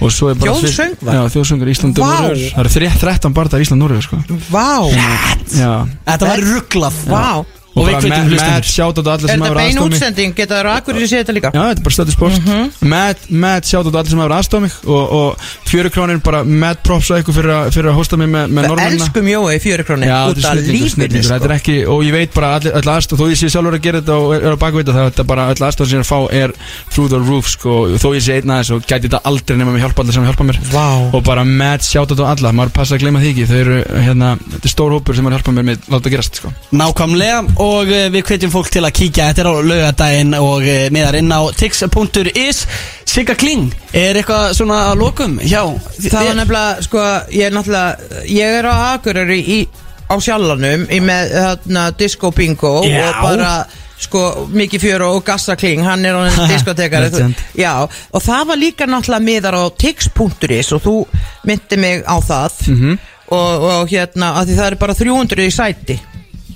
Þjóðsöngvar? 0.02 1.14
Já, 1.14 1.22
þjóðsöngar 1.36 1.72
Ísland 1.72 2.00
og 2.02 2.08
Vá. 2.08 2.14
Norður 2.26 2.46
Það 2.52 2.62
eru 2.66 2.74
þré- 2.76 2.94
13 3.06 3.36
bardagar 3.38 3.66
Ísland 3.66 3.82
og 3.86 3.90
Norður 3.90 4.06
sko. 4.08 4.22
Vá, 4.50 4.70
Já 5.54 5.74
Þetta 6.10 6.32
var 6.32 6.46
rugglað 6.52 7.02
vá 7.12 7.61
Og 7.72 7.82
Og, 7.82 7.88
við 7.88 8.04
á 9.08 9.14
allir 9.16 9.30
Er 9.32 9.40
þetta 9.40 9.54
bein 9.56 9.78
útsending? 9.80 10.34
Geta 10.36 10.58
það 10.60 10.70
akkur 10.76 10.98
í 11.00 11.06
sér 11.08 11.22
þetta 11.24 11.36
líka? 11.38 11.52
Já, 11.56 11.62
þetta 11.72 11.80
er 11.80 11.86
bara 11.86 11.96
stöðu 11.96 12.12
sport. 12.16 12.50
Mad, 12.92 13.18
mad 13.32 13.64
sjátt 13.70 13.88
á 13.88 13.92
allir 13.96 14.12
sem 14.12 14.20
hafa 14.20 14.40
aðstofa 14.42 14.62
mig. 14.66 14.74
Og, 14.92 15.14
og 15.16 15.46
fjöru 15.72 15.92
krónir 15.94 16.20
bara 16.26 16.44
mad 16.44 16.82
props 16.84 17.12
að 17.16 17.22
ykkur 17.24 17.38
fyrir, 17.38 17.54
að- 17.56 17.70
fyrir 17.72 17.92
að 17.92 17.96
hosta 18.02 18.18
mig 18.20 18.28
með, 18.28 18.52
með 18.52 18.62
Við 18.66 18.72
norðmennina 18.74 19.06
elskum 19.08 19.30
Jói 19.32 19.56
í 19.56 19.62
fjöru 19.64 19.84
króni 19.88 20.10
Já, 20.10 20.18
út 20.28 20.36
þetta 20.36 20.52
af 20.52 20.58
er 20.58 20.62
lífinu 20.68 20.90
snillingur 20.92 21.30
Þetta 21.32 21.36
er 21.40 21.48
sko. 21.48 21.60
ekki, 21.62 21.78
og 21.88 22.04
ég 22.04 22.12
veit 22.12 22.34
bara 22.36 22.50
allir, 22.58 22.76
allir 22.76 22.92
aðstof 22.92 23.20
Þó 23.22 23.26
ég 23.32 23.40
sé 23.40 23.48
sjálfur 23.56 23.78
að 23.80 23.82
gera 23.88 24.02
þetta 24.02 24.16
og 24.20 24.36
er, 24.36 24.42
er 24.42 24.52
á 24.52 24.58
bakveita 24.60 24.92
Það 24.92 25.06
er 25.06 25.12
þetta 25.12 25.26
bara 25.32 25.48
öll 25.54 25.64
aðstof 25.70 25.88
sem 25.88 25.96
ég 25.96 26.02
er 26.02 26.06
að 26.06 26.12
fá 26.12 26.20
er 26.42 26.52
Through 26.92 27.10
the 27.16 27.20
roof, 27.24 27.48
sko. 27.56 27.78
Þó 27.96 28.08
ég 28.18 28.24
sé 28.26 28.36
einn 28.42 28.52
aðeins 28.52 28.72
og 28.76 28.84
gæti 28.84 29.08
þetta 29.08 29.24
aldrei 29.32 29.56
nema 29.56 29.72
með 29.72 29.86
hjálpa 29.86 30.04
allir 30.04 30.14
sem 30.18 30.28
hjálpa 30.28 30.44
mér. 30.44 30.60
Vá. 30.76 30.88
Og 31.16 31.24
bara 31.24 31.44
mad 31.48 31.80
sjátt 31.88 32.12
á 32.20 32.26
alla. 32.28 32.52
Maður 32.52 32.74
passa 32.76 32.96
að 32.98 33.06
gleyma 33.06 33.22
því 33.24 33.32
ekki. 33.32 33.48
Þau 33.48 33.60
eru, 33.62 33.78
hérna, 34.04 34.30
er 37.62 37.68
er 37.68 37.82
og 37.82 37.92
uh, 37.92 38.12
við 38.14 38.24
hvetjum 38.28 38.52
fólk 38.54 38.70
til 38.74 38.84
að 38.88 38.94
kíkja 38.98 39.28
Þetta 39.32 39.42
er 39.42 39.50
á 39.50 39.54
laugadaginn 39.70 40.34
og 40.40 40.64
uh, 40.66 40.88
meðar 40.94 41.18
inn 41.20 41.32
á 41.32 41.42
tix.is 41.58 42.66
Sigga 43.12 43.36
Kling, 43.36 43.72
er 43.94 44.16
eitthvað 44.22 44.54
svona 44.56 44.78
að 44.92 45.00
lokum? 45.02 45.40
Já, 45.44 45.62
Það 46.00 46.26
var 46.30 46.36
nefnilega, 46.40 46.82
sko, 46.86 47.06
ég 47.36 47.46
er 47.50 47.56
náttúrulega 47.56 48.24
Ég 48.32 48.58
er 48.62 48.68
á 48.72 48.76
Akureyri 48.96 49.40
í, 49.42 49.60
á 50.08 50.16
sjallanum 50.20 50.86
í 50.92 51.00
með 51.04 51.34
þarna 51.38 51.86
disco 52.00 52.32
bingo 52.36 52.82
Já. 52.88 53.10
og 53.10 53.24
bara 53.24 53.54
sko 54.02 54.48
mikið 54.50 54.82
fjör 54.82 55.04
og 55.06 55.20
Gassa 55.28 55.54
Kling 55.56 55.84
hann 55.86 56.02
er 56.10 56.16
á 56.18 56.26
henni 56.26 56.48
diskotekari 56.56 57.12
já, 57.54 57.86
og 57.86 58.24
það 58.26 58.48
var 58.50 58.58
líka 58.58 58.88
náttúrulega 58.90 59.22
miðar 59.28 59.58
á 59.62 59.64
tix.is 59.78 60.72
og 60.74 60.82
þú 60.82 60.96
myndi 61.46 61.78
mig 61.78 62.02
á 62.10 62.18
það 62.18 62.52
Mhm. 62.72 62.98
og, 63.30 63.64
og 63.76 63.88
hérna, 63.94 64.32
að 64.42 64.50
því 64.50 64.56
það 64.58 64.66
er 64.72 64.76
bara 64.82 64.94
300 64.98 65.46
í 65.46 65.52
sæti 65.54 66.00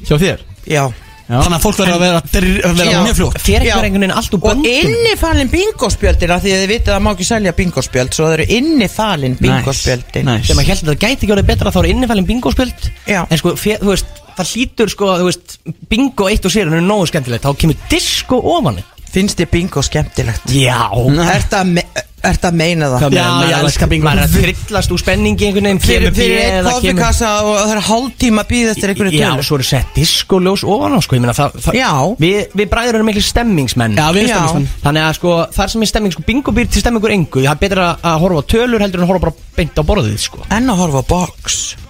Hjá 0.10 0.18
þér? 0.18 0.41
Já, 0.68 0.86
Þannig 1.26 1.55
að 1.57 1.63
fólk 1.63 1.78
verður 1.80 1.95
að 1.95 2.01
vera, 2.03 2.18
að 2.22 2.76
vera 2.78 2.91
Já. 2.91 2.97
mjög 3.01 3.16
fljótt. 3.18 3.38
Já. 3.49 3.74
verið 3.74 3.86
einhvern 3.88 4.03
veginn 4.03 4.11
allt 4.13 4.34
úr 4.36 4.38
og 4.38 4.43
böndum? 4.43 4.66
innifalin 4.70 5.49
bingospjöldin 5.49 6.34
af 6.36 6.43
því 6.43 6.51
að 6.53 6.59
þið 6.61 6.70
vitið 6.70 6.91
að 6.91 6.95
það 6.95 7.01
má 7.01 7.09
ekki 7.16 7.26
selja 7.26 7.53
bingospjöld 7.57 8.13
svo 8.13 8.28
það 8.28 8.34
eru 8.36 8.45
innifalin 8.59 9.38
bingospjöldin 9.39 10.26
Nice. 10.30 10.45
sem 10.51 10.61
að 10.61 10.70
held 10.70 10.84
að 10.84 10.91
það 10.91 10.99
gæti 11.01 11.18
ekki 11.26 11.34
orðið 11.34 11.49
betra 11.49 11.72
þá 11.74 11.80
er 11.82 11.89
innifælinn 11.95 12.28
bingospjöld 12.30 12.86
Já. 13.09 13.22
en 13.26 13.41
sko, 13.41 13.55
fe- 13.57 13.80
þú 13.82 13.89
veist, 13.89 14.22
það 14.38 14.51
hlýtur 14.53 14.93
sko, 14.93 15.09
veist, 15.26 15.57
bingo 15.89 16.30
eitt 16.30 16.45
og 16.45 16.53
sér 16.53 16.70
er 16.70 16.86
nógu 16.86 17.07
skemmtilegt, 17.09 17.41
þá 17.49 17.57
kemur 17.57 17.82
disco 17.89 18.38
ofan. 18.53 18.78
Finnst 19.16 19.39
þið 19.39 19.49
bingo 19.49 19.82
skemmtilegt? 19.82 20.45
Já. 20.53 20.78
Er 20.93 21.41
það, 21.49 21.66
me- 21.74 21.88
ert 22.30 22.47
að 22.49 22.57
meina 22.59 22.89
það? 22.93 23.15
Já, 23.15 23.26
ég 23.45 23.55
elska 23.59 23.89
bingo. 23.91 24.07
Maður 24.07 24.21
er 24.21 24.28
að 24.28 24.63
trillast 24.65 24.93
úr 24.95 25.01
spenningi 25.01 25.47
einhvern 25.49 25.69
veginn 25.69 25.82
Fyrir, 25.86 26.13
fyrir 26.15 26.41
einn 26.41 26.67
koffekassa 26.69 27.32
og 27.45 27.59
það 27.59 27.73
er 27.76 27.82
hálftíma 27.89 28.43
að 28.45 28.51
býða 28.51 28.73
eftir 28.76 28.93
einhverju 28.93 29.19
Já, 29.19 29.28
tölu 29.32 29.47
svo 29.47 29.59
eru 29.59 29.67
sett 29.67 29.95
diskoljós 29.99 30.65
ofan 30.76 30.97
á 30.97 30.99
sko, 31.05 31.17
ég 31.17 31.26
meina 31.26 31.38
það, 31.38 31.57
það 31.65 31.80
Já. 31.80 31.91
Við, 32.26 32.39
við 32.55 32.69
bræður 32.71 32.99
erum 32.99 33.09
miklu 33.11 33.26
stemmingsmenn. 33.26 33.97
Já, 33.99 34.05
við 34.15 34.26
erum 34.26 34.34
stemmingsmenn. 34.34 34.84
Þannig 34.86 35.05
að 35.05 35.15
sko, 35.19 35.38
þar 35.55 35.73
sem 35.73 35.86
er 35.86 35.91
stemming, 35.93 36.15
sko, 36.15 36.28
bingo 36.28 36.55
býr 36.55 36.69
til 36.71 36.84
stemmingur 36.84 37.15
engu. 37.15 37.43
Það 37.45 37.53
er 37.53 37.63
betra 37.63 37.88
að, 37.91 38.05
að 38.11 38.21
horfa 38.26 38.43
á 38.45 38.49
tölur 38.55 38.86
heldur 38.86 39.01
en 39.01 39.07
að 39.07 39.13
horfa 39.13 39.26
bara 39.30 39.49
beint 39.55 39.82
á 39.82 39.84
borðið, 39.86 40.19
sko. 40.26 40.45
En 40.55 40.71
að 40.71 40.82
horfa 40.84 41.03
á 41.03 41.05
box. 41.11 41.59
Það 41.76 41.82
er 41.82 41.84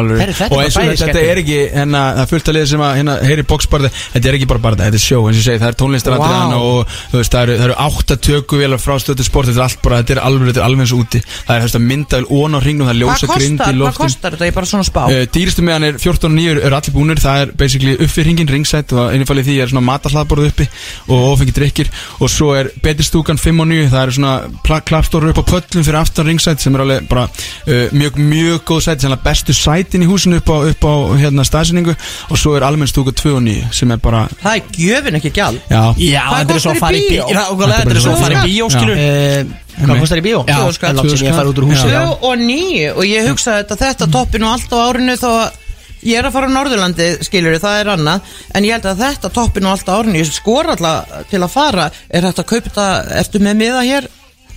alveg 0.00 0.22
er 0.24 0.32
Og 0.46 0.60
eins 0.62 0.76
og 0.78 0.90
þetta, 0.96 1.20
er 1.20 1.40
ekki 1.42 1.58
hérna, 1.74 2.02
Það 2.16 2.30
fullt 2.32 2.48
að 2.50 2.56
liða 2.56 2.68
sem 2.70 2.84
að 2.86 2.94
hérna, 3.00 3.16
heyri 3.26 3.44
boxbarði 3.50 3.90
Þetta 3.96 4.30
er 4.30 4.38
ekki 4.38 4.48
bara 4.50 4.62
barða, 4.66 4.86
þetta 4.88 5.00
er 5.00 5.04
sjó 5.04 5.20
eins 5.22 5.36
og 5.36 5.40
ég 5.40 5.46
segi 5.46 5.62
Það 5.62 5.70
er 5.72 5.78
tónlistaratriðan 5.82 6.54
Vá. 6.54 6.60
og 6.60 6.94
þú 7.12 7.20
veist, 7.20 7.34
það 7.34 7.42
eru, 7.46 7.56
það 7.56 7.66
eru 7.66 7.76
átta 7.86 8.16
tökuvélar 8.26 8.82
frá 8.82 8.94
stöðu 9.02 9.26
sport 9.26 9.50
Þetta 9.50 9.60
er 9.60 9.66
allt 9.66 9.82
bara, 9.84 10.00
þetta 10.00 10.16
er 10.16 10.22
alveg, 10.24 10.50
þetta 10.50 10.62
er 10.62 10.66
alveg 10.66 10.86
eins 10.86 10.94
og 10.96 11.02
úti. 11.04 11.22
Það 11.46 11.66
er 11.66 11.84
myndavel 11.86 12.28
ón 12.32 12.56
á 12.56 12.60
hringnum 12.62 12.88
Það 12.88 12.94
er 12.94 12.96
Hvað 12.96 13.20
ljósa 13.20 13.26
grind 13.30 13.60
kostar, 13.60 13.74
í 13.74 13.76
hvað 13.76 13.80
loftin 13.82 14.04
kostar 14.06 14.36
þetta? 14.36 14.46
Ég 14.46 14.52
er 14.52 14.56
bara 14.56 14.70
svona 14.70 14.86
spá. 14.86 15.02
Uh, 15.06 15.22
dýristu 15.36 15.64
meðan 15.66 15.88
er 15.90 16.00
14 16.00 16.28
og 16.30 16.34
9 16.36 16.54
eru 16.56 16.78
allir 16.78 16.94
búnir. 16.96 17.20
Það 17.22 17.42
er 17.42 17.52
basically 17.60 17.96
uppi 18.06 18.24
hringin 18.26 18.50
ringsætt 18.50 18.94
og 18.96 19.12
einifalið 19.12 19.50
því 19.50 19.56
er 19.62 19.72
svona 19.72 19.84
matahlaðborð 19.90 20.48
uppi 20.50 20.68
og 21.06 21.26
ofengi 21.34 21.54
drikkir. 21.56 21.92
Og 22.20 22.32
svo 22.32 22.52
er 22.58 22.70
betri 22.82 23.06
stúkan 23.06 23.40
5 23.40 23.62
og 23.64 23.70
9 23.70 23.90
það 23.92 24.02
eru 24.02 24.16
svona 24.18 24.80
klappstóru 24.86 25.32
upp 25.32 25.42
á 25.42 25.44
pöllum 25.52 25.86
fyrir 25.86 26.00
aftan 26.00 26.30
ringsætt 26.30 26.62
sem 26.62 26.74
er 26.76 26.84
alveg 26.84 27.08
bara 27.10 27.26
uh, 27.26 27.94
mjög 27.96 28.20
mjög 28.22 28.64
góð 28.66 28.82
bestu 29.26 29.52
sætin 29.66 30.04
í 30.06 30.08
húsinu 30.08 30.38
upp 30.40 30.48
á, 30.54 30.56
upp 30.70 30.86
á 30.86 30.94
hérna 31.20 31.44
staðsynningu 31.46 31.94
og 32.30 32.38
svo 32.40 32.54
er 32.56 32.64
almenn 32.66 32.88
stúka 32.90 33.12
2 33.12 33.34
og 33.36 33.42
9 33.42 33.68
sem 33.74 33.90
er 33.90 34.00
bara 34.02 34.24
Það 34.40 34.56
er 34.56 34.62
gjöfin 34.78 35.18
ekki 35.20 35.32
gjald. 35.34 35.60
Já. 35.68 35.82
Já, 35.98 36.22
þetta 36.38 36.54
er 36.56 36.62
svo 36.64 36.72
að 36.72 36.78
í 36.78 36.82
fara 36.86 36.96
í 36.96 37.06
bíó? 37.10 37.26
Þetta 37.28 37.94
er 37.96 38.00
svo 38.04 38.14
að 38.14 38.22
fara 38.24 38.40
í 38.40 38.50
bíó, 38.50 38.68
skilur 38.72 38.96
Eh, 39.06 39.44
Hvað 39.76 39.98
kostar 40.00 40.20
í 40.22 40.24
bíó? 40.24 40.38
Já, 40.48 40.58
skall. 40.72 40.94
Langt 40.96 41.10
sem 41.18 41.26
ég 41.28 41.34
fara 41.36 41.50
út 41.52 41.58
úr 41.60 41.66
húsi 41.68 41.82
Tvö 41.84 41.92
já. 41.92 42.04
og 42.30 42.38
níu 42.40 42.92
og 42.96 43.04
ég 43.04 43.26
hugsaði 43.28 43.64
þetta 43.66 43.76
þetta 43.82 44.06
toppi 44.14 44.40
nú 44.40 44.48
allt 44.48 44.72
á 44.72 44.78
árinu 44.88 45.16
þó 45.20 45.26
að 45.34 45.58
ég 46.06 46.16
er 46.20 46.28
að 46.30 46.32
fara 46.36 46.48
á 46.48 46.54
Norðurlandi 46.54 47.08
skilur 47.26 47.58
það 47.60 47.80
er 47.82 47.90
annað 47.96 48.20
en 48.56 48.64
ég 48.64 48.72
held 48.76 48.86
að 48.88 49.02
þetta 49.04 49.32
toppi 49.36 49.60
nú 49.60 49.68
allt 49.74 49.90
á 49.90 49.96
árinu. 49.98 50.16
Ég 50.22 50.30
skor 50.32 50.70
alltaf 50.72 51.26
til 51.28 51.42
að 51.42 51.50
fara. 51.52 51.90
Er 52.08 52.22
þetta 52.24 52.42
að 52.46 52.48
kaupa 52.54 52.70
þetta, 52.70 52.86
ertu 53.20 53.42
með 53.44 53.60
miða 53.60 53.82
hér? 53.84 54.08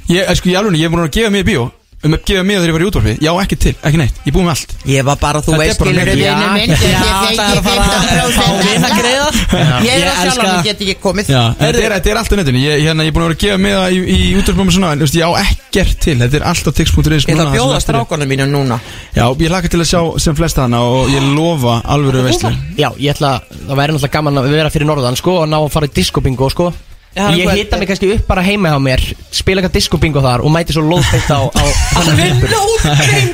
ég, 0.10 0.24
eh, 0.24 0.36
sko, 0.39 0.49
ég, 0.49 0.57
alveg, 0.57 0.80
ég 0.80 0.88
er 0.88 0.93
búin 0.95 1.03
að 1.03 1.12
gefa 1.20 1.30
mér 1.36 1.43
bíó 1.51 1.66
um 2.00 2.14
að 2.16 2.22
gefa 2.30 2.43
mér 2.47 2.60
þegar 2.62 2.70
ég 2.70 2.76
var 2.78 2.84
í 2.84 2.88
útvarfi 2.89 3.14
já 3.20 3.32
ekki 3.43 3.56
til, 3.60 3.74
ekki 3.84 3.97
neitt, 4.00 4.20
ég 4.24 4.30
er 4.30 4.36
búin 4.36 4.45
með 4.47 4.54
allt. 4.56 4.74
Ég 4.88 5.04
var 5.04 5.18
bara, 5.20 5.39
þú 5.43 5.52
Þetta 5.52 5.56
er 5.56 5.68
veist, 5.68 5.80
bara 5.80 5.89
skilur 5.89 6.06
neitt. 6.06 6.16
við 6.16 6.24
Já, 6.24 7.04
það 7.36 7.50
er 7.50 7.60
að 7.60 7.66
fara 7.66 7.82
að 8.24 8.32
fá 8.39 8.45
vina 8.70 8.89
greiða. 9.00 9.28
Ég 9.84 9.91
er 9.91 10.00
Ég 10.00 10.08
að 10.08 10.20
sjálf 10.20 10.30
elska- 10.30 10.54
að 10.54 10.64
get 10.70 10.80
ekki 10.86 10.95
komið. 11.04 11.26
Já, 11.34 11.41
þetta 11.60 11.82
er, 11.84 11.95
þetta 11.97 12.10
er 12.14 12.18
allt 12.22 12.32
á 12.32 12.36
netinu. 12.39 12.60
Ég, 12.64 12.84
hérna, 12.88 13.04
ég 13.04 13.12
er 13.12 13.16
búin 13.18 13.26
að 13.26 13.30
vera 13.30 13.36
að 13.36 13.43
gefa 13.43 13.58
mig 13.60 13.74
það 13.76 13.89
í, 13.91 14.00
í 14.16 14.30
útvarpum 14.39 14.68
og 14.72 14.76
svona 14.78 14.91
En 14.93 15.00
þú 15.00 15.06
veist, 15.10 15.18
ég 15.20 15.28
á 15.28 15.32
ekkert 15.43 16.00
til. 16.00 16.18
Þetta 16.24 16.36
er 16.39 16.45
allt 16.50 16.66
á 16.66 16.72
tix.is 16.80 16.95
Ég 16.95 17.36
ætla 17.36 17.36
núna, 17.36 17.43
að 17.43 17.50
það 17.50 17.52
sem 17.52 17.60
bjóða 17.60 17.76
eftir 17.76 17.93
er. 17.93 18.00
strákanum 18.00 18.28
mínu 18.32 18.45
núna. 18.56 18.80
Já, 19.20 19.26
ég 19.43 19.50
laka 19.52 19.68
til 19.70 19.80
að 19.84 19.89
sjá 19.91 20.02
sem 20.24 20.36
flesta 20.39 20.62
hana 20.66 20.80
Og 20.80 21.10
ég 21.12 21.24
lofa 21.36 21.82
alvöru 21.84 22.24
veistlu 22.24 22.52
Já, 22.80 22.89
ég 22.95 23.12
ætla, 23.14 23.41
það 23.68 23.76
væri 23.76 23.91
náttúrulega 23.93 24.16
gaman 24.16 24.39
að 24.39 24.50
vera 24.56 24.70
fyrir 24.72 24.88
norðan 24.88 25.18
sko 25.20 25.41
og 25.43 25.50
ná 25.52 25.60
að 25.60 25.72
fara 25.76 25.89
í 25.89 25.93
diskobingo 26.00 26.50
sko 26.50 26.72
Ég 27.16 27.49
hitta 27.57 27.78
mig 27.82 27.89
kannski 27.89 28.12
upp 28.14 28.28
bara 28.30 28.43
heima 28.45 28.70
hjá 28.70 28.80
mér 28.84 29.01
spila 29.34 29.64
eitthvað 29.64 29.78
diskobingo 29.80 30.22
þar 30.22 30.43
og 30.45 30.51
mæti 30.53 30.76
svo 30.76 30.84
lóðbeitt 30.86 31.32
á, 31.34 31.41
á 31.49 31.64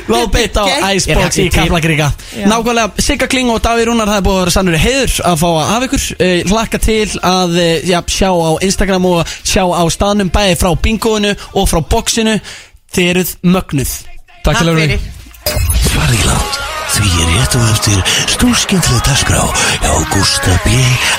Lóðbeitt 0.08 0.56
á 0.56 0.64
Icebox 0.96 1.38
í 1.42 1.46
Kaplagríka 1.52 2.08
Nákvæmlega, 2.48 3.04
Sigga 3.04 3.28
Kling 3.30 3.52
og 3.52 3.60
Daví 3.64 3.84
Rúnar 3.86 4.08
Það 4.08 4.20
er 4.22 4.26
búið 4.26 4.38
að 4.38 4.42
vera 4.42 4.54
sannur 4.56 4.80
heiður 4.80 5.16
að 5.28 5.38
fá 5.42 5.46
að 5.50 5.68
hafa 5.70 5.88
ykkur. 5.90 6.06
Eh, 6.24 6.38
Hlakka 6.48 6.80
til 6.82 7.10
að 7.20 7.58
eh, 7.60 7.74
já, 7.90 7.98
sjá 8.16 8.30
á 8.32 8.50
Instagram 8.64 9.08
og 9.10 9.34
sjá 9.42 9.62
á 9.66 9.82
staðnum 9.92 10.32
Bæði 10.32 10.56
frá 10.62 10.70
bingoinu 10.86 11.34
og 11.52 11.68
frá 11.68 11.82
boxinu. 11.84 12.38
Eruð 12.96 13.34
mögnuð. 13.44 13.92
Takk 14.46 14.62
Svariland 15.84 16.75
Því 16.96 17.10
er 17.22 17.28
rétt 17.34 17.56
og 17.58 17.64
eftir 17.74 17.98
stúrskindlega 18.32 19.02
dagskrá 19.04 19.42
hjá 19.84 19.92
Gústa 20.14 20.56
B 20.64 20.72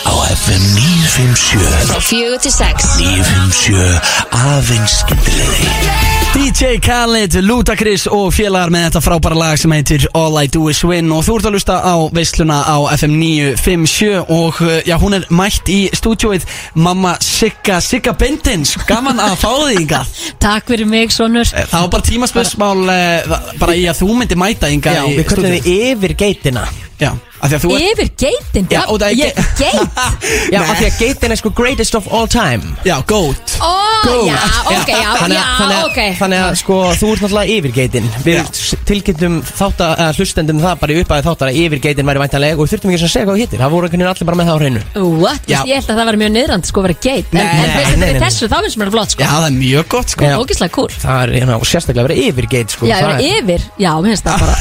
á 0.09 0.13
FM 0.34 0.63
957 0.73 1.89
Frá 1.91 1.99
fjögur 2.01 2.41
til 2.41 2.53
sex. 2.53 2.95
957 2.97 4.01
aðeins 4.41 5.01
skemmtilegri 5.03 6.16
DJ 6.36 6.78
Khaled, 6.82 7.34
Ludacris 7.41 8.05
og 8.13 8.30
félagar 8.36 8.69
með 8.73 8.84
þetta 8.88 9.01
frábæra 9.01 9.38
lag 9.38 9.57
sem 9.59 9.71
heitir 9.73 10.03
All 10.17 10.36
I 10.38 10.49
Do 10.53 10.67
Is 10.69 10.84
Win. 10.86 11.09
Og 11.15 11.23
þú 11.25 11.38
ert 11.39 11.47
að 11.49 11.55
lusta 11.57 11.78
á 11.82 11.95
veisluna 12.13 12.59
á 12.61 12.78
FM 12.93 13.15
957 13.17 14.21
og 14.34 14.59
uh, 14.61 14.75
já, 14.86 14.95
hún 15.01 15.17
er 15.17 15.25
mætt 15.34 15.69
í 15.73 15.80
stúdjóið 15.97 16.45
mamma 16.78 17.15
Sigga, 17.25 17.80
Sigga 17.84 18.13
Bendins 18.17 18.75
gaman 18.89 19.21
að 19.23 19.36
fá 19.41 19.49
þig 19.65 19.82
inga 19.86 20.03
Takk 20.45 20.69
fyrir 20.73 20.89
mig, 20.89 21.13
sonur. 21.15 21.49
Það 21.49 21.73
var 21.88 21.91
bara 21.97 22.07
tímaspörsmál 22.11 22.84
uh, 22.86 23.38
bara 23.61 23.78
í 23.78 23.88
að 23.89 24.03
þú 24.03 24.11
myndi 24.21 24.38
mæta 24.39 24.69
inga 24.73 24.93
Já, 24.99 25.03
við 25.09 25.23
köllum 25.32 25.49
stúdíóið. 25.49 25.65
þið 25.65 25.89
yfir 25.95 26.15
geitina. 26.21 26.67
Já, 27.01 27.11
Yfir 27.44 28.10
geitin 28.18 28.66
Já, 28.72 28.82
og 28.90 28.98
það 29.02 29.08
er 29.12 29.16
Ég- 29.18 29.36
ge- 29.58 29.68
Geit. 29.68 30.00
Já, 30.54 30.60
af 30.64 30.78
því 30.80 30.88
að 30.88 30.96
geitin 31.02 31.32
er 31.36 31.40
sko 31.40 31.50
greatest 31.54 31.96
of 31.98 32.08
all 32.14 32.28
time. 32.28 32.76
Já, 32.88 32.96
gót 33.08 33.56
Ó, 33.58 33.72
já, 34.28 34.38
ok, 34.70 34.90
já, 34.94 35.12
Þannig 35.22 35.38
já, 35.38 35.80
ok. 35.88 36.00
þannig 36.20 36.40
að 36.46 36.52
sko 36.62 36.76
þú 36.98 37.08
ert 37.14 37.22
náttúrulega 37.26 37.54
yfir 37.58 37.72
geitin 37.74 38.06
Við 38.26 38.38
tilkynntum 38.88 39.36
þátt 39.48 39.80
að 39.86 40.20
hlustendum 40.20 40.60
það 40.62 40.76
bara 40.82 40.94
í 40.94 41.00
uppæði 41.02 41.26
þáttar 41.28 41.48
að 41.52 41.58
yfir 41.64 41.80
geitin 41.88 42.08
væri 42.10 42.22
væntanleg 42.22 42.54
og 42.58 42.62
við 42.64 42.70
þurftum 42.74 42.90
ekki 42.94 43.00
að 43.02 43.14
segja 43.14 43.26
hvað 43.26 43.34
það 43.34 43.42
hittir 43.44 43.60
Það 43.64 43.72
voru 43.74 43.84
einhvern 43.88 44.02
veginn 44.04 44.12
allir 44.14 44.28
bara 44.30 44.38
með 44.38 44.48
það 44.48 44.56
á 44.58 44.62
hreinu. 44.62 44.82
What? 45.24 45.42
Já. 45.50 45.60
Ég 45.68 45.74
held 45.78 45.90
að 45.90 45.98
það 45.98 46.08
var 46.12 46.18
mjög 46.22 46.32
niðrandi 46.38 46.68
sko 46.72 46.78
að 46.82 46.86
vera 46.88 46.98
geit 47.08 47.28
En, 47.38 48.22
þessu, 48.22 48.46
þá 48.52 48.58
finnst 48.66 48.78
mér 48.78 48.88
það 48.88 48.96
flott 48.98 49.12
sko. 49.14 49.22
Já, 49.24 49.30
það 49.34 49.48
er 49.48 49.56
mjög 49.58 49.86
gott 49.94 50.10
sko. 50.14 50.24
Ógislega 50.38 50.74
cool. 50.78 50.92
Það 51.02 51.18
er 51.24 51.30
hérna, 51.38 51.54
sérstaklega 51.68 52.04
að 52.04 52.08
vera 52.12 52.20
yfir 52.28 52.46
geit 52.52 52.70
sko. 52.76 52.84
Já, 52.88 52.98
yfir, 53.18 53.62
já, 53.82 53.92
mér 53.98 54.10
finnst 54.14 54.26
það 54.28 54.36
bara 54.44 54.54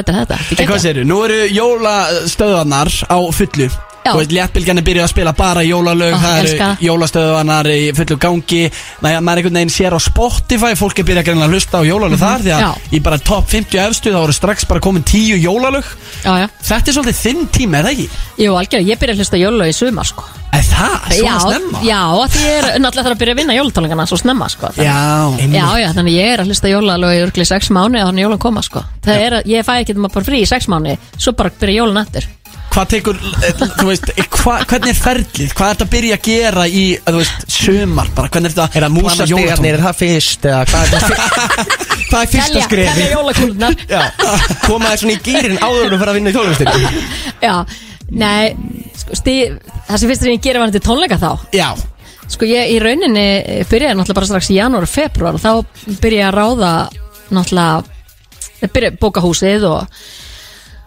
Betra. 0.00 0.24
Þetta 0.24 0.36
þetta 0.40 0.40
En 0.40 0.56
hvað 0.56 0.66
geggjað. 0.66 0.82
segirðu, 0.86 1.06
nú 1.10 1.18
eru 1.26 1.38
jólastöðarnar 1.54 2.90
á 3.06 3.18
fullu 3.36 3.68
Já. 4.00 4.14
Þú 4.14 4.18
veist, 4.22 4.32
léttbylgjan 4.32 4.78
er 4.80 4.84
byrjuð 4.86 5.04
að 5.04 5.10
spila 5.12 5.32
bara 5.36 5.60
jólalög 5.66 6.14
Ó, 6.16 6.18
Það 6.22 6.38
eru 6.40 6.68
jólastöðarnar 6.86 7.66
í 7.68 7.92
fullu 7.98 8.16
gangi 8.16 8.60
maður 9.04 9.20
einhvern 9.20 9.58
veginn 9.60 9.72
sér 9.74 9.92
á 9.92 10.00
Spotify 10.00 10.72
Fólk 10.80 10.98
er 11.02 11.04
byrjað 11.10 11.26
greinlega 11.28 11.48
að 11.50 11.54
hlusta 11.58 11.78
á 11.78 11.82
jólalög 11.84 12.16
þar 12.22 12.40
Því 12.46 12.54
að 12.56 12.60
Já. 12.64 12.70
í 12.96 13.00
bara 13.04 13.18
top 13.20 13.44
50 13.52 13.82
efstu 13.84 14.08
þá 14.14 14.20
eru 14.24 14.32
strax 14.32 14.64
bara 14.70 14.80
komin 14.80 15.04
10 15.04 15.36
jólalög 15.44 15.84
Já, 16.24 16.48
Þetta 16.64 16.88
er 16.88 16.96
svolítið 16.96 17.20
þinn 17.20 17.44
tími, 17.52 17.76
er 17.76 17.84
það 17.84 17.92
ekki? 17.92 18.08
jú, 18.40 18.50
algjörlega, 18.56 18.88
ég 18.88 18.98
byrja 19.04 19.14
að 19.14 19.20
hlusta 19.20 19.36
jólulög 19.44 19.68
í 19.68 19.76
sumar 19.76 20.08
sko 20.08 20.24
Er 20.50 20.64
það? 20.66 20.96
Svona 21.14 21.40
snemma? 21.44 21.78
já, 21.86 22.00
að 22.10 22.30
því 22.34 22.40
ég 22.42 22.56
er 22.56 22.64
náttúrulega 22.80 23.04
þarf 23.06 23.14
að 23.14 23.20
byrja 23.20 23.34
að 23.36 23.40
vinna 23.44 23.54
jólutónleikana 23.54 24.06
svo 24.10 24.18
snemma 24.18 24.48
sko 24.50 24.66
Þannig- 24.74 24.88
Já, 24.88 25.60
Já, 25.60 25.66
já, 25.78 25.88
þannig 25.94 26.14
að 32.70 32.86
Það 32.90 32.90
að, 32.90 32.90
byrja 32.90 32.90
Hvað 32.90 32.90
tekur, 32.90 33.16
eh, 33.42 33.52
þú 33.80 33.86
veist, 33.88 34.10
eh, 34.14 34.24
hva, 34.30 34.54
hvernig 34.70 34.90
er 34.90 34.98
ferlið? 35.00 35.52
Hvað 35.58 35.66
er 35.66 35.74
þetta 35.74 35.84
að 35.86 35.90
byrja 35.90 36.16
að 36.16 36.22
gera 36.22 36.64
í, 36.66 36.84
eh, 36.94 37.10
þú 37.10 37.18
veist, 37.18 37.50
sumar 37.50 38.08
bara? 38.14 38.28
Hvernig 38.28 38.46
er 38.46 38.54
þetta 38.54 38.78
Er 38.78 38.84
það 38.86 38.94
músastegarnir, 38.94 39.74
er 39.74 39.80
það 39.80 39.96
fyrst 40.00 40.42
eða 40.46 40.64
hvað 40.70 40.82
er 40.82 40.88
það 40.94 41.10
Hvað 42.10 42.22
er 42.22 42.30
fyrsta 42.30 42.52
Telja, 42.54 42.64
skrifi? 42.68 42.86
telja 42.94 43.10
jólakúlunar 43.16 43.74
Já, 43.94 44.00
koma 44.66 44.90
þér 44.92 45.02
svona 45.02 45.14
í 45.14 45.20
gýrin 45.26 45.58
áður 45.58 45.84
en 45.84 45.90
þú 45.90 45.98
fyrir 46.00 46.12
að 46.12 46.18
vinna 46.18 46.30
í 46.30 46.36
tónlistinni. 46.38 47.04
Já, 47.46 47.54
nei, 48.10 48.54
sko, 49.02 49.18
stí, 49.18 49.34
það 49.90 50.00
sem 50.02 50.08
fyrst 50.12 50.22
er 50.26 50.32
ég 50.34 50.42
gera 50.46 50.62
var 50.62 50.70
þetta 50.70 50.86
tónleika 50.86 51.18
þá. 51.20 51.30
Já, 51.54 51.68
Sko 52.30 52.46
ég 52.46 52.70
í 52.70 52.78
rauninni 52.78 53.26
byrjaði 53.66 53.96
náttúrulega 53.98 54.14
bara 54.20 54.26
strax 54.30 54.50
í 54.54 54.58
janúar 54.60 54.84
og 54.86 54.90
februar 54.92 55.34
og 55.34 55.42
þá 55.42 55.96
byrjaði 55.98 56.28
að 56.28 56.36
ráða 56.38 56.72
náttúrulega 57.34 57.82
ég 58.62 58.70
byrjaði 58.70 58.94
að 58.94 59.00
bóka 59.02 59.20
húsið 59.24 59.66
og, 59.66 60.02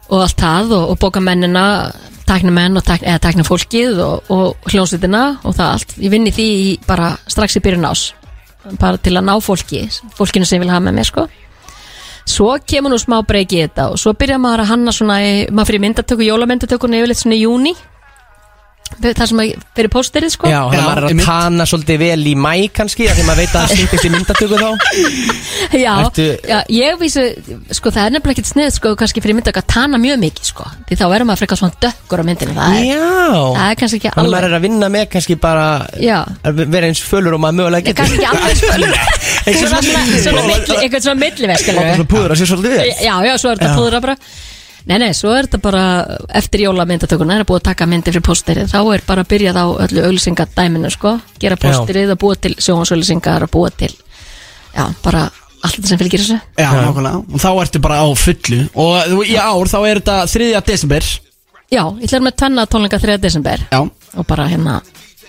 og 0.09 0.23
allt 0.23 0.39
það 0.39 0.73
og, 0.77 0.89
og 0.93 0.99
bóka 1.01 1.21
mennina 1.23 1.91
tækna 2.27 2.51
menn 2.55 2.79
og 2.79 2.85
tækna, 2.87 3.13
eða 3.13 3.21
tækna 3.23 3.45
fólkið 3.47 4.01
og, 4.03 4.33
og 4.33 4.71
hljónsutina 4.71 5.23
og 5.43 5.55
það 5.55 5.69
allt. 5.69 5.95
Ég 5.99 6.13
vinni 6.13 6.33
því 6.33 6.49
í, 6.63 6.67
bara 6.87 7.13
strax 7.27 7.59
í 7.59 7.63
byrjun 7.63 7.89
ás 7.89 8.11
bara 8.79 8.99
til 9.01 9.17
að 9.17 9.25
ná 9.27 9.33
fólki 9.43 9.81
fólkinu 10.15 10.47
sem 10.47 10.61
vil 10.63 10.71
hafa 10.71 10.85
með 10.85 10.99
mér 10.99 11.09
sko. 11.09 11.25
Svo 12.29 12.53
kemur 12.63 12.93
nú 12.93 12.99
smá 13.01 13.17
breyki 13.27 13.59
í 13.59 13.65
þetta 13.65 13.89
og 13.91 13.99
svo 13.99 14.13
byrjar 14.15 14.39
maður 14.39 14.63
að 14.63 14.69
hanna 14.71 14.93
svona, 14.95 15.17
maður 15.51 15.71
fyrir 15.71 15.83
myndatöku, 15.83 16.23
jólamyndatökuna 16.23 17.01
yfirleitt 17.01 17.19
svona 17.19 17.35
í 17.35 17.43
júni 17.43 17.73
Það 19.03 19.25
sem 19.31 19.39
að 19.43 19.51
fyrir 19.77 19.89
pósterið 19.93 20.31
sko. 20.35 20.49
Já, 20.51 20.59
þannig 20.69 20.79
að 20.79 20.85
maður 20.87 20.99
er 21.01 21.07
að 21.07 21.13
einmitt. 21.13 21.25
tana 21.27 21.65
svolítið 21.69 21.97
vel 22.03 22.27
í 22.29 22.33
mæ 22.37 22.53
kannski 22.77 23.07
af 23.09 23.17
Því 23.17 23.25
maður 23.27 23.41
veit 23.43 23.53
að 23.53 23.63
það 23.63 23.73
stýttist 23.77 24.05
í 24.07 24.11
myndatöku 24.13 24.59
þá. 24.61 24.69
Já, 25.73 25.93
Ertu- 26.03 26.37
já, 26.49 26.57
ég 26.73 26.97
vísu, 27.01 27.23
sko 27.77 27.91
það 27.93 28.05
er 28.07 28.13
nefnilega 28.15 28.35
ekkert 28.37 28.49
snið 28.51 28.69
sko, 28.77 28.93
kannski 28.99 29.23
fyrir 29.23 29.37
myndatöku 29.37 29.63
að 29.63 29.69
tana 29.73 29.99
mjög 30.01 30.19
mikið 30.23 30.49
sko. 30.51 30.67
Því 30.89 30.97
þá 30.99 31.03
verður 31.13 31.27
maður 31.31 31.41
frekar 31.43 31.61
svona 31.61 31.77
dökkur 31.85 32.21
á 32.21 32.25
myndinu 32.29 32.55
Það 32.57 32.77
er, 32.77 32.85
Já. 32.87 33.01
það 33.57 33.67
er 33.73 33.79
kannski 33.81 33.99
ekki 33.99 34.13
Þannig 34.13 34.29
að 34.29 34.33
maður 34.33 34.43
alveg 34.43 34.49
er 34.53 34.57
að 34.59 34.65
vinna 34.67 34.89
með 34.93 35.05
kannski 35.15 35.37
bara 35.43 35.67
Já. 36.03 36.17
að 36.43 36.63
vera 36.75 36.89
eins 36.91 37.03
fölur 37.07 37.37
og 37.37 37.43
maður 37.43 37.59
mögulega 37.61 37.93
Ég 37.93 37.97
kannski 37.99 38.19
ekki 38.19 38.31
alveg 38.31 38.55
sko. 38.61 38.71
Svona, 39.43 39.79
svona, 39.83 40.01
svona, 40.23 40.41
milli, 40.47 40.75
eitthvað 40.79 41.03
svona 41.03 41.19
milliverk 41.19 41.65
Láta 41.75 41.95
svo 41.97 42.05
púður 42.13 42.31
að 42.33 42.39
sé 42.39 42.45
svolítið 42.47 42.75
vel. 42.77 42.85
Já, 43.03 43.13
já, 43.27 43.33
svo 43.41 43.49
er 43.51 43.59
þetta 43.59 43.73
púðra 43.75 43.99
bara 44.05 44.15
Nei, 44.85 44.97
nei, 44.99 45.13
svo 45.15 45.31
er 45.31 45.45
þetta 45.47 45.59
bara 45.63 45.83
eftir 46.35 46.65
jólamyndatökuna, 46.65 47.37
er 47.37 47.45
að 47.45 47.49
búið 47.53 47.61
að 47.61 47.67
taka 47.69 47.85
myndir 47.87 48.11
fyrir 48.17 48.25
pósterið, 48.27 48.71
þá 48.73 48.79
er 48.97 49.03
bara 49.07 49.23
að 49.23 49.29
byrjað 49.31 49.59
á 49.63 49.65
öllu 49.85 50.01
auglýsingadæminu, 50.09 50.91
sko, 50.91 51.13
gera 51.39 51.55
pósterið 51.61 52.11
og 52.15 52.19
búa 52.19 52.35
til 52.35 52.55
sjónsauglýsingar 52.59 53.45
og 53.47 53.51
búa 53.53 53.71
til, 53.71 53.93
já, 54.75 54.83
bara 55.05 55.29
allt 55.63 55.77
þetta 55.77 55.87
sem 55.93 56.01
fylgir 56.01 56.19
þessu. 56.19 56.39
Já, 56.59 56.67
nákvæmlega. 56.75 57.21
Og 57.31 57.39
þá 57.39 57.49
ertu 57.63 57.79
bara 57.79 58.01
á 58.03 58.07
fullu. 58.19 58.59
Og 58.75 58.97
þú- 59.13 59.27
í 59.31 59.37
ár 59.39 59.69
þá 59.71 59.77
er 59.87 60.01
þetta 60.01 60.17
3. 60.27 60.61
desember. 60.67 61.03
Já, 61.71 61.83
ég 61.87 62.03
ætla 62.09 62.19
með 62.19 62.35
tvenna 62.35 62.65
tónleika 62.67 62.99
3. 62.99 63.17
desember. 63.23 63.63
Já. 63.71 63.79
Og 64.17 64.27
bara 64.27 64.47
hérna 64.51 64.81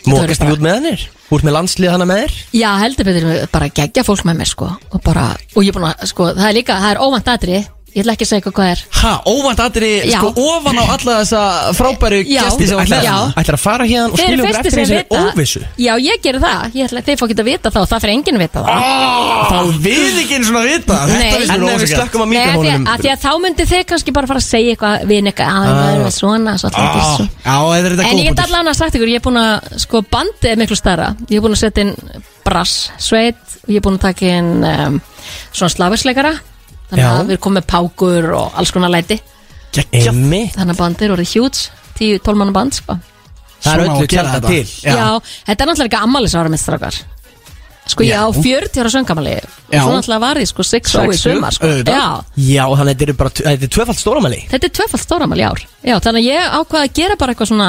Mókast 0.04 0.42
ekki 0.42 0.52
út 0.52 0.60
með 0.60 0.74
hannir? 0.76 1.04
Út 1.32 1.44
með 1.46 1.54
landslið 1.56 1.90
hana 1.94 2.04
með 2.04 2.18
þér? 2.24 2.32
Já, 2.52 2.70
heldur 2.82 3.06
betur 3.08 3.46
bara 3.54 3.68
gegja 3.72 4.02
fólk 4.04 4.24
með 4.28 4.36
mér 4.42 4.50
sko. 4.50 4.66
Og 4.92 5.00
bara, 5.06 5.30
og 5.56 5.62
ég 5.64 5.70
er 5.72 5.78
búin 5.78 5.86
að, 5.88 6.02
sko, 6.10 6.26
það 6.34 6.48
er 6.50 6.56
líka, 6.58 6.76
það 6.82 6.90
er 6.90 7.00
óvænt 7.06 7.30
aðri 7.32 7.60
ég 7.94 8.02
ætla 8.02 8.14
ekki 8.16 8.26
að 8.26 8.30
segja 8.30 8.40
eitthvað 8.42 8.54
hvað 8.58 8.68
er. 8.72 8.80
Ha, 8.98 9.10
óvænt 9.30 9.60
aðri 9.62 9.90
sko 10.10 10.28
ofan 10.42 10.78
á 10.82 10.84
alla 10.94 11.12
þessa 11.20 11.42
frábæru 11.78 12.18
Já. 12.26 12.42
gesti 12.42 12.66
sem 12.66 12.78
Já. 12.90 13.18
Ætlar 13.38 13.54
að 13.54 13.62
fara 13.62 13.84
hérna 13.86 14.10
og 14.10 14.18
skilja 14.18 14.42
okkur 14.42 14.58
eftir 14.58 14.72
vita 14.90 15.20
óvissu. 15.20 15.60
Já, 15.78 15.92
ég 16.02 16.16
gerir 16.24 16.40
það, 16.42 16.60
ég 16.74 16.82
ætla, 16.88 17.02
þeir 17.06 17.18
fá 17.20 17.24
ekki 17.28 17.38
að 17.38 17.50
vita 17.50 17.68
það 17.74 17.82
og 17.84 17.88
það 17.92 18.00
fyrir 18.04 18.14
enginn 18.16 18.38
að 18.38 18.42
vita 18.44 18.58
það 18.64 18.70
Þá 19.44 19.58
við 19.84 20.14
ekki 20.24 20.34
einu 20.34 20.46
svona 20.48 20.64
vita. 20.66 20.94
Þetta 21.12 21.36
ef 21.38 21.78
við 21.84 21.90
slökkum 21.92 22.24
á 22.24 22.26
mikrofónum 22.32 22.84
að, 22.90 22.96
því 23.04 23.10
að 23.12 23.20
þá 23.24 23.32
myndi 23.44 23.64
þeir 23.70 23.84
kannski 23.92 24.10
bara 24.16 24.30
fara 24.30 24.40
að 24.42 24.48
segja 24.48 24.70
eitthvað 24.74 24.94
við 25.10 25.18
eitthvað, 25.30 25.48
að 25.54 25.62
það 25.70 25.90
er 25.94 26.12
svona, 26.18 26.52
er 27.78 27.86
En 28.08 28.18
ég 28.18 28.26
get 28.32 28.42
allan 28.48 28.70
að 28.72 28.78
sagt 28.80 28.94
ykkur, 28.98 29.10
ég 29.12 29.18
er 29.20 29.24
búin 29.24 29.38
að 29.38 29.54
sko 29.84 29.96
bandið 30.02 30.50
er 30.50 30.58
miklu 30.58 30.76
stærra. 30.78 31.08
Ég 31.28 31.36
er 31.38 31.44
búin 31.44 31.54
Þannig 36.94 37.04
Já. 37.04 37.10
að 37.18 37.24
við 37.26 37.34
erum 37.34 37.44
komið 37.48 37.58
með 37.60 37.66
pákur 37.74 38.28
og 38.38 38.58
alls 38.62 38.70
konar 38.74 38.92
læti 38.94 39.16
Emmi 39.90 40.42
Þannig 40.54 40.76
að 40.76 40.78
bandið 40.80 41.06
er 41.08 41.14
orðið 41.16 41.32
hjúts 41.34 41.64
10-12 41.98 42.38
manna 42.38 42.54
band 42.54 42.74
sko. 42.78 42.94
Það 43.64 43.72
er 43.74 43.80
Svona 43.80 43.90
á 43.90 43.94
öllu 43.94 44.04
að 44.04 44.12
gera 44.12 44.32
þetta. 44.34 44.48
til 44.48 44.66
Já. 44.84 45.08
þetta 45.48 45.64
er 45.64 45.68
náttúrulega 45.70 45.88
ekki 45.90 46.00
ammælisára 46.06 46.52
mitt 46.52 46.62
strákar 46.62 46.98
Sko 47.84 48.00
ég 48.06 48.16
á 48.16 48.24
40 48.32 48.80
ára 48.80 48.90
söngamæli 48.94 49.32
og 49.44 49.74
Já. 49.74 49.80
svo 49.84 49.92
náttúrulega 49.98 50.20
var 50.24 50.38
ég 50.40 50.48
sko 50.48 50.62
6 50.64 50.94
og 51.00 51.10
í 51.10 51.16
Sexu, 51.18 51.34
sumar 51.34 51.52
sko. 51.52 51.66
auðvitað. 51.66 51.96
Já, 51.96 52.06
Já, 52.54 52.64
þannig 52.64 52.94
að 52.94 53.00
þetta 53.00 53.08
er 53.08 53.18
bara 53.20 53.30
Þetta 53.40 53.66
er 53.68 53.72
tvöfald 53.76 54.00
stóramæli 54.00 54.38
þetta 54.52 54.68
er 54.70 54.74
tvöfald 54.78 55.02
stóramæli 55.04 55.42
í 55.44 55.48
ár 55.50 55.60
Já, 55.84 55.96
þannig 56.06 56.20
að 56.22 56.28
ég 56.30 56.54
ákvaði 56.60 56.88
að 56.88 56.94
gera 57.00 57.16
bara 57.20 57.34
eitthvað 57.34 57.50
svona 57.52 57.68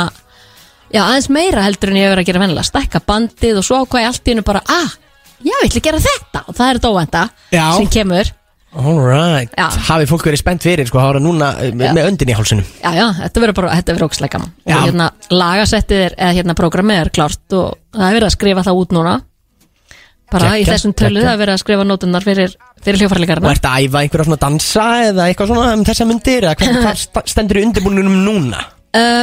Já, 0.94 1.02
aðeins 1.10 1.30
meira 1.34 1.66
heldur 1.66 1.90
en 1.92 1.98
ég 2.00 2.06
hefur 2.06 2.16
verið 2.16 2.24
að 2.24 2.30
gera 2.32 2.44
vennilega 2.46 2.70
Stækka 2.70 3.02
bandið 3.10 3.58
og 3.60 3.66
svo 3.68 3.82
ákvaði 3.84 4.04
ég 4.06 4.12
allt 4.14 4.28
í 4.30 4.32
hennu 4.36 4.46
bara 4.46 4.62
Ah, 4.70 4.92
já, 5.44 5.56
ég 5.58 5.68
ætla 5.68 5.82
að 5.82 5.88
gera 5.90 6.04
þetta 6.06 6.44
Og 6.48 6.56
það 6.56 6.70
er 6.70 6.80
þetta 6.80 6.92
óvænta 6.96 7.24
Já. 7.52 7.66
sem 7.80 7.88
kemur 7.98 8.32
Alright. 8.76 9.54
Já. 9.56 9.70
Hafið 9.88 10.10
fólk 10.12 10.26
verið 10.28 10.42
spennt 10.42 10.66
fyrir 10.66 10.90
sko 10.90 11.00
var 11.00 11.20
núna 11.24 11.54
eh, 11.64 11.70
með, 11.72 11.94
með 11.96 12.08
öndin 12.10 12.32
í 12.34 12.36
hálsunum 12.36 12.66
Já, 12.82 12.90
já, 12.98 13.06
þetta 13.22 13.44
verður 13.44 13.58
bara, 13.62 13.76
þetta 13.80 13.94
verður 13.96 14.08
ókslega 14.10 14.34
gaman. 14.36 14.52
Já. 14.68 14.76
Og 14.76 14.84
hérna, 14.90 15.08
lagasettið 15.32 16.02
er, 16.10 16.16
eða 16.20 16.34
hérna, 16.40 16.56
programmið 16.60 17.00
er 17.06 17.12
klárt 17.16 17.56
Og 17.56 17.70
það 17.96 18.06
er 18.10 18.18
verið 18.20 18.28
að 18.28 18.36
skrifa 18.36 18.66
það 18.68 18.82
út 18.82 18.96
núna. 18.98 19.14
Bara 20.34 20.50
í 20.58 20.64
Geggjað, 20.66 20.74
þessum 20.74 20.94
tölu 20.98 21.14
geggjað. 21.14 21.28
Það 21.30 21.36
er 21.38 21.42
verið 21.44 21.56
að 21.56 21.62
skrifa 21.62 21.88
nótunar 21.88 22.26
fyrir, 22.26 22.54
fyrir 22.82 22.98
Og 22.98 23.04
hljófarleikarna 23.06 23.52
ertu 23.56 23.70
að 23.72 23.86
æfa 23.86 24.02
einhverja 24.02 24.26
svona 24.28 24.40
dansa 24.42 24.86
Eða 25.06 25.28
eitthvað 25.30 25.52
svona 25.52 25.74
um 25.78 25.84
þessa 25.86 26.08
myndir 26.10 26.48
Eða 26.50 26.56
hvað, 26.60 26.80
hvað 26.82 27.02
sta- 27.06 27.24
stendur 27.32 27.60
í 27.62 27.66
undirbúninum 27.70 28.16
núna? 28.26 28.64
Uh, 28.98 29.22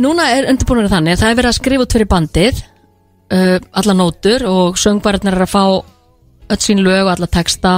Núna 0.00 0.30
er 0.34 0.48
undirbúinur 0.50 0.88
þannig 0.90 1.20
Það 1.20 1.28
er 1.34 1.38
verið 1.42 1.50
að 1.52 1.58
skrifa 1.60 1.84
út 1.86 1.94
fyrir 1.98 2.08
bandið 2.10 2.62
uh, 2.64 3.58
Alla 3.82 3.96
nótur 4.00 4.46
og 4.48 4.80
söngvararnir 4.80 5.36
er 5.36 5.44
að 5.44 5.52
fá 5.52 5.62
öll 6.54 6.60
sín 6.64 6.80
lög 6.84 7.04
og 7.04 7.12
alla 7.14 7.28
texta 7.36 7.74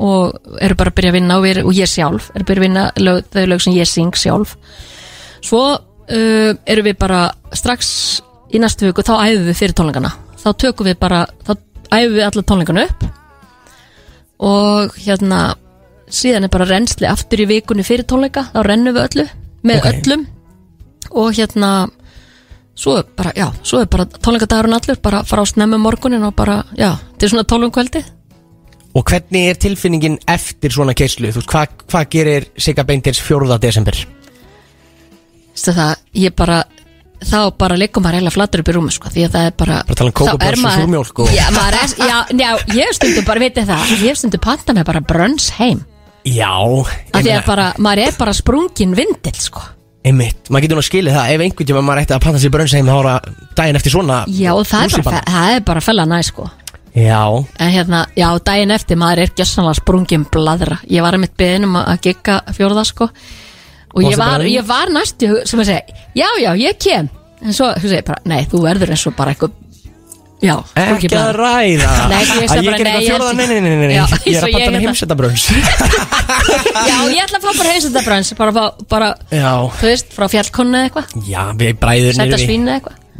og 0.00 0.56
eru 0.64 0.76
bara 0.78 0.92
að 0.92 0.96
byrja 0.96 1.12
að 1.12 1.16
vinna 1.18 1.36
og, 1.36 1.44
við, 1.44 1.60
og 1.66 1.76
ég 1.76 1.90
sjálf 1.90 2.30
er 2.32 2.42
að 2.42 2.48
byrja 2.48 2.60
að 2.60 2.66
vinna 2.66 2.84
lög, 3.04 3.22
þau 3.34 3.44
lög 3.52 3.62
sem 3.64 3.76
ég 3.76 3.88
syng 3.88 4.16
sjálf. 4.16 4.56
Svo 5.44 5.62
uh, 5.76 6.52
erum 6.64 6.86
við 6.88 6.98
bara 7.00 7.22
strax 7.56 7.90
í 8.50 8.60
næstu 8.62 8.88
viku 8.88 9.04
þá 9.06 9.14
æfum 9.18 9.48
við 9.50 9.58
fyrir 9.58 9.76
tónleikana. 9.76 10.12
Þá 10.40 10.48
tökum 10.64 10.88
við 10.88 10.96
bara, 11.02 11.24
þá 11.44 11.52
æfum 11.92 12.16
við 12.16 12.26
alla 12.26 12.44
tónleikana 12.48 12.84
upp. 12.88 13.04
Og 14.50 14.96
hérna 15.04 15.40
síðan 16.10 16.48
er 16.48 16.52
bara 16.52 16.68
reynsli 16.70 17.06
aftur 17.06 17.42
í 17.44 17.48
vikunni 17.50 17.84
fyrir 17.86 18.08
tónleika 18.08 18.46
þá 18.54 18.62
rennum 18.66 18.96
við 18.96 19.04
öllu, 19.04 19.26
með 19.68 19.82
Ok. 19.82 19.90
öllum. 19.90 20.22
Og 21.10 21.34
hérna 21.36 21.72
svo 22.80 22.96
er 23.02 23.04
bara, 23.16 23.34
já, 23.36 23.50
svo 23.62 23.82
er 23.82 23.90
bara 23.92 24.08
tónleikadagurinn 24.08 24.78
allur 24.78 25.02
bara 25.04 25.20
fara 25.28 25.44
á 25.44 25.46
snemmu 25.52 25.76
morgunin 25.78 26.24
og 26.24 26.32
bara, 26.34 26.62
já, 26.72 26.96
til 27.18 27.28
svona 27.28 27.44
tólum 27.44 27.70
kvöldi 27.74 28.00
Og 28.94 29.04
hvernig 29.06 29.50
er 29.52 29.58
tilfinningin 29.62 30.18
eftir 30.30 30.72
svona 30.74 30.94
keislu 30.98 31.30
Þú 31.30 31.38
veist, 31.42 31.50
hvað, 31.52 31.74
hvað 31.92 32.08
gerir 32.14 32.48
Sigga 32.58 32.84
Beintins 32.88 33.20
4. 33.22 33.58
desember 33.62 33.98
Vistu 35.54 35.74
það, 35.76 35.94
ég 36.18 36.34
bara 36.38 36.62
þá 37.20 37.50
bara 37.60 37.76
leikum 37.76 38.02
maður 38.04 38.20
heila 38.20 38.32
flatur 38.32 38.62
upp 38.62 38.70
í 38.72 38.74
rúmi 38.74 38.94
sko, 38.94 39.10
því 39.12 39.26
að 39.26 39.34
það 39.34 39.48
er 39.50 39.56
bara 39.60 39.78
Bara 39.86 39.98
tala 40.00 40.10
um 40.10 40.14
er 40.14 40.18
kókóbollur 40.20 40.64
og 40.64 40.76
súrmjólk 40.78 41.22
og- 41.24 41.34
já, 41.36 41.44
maður 41.54 41.76
er, 41.80 41.94
já, 42.00 42.18
já, 42.40 42.50
ég 42.80 42.94
stundum 42.96 43.26
bara, 43.28 43.40
veitir 43.44 43.66
það 43.68 43.92
ég 44.06 44.16
stundum 44.16 44.40
panta 44.40 44.72
með 44.76 44.88
bara 44.90 45.00
brönns 45.00 45.50
heim 45.58 45.84
Já 46.24 46.52
af 46.52 47.20
því 47.22 47.34
að 47.36 47.46
bara, 47.46 47.72
maður 47.78 48.06
er 48.06 48.16
bara 48.18 48.32
sprungin 48.36 48.96
vindil 48.96 49.36
sko. 49.40 49.62
Einmitt, 50.04 50.48
maður 50.48 50.64
getur 50.64 50.76
nú 50.78 50.82
að 50.82 50.88
skilja 50.88 51.12
það 51.14 51.30
Ef 51.34 51.40
einhvern 51.44 51.68
tíma 51.68 51.82
maður 51.84 52.02
ætti 52.02 52.14
að 52.16 52.22
panta 52.24 52.40
sér 52.40 52.52
brönnsheim 52.54 52.88
Þá 52.88 52.94
er 52.96 53.08
það 53.08 53.20
daginn 53.58 53.76
eftir 53.80 53.92
svona 53.92 54.18
já, 54.32 54.52
það 54.64 54.84
er 54.84 55.02
bara, 55.04 55.22
það 55.28 55.54
er 55.56 55.60
bara 55.60 56.22
sko. 56.24 56.46
Já, 56.94 57.22
en 57.58 57.70
hérna, 57.70 58.06
já, 58.18 58.26
daginn 58.44 58.70
eftir 58.74 58.98
maður 58.98 59.22
er 59.26 59.30
gjössanlega 59.38 59.78
sprungin 59.78 60.24
bladra. 60.32 60.80
Ég 60.90 61.02
var 61.04 61.14
að 61.14 61.20
mitt 61.26 61.36
beðin 61.38 61.68
um 61.68 61.76
að 61.80 62.00
gigga 62.08 62.40
fjórða 62.56 62.84
sko. 62.88 63.10
og 63.94 64.02
ég 64.06 64.18
var, 64.18 64.40
ég 64.46 64.66
var 64.66 64.90
næstu 64.94 65.46
sem 65.46 65.60
að 65.62 65.66
segja, 65.70 66.02
já, 66.14 66.28
já, 66.42 66.50
ég 66.58 66.78
kem. 66.78 67.08
En 67.42 67.52
svo, 67.56 67.70
þú 67.78 67.88
segir 67.88 68.04
bara, 68.06 68.20
nei, 68.24 68.44
þú 68.50 68.60
verður 68.66 68.90
eins 68.94 69.06
og 69.06 69.14
bara 69.16 69.32
eitthvað 69.34 69.50
já, 70.40 70.54
ekki 70.76 71.08
að 71.14 71.30
ræða. 71.36 71.88
Nei, 72.10 72.20
ég 72.24 72.38
veist 72.40 72.54
Að 72.54 72.64
bara, 72.64 72.78
nei, 72.84 72.92
ég 73.04 73.12
held- 73.12 73.36
Nei, 73.36 73.46
nei, 73.46 73.60
nei, 73.60 73.94
Ég 73.94 74.36
er 74.36 74.44
að 74.44 74.52
panta 74.54 74.70
með 74.74 74.84
heimsetabrönns 74.86 75.46
Já, 76.90 76.96
ég 77.10 77.22
ætla 77.24 77.38
að 77.38 77.44
fá 77.44 77.50
bara 77.58 77.72
heimsöndabrönns 77.74 78.32
bara, 78.38 78.64
bara, 78.88 79.10
þú 79.80 79.86
veist, 79.90 80.12
frá 80.16 80.28
fjallkonni 80.32 80.78
eða 80.78 80.88
eitthvað. 80.90 81.26
Já, 81.28 81.42
við 81.60 81.74
bræður 81.82 82.18
niður 82.24 82.44
í- 82.44 82.50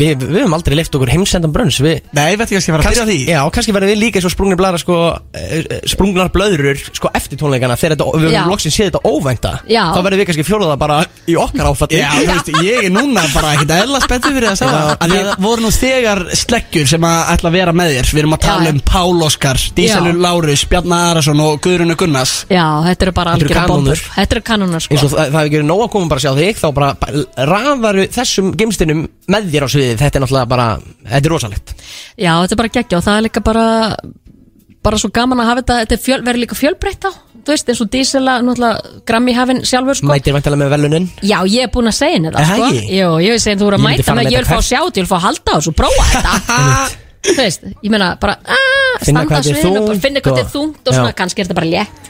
Við, 0.00 0.24
við 0.26 0.40
höfum 0.40 0.56
aldrei 0.56 0.76
leift 0.78 0.96
okkur 0.96 1.12
heimsendan 1.12 1.52
brönns 1.54 1.80
Við 1.80 2.00
Nei, 2.16 2.36
veit 2.36 2.46
ekki 2.46 2.58
að 2.58 2.68
ég 2.70 2.76
var 2.76 2.84
að 2.84 2.90
byrja 2.90 3.06
því. 3.10 3.18
Já, 3.30 3.40
kannski 3.54 3.74
verðum 3.76 3.92
við 3.92 4.00
líka 4.00 4.20
eins 4.20 4.28
og 4.28 4.34
sprungnar 4.34 4.60
bladra 4.60 4.80
sko, 4.80 4.98
eh, 5.36 5.80
sprungnar 5.90 6.30
blöðrur 6.34 6.80
sko, 6.90 7.10
eftir 7.14 7.40
tónleikana 7.40 7.76
þegar 7.80 7.96
þetta, 7.96 8.08
við 8.16 8.28
höfum 8.30 8.52
loksins 8.54 8.76
séð 8.76 8.90
þetta 8.90 9.02
óvænta. 9.10 9.52
Já. 9.70 9.84
þá 9.94 10.00
verðum 10.06 10.22
við 10.22 10.30
kannski 10.30 10.46
fjóraða 10.48 10.78
bara 10.80 10.98
í 11.28 11.36
okkar 11.40 11.70
áfatti 11.70 12.00
Já, 12.00 12.08
þú 12.16 12.26
veist, 12.30 12.50
ég 12.64 12.88
er 12.88 12.94
núna 12.94 13.24
bara 13.34 13.54
ekkert 13.56 14.30
fyrir 14.30 14.48
að 14.50 14.58
sjá 14.60 14.66
það 14.70 14.90
Af 14.90 15.10
því 15.10 15.18
að 15.20 15.30
Það 15.30 15.44
voru 15.44 15.64
nú 15.64 15.70
þegar 15.74 16.20
sleggjur 16.36 16.88
sem 16.90 17.04
að 17.06 17.18
ætla 17.34 17.50
að 17.50 17.56
vera 17.56 17.72
með 17.76 17.92
þér. 17.94 18.08
Við 18.10 18.20
erum 18.22 18.34
að 18.36 18.42
tala 18.44 18.66
Já, 18.66 18.72
um 18.74 18.80
Pál 18.90 19.24
Óskar, 19.26 19.60
Dísalur. 19.76 20.18
Lárus, 20.20 20.64
Bjarnar 20.70 21.14
Arason 21.14 21.42
og 21.44 21.60
Guðrunu 21.64 21.96
Gunnars. 22.00 22.34
Já, 22.50 22.64
þetta 22.86 23.06
eru 23.06 23.14
bara 23.16 23.34
algjörða 23.36 23.54
kanónur. 23.60 23.74
bombur. 23.74 24.02
Þetta 24.16 24.36
eru 24.36 24.44
kanónur, 24.50 24.80
eins 24.80 24.88
sko 24.88 24.98
og 24.98 25.14
það, 25.14 25.16
það 25.20 25.38
hefur 25.38 25.50
ekki 25.50 25.62
nóg 25.70 25.84
að 25.84 25.90
koma 25.94 26.10
bara 26.10 26.20
að 26.20 26.26
sjá 26.26 26.32
þig 26.40 26.60
þá 26.60 26.68
bara 26.76 26.90
raðaru 27.50 28.06
þessum 28.16 28.52
geimstinum 28.58 29.04
með 29.30 29.50
þér 29.54 29.66
á 29.66 29.68
sviðið 29.70 29.89
þetta 29.98 30.18
er 30.20 30.24
náttúrulega 30.24 30.50
bara, 30.50 30.66
þetta 31.06 31.26
er 31.26 31.34
rosalegt. 31.34 31.74
Já, 32.20 32.32
þetta 32.42 32.54
er 32.56 32.60
bara 32.62 32.74
geggja 32.78 32.98
og 33.00 33.06
það 33.06 33.18
er 33.18 33.26
líka 33.28 33.42
bara 33.44 33.66
bara 34.80 34.96
svo 35.00 35.10
gaman 35.12 35.42
að 35.42 35.50
hafa 35.50 35.60
þetta 35.62 35.78
þetta 35.84 36.00
fjöl, 36.04 36.20
verður 36.24 36.42
líka 36.44 36.56
fjölbreytt 36.56 37.04
á 37.04 37.10
þú 37.40 37.52
veist, 37.52 37.68
eins 37.72 37.80
og 37.84 37.90
dísela, 37.92 38.38
náttúrulega 38.44 39.02
Grammy 39.08 39.34
hafinn 39.36 39.60
sjálfur, 39.68 39.96
sko. 39.98 40.08
Mætir 40.08 40.34
vantilega 40.36 40.60
með 40.62 40.72
velunin 40.74 41.08
Já, 41.24 41.38
ég 41.48 41.66
er 41.66 41.72
búin 41.72 41.90
að 41.90 41.96
segja 41.98 42.16
henni 42.18 42.32
það, 42.34 42.50
sko? 42.54 42.68
Jú, 42.96 43.10
ég 43.24 43.42
segi 43.44 43.60
þú 43.60 43.68
eru 43.70 43.78
að 43.80 43.84
mæta 43.86 44.16
með 44.16 44.30
ég 44.32 44.40
vil 44.40 44.48
fá 44.48 44.56
að 44.58 44.66
sjá 44.68 44.78
þetta, 44.80 45.00
ég 45.00 45.06
vil 45.06 45.10
fá 45.10 45.16
að 45.18 45.24
halda 45.26 45.56
þessu, 45.58 45.74
prófa 45.80 46.06
þetta. 46.14 46.36
Þú 47.20 47.36
veist, 47.36 47.66
ég 47.84 47.92
meina 47.92 48.10
bara 48.20 48.36
ah, 48.48 48.94
Finna 49.04 49.24
standa 49.26 49.40
á 49.40 49.44
sviðinu, 49.44 49.98
finna 50.00 50.22
hvað 50.24 50.38
þetta 50.38 50.46
er 50.46 50.52
þungt 50.54 50.88
og 50.88 50.96
svona, 50.96 51.16
kannski 51.18 51.42
er 51.42 51.48
þetta 51.50 51.58
bara 51.60 51.72
létt 51.74 52.09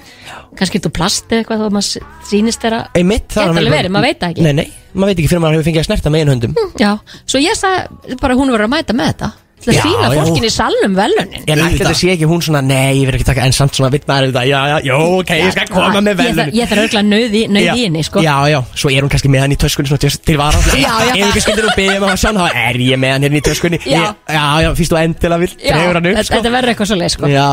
kannski 0.58 0.78
er 0.78 0.82
þetta 0.82 0.92
plast 0.96 1.30
eða 1.30 1.42
eitthvað 1.44 1.60
þá 1.62 1.74
maður 1.76 2.08
sýnist 2.30 2.64
þeirra 2.64 2.80
er 2.94 3.06
alveg 3.44 3.74
verið, 3.76 3.92
maður 3.94 4.08
veit 4.08 4.20
það 4.20 4.34
ekki. 4.34 4.46
nei, 4.46 4.52
nei, 4.60 4.66
maður 4.94 5.12
veit 5.12 5.18
ekki 5.20 5.30
fyrir 5.30 5.42
maður 5.44 5.58
hefur 5.58 5.68
fengið 5.70 5.82
að 5.84 5.88
snerta 5.90 6.12
með 6.14 6.24
einu 6.24 6.34
höndum 6.34 6.56
Já, 6.80 6.90
svo 7.26 7.42
ég 7.42 7.58
sagði 7.58 8.18
bara 8.20 8.38
hún 8.40 8.50
verður 8.52 8.66
að 8.68 8.74
mæta 8.74 8.96
með 8.98 9.12
þetta 9.12 9.30
til 9.60 9.70
að 9.72 9.76
Já, 9.76 9.82
sína 9.84 10.08
já. 10.08 10.20
fólkin 10.24 10.46
í 10.46 10.50
salnum 10.54 10.94
velunin 10.96 11.42
en 11.44 11.62
ætli 11.66 11.78
þetta 11.80 11.94
sé 11.98 12.08
ekki 12.14 12.26
hún 12.30 12.40
svona, 12.44 12.60
nei, 12.64 13.00
ég 13.00 13.06
verð 13.08 13.18
ekki 13.20 13.26
taka 13.28 13.44
en 13.44 13.52
samt 13.56 13.76
svona 13.76 13.90
vitt 13.92 14.06
maður 14.08 14.32
já, 14.48 14.60
já, 14.70 14.76
jó, 14.88 14.96
ok, 15.20 15.30
ég 15.36 15.52
skal 15.52 15.68
koma 15.68 16.00
með 16.00 16.10
Ég 16.10 16.16
velunin 16.20 16.54
Ég 16.56 16.64
þarf 16.70 16.82
örgulega 16.84 17.04
nöði 17.06 17.40
í 17.44 17.44
henni, 17.84 18.02
sko. 18.06 18.18
Já, 18.24 18.36
já, 18.48 18.58
svo 18.74 18.88
er 18.90 19.02
hún 19.04 19.12
kannski 19.12 19.28
með 19.32 19.40
hann 19.44 19.52
í 19.52 19.58
töskunni 19.60 19.88
svona 19.90 20.02
til, 20.04 20.12
til 20.30 20.36
vara. 20.40 20.58
Já, 20.74 20.92
já. 21.10 21.12
Ef 21.12 21.26
ekki 21.28 21.42
skildir 21.44 21.64
hún 21.68 21.76
byggja 21.76 21.98
með 22.00 22.08
hann 22.08 22.20
sjá 22.20 22.28
hann, 22.30 22.40
þá 22.40 22.48
er 22.64 22.76
ég 22.86 22.96
með 23.00 23.10
hann 23.14 23.22
hérna 23.28 23.38
í 23.40 23.44
töskunni. 23.50 23.78
Já. 23.84 24.00
Ég- 24.00 24.14
já, 24.32 24.44
já, 24.64 24.70
fyrst 24.80 24.92
og 24.96 25.00
endilega 25.04 25.40
vil 25.44 25.52
Já, 25.52 25.56
dregur 25.76 25.94
hann 26.00 26.06
upp 26.06 26.16
þetta 26.16 26.24
sko. 26.30 26.34
þetta 26.40 26.52
verður 26.56 26.70
eitthvað 26.74 26.88
svo 26.90 26.98
leið, 27.00 27.12
sko. 27.16 27.24
Já, 27.30 27.48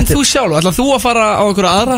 En 0.00 0.04
þú 0.10 0.20
sjálf, 0.24 0.52
ætla 0.60 0.72
þú 0.80 0.86
að 0.96 1.00
fara 1.04 1.26
á 1.36 1.42
einhverja 1.44 1.72
aðra 1.80 1.96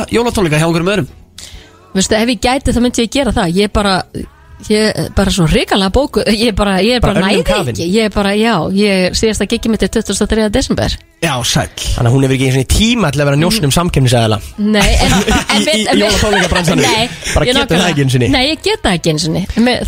jólatónleika 4.69 4.71
ég 4.71 4.93
það 4.93 5.03
Ég 5.03 5.15
bara, 5.17 5.27
er 5.31 5.33
svo 5.37 5.47
hrikalega 5.51 5.91
bóku 5.91 6.23
Ég 6.27 6.49
er 6.49 6.55
bara, 6.59 6.77
ég 6.83 6.95
er 6.97 7.01
bara, 7.01 7.15
Bara 7.15 7.27
næði 7.27 7.43
kafin. 7.49 7.75
ekki 7.75 7.89
Ég 7.97 8.05
er 8.05 8.11
bara, 8.15 8.33
já, 8.39 8.55
ég 8.77 9.17
síðast 9.19 9.43
að 9.45 9.51
giggi 9.55 9.69
mitt 9.73 9.83
er 9.83 9.89
23. 9.89 10.49
desember 10.55 10.97
Já, 11.23 11.35
sæll 11.47 11.69
Þannig 11.97 12.09
að 12.09 12.15
hún 12.17 12.23
hefur 12.27 12.37
ekki 12.37 12.47
einu 12.49 12.55
svona 12.57 12.67
í 12.67 12.71
tíma 12.77 13.11
til 13.15 13.21
að 13.23 13.29
vera 13.31 13.41
njósn 13.43 13.65
um 13.69 13.75
samkefnisæðala 13.75 14.41
Nei, 14.59 14.89
en, 15.07 15.13
en, 15.57 15.67
Í- 15.67 15.85
í 15.87 15.99
jólatónleikabransanum. 16.03 16.83
Nei, 16.87 17.09
Bara 17.35 17.47
ég 17.47 17.53
getur 17.53 17.61
það 17.61 17.69
nákvæmlega- 17.69 17.91
ekki 17.93 18.07
einu 18.07 18.17
sinni. 18.17 18.29
Nei, 18.35 18.45
ég 18.51 18.63
get 18.67 18.83
það 18.83 18.99
ekki 18.99 19.13
eins 19.15 19.29
og 19.29 19.37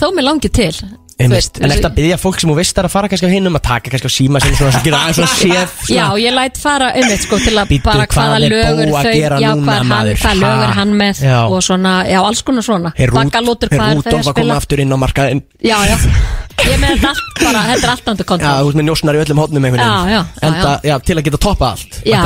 Þó 0.01 0.07
mér 0.15 0.29
langi 0.31 0.51
til 0.55 0.73
Einmitt. 1.15 1.61
En 1.63 1.71
eftir 1.71 1.87
að 1.87 1.95
byggja 1.95 2.17
fólk 2.19 2.41
sem 2.43 2.51
þú 2.51 2.55
veist 2.59 2.79
að 2.81 2.89
fara 2.91 3.07
kannski 3.11 3.29
á 3.29 3.35
hinnum 3.35 3.55
að 3.55 3.63
taka 3.69 3.91
kannski 3.93 4.09
á 4.11 4.15
síma 4.15 4.41
sem 4.43 4.55
svona, 4.59 4.73
svona, 4.75 4.83
svona, 4.83 5.13
svona 5.15 5.29
séð 5.31 5.69
svona. 5.87 5.95
Já, 5.95 6.07
ég 6.25 6.33
læt 6.35 6.57
fara 6.59 6.89
um 6.99 7.11
eitt 7.15 7.23
sko 7.23 7.39
til 7.39 7.55
að 7.55 7.69
Bíddu, 7.71 7.85
bara 7.87 8.07
hvað 8.11 8.19
hvaða 8.19 8.39
lögur 8.43 8.91
þau 8.91 9.15
Já, 9.45 9.51
hvað 9.55 9.79
hann, 9.79 10.11
hvað 10.25 10.41
lögur 10.43 10.65
Ha? 10.65 10.73
hann 10.81 10.95
með 10.99 11.21
Já. 11.23 11.37
og 11.47 11.63
svona, 11.63 11.93
já, 12.11 12.19
alls 12.25 12.43
konar 12.43 12.67
svona. 12.67 12.91
Er 12.99 13.15
hvað 13.15 13.31
er 13.31 14.03
þau 14.03 14.11
að 14.11 14.19
að 14.19 14.35
koma 14.35 14.43
spila? 14.43 14.57
aftur 14.59 14.83
inn 14.83 14.91
á 14.91 14.99
markaðin 15.05 15.43
Já, 15.63 15.79
já, 15.87 15.97
ég 16.65 16.79
með 16.83 16.89
þetta 16.97 17.09
allt 17.15 17.39
bara, 17.45 17.63
þetta 17.71 17.85
er 17.87 17.93
allt 17.95 18.11
andur 18.11 18.25
Já, 18.25 18.31
kontrol 18.33 18.55
þú 18.59 18.67
veist 18.67 18.79
með 18.81 18.87
njósnar 18.91 19.15
í 19.15 19.23
öllum 19.23 19.39
hótnum 19.45 19.65
einhvern 19.71 19.85
Já, 19.85 19.95
já, 19.95 20.19
já, 20.19 20.49
Enda, 20.51 20.75
já, 20.91 20.95
til 21.07 21.15
að 21.21 21.25
geta 21.31 21.41
toppa 21.47 21.71
allt 21.77 21.93
Já, 22.03 22.21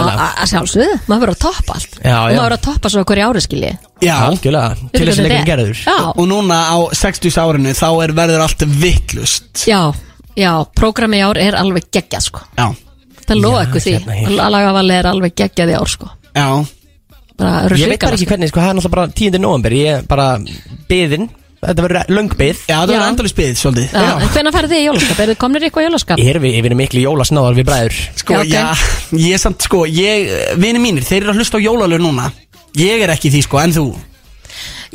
sjálfsögðu, 0.49 0.99
maður 1.11 1.23
verður 1.27 1.37
að 1.37 1.43
toppa 1.45 1.77
allt 1.77 1.93
Já, 4.01 4.07
já. 4.07 4.15
verður 4.15 4.19
Já, 4.19 4.19
Algjörlega, 4.29 4.91
til 4.93 5.07
þess 5.09 5.19
að 5.19 5.27
leikurinn 5.27 5.49
gerður. 5.49 5.81
Já, 5.87 5.97
og 6.15 6.29
núna 6.31 6.59
á 6.71 6.77
60 6.95 7.39
árinu 7.43 7.73
þá 7.75 7.89
er 8.05 8.13
verður 8.19 8.45
allt 8.45 8.63
vittlust 8.83 9.65
já, 9.67 9.81
já, 10.39 10.53
prógrami 10.79 11.19
í 11.19 11.25
ár 11.27 11.41
er 11.43 11.57
alveg 11.59 11.89
geggjað 11.93 12.27
sko. 12.31 12.45
Já, 12.59 12.69
Það 13.29 13.41
lofa 13.43 13.65
ykkur 13.67 13.83
því, 13.85 13.93
hérna 13.99 14.15
hér. 14.17 14.37
lagavalli 14.55 14.95
er 14.97 15.07
alveg 15.11 15.35
geggjað 15.37 15.73
í 15.75 15.75
ár 15.77 15.91
sko. 15.93 16.07
Já. 16.33 16.47
Bara 17.39 17.77
Ég 17.77 17.91
veit 17.91 18.01
bara 18.01 18.15
hrikalega, 18.15 18.15
ekki 18.15 18.25
sko. 18.25 18.31
hvernig, 18.33 18.49
sko, 18.51 18.61
það 18.61 18.69
er 18.71 18.79
náttúrulega 18.79 18.95
bara 18.97 19.11
10. 19.15 19.39
november 19.39 19.71
Ég 19.77 19.99
er 19.99 20.07
bara 20.11 20.25
byðin 20.89 21.29
Þetta 21.59 21.83
verður 21.85 22.11
löng 22.15 22.33
byð 22.39 22.59
Já, 22.71 22.77
það 22.87 22.91
Já. 22.93 22.97
er 22.99 23.05
endalist 23.09 23.37
byggð 23.39 23.57
svolítið. 23.59 23.87
Já, 23.95 24.11
En 24.23 24.29
hvenær 24.35 24.55
færið 24.55 24.71
þið 24.73 24.79
í 24.79 24.85
jólaskap? 24.87 25.21
Er 25.25 25.31
þið 25.33 25.39
komnir 25.43 25.59
í 25.65 25.67
eitthvað 25.69 25.83
í 25.83 25.87
jólaskap? 25.89 26.21
Erum 26.23 26.45
við, 26.45 26.53
við 26.59 26.69
erum 26.71 26.79
miklu 26.79 27.01
jólasnáðar 27.03 27.57
við 27.59 27.67
bræður. 27.67 27.97
Sko, 28.21 28.35
Já, 28.35 28.39
ok. 28.39 28.53
já, 28.53 29.19
ég 29.19 29.35
er 29.35 29.43
samt, 29.43 29.67
sko, 29.67 29.81
ég, 29.91 30.31
vini 30.63 30.79
mínir, 30.83 31.03
þeir 31.09 31.25
eru 31.25 31.33
að 31.35 31.41
hlusta 31.43 31.59
á 31.59 31.67
jólalög 31.67 32.05
núna 32.05 32.29
Ég 32.79 33.03
er 33.05 33.13
ekki 33.15 33.31
því, 33.35 33.43
sko, 33.47 33.61
en 33.63 33.75
þú? 33.75 33.87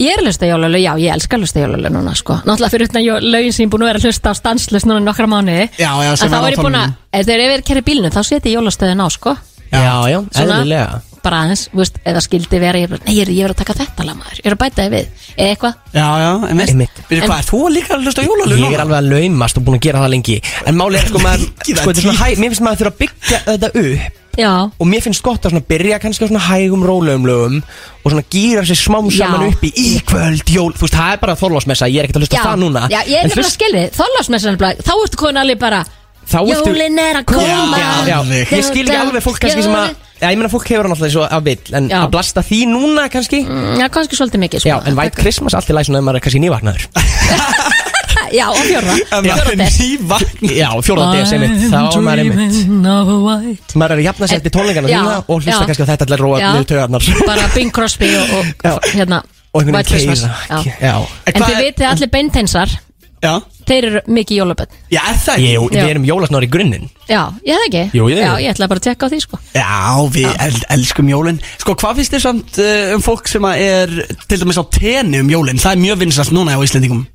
Ég 0.02 0.10
er 0.16 0.22
að 0.24 0.26
hlusta 0.32 0.48
jólalög, 0.50 0.82
já, 0.82 0.92
ég 0.98 1.14
elska 1.14 1.38
að 1.38 1.44
hlusta 1.46 1.62
jólalög 1.62 1.92
núna 1.94 2.16
sko. 2.18 2.40
Náttúrulega 2.48 2.74
fyrir 2.74 2.88
utan 2.90 3.04
jó- 3.06 3.20
lögin 3.22 3.54
sem 3.54 3.64
ég 3.64 3.68
er 3.70 3.74
búin 3.76 3.84
að 3.86 3.90
vera 3.92 4.00
að 4.02 4.08
hlusta 4.10 4.32
á 4.32 4.36
stanslust 4.40 4.88
núna 4.90 5.02
í 5.04 5.06
nokkra 5.06 5.28
mánuði. 5.30 5.68
Já, 5.78 5.92
já, 6.02 6.12
sem 6.18 6.28
En 6.28 6.34
þá 6.34 6.38
er 6.38 6.44
á 6.44 6.48
er 6.50 6.56
ég 6.56 6.64
búin 6.66 6.78
að, 6.80 6.94
ef 7.14 7.26
þeir 7.28 7.44
eru 7.46 7.64
kerri 7.68 7.84
bílnum 7.86 8.12
þá 8.16 8.22
seti 8.26 8.50
ég 8.50 8.58
jólastöðin 8.58 9.04
á 9.06 9.08
sko. 9.14 9.36
Já, 9.74 9.94
já, 10.10 10.20
Svona. 10.34 10.58
eðlilega. 10.64 11.02
Bara 11.24 11.38
aðeins, 11.46 11.62
þú 11.72 11.78
veist, 11.80 12.00
eða 12.04 12.22
skildi 12.26 12.60
vera 12.60 12.78
ég 12.82 12.84
er 12.84 12.90
bara, 12.90 13.02
Nei, 13.06 13.14
ég 13.16 13.22
er, 13.24 13.30
ég 13.32 13.46
er 13.46 13.54
að 13.54 13.60
taka 13.62 13.74
þetta 13.80 14.04
lag 14.06 14.18
maður, 14.18 14.40
ég 14.42 14.46
er 14.50 14.56
að 14.56 14.60
bæta 14.64 14.82
þið 14.84 14.92
við. 14.92 15.06
Eða 15.38 15.54
eitthvað. 15.54 15.76
Já, 15.94 16.08
já, 16.20 16.32
einmitt. 16.50 16.70
Einmitt. 16.74 16.98
Við 17.10 17.22
En- 17.22 17.30
hvað, 17.30 17.38
er 17.40 17.48
þú 17.48 17.62
líka 17.72 17.94
að 17.96 18.04
hlusta 18.04 18.22
á 18.22 18.28
jólalög 18.28 18.58
Ég 18.58 18.66
núna? 18.66 18.74
er 18.74 18.84
alveg 18.84 18.98
að 19.00 19.10
laumast 19.14 19.58
og 19.58 19.64
búin 19.64 19.78
að 19.80 19.86
gera 19.88 20.00
það 20.04 20.10
lengi. 20.18 20.36
En 20.68 20.76
máli 20.76 20.96
er 21.00 21.08
sko 21.08 21.20
maður 21.24 21.46
Ekki 21.48 21.74
það 21.74 21.80
sko, 21.80 21.90
þetta 21.94 22.02
er 22.02 22.04
svona 22.04 22.20
hæ, 22.20 22.28
Mér 22.44 22.50
finnst 22.52 22.66
maður 22.66 22.78
þurfa 22.82 22.92
að 22.92 23.00
byggja 23.06 23.40
þetta 23.48 23.70
upp 23.86 24.23
Já, 24.38 24.70
Og 24.80 24.88
mér 24.90 25.02
finnst 25.06 25.22
gott 25.22 25.44
að 25.46 25.60
byrja 25.70 26.00
kannski 26.02 26.26
á 26.26 26.28
svona 26.32 26.42
hægum 26.42 26.82
rólegum 26.86 27.26
lögum 27.30 27.58
Og 28.04 28.12
svona 28.12 28.24
gýra 28.34 28.64
sér 28.66 28.80
smám 28.82 29.12
saman 29.14 29.46
Já. 29.46 29.52
upp 29.54 29.64
í 29.64 29.72
í 29.78 29.90
kvöld, 30.06 30.48
jól. 30.50 30.72
Þú 30.74 30.88
veist, 30.88 30.96
það 30.98 31.12
er 31.14 31.20
bara 31.22 31.36
þorlásmessa, 31.38 31.90
ég 31.92 32.00
er 32.02 32.08
ekkert 32.08 32.18
að 32.18 32.26
hlusta 32.26 32.42
á 32.42 32.46
það 32.50 32.64
núna. 32.64 32.88
Já, 32.90 33.02
ég 33.06 33.20
er 33.24 33.30
bara 33.30 33.46
að 33.46 33.54
skilja 33.54 33.84
þið 33.84 34.00
Þorlásmessan, 34.00 34.58
þá 34.58 34.94
ertu 35.04 35.18
komin 35.22 35.38
alveg 35.44 35.60
bara 35.62 35.84
Þá 36.24 36.38
ertu- 36.40 36.72
Jólin 36.74 37.00
er 37.04 37.18
að 37.20 37.26
koma. 37.30 37.78
Já, 37.78 38.08
já, 38.08 38.18
ég 38.58 38.64
skil 38.66 38.88
ekki 38.88 39.00
alveg 39.04 39.24
fólk 39.26 39.40
kannski 39.44 39.64
sem 39.68 39.76
að 39.76 39.94
Já, 40.24 40.30
ég 40.32 40.38
meina 40.40 40.48
fólk 40.50 40.68
hefur 40.72 40.88
hann 40.88 40.94
alltaf 40.96 41.12
svo 41.12 41.26
að 41.28 41.42
vill 41.44 41.74
En 41.76 41.90
Já. 41.92 41.98
að 42.06 42.12
blasta 42.14 42.42
því 42.48 42.60
núna 42.72 43.10
kannski? 43.12 43.42
Mm, 43.44 43.76
Já, 43.82 43.90
kannski 43.92 44.16
svolítið 44.16 44.40
mikið 44.46 44.60
sko. 44.64 44.70
Já, 44.72 44.78
en 44.88 44.96
White 44.96 45.20
Christmas 45.20 45.54
allt 45.54 45.68
í 45.68 45.76
læg 45.76 45.84
svona 45.90 46.00
ef 46.00 46.06
maður 46.08 46.16
er 46.22 46.24
kannski 46.24 46.40
nývaknaður 46.40 46.88
Já, 48.34 48.46
og 48.50 48.62
fjórða. 48.64 48.96
Fjórða 49.28 49.56
des 49.60 49.78
nývagn 49.82 50.54
Já, 50.54 50.70
fjóra 50.86 51.08
DS 51.14 51.34
einmitt. 51.36 51.66
Þá 51.74 51.80
er 51.84 52.06
maður 52.08 52.24
einmitt 52.24 53.76
Maður 53.76 53.96
er 53.96 54.02
að 54.02 54.06
jafna 54.08 54.30
sér 54.32 54.40
eftir 54.42 54.56
tónleikana 54.56 54.92
Já, 54.92 54.98
þína 55.02 55.18
Og 55.28 55.36
hlusta 55.42 55.52
já. 55.60 55.68
kannski 55.68 55.84
á 55.84 55.90
þetta 55.92 56.08
allir 56.10 56.24
róa 56.26 56.40
Já. 56.42 56.48
niður 56.54 56.70
tögarnar 56.74 57.12
Bara 57.30 57.50
Bing 57.56 57.74
Crosby 57.76 58.10
og, 58.22 58.34
og 58.40 58.46
Já. 58.64 58.74
hérna 58.96 59.22
Og 59.54 59.62
einhvern 59.62 59.80
veginn 59.84 60.16
keira 60.16 60.34
Já. 60.50 60.64
Já, 60.82 60.96
En 61.30 61.42
þið 61.44 61.54
er- 61.54 61.64
vitið 61.68 61.90
allir 61.92 62.12
beinteinsar? 62.18 62.80
Já, 63.24 63.38
Þeir 63.64 63.86
eru 63.88 64.00
mikið 64.12 64.36
jólaböld 64.42 64.72
já, 64.92 65.00
er 65.08 65.16
það 65.24 65.38
ekki? 65.38 65.52
Jú, 65.54 65.68
Já. 65.72 65.78
við 65.86 65.92
erum 65.94 66.06
jólasnári 66.10 66.48
í 66.50 66.52
grunninn. 66.52 66.90
Já, 67.08 67.22
ég 67.48 67.56
það 67.56 67.68
ekki. 67.70 67.84
Jú, 67.96 68.08
ég- 68.12 68.20
Já, 68.20 68.32
ég 68.44 68.50
ætla 68.52 68.68
bara 68.68 68.82
að 68.82 68.88
tjekka 68.90 69.08
á 69.08 69.12
því 69.14 69.20
sko. 69.24 69.40
Já, 69.56 69.78
við 70.12 70.28
el 70.44 70.58
elskum 70.76 71.08
jólin. 71.14 71.40
Sko, 71.62 71.76
hvað 71.80 72.02
finnst 72.02 72.12
þér 72.18 72.24
samt 72.26 72.60
uh, 72.60 72.92
um 72.98 73.06
fólk 73.06 73.32
sem 73.32 73.48
að 73.48 73.62
er 73.64 73.94
til 74.28 74.40
dæmis 74.44 74.60
á 74.60 74.64
tenni 74.68 75.22
um 75.24 75.32
jólin? 75.32 75.62
Það 75.64 75.78
er 75.78 75.82
mjög 75.86 76.02
vinsast 76.04 76.36
núna 76.36 76.58
á 76.58 76.60
Íslendingum 76.60 77.06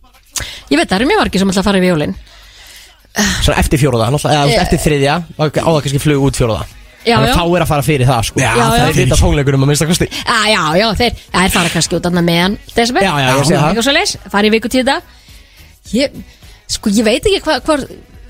Ég 0.71 0.77
veit, 0.81 0.89
það 0.89 0.97
eru 1.01 1.09
mjög 1.13 1.21
margir 1.23 1.43
sem 1.43 1.53
ætla 1.53 1.63
að 1.63 1.69
fara 1.71 1.79
yfir 1.83 1.93
jólin 1.95 2.15
Svona 3.43 3.59
eftir 3.59 3.81
fjóraða, 3.81 4.11
náttúrulega, 4.15 4.43
eða 4.45 4.53
Eh. 4.55 4.63
eftir 4.63 4.79
þriðja 4.85 5.15
Á 5.39 5.43
á 5.43 5.69
það 5.69 5.81
kannski 5.85 6.01
flug 6.03 6.27
út 6.29 6.37
fjóraða 6.39 6.67
Já, 7.09 7.15
Þannig 7.17 7.29
já. 7.31 7.35
að 7.35 7.39
þá 7.39 7.57
er 7.57 7.63
að 7.63 7.69
fara 7.71 7.83
fyrir 7.87 8.07
það, 8.09 8.23
sko. 8.29 8.41
Já, 8.43 8.49
Já, 8.59 8.65
Það 8.69 8.79
já. 8.79 8.87
er 8.89 8.97
vita 8.99 9.17
tónleikurum 9.17 9.63
að 9.65 9.69
minnsta 9.71 9.87
kosti. 9.89 10.07
Já, 10.13 10.39
já, 10.51 10.63
já, 10.77 10.87
þeir, 10.99 11.13
já, 11.33 11.39
þeir 11.39 11.53
fara 11.55 11.69
kannski 11.73 11.97
út 11.97 12.09
annað 12.11 12.25
meðan 12.27 12.57
Desember 12.75 13.03
Já, 13.07 13.13
já, 13.23 13.29
ég 13.39 13.47
sé 13.49 13.55
það. 13.55 13.69
Eitthvað 13.69 13.87
svo 13.87 13.95
leis, 13.97 14.13
fara 14.35 14.47
í 14.47 14.51
viku 14.53 14.69
tíða 14.75 14.97
Ég, 15.95 16.19
sko, 16.69 16.91
ég 16.93 17.07
veit 17.07 17.23
ekki 17.31 17.41
hvað 17.47 17.63
hva, 17.65 17.77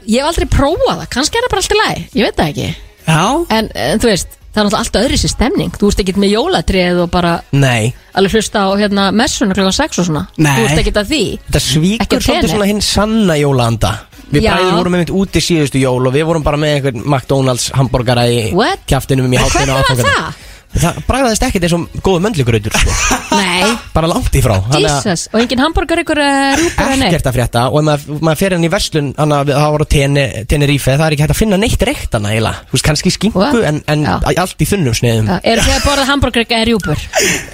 Ég 0.06 0.20
hef 0.22 0.28
aldrei 0.30 0.46
prófað 0.52 0.94
það, 1.00 1.08
kannski 1.16 1.36
er 1.40 1.42
það 1.48 1.52
bara 1.56 1.62
allt 1.64 1.74
í 1.74 1.80
lagi. 1.80 2.04
Ég 2.20 2.28
veit 2.28 2.36
það 2.38 2.52
ekki. 2.52 2.68
Já, 3.08 3.20
En, 3.58 3.70
en 3.88 3.98
þú 4.04 4.10
veist, 4.12 4.38
það 4.58 4.64
er 4.64 4.68
náttúrulega 4.68 4.82
allt 4.84 4.98
öðri 5.04 5.18
sér 5.22 5.32
stemning 5.32 5.78
Þú 5.78 5.90
ert 5.92 6.02
ekkert 6.04 6.20
með 6.22 6.32
jólatrið 6.34 7.00
og 7.04 7.10
bara 7.14 7.32
Nei, 7.54 7.92
alveg 8.18 8.34
hlusta 8.38 8.64
á 8.66 8.70
hérna 8.80 9.08
messuna 9.14 9.54
klokkan 9.56 9.76
6 9.78 10.02
og 10.02 10.08
svona 10.10 10.24
Nei. 10.36 10.52
Þú 10.58 10.66
ert 10.68 10.82
ekkert 10.82 11.00
að 11.04 11.12
því 11.14 11.22
þetta 11.38 11.62
Ekki 11.62 11.68
svíkur 11.68 12.22
svolítið 12.26 12.28
tenni. 12.42 12.52
svona 12.52 12.68
hinn 12.72 12.82
sanna 12.84 13.38
jólaanda 13.38 13.92
Við 14.28 14.44
Já. 14.44 14.50
bræður 14.58 14.74
vorum 14.76 14.94
einmitt 14.98 15.14
úti 15.16 15.40
síðustu 15.40 15.80
jól 15.80 16.02
Og 16.04 16.12
við 16.12 16.26
vorum 16.28 16.42
bara 16.44 16.58
með 16.60 16.74
einhvern 16.76 17.00
McDonalds 17.08 17.70
hambúrgara 17.78 18.26
í 18.28 18.42
What? 18.52 18.82
kjaftinum 18.90 19.30
í 19.32 19.38
hátinu 19.40 19.72
Hvernig 19.72 20.04
var 20.04 20.12
það? 20.18 20.44
Það 20.78 20.98
bræðaðist 21.08 21.44
ekkert 21.48 21.64
eins 21.66 21.74
og 21.76 22.00
góðu 22.06 22.22
möndlugrautur 22.24 22.74
sko. 22.78 22.94
Nei, 23.38 23.66
Bara 23.94 24.08
langt 24.10 24.34
í 24.38 24.42
frá. 24.44 24.54
Jesus. 24.78 25.26
Og 25.32 25.40
engin 25.42 25.60
hambúrgar 25.62 26.02
ykkur 26.02 26.20
en 26.22 26.62
neitt? 26.62 27.08
Ekkert 27.08 27.28
að 27.30 27.36
frétta. 27.38 27.64
Og 27.72 27.80
ef 27.82 27.86
maður, 27.88 28.22
maður 28.28 28.40
fer 28.42 28.56
inn 28.56 28.66
í 28.68 28.70
verslun 28.72 29.10
að 29.18 29.52
það 29.52 29.70
voru 29.74 29.88
Tenerife 29.92 30.94
það 30.96 31.04
er 31.08 31.16
ekki 31.16 31.26
hægt 31.26 31.34
að 31.36 31.40
finna 31.42 31.60
neitt 31.60 31.84
reiktana 31.88 32.32
eiginlega. 32.34 32.64
Þú 32.70 32.78
veist 32.78 32.88
kannski 32.88 33.14
skinku 33.14 33.42
What? 33.42 33.60
en, 33.68 33.82
en 33.90 34.06
Já. 34.06 34.16
allt 34.44 34.64
í 34.64 34.68
þunnum 34.68 34.96
sniðum. 34.98 35.28
Já, 35.32 35.38
Eru 35.52 35.66
þið 35.66 35.76
að 35.78 35.86
borða 35.90 36.08
hambúrgar 36.12 36.46
eða 36.48 36.64
rjúpur? 36.70 37.04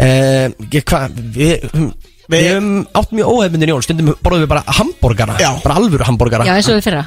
uh, 0.05 0.81
hvað 0.85 1.19
við, 1.35 1.69
við 2.35 2.49
höfum 2.53 2.71
átt 3.01 3.13
mjög 3.19 3.35
óhefmyndin 3.35 3.75
jól. 3.75 3.83
Stundum 3.85 4.15
borðum 4.25 4.47
við 4.47 4.53
bara 4.55 4.65
hambúrgara. 4.79 5.37
Já. 5.43 5.51
bara 5.65 5.79
alvöru 5.81 6.07
hambúrgara. 6.09 6.49
Já, 6.49 6.57
eins 6.59 6.71
og 6.73 6.79
við 6.81 6.89
fyrra 6.91 7.05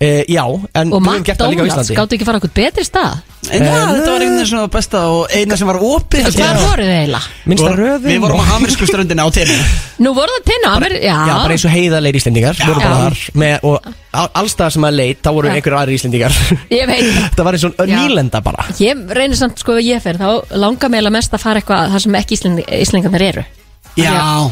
uh, 0.00 0.22
já 0.28 0.44
en 0.74 0.92
Og 0.92 1.00
McDonalds, 1.02 1.70
Íslandi. 1.70 1.94
gáttu 1.96 2.16
ekki 2.18 2.26
fara 2.28 2.38
okkur 2.40 2.52
betri 2.54 2.84
stað? 2.84 3.22
en 3.46 3.62
já, 3.62 3.70
þetta 3.70 4.10
var 4.10 4.22
einhvern 4.24 4.32
veginn 4.34 4.48
svona 4.50 4.68
besta 4.74 5.00
og 5.06 5.28
eina 5.30 5.54
sem 5.56 5.68
var 5.70 5.76
opið. 5.78 6.24
Hvað 6.34 6.56
voru 6.66 6.82
þið 6.82 6.94
eiginlega? 6.96 7.20
minnsta 7.46 7.68
Vor- 7.68 7.78
röðum 7.78 8.08
Við 8.10 8.18
vorum 8.24 8.40
á 8.42 8.46
amerísku 8.56 8.88
ströndinni 8.90 9.22
á 9.22 9.28
tenni. 9.30 9.58
Nú 10.02 10.12
voru 10.16 10.34
það 10.34 10.44
tinnu, 10.50 10.72
Amer, 10.72 10.92
já, 10.98 11.14
Já, 11.14 11.34
bara 11.44 11.54
eins 11.54 11.64
og 11.68 11.70
heiðarleir 11.76 12.18
íslendingar 12.18 12.58
Já. 12.58 12.72
þar. 12.82 13.20
Með, 13.38 13.54
og 13.70 13.86
á- 14.10 14.30
alls 14.42 14.52
staðar 14.56 14.74
sem 14.74 14.82
maður 14.82 14.98
leit 14.98 15.22
þá 15.22 15.30
voru 15.38 15.52
einhverju 15.52 15.78
aðri 15.78 15.94
íslendingar. 16.00 16.34
Ég 16.74 16.90
veit. 16.90 17.06
Það. 17.36 17.44
var 17.46 17.54
eins 17.60 17.64
og 17.70 17.78
nýlenda 17.86 18.42
bara. 18.42 18.66
Ég 18.82 19.06
reynir 19.14 19.38
samt 19.38 19.62
sko 19.62 19.78
ef 19.78 19.86
ég 19.86 20.02
fer 20.02 20.18
Þá 20.18 20.28
langar 20.58 20.90
mig 20.90 20.98
eiginlega 20.98 21.16
mest 21.20 21.32
að 21.38 21.44
fara 21.46 21.62
eitthvað 21.62 21.94
Það 21.94 22.02
sem 22.08 22.18
ekki 22.18 22.34
Ísling, 22.40 22.60
Íslingarnir 22.82 23.26
eru. 23.30 23.46
Já 23.96 24.50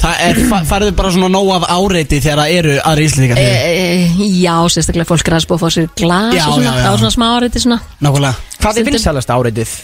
Það 0.00 0.20
er, 0.24 0.38
fa 0.48 0.58
farið 0.64 0.90
bara 0.96 1.10
svona 1.12 1.28
nóg 1.32 1.50
af 1.58 1.64
áreiti 1.76 2.20
þegar 2.24 2.40
það 2.40 2.52
eru 2.56 2.74
aðri 2.88 3.06
íslendingar 3.10 3.40
e, 3.40 3.44
fyrir 3.44 4.24
e, 4.24 4.28
Já, 4.40 4.54
sérstaklega 4.72 5.08
fólk 5.10 5.28
er 5.28 5.36
að 5.36 5.44
spóða 5.44 5.60
fá 5.60 5.74
sér 5.74 5.88
glas 6.00 6.36
Já, 6.38 6.44
og 6.46 6.54
svona, 6.56 6.70
já, 6.70 6.80
já. 6.80 6.88
á 6.88 6.92
svona 7.02 7.12
smá 7.16 7.26
áriði 7.36 7.62
svona 7.66 7.78
Nákvæmlega 8.00 8.34
Hvað 8.60 8.70
er 8.70 8.76
Stundum- 8.78 8.94
vinsalast 8.96 9.32
áreitið? 9.36 9.74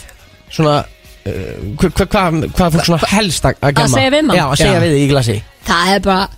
Svona 0.57 0.75
uh, 0.81 1.57
Hvað 1.77 2.01
hva, 2.01 2.07
hva, 2.07 2.23
hva 2.49 2.69
er 2.69 2.73
fólk 2.77 2.87
svona 2.89 3.11
helst 3.13 3.45
að 3.45 3.59
að 3.61 3.75
gemma? 3.77 3.93
segja 3.93 4.13
við 4.17 4.25
mann? 4.29 4.39
Já, 4.39 4.45
að 4.47 4.57
segja 4.63 4.73
Já. 4.73 4.81
við 4.87 4.95
þig 4.97 5.03
í 5.05 5.11
glasi 5.13 5.37
Það 5.69 5.93
er 5.93 6.01
bara 6.07 6.29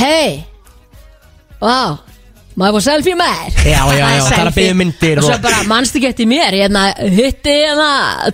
Hei 0.00 0.30
Vá 1.60 1.76
Maður 2.60 2.74
fór 2.76 2.82
selfie 2.84 3.14
með 3.16 3.30
þér? 3.40 3.54
Já, 3.70 3.80
já, 3.96 4.00
já, 4.04 4.22
það 4.28 4.34
er 4.36 4.48
að 4.50 4.56
biðja 4.58 4.72
um 4.74 4.80
myndir 4.82 5.20
Og 5.20 5.24
svo 5.24 5.36
bara, 5.40 5.60
mannstu 5.70 5.96
ekki 6.00 6.08
eftir 6.10 6.26
mér? 6.28 6.56
Hérna, 6.60 6.82
hitti 7.00 7.54
hérna 7.56 7.86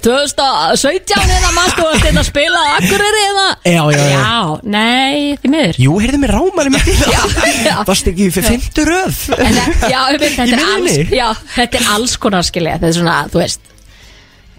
2017 0.02 1.20
hérna, 1.22 1.52
mannstu 1.54 1.84
eftir 1.92 2.08
hérna 2.08 2.24
spila 2.26 2.62
Akureyri 2.80 3.20
hérna? 3.22 3.44
Já, 3.70 3.82
já, 3.94 4.00
já. 4.00 4.16
Já, 4.16 4.40
nei, 4.74 5.36
því 5.42 5.52
miður. 5.52 5.78
Jú, 5.84 5.94
heyrðu 6.02 6.20
mér 6.24 6.34
rámar 6.34 6.70
í 6.70 6.74
mig. 6.74 6.90
Já, 7.14 7.22
já. 7.62 7.76
Varst 7.86 8.10
ekki 8.10 8.26
fyrir 8.34 8.56
fymtu 8.56 8.88
röð? 8.88 9.20
En 9.36 9.60
Já, 9.92 10.00
ég 10.16 10.20
veit, 10.24 10.34
þetta 10.40 10.48
Í 10.50 10.56
er 10.56 10.66
alls? 10.74 10.98
Já, 11.14 11.26
þetta 11.54 11.80
er 11.80 11.88
alls 11.94 12.16
konar 12.26 12.46
skilja. 12.46 12.74
Þetta 12.80 12.90
er 12.90 12.98
svona, 12.98 13.16
þú 13.30 13.42
veist 13.44 13.72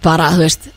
Bara, 0.05 0.32
þú 0.38 0.45
veist 0.45 0.72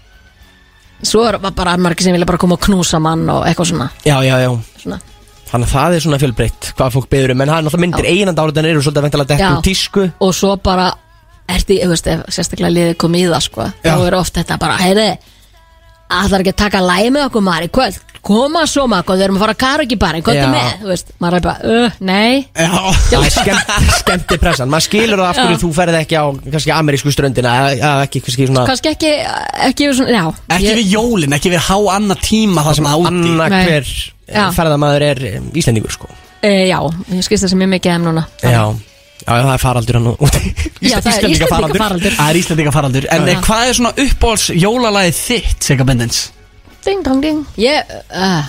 Svo 1.07 1.25
er 1.31 1.39
bara 1.41 1.77
margir 1.81 2.05
sem 2.09 2.17
vilja 2.17 2.29
bara 2.29 2.41
koma 2.43 2.59
og 2.59 2.65
knúsa 2.67 2.99
mann 3.01 3.23
og 3.33 3.47
eitthvað 3.49 3.71
svona, 3.71 3.87
Já, 4.05 4.19
já, 4.27 4.35
já. 4.43 4.51
Svona. 4.83 4.99
Þannig 5.51 5.67
að 5.67 5.75
það 5.75 5.95
er 5.97 6.05
svona 6.05 6.19
fjölbreytt 6.23 6.73
hvað 6.79 6.97
fólk 6.97 7.09
beður 7.11 7.35
um 7.35 7.41
En 7.43 7.51
það 7.51 7.57
er 7.57 7.65
náttúrulega 7.67 7.85
myndir 7.87 8.11
einand 8.13 8.43
áriðan 8.43 8.69
eru 8.71 8.83
svolítið 8.85 9.07
veintilega 9.07 9.31
dett 9.33 9.43
Já. 9.43 9.49
úr 9.51 9.65
tísku 9.67 10.05
Og 10.23 10.35
svo 10.37 10.53
bara 10.63 10.91
Ertu, 11.51 11.75
þú 11.75 11.91
veist, 11.91 12.07
ef 12.07 12.21
sérstaklega 12.31 12.71
liðið 12.71 12.97
kom 13.03 13.15
í 13.19 13.25
það 13.27 13.41
sko. 13.43 13.65
Þá 13.83 13.95
er 14.07 14.17
oft 14.21 14.37
þetta 14.39 14.59
bara, 14.63 14.77
heyri 14.79 15.07
ætlar 16.11 16.43
ekki 16.45 16.53
að 16.55 16.63
taka 16.65 16.81
læg 16.85 17.11
með 17.15 17.27
okkur 17.31 17.45
maður? 17.47 17.67
Í 17.69 17.73
kvöld 17.79 17.99
koma 18.21 18.67
svo 18.69 18.83
maður, 18.91 19.17
við 19.17 19.23
erum 19.25 19.37
að 19.39 19.43
fara 19.47 19.53
að 19.55 19.61
kara 19.63 19.85
ekki 19.87 19.97
bara 19.97 20.19
hvað 20.21 20.37
Já. 20.37 20.43
er 20.45 20.51
með, 20.53 20.73
þú 20.83 20.89
veist, 20.91 21.13
maður 21.25 21.37
er 21.39 21.45
bara 21.47 21.71
uh, 21.73 21.95
nei, 22.05 22.35
Já, 22.53 22.73
Það 23.09 23.25
er 23.25 23.33
skemmt, 23.33 23.71
skemmti 23.97 24.39
pressan. 24.43 24.69
Maður 24.75 24.85
skilur 24.91 25.23
það 25.23 25.31
af 25.31 25.39
hverju 25.41 25.57
Já. 25.57 25.61
þú 25.63 25.71
ferð 25.79 25.97
ekki 26.03 26.19
á 26.21 26.25
kannski 26.53 26.75
amerísku 26.77 27.15
ströndina 27.15 27.55
eða 27.63 27.71
eða 27.79 28.05
ekki 28.05 28.23
kannski 28.27 28.49
svona 28.51 28.67
kannski 28.69 28.93
ekki 28.93 29.13
ekki 29.71 29.89
við 29.89 29.97
svona, 30.03 30.19
já. 30.19 30.27
Ekki 30.59 30.69
ég- 30.69 30.79
við 30.83 30.93
jólin, 30.99 31.37
ekki 31.39 31.55
við 31.55 31.65
há 31.71 31.79
annað 31.97 32.21
tíma 32.29 32.67
það 32.69 32.79
sem 32.81 32.91
áti 32.93 33.09
Anna 33.15 33.49
Nei. 33.49 33.65
hver 33.65 33.95
Já. 34.31 34.45
ferðamaður 34.55 35.07
er 35.09 35.25
eh, 35.33 35.41
Íslendingur 35.59 35.97
sko. 35.97 36.13
E, 36.45 36.53
já, 36.69 36.79
ég 37.17 37.25
skist 37.25 37.45
það 37.49 37.51
sem 37.57 37.65
ég 37.65 37.73
mikið 37.73 37.97
þeim 37.97 38.05
núna. 38.11 38.27
Já, 38.45 38.63
já, 39.27 39.33
já 39.37 39.43
það 39.47 39.55
er 39.55 39.63
faraldur 39.65 39.99
hann 39.99 40.09
úti. 40.15 40.41
Já, 40.81 40.97
það 41.01 41.11
er 41.11 41.29
Íslendinga 41.31 41.49
faraldur 41.55 42.15
Það 42.17 42.31
er 42.31 42.39
Íslandinga 42.41 42.73
faraldur 42.77 43.07
En 43.11 43.27
Já. 43.27 43.33
eh, 43.35 43.43
hvað 43.47 43.67
er 43.69 43.77
svona 43.81 43.93
uppbóls 44.05 44.47
jólalagið 44.57 45.19
þitt, 45.25 45.59
Sigga 45.69 45.85
Bendins? 45.89 46.23
Ding 46.85 47.03
dong 47.05 47.21
ding. 47.21 47.43
Ég 47.61 47.91
uh, 48.17 48.49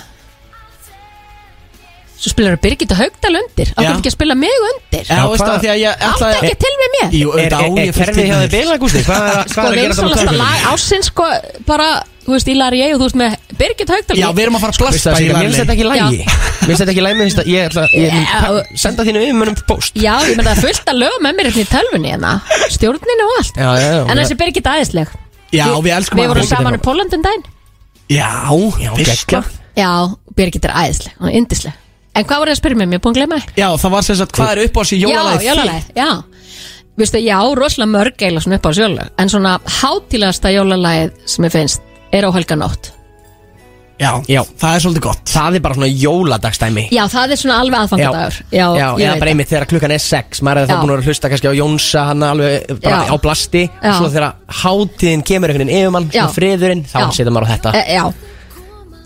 Svo 2.22 2.30
spilar 2.30 2.54
það 2.54 2.60
Birgitta 2.62 2.96
Haugdal 3.00 3.34
undir. 3.40 3.70
Akkur 3.74 3.96
ekki 3.98 4.10
að 4.12 4.14
spila 4.14 4.34
mig 4.38 4.52
undir? 4.68 5.08
Já, 5.10 5.16
veistu 5.26 5.42
hvað- 5.42 5.48
það 5.52 5.64
því 5.64 5.70
að 5.72 5.78
ég 5.82 5.92
Átt 5.92 6.12
ætlaði 6.12 6.36
ekki 6.38 6.58
til 6.62 6.72
við 6.82 6.92
mér? 6.94 7.08
Jú, 7.18 7.32
Er, 7.32 7.34
auðvitað 7.34 7.58
á 7.58 7.66
er, 7.66 7.72
ég 7.82 7.98
er 8.06 8.12
til 8.14 8.26
hjá 8.28 8.36
þið 8.42 8.52
bila, 8.54 8.76
Gústi? 8.82 9.02
Hvað 9.08 9.26
er, 9.32 9.40
Sko 9.52 9.60
að 9.62 9.74
gera 9.74 9.74
það 9.74 9.88
vinsálasta 9.88 10.26
með 10.30 10.38
lag 10.38 10.66
ásins 10.72 11.08
sko 11.10 11.26
Bara, 11.66 11.88
þú 12.26 12.32
veist, 12.36 12.48
Ílar 12.52 12.74
ég 12.78 12.92
og 12.94 13.00
þú 13.00 13.06
veist 13.08 13.18
með 13.18 13.36
Birgitta 13.58 13.96
Haugdal 13.96 14.16
Já, 14.18 14.26
við 14.36 14.42
erum 14.46 14.56
að 14.58 14.62
fara 14.64 14.72
að 14.72 14.80
blasta 14.82 15.12
það, 15.12 15.22
í 15.22 15.28
mér 15.32 15.42
finnst 15.42 15.60
þetta 15.62 15.74
ekki 15.76 15.86
lægi 15.88 16.18
Mér 16.22 16.68
finnst 16.68 16.82
þetta 16.82 16.92
ekki 16.92 17.04
lægi, 17.06 17.16
mér 17.18 17.26
finnst 17.26 17.38
þetta 17.40 17.52
Ég 17.52 17.68
ætla 17.68 17.84
ég 17.92 18.12
mun 18.12 18.26
Já. 18.26 18.40
pa- 18.42 18.78
senda 18.84 19.06
þínu 19.08 19.22
yfirmönnum 19.26 19.58
post 19.68 19.96
Já, 19.98 20.14
ég 20.28 20.36
menn 20.38 20.46
það 20.46 20.54
er 20.56 20.62
fullt 20.66 20.92
að 20.92 21.00
lögum 21.02 21.26
með 21.26 21.36
mér 21.40 21.50
hérna 21.50 21.62
í 21.62 21.70
tölvunni 21.72 22.12
hérna. 22.12 22.32
Stjórninu 22.76 23.26
og 23.26 23.34
allt. 23.40 23.56
Já, 23.58 23.70
já, 23.82 23.88
já. 23.92 24.02
En 24.12 24.20
þessi 24.22 24.36
Birgitta 24.42 24.74
æðisleg. 24.78 25.14
Já, 25.52 25.66
við 25.82 25.92
elskum 25.98 26.18
Við 26.18 26.24
hana. 26.26 26.34
vorum 26.34 26.48
saman 26.52 26.78
í 26.78 26.82
Pólandum 26.86 27.22
daginn. 27.26 27.44
Já, 28.12 28.30
Já, 28.82 28.90
fyrsta. 28.96 29.14
geggjað. 29.14 29.50
Já, 29.76 29.90
Birgitta 30.36 30.68
er 30.70 30.74
æðisleg, 30.86 31.14
hún 31.20 31.28
er 31.32 31.36
yndisleg. 31.42 31.78
En 32.14 32.24
hvað 32.28 32.38
var 32.42 32.48
ég 32.52 32.56
að 32.56 32.60
spyrja 32.62 32.76
mig, 32.76 32.88
mér 32.92 32.98
er 33.00 33.04
búin 33.06 33.14
að 33.14 33.18
glemma 33.22 33.36
því 33.40 33.54
Já, 33.56 33.68
það 33.80 33.90
var 33.94 34.02
sem 34.04 34.16
sagt, 34.20 34.32
hvað 34.36 34.50
er 34.52 34.58
uppbóls 34.66 34.90
í 34.92 34.98
Já, 35.00 35.06
jólalagið 35.08 35.46
jólalagið, 35.48 35.86
já. 35.96 36.10
Vistu, 37.00 37.20
já, 37.24 37.38
rosalega 37.56 37.88
mörg 37.88 38.18
eiginlega 38.20 38.42
svona 38.44 38.58
upp 38.58 38.66
á 38.68 38.72
sjólag 38.76 39.08
En 39.22 39.30
svona 39.32 39.52
hátílegasta 39.80 40.50
jólalagið 40.52 41.14
sem 41.24 41.46
ég 41.48 41.54
finnst 41.54 41.80
er 42.12 42.26
á 42.26 42.30
helganótt 42.34 42.92
Já, 44.02 44.16
Já. 44.26 44.40
það 44.58 44.72
er 44.74 44.82
svolítið 44.82 45.02
gott 45.04 45.30
Það 45.30 45.56
er 45.58 45.62
bara 45.62 45.76
svona 45.76 45.88
jóladagstæmi 46.02 46.84
Já, 46.90 47.02
það 47.12 47.34
er 47.34 47.38
svona 47.38 47.58
alveg 47.62 47.78
aðfangadagur 47.84 48.38
Já, 48.50 48.64
já 48.74 48.86
ég 48.88 49.04
eða 49.04 49.12
veit 49.12 49.20
bara 49.22 49.32
einmitt 49.34 49.50
þegar 49.52 49.66
klukkan 49.70 49.94
er 49.94 50.02
sex 50.02 50.42
Maður 50.42 50.62
er 50.62 50.66
þá 50.66 50.72
Já. 50.72 50.78
búin 50.80 50.90
að 50.90 50.94
vera 50.96 51.04
að 51.04 51.10
hlusta 51.12 51.30
kannski 51.30 51.50
á 51.52 51.58
Jónsa 51.60 52.04
Hann 52.08 52.24
alveg 52.26 52.72
bara 52.82 52.98
Já. 53.04 53.12
á 53.12 53.16
blasti 53.22 53.62
Já. 53.68 53.90
Og 53.92 53.98
svo 54.00 54.08
þegar 54.16 54.26
hátíðin 54.62 55.24
kemur 55.28 55.52
einhvern 55.52 55.68
veginn 55.70 55.82
yfir 55.84 55.94
mann 55.94 56.08
Já. 56.08 56.16
Svona 56.24 56.36
friðurinn, 56.40 56.82
þá 56.88 56.98
Já. 56.98 57.06
setja 57.20 57.34
maður 57.36 57.46
á 57.46 57.52
þetta 57.52 57.74
e, 57.78 57.84
Já, 57.94 58.04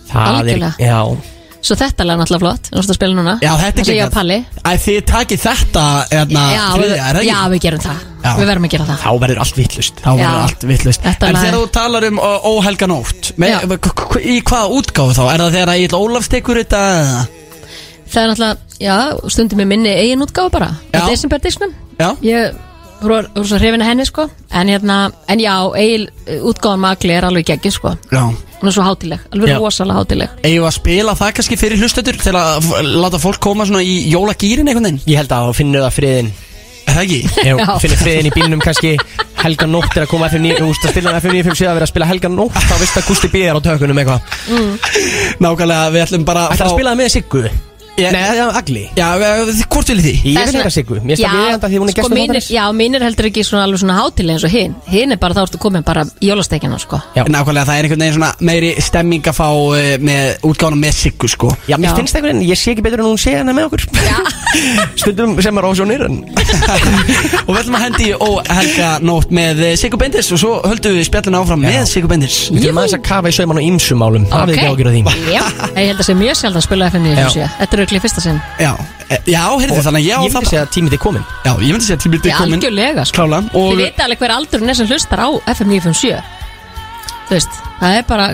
Það 0.07 0.23
er, 0.23 0.39
algjörlega. 0.41 0.73
já 0.79 1.36
svo 1.67 1.77
þetta 1.81 2.05
lag 2.07 2.15
er 2.17 2.21
náttúrulega 2.23 2.43
flott 2.45 2.69
Þú 2.71 2.77
veist 2.81 2.93
að 2.93 2.99
spila 2.99 3.17
núna 3.19 3.35
Já, 3.43 3.53
þetta 3.63 3.85
er 3.95 4.11
Palli 4.15 4.37
Æ, 4.63 4.71
þið 4.87 4.99
takið 5.11 5.41
þetta, 5.47 5.85
hérna, 6.13 6.45
já, 6.57 6.65
þriðja, 6.77 6.83
við, 6.83 6.93
er 6.97 7.17
það 7.19 7.27
já, 7.27 7.37
ekki? 7.37 7.53
við 7.57 7.63
gerum 7.67 7.83
það 7.87 8.05
Já. 8.27 8.31
Við 8.37 8.49
verðum 8.51 8.67
að 8.67 8.73
gera 8.75 8.87
það 8.89 9.03
Þá 9.05 9.11
verður 9.23 9.41
allt 9.45 9.59
vittlust 9.61 10.01
Þá 10.03 10.09
verður 10.11 10.25
Já. 10.27 10.43
allt 10.47 10.65
vittlust 10.71 11.03
Þetta 11.07 11.27
En 11.29 11.37
lag- 11.37 11.45
þegar 11.47 11.59
þú 11.61 11.71
talar 11.77 12.07
um 12.09 12.17
ó- 12.19 12.43
óhelga 12.51 12.89
nótt 12.91 13.29
með, 13.39 13.53
Já. 13.53 13.59
k- 13.77 13.95
k- 14.01 14.23
Í 14.27 14.37
hvaða 14.43 14.71
útgáfu 14.81 15.15
þá? 15.19 15.23
Er 15.35 15.43
það 15.45 15.57
þegar 15.57 15.73
Egil 15.77 15.99
Ólafs 16.01 16.29
tekur 16.33 16.61
þetta? 16.63 16.81
eða? 16.97 17.21
Það 18.07 18.23
er 18.23 18.29
náttúrulega, 18.33 18.57
já, 18.87 18.97
stundum 19.35 19.63
ég 19.63 19.67
minni 19.71 19.93
eigin 19.95 20.23
útgáfa 20.27 20.51
bara 20.57 20.71
Já. 20.95 21.01
Á 21.03 21.09
Desember 21.11 21.39
disknum 21.43 21.75
Já, 22.01 22.11
Ég 22.23 22.57
voru 23.03 23.23
voru 23.35 23.47
svo 23.49 23.59
hrifin 23.61 23.83
að 23.85 23.91
henni 23.93 24.07
sko. 24.09 24.29
En 24.57 24.69
hérna, 24.73 24.97
en 25.29 25.41
já, 25.43 25.55
eigin 25.77 26.09
útgáfan 26.43 26.81
magli 26.83 27.13
er 27.17 27.25
alveg 27.29 27.47
geggi 27.53 27.71
sko. 27.75 27.97
Já. 28.13 28.25
Hún 28.57 28.71
er 28.71 28.73
svo 28.73 28.83
hátileg, 28.87 29.21
alveg 29.37 29.51
Já. 29.53 29.59
rosalega 29.61 29.99
hátileg 30.01 30.31
Eigum 30.41 30.63
við 30.65 30.69
að 30.71 30.75
spila 30.79 31.13
það 31.19 31.33
kannski 31.37 31.57
fyrir 31.61 31.77
hlustendur 31.83 32.17
Til 32.17 32.33
að 32.33 32.55
f- 32.65 32.87
láta 33.05 33.19
fólk 33.21 33.37
koma 33.45 33.67
svona 33.69 33.83
í 33.85 33.99
jólagýrin 34.09 34.65
einhvern 34.71 34.87
veginn? 34.89 35.01
Ég 35.13 35.19
held 35.21 35.35
að 35.37 35.51
þú 35.51 35.55
finnur 35.59 35.85
það 35.85 35.93
friðin 35.99 36.31
Er 36.87 36.95
það 36.97 37.03
ekki? 37.03 37.19
Jú, 37.51 37.59
Já. 37.61 37.69
finnur 37.85 38.01
friðin 38.01 38.31
í 38.31 38.33
bílnum 38.33 38.63
kannski. 38.65 38.95
Helga 39.43 39.67
nótt 39.69 39.93
er 39.99 40.07
að 40.07 40.09
koma 40.15 40.31
FM 40.33 40.47
9 40.49 40.57
Þú 40.63 40.71
veist 40.73 40.89
að 40.89 40.95
spila 40.97 41.15
FM 41.21 41.37
957 41.37 41.69
að 41.69 41.77
vera 41.77 41.85
að 41.91 41.93
spila 41.93 42.09
Helga 42.15 42.33
nótt 42.33 42.57
Þá 42.65 42.75
veist 42.81 42.97
að 43.03 43.09
Gústi 43.13 43.29
býðar 43.37 43.61
á 43.61 43.67
tökunum 43.69 44.01
eitthvað. 44.01 44.21
Nákvæmlega, 45.45 45.91
við 45.93 46.05
ætlum 46.07 46.25
bara 46.33 46.49
Ætlar 46.55 46.71
að 46.71 46.77
spila 46.79 46.95
það 46.97 47.01
með 47.05 47.13
Siggu? 47.19 47.45
Nei, 47.97 48.13
það 48.21 48.41
er 48.43 48.57
Agli 48.61 48.83
Já, 48.97 49.07
við- 49.21 49.63
hvort 49.73 49.91
viljið 49.91 50.07
þið? 50.07 50.19
Ég 50.27 50.37
Það 50.37 50.47
vil 50.51 50.59
heyra 50.61 50.73
Siggu. 50.75 50.97
Mér 51.01 51.17
finnst 51.17 51.25
það 51.27 51.37
viðjanda 51.37 51.69
því 51.71 51.79
hún 51.81 51.89
er 51.89 51.95
sko, 51.95 52.03
gestur 52.03 52.19
þáttarins. 52.21 52.49
Já, 52.57 52.65
mín 52.77 52.97
er 52.99 53.05
heldur 53.07 53.29
ekki 53.31 53.45
svona 53.47 53.63
alveg 53.67 53.81
svona 53.83 53.97
hátileg 53.97 54.37
eins 54.37 54.45
og 54.47 54.53
hinn. 54.53 54.75
Hinn 54.91 55.13
er 55.15 55.21
bara 55.23 55.37
þá 55.37 55.43
ertu 55.47 55.61
komin 55.63 55.85
bara 55.87 56.05
í 56.21 56.29
jólastekina 56.31 56.79
sko. 56.83 57.01
Nákvæmlega, 57.17 57.65
það 57.67 57.79
er 57.81 57.87
einhvern 57.89 58.05
veginn 58.05 58.17
svona 58.19 58.33
meiri 58.41 58.73
stemming 58.85 59.31
að 59.33 59.37
fá 59.39 59.49
uh, 59.49 59.97
með 60.11 60.45
útgáðanum 60.51 60.83
með 60.85 60.97
Siggu 61.01 61.31
sko. 61.33 61.53
Já, 61.71 61.77
mér 61.81 61.97
finnst 61.97 62.17
einhvern 62.19 62.37
veginn, 62.37 62.51
ég 62.51 62.61
sé 62.61 62.75
ekki 62.75 62.85
betur 62.85 63.01
en 63.05 63.09
hún 63.11 63.21
sé 63.21 63.37
hana 63.39 63.55
með 63.57 63.71
okkur. 63.71 63.87
Stundum 65.01 65.37
sem 65.45 65.59
er 65.59 65.67
á 65.67 65.71
sjónir 65.77 66.05
en 66.07 66.21
Og 67.47 67.51
við 67.51 67.59
ætlum 67.61 67.77
að 67.77 67.83
hendi 67.83 68.07
í 68.09 68.15
óhelga 68.17 68.91
nótt 69.05 69.33
með 69.35 69.61
eh, 69.67 69.75
Siggu 69.77 69.99
Bendis 70.01 70.31
Og 70.33 70.41
svo 70.41 70.53
höldum 70.65 70.95
við 70.97 71.05
spjallinu 71.09 71.41
áfram 71.43 71.61
með 71.65 71.83
Siggu 71.91 72.09
Bendis. 72.11 72.39
Við 72.55 72.65
þurfum 72.65 72.81
aðeins 72.81 72.97
að 72.97 73.03
kafa 73.09 73.33
í 73.33 73.37
sauman 73.37 73.61
á 73.61 73.63
ýmsumálum 73.67 74.27
Það 74.31 74.53
er 74.53 74.55
ekki 74.55 74.71
ágjur 74.71 74.89
af 74.89 74.97
því. 74.97 75.03
Ég 75.35 75.91
held 75.91 76.01
að 76.01 76.09
sé 76.09 76.17
mjög 76.17 76.39
sjálf 76.41 76.61
að 76.61 76.67
spila 76.69 76.89
FM 76.93 77.05
957 77.11 77.51
Þetta 77.61 77.77
er 77.77 77.83
auðvitað 77.87 78.05
fyrsta 78.07 78.25
sinn. 78.25 78.41
Já, 78.59 78.73
eh, 79.09 79.21
já 79.31 79.43
heyrðu 79.47 79.83
þannig 79.87 80.01
að 80.01 80.07
ég 80.07 80.17
á 80.17 80.21
Ég 80.23 80.33
það 80.33 80.41
myndi 80.41 80.51
segja 80.51 80.65
að 80.67 80.73
tímið 80.77 80.97
er 80.97 81.03
komin 81.03 81.25
Já, 81.45 81.53
ég 81.53 81.73
myndi 81.73 81.87
segja 81.87 81.99
að 81.99 82.05
tímið 82.07 82.27
Já, 82.27 82.33
er 82.33 82.41
komin 82.41 82.59
algjörlega 82.59 83.05
sko. 83.07 83.17
Klála 83.17 83.39
Þið 83.47 83.61
Og 83.61 83.77
vita 83.81 84.05
alveg 84.07 84.19
hver 84.25 84.35
aldurinn 84.37 84.73
er 84.73 84.79
sem 84.81 84.91
hlustar 84.91 85.23
á 85.23 85.29
FM 85.55 85.71
957 85.77 86.46
Þú 87.27 87.35
veist, 87.35 87.57
það 87.81 87.95
er 87.99 88.05
bara 88.07 88.27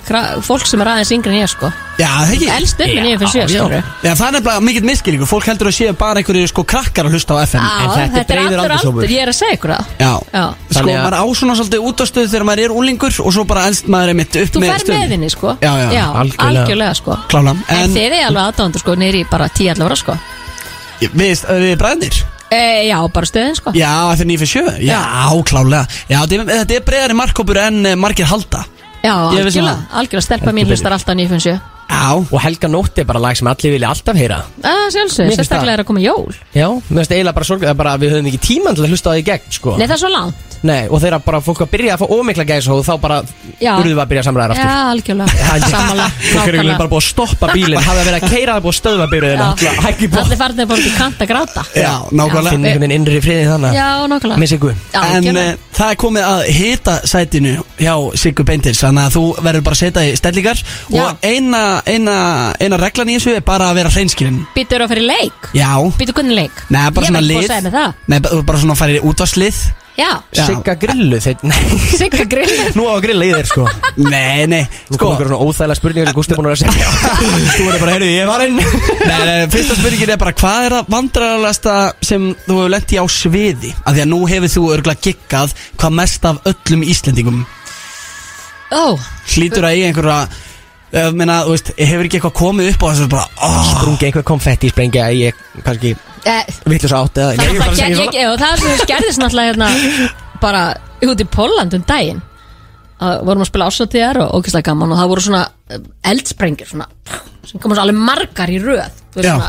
fólk 0.44 0.66
sem 0.68 0.80
er 0.84 0.88
aðeins 0.92 1.10
yngri 1.16 1.32
en 1.32 1.38
ég 1.40 1.48
sko. 1.48 1.70
Já, 1.96 2.08
það 2.12 2.32
ekki 2.34 2.48
Elst 2.52 2.80
upp 2.82 2.90
en 2.92 3.04
957 3.06 3.38
já. 3.40 3.46
skilur 3.48 3.72
Já, 4.04 4.12
það 4.18 4.26
er 4.26 4.34
nefnilega 4.36 4.62
mikill 4.64 4.84
miskilningur 4.88 5.28
Fólk 5.28 5.46
heldur 5.48 5.68
að 5.68 5.74
séu 5.76 5.94
bara 5.96 6.20
einhverju 6.22 6.48
sko 6.50 6.64
krakkar 6.68 7.08
að 7.08 7.16
hlusta 7.16 7.36
á 7.36 7.38
FM 7.44 7.64
Já, 7.64 7.72
þetta 7.72 8.02
er 8.02 8.12
þetta 8.16 8.34
er 8.34 8.40
allur 8.42 8.74
aldur, 8.76 9.12
ég 9.12 9.22
er 9.24 9.32
að 9.32 9.36
segja 9.38 9.56
ykkur 9.56 9.72
það. 9.74 9.90
Já, 10.00 10.12
Já. 10.32 10.44
Sko, 10.72 10.82
að- 10.82 10.90
maður 10.92 11.16
á 11.20 11.24
svona 11.40 11.56
svolítið 11.60 11.86
útastöð 11.92 12.28
þegar 12.32 12.46
maður 12.48 12.64
er 12.64 12.74
úlingur 12.80 13.18
Og 13.22 13.32
svo 13.36 13.44
bara 13.48 13.64
elst 13.68 13.88
maður 13.92 14.12
einmitt 14.12 14.36
upp 14.42 14.52
Þú 14.56 14.62
með 14.64 14.72
fer 14.76 14.92
með 14.92 15.14
henni 15.16 15.30
sko. 15.32 15.54
Já, 15.62 15.72
já, 15.92 16.04
algjörlega. 16.22 16.48
algjörlega 16.48 16.94
sko. 17.00 17.16
Klála. 17.32 17.56
En 17.68 17.82
En 17.82 17.96
þið 17.96 18.06
er 18.08 18.26
alveg 18.28 18.44
aðdándur 18.48 18.84
sko 18.84 18.96
nýri 19.00 19.24
bara 19.30 19.48
10-11 19.48 19.84
ára 19.88 19.96
sko. 20.00 20.18
Við, 21.00 21.44
við 21.64 21.76
bræðnir 21.80 22.22
e, 22.52 22.88
Já, 22.88 22.98
bara 23.12 23.26
stöðin 23.28 23.56
sko. 23.58 23.72
Já, 23.76 23.92
þetta 24.12 24.24
er 24.24 24.30
957 24.32 24.84
Já, 24.86 25.00
klálega. 25.48 25.86
Já, 26.08 26.18
þetta 26.24 26.40
er- 26.40 26.52
þetta 26.62 26.76
er 26.80 26.86
breiðari 26.88 27.16
markkópur 27.20 27.60
en 27.68 27.86
eh, 27.86 27.94
margir 27.96 28.28
halda 28.28 28.64
Já, 29.02 29.14
vissi 29.32 29.58
algjörlega, 29.58 29.76
algjörlega 29.98 30.24
stelpa 30.28 30.52
mín 30.54 30.70
hlustar 30.70 30.94
alltaf 30.94 31.16
957 31.18 31.60
Já, 31.92 32.14
Og 32.16 32.38
Helga 32.40 32.68
nótt 32.70 32.98
er 32.98 33.04
bara 33.04 33.20
lag 33.20 33.36
sem 33.36 33.48
allir 33.50 33.74
vilja 33.74 33.90
alltaf 33.92 34.16
heyra. 34.16 34.38
Það 34.62 34.84
sjálfsög, 34.94 35.32
sérstaklega 35.36 35.66
það. 35.66 35.72
er 35.74 35.82
að 35.82 35.88
koma 35.90 36.00
jól. 36.00 36.38
Já, 36.54 36.68
mér 36.70 37.02
finnst 37.02 37.12
eiginlega 37.12 37.36
bara 37.36 37.48
sorglega 37.50 37.74
bara 37.76 37.92
að 37.96 38.06
við 38.06 38.14
höfum 38.14 38.30
ekki 38.30 38.40
tíman 38.46 38.78
til 38.78 38.86
að 38.86 38.94
hlusta 38.94 39.12
á 39.12 39.14
því 39.18 39.24
gegn 39.28 39.52
sko. 39.58 39.74
Nei, 39.76 39.84
það 39.84 39.96
er 39.98 40.00
svo 40.00 40.12
langt 40.14 40.51
Nei, 40.62 40.86
og 40.88 41.00
þegar 41.02 41.22
bara 41.26 41.40
fólk 41.42 41.60
að 41.64 41.70
byrja 41.72 41.94
að 41.96 42.02
fá 42.02 42.06
ómikla 42.14 42.44
og 42.72 42.84
þá 42.86 42.92
bara 43.02 43.16
Já. 43.58 43.72
urðum 43.80 43.96
við 43.96 44.02
að 44.02 44.10
byrja 44.12 44.22
samræðar 44.28 44.52
Já, 44.54 44.62
aftur. 44.62 44.90
Algjörlega, 44.92 45.70
sammála 45.72 46.06
Fólk 46.12 46.46
er 46.46 46.52
nákvæmlega. 46.52 46.78
bara 46.78 46.90
búið 46.92 47.00
að 47.02 47.06
stoppa 47.08 47.48
bílinn 47.52 47.82
Hafði 47.82 48.04
verið 48.06 48.18
að 48.18 48.34
keira 48.34 48.54
það 48.56 48.62
búið 48.66 48.72
að 48.72 48.78
stöðva 48.78 49.06
byrjuðina. 49.12 49.48
Já. 49.62 49.72
Hækki 49.86 50.08
búið 50.12 50.22
Allir 50.22 50.40
farnir 50.42 50.68
bara 50.70 50.78
út 50.78 50.86
í 50.86 50.92
kant 50.96 51.22
að 51.24 51.30
gráta. 51.32 51.64
Já, 51.74 51.92
nákvæmlega. 52.12 52.52
Finn 52.52 52.66
einhvern 52.66 52.84
veginn 52.84 52.94
innri 52.98 53.20
friðin 53.24 53.50
þannig. 53.52 53.76
Já, 53.76 53.88
nákvæmlega. 54.12 54.40
Með 54.42 54.52
Siggu 54.52 54.70
Já, 54.72 55.00
En 55.02 55.16
algjörlega. 55.18 55.52
uh, 55.56 55.74
það 55.78 55.90
er 55.92 55.98
komið 56.04 56.28
að 56.30 56.42
hita 56.58 56.94
sætinu 57.12 57.54
hjá 57.82 57.94
Siggu 58.22 58.46
Beintils 58.46 58.82
Þannig 58.82 59.08
að 59.08 59.16
þú 59.18 59.24
verður 59.42 59.66
bara 59.66 59.78
að 59.78 59.82
setja 59.82 60.06
í 60.06 60.14
stellingar. 60.22 60.62
Já. 60.92 61.02
Og 61.02 61.26
eina, 61.26 61.62
eina, 61.90 62.16
eina 62.62 62.80
reglan 62.80 63.10
í 63.12 63.18
þessu 63.18 63.34
er 63.36 63.44
bara 63.46 63.70
að 63.72 63.80
vera 63.82 63.92
hreinskilin 63.94 64.40
Býtur 64.56 64.82
þú 64.82 64.86
að 64.88 64.94
fyrir 64.94 65.08
leik? 65.10 65.50
Já. 65.58 65.70
Býtur 65.98 66.16
hvernig 66.18 66.38
leik? 66.38 66.64
Nei, 66.70 66.82
bara 66.90 67.06
Ég 67.06 67.12
svona 67.12 67.22
veit 67.22 67.28
hvað 67.28 67.32
lið. 67.32 67.42
að 67.42 67.52
segja 67.52 67.66
með 67.68 67.78
það. 67.78 67.94
Nei, 68.12 68.18
bara 68.26 68.42
bara 68.52 68.62
svona 68.62 68.76
að 68.76 68.82
fara 68.82 68.96
í 68.98 69.02
útvarslið 69.12 69.62
Já. 69.92 70.08
Sigga 70.32 70.72
grillu 70.80 71.18
þeir 71.20 71.42
Nei, 71.50 71.58
Sigga 71.92 72.24
grill 72.30 72.52
nú 72.78 72.86
á 72.88 72.92
að 72.94 73.02
grilla 73.04 73.26
í 73.28 73.32
þér 73.34 73.48
sko. 73.50 73.64
Nei, 74.12 74.46
nei, 74.48 74.62
Nú 74.88 74.96
sko 74.96 75.00
kom 75.02 75.10
einhver 75.12 75.28
svona 75.28 75.48
óþægilega 75.48 75.76
spurningar 75.78 76.08
sem 76.08 76.16
Gústi 76.16 76.32
er 76.32 76.38
búin 76.40 76.48
að 76.48 76.62
segja. 76.62 76.92
Þú 77.56 77.66
verður 77.66 77.82
bara, 77.82 77.96
heyrðu, 77.96 78.08
ég 78.14 78.30
var 78.30 78.44
inn 78.46 78.56
Nei, 78.56 79.18
nei, 79.28 79.34
fyrsta 79.52 79.76
spurningin 79.76 80.12
er 80.14 80.20
bara 80.22 80.32
Hvað 80.38 80.68
er 80.68 80.76
það 80.78 80.92
vandrarlegasta 80.96 81.74
sem 82.08 82.24
þú 82.46 82.56
hefur 82.60 82.72
lent 82.72 82.94
í 82.96 83.00
á 83.02 83.04
sviði? 83.16 83.72
Af 83.82 83.96
því 83.98 84.04
að 84.06 84.08
nú 84.14 84.20
hefur 84.32 84.54
þú 84.54 84.62
örgulega 84.78 85.04
giggað 85.10 85.52
Hvað 85.76 85.98
mest 86.00 86.30
af 86.30 86.40
öllum 86.52 86.86
Íslendingum. 86.94 87.42
Ó, 88.72 88.84
Hlýtur 89.34 89.68
að 89.68 89.76
eiga 89.76 89.90
einhverja 89.90 90.22
Ég 90.92 91.14
meina, 91.16 91.38
þú 91.46 91.52
veist, 91.54 91.70
hefur 91.78 92.04
ekki 92.08 92.18
eitthvað 92.18 92.34
komið 92.36 92.66
upp 92.74 92.82
og 92.84 92.90
þessu 92.92 93.12
bara, 93.12 93.28
oh, 93.44 93.60
Sprungi 93.70 94.08
einhver 94.08 94.24
konfetti 94.28 94.68
sprengja 94.72 95.06
ég 95.16 95.38
kannski 95.64 95.94
vittlust 96.70 96.94
átt 96.96 97.18
eða 97.22 97.30
það, 97.32 97.38
Nei, 97.38 97.46
ég 97.46 97.62
það, 97.62 97.72
það, 97.72 97.88
ég, 97.88 97.96
svona. 97.96 98.12
ég, 98.18 98.28
og 98.32 98.36
það 98.42 98.60
sem 98.62 98.82
skerðist 98.82 99.22
náttúrulega 99.22 99.52
hérna 99.52 99.70
bara 100.42 100.62
út 101.12 101.24
í 101.24 101.26
Póland 101.36 101.74
um 101.78 101.84
daginn 101.88 102.20
að 103.02 103.24
vorum 103.26 103.42
að 103.42 103.50
spila 103.50 103.66
ásáttíðar 103.72 104.20
og 104.22 104.36
ógeðslega 104.38 104.68
gaman 104.70 104.92
og 104.94 105.00
það 105.00 105.10
voru 105.12 105.24
svona 105.24 105.42
eh, 105.74 105.80
eldsprengjur 106.12 106.70
svona, 106.70 106.86
sem 107.48 107.62
komast 107.62 107.82
alveg 107.82 107.98
margar 107.98 108.52
í 108.52 108.60
röð 108.62 109.00
Þú 109.12 109.18
veist, 109.18 109.26
Já. 109.26 109.32
svona, 109.34 109.48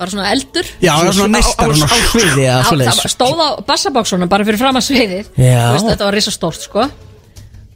bara 0.00 0.14
svona 0.14 0.32
eldur 0.34 0.70
Já, 0.82 0.90
það 0.96 1.10
er 1.12 1.18
svona 1.20 1.34
neistar 1.36 1.70
á 1.70 1.76
sviði 2.10 2.46
eða 2.48 2.56
Á, 2.58 2.66
svoleiðis 2.66 3.00
það 3.04 3.14
stóð 3.14 3.44
á 3.46 3.48
bassabóksunum 3.70 4.32
bara 4.32 4.48
fyrir 4.48 4.60
fram 4.64 4.80
að 4.80 4.86
sviðið 4.88 5.30
Já. 5.38 5.60
Þú 5.62 5.76
veist, 5.76 5.90
þetta 5.92 6.08
var 6.08 6.18
risa 6.18 6.34
stórt 6.34 6.66
sko 6.66 6.88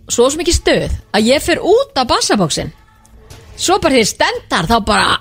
svo 0.05 0.26
sem 0.28 0.43
ekki 0.45 0.53
stuð 0.53 0.97
að 1.16 1.30
ég 1.30 1.45
fyrir 1.47 1.62
út 1.64 1.95
á 1.97 2.03
bassabóksin 2.11 2.74
svo 3.55 3.78
bara 3.80 3.95
því 3.95 4.09
stendar 4.11 4.66
þá 4.68 4.74
bara 4.85 5.14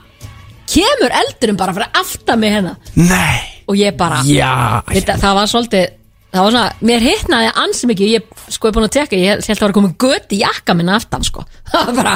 kemur 0.70 1.12
eldurum 1.24 1.58
bara 1.60 1.74
fyrir 1.74 1.90
aftan 2.04 2.40
mig 2.40 2.54
hérna. 2.56 2.76
Nei. 2.96 3.42
Og 3.68 3.76
ég 3.80 3.96
bara 3.98 4.22
Já. 4.28 4.82
veit, 4.90 5.08
að, 5.08 5.20
það 5.24 5.36
var 5.40 5.48
svolítið 5.52 5.86
það 6.34 6.42
var 6.44 6.52
svona, 6.56 6.72
mér 6.90 7.04
hittnaði 7.06 7.50
ansi 7.62 7.88
mikið. 7.92 8.14
Ég 8.18 8.48
sko 8.56 8.68
er 8.68 8.74
búin 8.74 8.88
að 8.88 8.94
tekka, 8.96 9.20
ég 9.20 9.30
held 9.36 9.44
að 9.44 9.50
það 9.60 9.66
var 9.68 9.76
komið 9.78 9.94
gött 10.04 10.34
í 10.34 10.40
jakka 10.42 10.74
minna 10.78 10.96
aftan 10.98 11.24
sko. 11.28 11.44
Það 11.74 11.86
var 11.92 11.96
bara, 12.00 12.16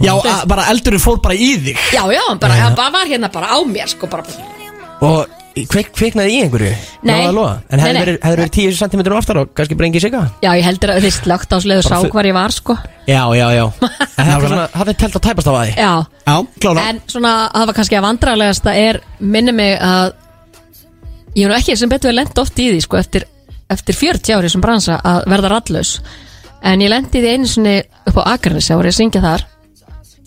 Já, 0.00 0.12
a- 0.14 0.44
bara 0.46 0.68
eldurinn 0.70 1.02
fór 1.02 1.18
bara 1.24 1.34
í 1.34 1.50
þig. 1.64 1.80
Já, 1.96 2.04
já, 2.14 2.22
bara, 2.40 2.60
hann 2.62 2.76
bara 2.78 2.94
var 2.94 3.10
hérna 3.10 3.32
bara 3.32 3.50
á 3.52 3.58
mér 3.66 3.90
sko 3.90 4.06
bara, 4.06 4.22
Og 5.00 5.26
kvik, 5.56 5.92
kviknaði 5.96 6.34
í 6.34 6.40
einhverju? 6.44 6.72
Nei. 7.08 7.14
Að? 7.30 7.38
En 7.72 7.82
hefði 7.82 8.02
verið, 8.02 8.18
hefði 8.22 8.40
verið 8.40 8.52
10 8.56 8.76
cm 8.82 9.04
aftar 9.16 9.40
og 9.40 9.54
kannski 9.56 9.78
bara 9.78 9.88
engin 9.88 10.04
sigga? 10.04 10.20
Já, 10.44 10.50
ég 10.52 10.66
heldur 10.66 10.92
að 10.92 11.06
þið 11.06 11.14
slögt 11.16 11.54
á 11.54 11.58
sleðu 11.64 11.86
sá 11.86 11.96
hvar 12.12 12.28
ég 12.28 12.36
var 12.36 12.54
sko. 12.54 12.76
Já, 13.08 13.22
já, 13.38 13.46
já. 13.56 13.64
En 14.20 14.30
er 14.32 14.46
svona, 14.46 14.68
hafði 14.72 14.94
telt 15.00 15.16
að 15.18 15.24
tæpast 15.28 15.48
á 15.48 15.52
að 15.52 15.58
því 15.62 15.72
já, 15.76 15.90
Já, 16.26 16.36
klára 16.64 16.84
en 16.90 17.00
svona, 17.06 17.32
það 17.54 17.66
var 17.70 17.78
kannski 17.78 17.98
að 17.98 18.06
vandrarlegast 18.06 18.68
að 18.70 18.78
er, 18.82 19.00
minni 19.20 19.54
mig 19.56 19.74
að 19.76 20.12
ég 21.36 21.44
er 21.44 21.52
nú 21.52 21.58
ekki 21.58 21.76
sem 21.76 21.92
betur 21.92 22.12
að 22.12 22.18
lenda 22.20 22.42
oft 22.42 22.62
í 22.62 22.70
því 22.72 22.80
sko 22.84 22.98
eftir, 23.00 23.26
eftir 23.72 23.98
40 23.98 24.38
ári 24.38 24.50
sem 24.52 24.64
bransa 24.64 24.96
að 25.04 25.28
verða 25.30 25.52
rallus 25.52 25.98
en 26.66 26.82
ég 26.82 26.90
lendi 26.90 27.20
því 27.22 27.34
einu 27.34 27.50
sinni 27.50 27.76
upp 28.08 28.18
á 28.24 28.32
Akarnis 28.34 28.70
að 28.70 28.80
voru 28.80 28.90
að 28.92 28.98
syngja 28.98 29.22
þar. 29.24 29.44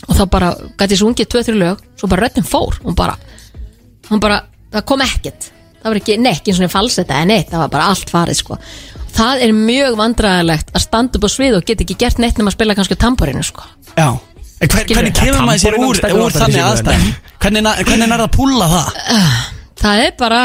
Og 0.08 0.16
þá 0.16 0.24
bara 0.32 0.52
gæti 0.80 0.96
ég 0.96 1.02
sungið 1.02 1.32
2-3 1.34 1.58
lög 1.60 1.82
svo 2.00 2.10
bara 2.12 2.28
röddin 2.28 2.48
fór. 2.48 2.78
Hún 2.86 2.96
bara, 2.96 3.18
hún 4.08 4.22
bara, 4.24 4.44
það 4.74 4.86
kom 4.92 5.02
ekkert 5.06 5.50
það 5.80 5.90
var 5.94 6.00
ekki, 6.02 6.18
nei, 6.20 6.32
ekki 6.36 6.52
eins 6.54 6.62
og 6.66 6.72
falsetta 6.74 7.20
en 7.24 7.32
neitt, 7.32 7.50
það 7.52 7.64
var 7.66 7.70
bara 7.76 7.90
allt 7.94 8.10
farið 8.12 8.40
sko 8.42 8.58
það 9.20 9.44
er 9.46 9.54
mjög 9.58 9.96
vandræðilegt 10.00 10.74
að 10.76 10.84
standa 10.86 11.18
upp 11.20 11.26
á 11.26 11.30
svið 11.34 11.56
og 11.60 11.66
geta 11.70 11.86
ekki 11.86 11.96
gert 12.04 12.20
neitt 12.22 12.38
nema 12.38 12.52
að 12.52 12.58
spila 12.60 12.76
kannski 12.78 12.98
á 13.00 13.04
tamborinu 13.06 13.44
sko 13.48 13.64
Já 13.96 14.10
En 14.60 14.68
hver, 14.68 14.82
Skilurðu? 14.84 14.96
hvernig 15.00 15.14
kemur 15.16 15.46
maður 15.48 15.60
sér 15.62 15.72
Tamborinn 15.72 15.88
úr, 15.88 15.98
stendur 15.98 16.20
úr 16.20 16.34
í 16.34 16.36
þannig 16.36 16.56
símanum. 16.58 16.72
aðstæðum? 16.74 17.12
Hvernig, 17.40 17.62
na- 17.64 17.76
hvernig 17.80 18.04
er 18.04 18.10
það 18.12 18.24
að 18.26 18.34
púlla 18.36 18.66
það? 18.74 18.90
það 19.80 20.02
er 20.04 20.12
bara 20.20 20.42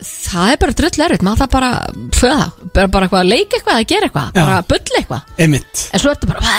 það 0.00 0.52
er 0.54 0.60
bara 0.62 0.76
drull 0.78 1.04
erfitt 1.04 1.24
maður 1.26 1.42
það 1.42 1.50
bara, 1.52 1.70
föða, 2.16 2.46
bara, 2.72 2.88
bara 2.94 3.06
eitthvað 3.08 3.20
að 3.20 3.28
leika 3.34 3.58
eitthvað 3.58 3.76
að 3.82 3.86
gera 3.92 4.08
eitthvað, 4.08 4.30
Já. 4.32 4.40
bara 4.40 4.56
að 4.62 4.68
bulla 4.72 5.00
eitthvað 5.02 5.44
Einmitt 5.44 5.82
en 5.92 6.00
svo 6.00 6.14
ertu 6.14 6.30
bara 6.30 6.54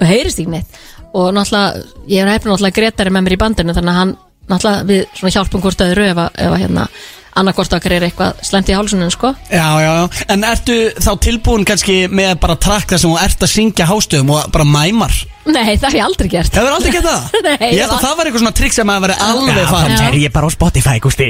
og 0.00 0.04
heyrist 0.10 0.40
ekki 0.42 0.50
neitt 0.56 0.80
og 1.14 1.28
náttúrulega, 1.36 1.84
ég 2.10 2.24
er 2.24 2.32
hefði 2.34 2.50
náttúrulega 2.50 2.78
Gretari 2.80 3.14
með 3.14 3.26
mér 3.28 3.36
í 3.36 3.40
bandinu 3.44 3.76
þannig 3.78 3.94
að 3.94 4.00
hann 4.00 4.14
náttúrulega 4.48 4.88
við 4.92 5.04
svona 5.18 5.34
hjálpum 5.38 5.64
hvort 5.64 5.84
öðru 5.88 6.08
ef, 6.12 6.16
að- 6.26 6.40
ef 6.46 6.50
að 6.56 6.62
hérna 6.64 6.88
annarkvort 7.34 7.72
okkar 7.74 7.92
er 7.96 8.04
eitthvað 8.06 8.42
slemt 8.46 8.68
í 8.70 8.74
hálsunum 8.78 9.08
sko. 9.10 9.32
Já, 9.50 9.66
já, 9.82 9.88
já. 9.98 10.24
En 10.30 10.44
ertu 10.46 10.74
þá 11.02 11.08
tilbúin 11.18 11.64
kannski 11.66 12.04
með 12.06 12.36
bara 12.44 12.54
trakk 12.54 12.92
þar 12.92 13.00
sem 13.02 13.10
þú 13.10 13.16
ert 13.24 13.42
að 13.42 13.50
syngja 13.50 13.86
hástöðum 13.90 14.30
og 14.36 14.52
bara 14.54 14.64
mæmar? 14.68 15.16
nei, 15.44 15.74
það 15.76 15.88
hef 15.90 15.96
ég 15.98 16.04
aldrei 16.06 16.28
gert. 16.30 16.54
Hefur 16.56 16.72
aldrei 16.76 16.92
gett 16.94 17.04
það? 17.04 17.24
Nei, 17.44 17.72
Ég 17.74 17.82
held 17.82 17.92
að 17.96 18.04
það 18.06 18.14
var 18.16 18.28
eitthvað 18.30 18.42
svona 18.44 18.54
trikk 18.60 18.72
sem 18.76 18.92
að 18.94 19.02
vera 19.04 19.16
alveg 19.26 19.58
Já, 19.58 19.66
farin 19.72 19.98
þá 19.98 20.04
er 20.06 20.16
ég 20.22 20.32
bara 20.32 20.46
á 20.48 20.52
Spotify, 20.54 20.94
Gusti 21.04 21.26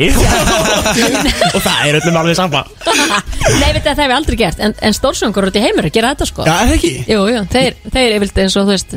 Og 1.57 1.65
það 1.65 1.81
er 1.89 1.99
öllum 1.99 2.21
alveg 2.21 2.37
sama. 2.39 2.63
Nei, 3.63 3.73
veit 3.75 3.83
það 3.83 4.05
hef 4.05 4.05
ég 4.05 4.15
aldrei 4.19 4.39
gert. 4.45 4.61
En, 4.63 4.77
en 4.87 4.95
stórsöngur 4.97 5.49
út 5.49 5.59
í 5.59 5.65
heimur 5.65 5.89
gera 5.95 6.13
þetta 6.15 6.29
sko. 6.31 6.47
Já, 6.47 6.55
er 6.61 6.71
það 6.71 6.77
ekki? 6.79 6.93
Jú, 7.11 7.25
jú, 7.33 7.43
þeir, 7.57 7.77
þeir 7.97 8.17
vilt 8.23 8.41
eins 8.45 8.57
og 8.61 8.69
þú 8.69 8.75
veist 8.77 8.97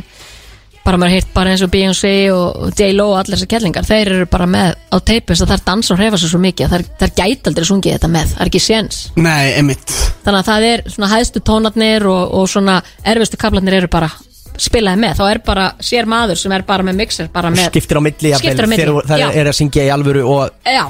bara 0.87 0.99
maður 1.01 1.17
heirt 1.17 1.31
bara 1.35 1.51
eins 1.53 1.63
og 1.65 1.71
Beyoncé 1.73 2.11
og 2.31 2.69
J-Lo 2.77 3.09
og 3.11 3.17
allir 3.19 3.35
þessar 3.35 3.49
kellingar, 3.51 3.87
þeir 3.87 4.11
eru 4.15 4.27
bara 4.31 4.47
með 4.49 4.69
á 4.87 4.97
teipis 5.03 5.41
að 5.43 5.51
þær 5.53 5.63
dansa 5.67 5.93
og 5.95 5.99
hrefa 6.01 6.19
sér 6.21 6.31
svo 6.31 6.39
mikið 6.43 6.73
þær, 6.73 6.85
þær 7.01 7.13
gæti 7.19 7.51
aldrei 7.51 7.67
sungið 7.67 7.97
þetta 7.97 8.11
með, 8.13 8.31
það 8.33 8.45
er 8.45 8.51
ekki 8.51 8.61
séns 8.63 9.01
Nei, 9.19 9.49
einmitt 9.59 9.95
þannig 10.23 10.39
að 10.39 10.47
það 10.51 10.67
er 10.69 10.85
svona 10.93 11.11
hæðstu 11.11 11.43
tónarnir 11.49 12.07
og, 12.11 12.37
og 12.39 12.47
svona 12.51 12.77
erfistu 13.03 13.39
kaplarnir 13.41 13.79
eru 13.81 13.91
bara 13.91 14.09
spilaði 14.57 15.03
með, 15.03 15.19
þá 15.19 15.25
er 15.29 15.41
bara 15.45 15.65
sér 15.83 16.07
maður 16.09 16.39
sem 16.41 16.55
er 16.55 16.63
bara 16.67 16.85
með 16.87 17.01
mixer, 17.03 17.27
bara 17.33 17.51
með 17.53 17.67
Skiptir 17.73 17.99
á 17.99 18.01
milli 18.07 18.31
jafnvel, 18.33 18.55
Skiptir 18.55 18.65
á 18.65 18.69
milli, 18.71 18.87
Þegar 18.87 19.11
það 19.11 19.21
já. 19.21 19.27
er 19.41 19.51
að 19.51 19.59
syngja 19.59 19.85
í 19.85 19.91
alvöru 19.93 20.23
og 20.31 20.71
já, 20.71 20.83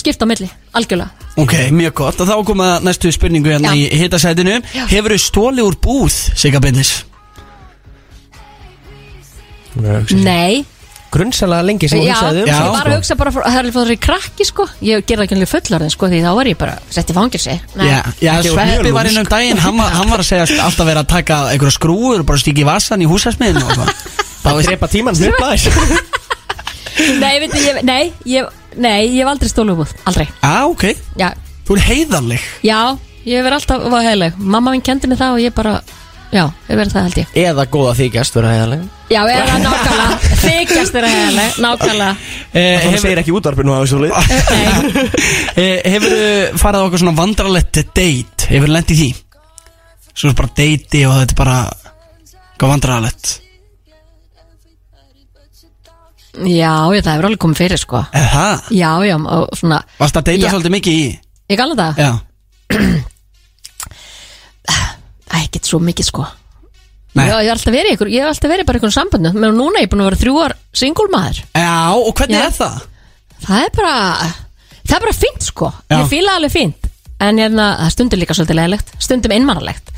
skipt 0.00 0.24
á 0.24 0.26
milli, 0.30 0.48
algjörlega 0.78 1.28
Ok, 1.40 1.54
mjög 1.74 1.94
gott 2.00 2.22
Og 2.22 2.30
þá 2.30 2.34
kom 2.48 2.62
að 2.64 2.88
næstu 2.88 3.12
spurningu 3.14 3.52
hérna 3.52 3.74
Já. 3.74 3.78
í 3.78 4.00
hitasætinu 4.00 4.56
Já. 4.74 4.82
Hefur 4.90 5.14
þú 5.14 5.20
stóli 5.22 5.62
úr 5.64 5.76
búð, 5.82 6.16
Sigga 6.38 6.62
Bindis? 6.62 6.90
Nei, 9.76 10.64
Grunnsalega 11.10 11.64
lengi 11.66 11.88
sem 11.90 11.98
já, 12.04 12.12
hún 12.14 12.20
sagði 12.22 12.42
um 12.44 12.46
ég 12.46 12.54
Já, 12.54 12.66
var 12.70 12.86
að 12.86 12.92
hugsa 13.00 13.14
bara, 13.18 13.30
það 13.34 13.46
er 13.50 13.58
alveg 13.64 13.74
fyrir 13.74 13.96
krakki 13.98 14.44
sko. 14.46 14.66
Ég 14.86 15.00
gerði 15.08 15.24
ekki 15.26 15.34
alveg 15.34 15.48
fullarðin 15.50 15.90
sko 15.90 16.06
því 16.12 16.20
þá 16.22 16.28
var 16.38 16.50
ég 16.52 16.58
bara 16.60 16.76
sett 16.94 17.10
í 17.10 17.16
fangilsi 17.16 17.56
Nei. 17.80 17.88
Já, 17.88 17.96
já 18.22 18.30
Þetta 18.36 18.52
var 18.54 18.68
Sveppi 18.70 18.84
mjög 18.84 18.94
var 18.94 19.08
inn 19.10 19.18
um 19.18 19.26
daginn 19.32 19.58
hann, 19.64 19.80
var- 19.82 19.96
hann 19.96 20.12
var 20.12 20.22
að 20.22 20.28
segja 20.28 20.46
alltaf 20.68 20.86
verið 20.86 21.02
að 21.02 21.08
taka 21.10 21.38
einhverja 21.50 21.74
skrúur 21.80 22.22
og 22.22 22.28
bara 22.30 22.38
stíki 22.44 22.62
í 22.62 22.68
vassan 22.68 23.02
í 23.02 23.08
húsasmiðinu 23.10 23.64
og 23.66 23.74
svona 23.74 23.96
Það 24.44 24.62
drepa 24.70 24.90
tímann 24.94 25.18
hnupla 25.18 25.50
þess 25.56 25.66
Nei, 27.24 27.34
veit, 27.42 27.58
ég, 27.58 27.82
nei, 27.90 28.02
ég, 28.30 28.46
nei, 28.78 28.98
ég 29.10 29.22
hef 29.24 29.30
aldrei 29.32 29.50
stólu 29.50 29.74
úr 29.82 29.90
Aldrei. 30.06 30.28
Á, 30.46 30.62
ok, 30.70 30.84
Já, 31.18 31.32
þú 31.66 31.74
er 31.78 31.86
heiðarleg. 31.90 32.46
Já 32.62 32.78
ég 33.26 33.34
hef 33.40 33.44
verið 33.50 33.58
alltaf 33.58 33.82
var 33.92 34.06
heilig 34.06 34.38
Mamma 34.38 34.70
minn 34.76 34.84
kendi 34.84 35.10
mig 35.10 35.18
það 35.20 35.34
og 35.40 35.42
ég 35.42 35.54
bara 35.58 35.80
Já, 36.30 36.44
ég 36.70 36.78
verið 36.78 36.92
það 36.94 37.06
held 37.06 37.16
ég 37.18 37.30
Eða 37.42 37.64
góða 37.74 37.92
þykjast 37.98 38.36
vera 38.36 38.50
heiðarlega 38.54 38.84
Já, 39.10 39.20
er 39.26 39.48
það 39.48 39.64
nákvæmlega 39.64 40.18
Þykjast 40.44 40.98
er 41.00 41.06
heilig, 41.10 41.48
nákvæmlega 41.64 42.10
eh, 42.54 42.84
Það 42.84 42.98
segir 43.02 43.20
ekki 43.24 43.34
útvarpinu 43.34 43.74
á 43.74 43.82
þessu 43.82 43.98
eh, 45.64 45.82
Hefur 45.90 46.14
þú 46.14 46.62
farið 46.62 46.78
á 46.78 46.86
okkur 46.86 47.02
svona 47.02 47.16
vandralett 47.18 47.82
date 47.90 48.50
Hefur 48.52 48.70
lent 48.70 48.94
í 48.94 49.00
því? 49.00 49.10
Svo 50.14 50.34
bara 50.38 50.54
deiti 50.62 51.02
og 51.08 51.18
þetta 51.18 51.34
er 51.34 51.40
bara 51.42 51.58
Hvað 52.60 52.74
vandralett 52.76 53.36
já, 56.46 56.74
ég, 56.94 57.02
það 57.02 57.14
hefur 57.16 57.26
alveg 57.26 57.42
komið 57.42 57.64
fyrir 57.64 57.82
sko 57.82 58.04
Eða 58.06 58.34
það? 58.36 58.74
Já, 58.78 58.90
já, 59.10 59.16
og 59.18 59.58
svona 59.58 59.82
Varst 59.98 60.22
að 60.22 60.30
deita 60.30 60.46
Já. 60.46 60.50
svolítið 60.54 60.78
mikið 60.78 61.00
í? 61.00 61.06
Ég 61.50 61.58
gala 61.58 61.80
það? 61.82 62.04
Já 62.06 62.12
Ekkert 65.38 65.68
svo 65.68 65.80
mikið 65.84 66.10
sko 66.10 66.26
Nei. 67.10 67.24
Já, 67.26 67.40
ég 67.42 67.48
hef 67.48 67.56
alltaf 67.56 67.74
verið 67.74 67.90
í 67.90 67.94
ykkur, 67.96 68.10
ég 68.12 68.22
hef 68.22 68.30
alltaf 68.30 68.52
verið 68.52 68.66
bara 68.68 68.78
í 68.78 68.80
einhvern 68.80 68.94
samböndu 68.94 69.32
menn 69.34 69.56
núna 69.58 69.80
er 69.80 69.86
ég 69.86 69.90
búin 69.90 70.02
að 70.04 70.10
vera 70.12 70.20
þrjú 70.20 70.34
ár 70.44 70.52
singulmaður 70.78 71.40
Já, 71.58 71.72
og 71.98 72.12
hvernig 72.20 72.38
Já. 72.38 72.44
er 72.46 72.54
það? 72.54 72.76
Það 73.46 73.64
er 73.64 73.72
bara 73.80 73.94
Það 74.84 74.94
er 74.96 75.02
bara 75.06 75.16
fínt 75.18 75.46
sko 75.48 75.70
Já. 75.74 75.96
Ég 75.96 76.10
fíla 76.12 76.36
alveg 76.38 76.54
fínt 76.54 76.86
En 77.20 77.40
hérna, 77.42 77.66
það 77.80 77.88
er 77.88 77.94
stundum 77.96 78.22
líka 78.22 78.36
svolítið 78.38 78.58
leðilegt 78.60 78.94
Stundum 79.02 79.34
einmannalegt 79.34 79.90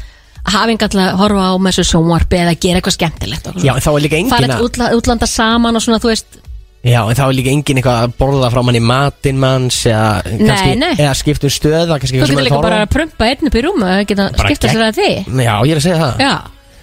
Að 0.43 0.57
hafa 0.57 0.73
engan 0.73 0.93
til 0.95 1.03
að 1.05 1.21
horfa 1.21 1.45
á 1.45 1.55
með 1.61 1.77
þessu 1.77 1.85
sjónvarpi 1.93 2.41
Eða 2.41 2.55
gera 2.65 2.81
eitthvað 2.81 2.97
skemmtilegt 2.97 3.51
og 3.53 3.61
Já, 3.63 3.73
þá 3.77 3.91
er 3.93 4.03
líka 4.07 4.19
engin 4.19 4.33
Farið 4.33 4.55
að 4.57 4.65
útla, 4.67 4.89
útlanda 4.97 5.29
saman 5.31 5.79
og 5.79 5.85
svona, 5.85 6.01
þú 6.03 6.11
veist 6.11 6.42
Já, 6.83 6.99
en 7.07 7.15
þá 7.15 7.23
er 7.29 7.37
líka 7.39 7.53
engin 7.53 7.79
eitthvað 7.79 7.99
að 8.03 8.15
borða 8.19 8.49
frá 8.51 8.59
manni 8.67 8.81
matinn 8.83 9.37
manns 9.39 9.77
eða, 9.87 10.23
kannski, 10.27 10.73
nei. 10.81 10.95
eða 10.97 11.13
skipta 11.15 11.47
um 11.47 11.53
stöða 11.55 11.99
kannski 12.03 12.19
Þú 12.19 12.25
getur 12.25 12.41
er 12.41 12.47
líka 12.49 12.57
að 12.59 12.65
bara 12.67 12.81
að 12.83 12.91
prumpa 12.97 13.29
einn 13.29 13.51
upp 13.51 13.59
í 13.59 13.63
rúmu 13.63 13.87
og 13.87 14.09
geta 14.11 14.27
Bara 14.35 14.51
skipta 14.51 14.67
gegn- 14.67 14.75
sér 14.75 14.87
að 14.89 14.99
því. 14.99 15.11
Já, 15.47 15.55
ég 15.63 15.71
er 15.77 15.79
að 15.79 15.85
segja 15.87 16.01
það. 16.01 16.25
Já, 16.27 16.33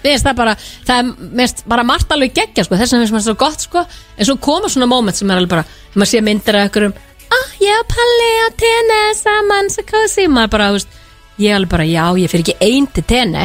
við 0.00 0.12
erum 0.14 0.24
það 0.24 0.38
bara 0.40 0.54
Það 0.88 0.96
er 0.96 1.28
mest 1.42 1.62
bara 1.74 1.84
margt 1.90 2.14
alveg 2.16 2.32
geggja 2.40 2.64
sko. 2.64 2.78
Þess 2.80 2.94
vegna 2.96 3.04
finnst 3.04 3.16
maður 3.18 3.26
svo 3.28 3.36
gott 3.44 3.66
sko. 3.66 3.82
En 4.16 4.30
svo 4.30 4.36
koma 4.40 4.72
svona 4.72 4.88
moment 4.88 5.20
sem 5.20 5.28
er 5.30 5.36
alveg 5.42 5.52
bara 5.52 5.66
þegar 5.68 6.00
maður 6.00 6.12
sé 6.14 6.24
myndir 6.30 6.60
af 6.62 6.70
ykkur 6.70 6.88
um 6.88 6.96
Ah, 7.30 7.50
ég 7.62 7.76
og 7.78 7.86
Palli 7.92 8.30
á 8.42 8.48
tenni 8.58 9.02
saman 9.20 9.68
Svo 9.70 9.84
kósi 9.86 10.24
Maður 10.26 10.50
bara, 10.56 10.70
þú 10.72 10.80
veist 10.80 10.96
Ég 11.38 11.54
alveg 11.54 11.70
bara, 11.76 11.84
já, 11.86 12.08
ég 12.18 12.32
fyrir 12.32 12.42
ekki 12.48 12.56
ein 12.66 12.88
til 12.90 13.04
tenni 13.06 13.44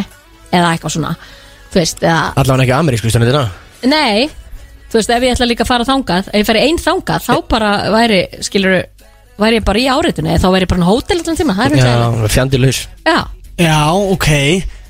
Eða 0.55 0.71
eitthvað 0.71 0.95
svona 0.95 1.11
Þú 1.69 1.81
veist, 1.83 2.01
eða 2.01 2.23
Allavega 2.39 2.63
ekki 2.65 2.75
amerísku 2.79 3.11
stundina 3.13 3.43
Nei, 3.85 4.25
þú 4.95 5.01
veist, 5.01 5.11
ef 5.11 5.25
ég 5.27 5.35
ætla 5.35 5.47
líka 5.51 5.65
að 5.65 5.71
fara 5.73 5.87
þangað 5.87 6.29
Ef 6.31 6.39
ég 6.39 6.47
færi 6.47 6.63
einn 6.65 6.79
þangað, 6.79 7.25
þá 7.27 7.33
bara 7.51 7.71
væri 7.91 8.19
Skilur, 8.47 8.75
væri 9.43 9.59
ég 9.59 9.65
bara 9.67 9.81
í 9.83 9.87
áriðinu 9.91 10.31
Eða 10.31 10.43
þá 10.45 10.49
væri 10.55 10.67
ég 10.67 10.71
bara 10.71 10.87
á 10.87 10.91
hótel 10.91 11.19
allan 11.19 11.39
tíma 11.41 11.55
Það 11.57 11.65
er 11.65 11.81
Já, 11.83 11.95
fyrir 12.15 12.35
fjandilaus 12.37 12.79
Já, 13.03 13.17
Já, 13.59 13.79
ok 14.15 14.29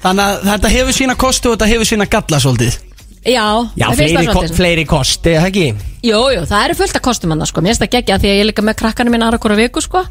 Þannig 0.05 0.25
að 0.29 0.43
þetta 0.51 0.73
hefur 0.75 0.93
sína 1.01 1.15
kostu 1.17 1.49
og 1.49 1.55
þetta 1.57 1.71
hefur 1.73 1.89
sína 1.89 2.05
galla 2.05 2.39
svolítið 2.43 2.75
já, 3.25 3.41
Já, 3.73 3.87
mér 3.89 3.97
finnst 3.97 4.13
það 4.13 4.19
fleiri, 4.21 4.27
ko 4.29 4.33
svolítið. 4.37 4.57
fleiri 4.59 4.83
kosti, 4.85 5.31
eða 5.33 5.47
ekki? 5.49 5.63
Jú, 6.05 6.19
jú, 6.35 6.41
það 6.45 6.65
eru 6.67 6.75
fullt 6.77 6.99
af 6.99 7.01
kostum 7.07 7.31
hann 7.33 7.41
sko. 7.49 7.63
Mér 7.65 7.73
finnst 7.73 7.81
það 7.81 7.89
geggja 7.95 8.17
því 8.21 8.29
að 8.29 8.35
ég 8.35 8.43
er 8.43 8.47
líka 8.51 8.65
með 8.67 8.75
krakkarnir 8.83 9.15
mín 9.15 9.25
aðra 9.25 9.39
hvora 9.41 9.57
viku 9.57 9.81
sko. 9.81 10.03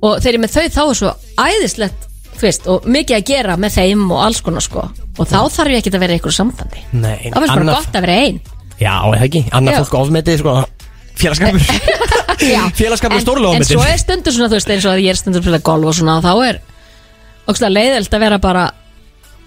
og 0.00 0.14
þegar 0.22 0.30
ég 0.30 0.38
er 0.38 0.44
með 0.44 0.54
þau 0.54 0.68
þá 0.76 0.80
er 0.84 1.00
svo 1.00 1.10
æðislegt 1.42 2.06
þú 2.38 2.46
veist, 2.46 2.68
og 2.70 2.86
mikið 2.86 3.16
að 3.18 3.26
gera 3.32 3.56
með 3.60 3.74
þeim 3.80 4.04
og 4.14 4.22
alls 4.28 4.40
konar 4.46 4.62
sko. 4.64 4.86
og 5.18 5.26
þá 5.26 5.38
þarf 5.56 5.74
ég 5.74 5.82
ekki 5.82 5.90
að 5.90 5.98
vera 6.04 6.14
í 6.14 6.20
einhverju 6.20 6.36
sambandi 6.38 6.84
Nei, 6.92 7.18
þá 7.26 7.34
finnst 7.34 7.50
bara 7.50 7.64
annað- 7.64 7.80
gott 7.80 7.98
að 7.98 8.06
vera 8.06 8.18
ein 8.28 8.40
Já, 8.80 8.94
eða 9.12 9.26
ekki, 9.26 9.44
annað 9.52 9.76
Já. 9.76 9.80
fólk 9.84 9.98
ofmetið, 10.00 10.40
sko. 10.42 10.56
Félagskapur. 11.20 11.60
Félagskapur 12.80 13.18
en, 13.18 13.24
stórlega 13.24 13.60
en 13.60 13.66
svo 13.68 13.80
ofmetið. 13.80 13.92
er 13.92 14.02
stundur 14.02 14.36
svona, 14.36 14.48
þú 14.48 14.56
veist, 14.58 14.72
eins 14.74 14.86
og 14.88 14.94
að 14.94 15.02
ég 15.04 15.12
er 15.12 15.20
stundur 15.20 15.42
að 15.42 15.46
spila 15.48 15.62
golf 15.68 15.90
og 15.90 15.96
svona, 15.98 16.16
og 16.20 16.24
þá 16.24 16.48
er 16.48 16.60
ógstlega 17.50 17.74
leiðilt 17.74 18.16
að 18.16 18.24
vera 18.24 18.38
bara 18.40 18.64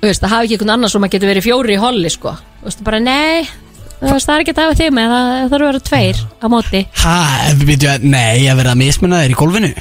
þú 0.03 0.09
veist, 0.11 0.23
að 0.27 0.33
hafa 0.35 0.45
ekki 0.45 0.57
einhvern 0.57 0.73
annan 0.75 0.91
sem 0.93 1.07
að 1.07 1.13
getur 1.15 1.31
verið 1.31 1.47
fjóri 1.47 1.77
í 1.77 1.81
holli 1.81 2.11
sko, 2.13 2.35
þú 2.59 2.69
veist, 2.69 2.83
bara 2.85 2.99
nei 3.01 3.47
þú 4.03 4.11
veist, 4.11 4.27
það 4.27 4.35
er 4.35 4.43
ekki 4.43 4.53
að 4.53 4.61
hafa 4.67 4.77
þig 4.81 4.93
með 4.97 5.13
það, 5.15 5.31
það 5.33 5.53
þarf 5.53 5.63
að 5.63 5.69
vera 5.71 5.83
tveir 5.89 6.21
á 6.27 6.45
móti. 6.51 6.83
Ha, 7.01 7.17
við 7.55 7.65
byrju 7.71 7.91
að, 7.93 8.07
nei, 8.13 8.45
að 8.51 8.59
vera 8.61 8.75
að 8.75 8.81
mismuna 8.83 9.21
þér 9.23 9.33
í 9.33 9.39
gólfinu 9.39 9.73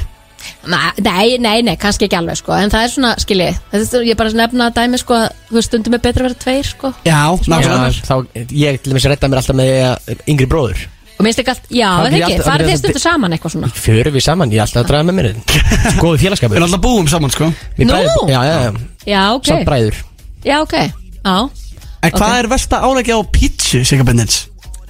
Nei, 0.62 1.39
nei, 1.43 1.59
nei, 1.66 1.74
kannski 1.80 2.06
ekki 2.06 2.16
alveg 2.18 2.39
sko. 2.39 2.55
En 2.55 2.70
það 2.70 2.84
er 2.86 2.90
svona, 2.93 3.12
skilji 3.18 3.48
Þetta 3.72 3.98
er 3.98 4.06
ég 4.06 4.14
er 4.14 4.18
bara 4.20 4.30
að 4.30 4.39
nefna 4.39 4.68
að 4.70 4.76
dæmi 4.78 5.01
sko 5.02 5.16
að 5.18 5.28
Þú 5.52 5.62
stundum 5.66 5.97
er 5.98 6.02
betra 6.05 6.22
að 6.22 6.28
vera 6.28 6.40
tveir 6.44 6.68
sko. 6.68 6.93
Já, 7.02 7.12
Já, 7.12 7.51
nákvæmlega. 7.51 8.05
Þá, 8.06 8.14
ég 8.62 8.82
til 8.82 8.93
dæmis 8.93 9.06
redda 9.10 9.30
mér 9.32 9.40
alltaf 9.43 9.59
með 9.59 9.72
eh, 9.82 10.22
yngri 10.32 10.47
bróður. 10.48 10.84
Og 11.18 11.26
minnst 11.26 11.43
ekki 11.43 11.52
allt, 11.52 11.66
já, 11.70 11.89
Það 11.93 12.06
byrja 12.09 12.28
ekki? 12.28 12.47
Farið 12.47 12.70
þið 12.70 12.78
stundu 12.80 13.02
saman 13.02 13.34
eitthvað 13.36 13.55
svona? 13.56 13.72
Förum 13.82 14.16
við 14.16 14.24
saman, 14.24 14.55
ég 14.55 14.62
er 14.62 14.64
alltaf 14.64 14.80
að 14.82 14.89
draga 14.93 15.09
með 15.09 15.18
mér 15.18 15.28
Góðu 16.02 16.14
Við 16.16 16.24
félagskapur 16.24 16.59
erum 16.59 16.68
alltaf 16.68 16.82
búum 16.86 17.10
saman 17.12 17.34
sko. 17.34 17.51
Við 17.76 17.86
Nú? 17.90 17.93
bræður- 17.93 18.32
Já, 18.32 18.40
já, 18.48 18.55
já, 18.62 18.72
Já, 19.12 19.20
ok. 19.36 19.51
Samt 19.51 19.68
bræður. 19.68 20.01
Já, 20.47 20.56
ok. 20.62 20.74
Já. 21.22 21.36
En 22.02 22.16
hvað 22.16 22.39
er 22.40 22.48
versta 22.51 22.80
álegja 22.82 23.18
á 23.18 23.22
pítsu, 23.30 23.84
Sigga 23.86 24.06
Bendins? 24.09 24.40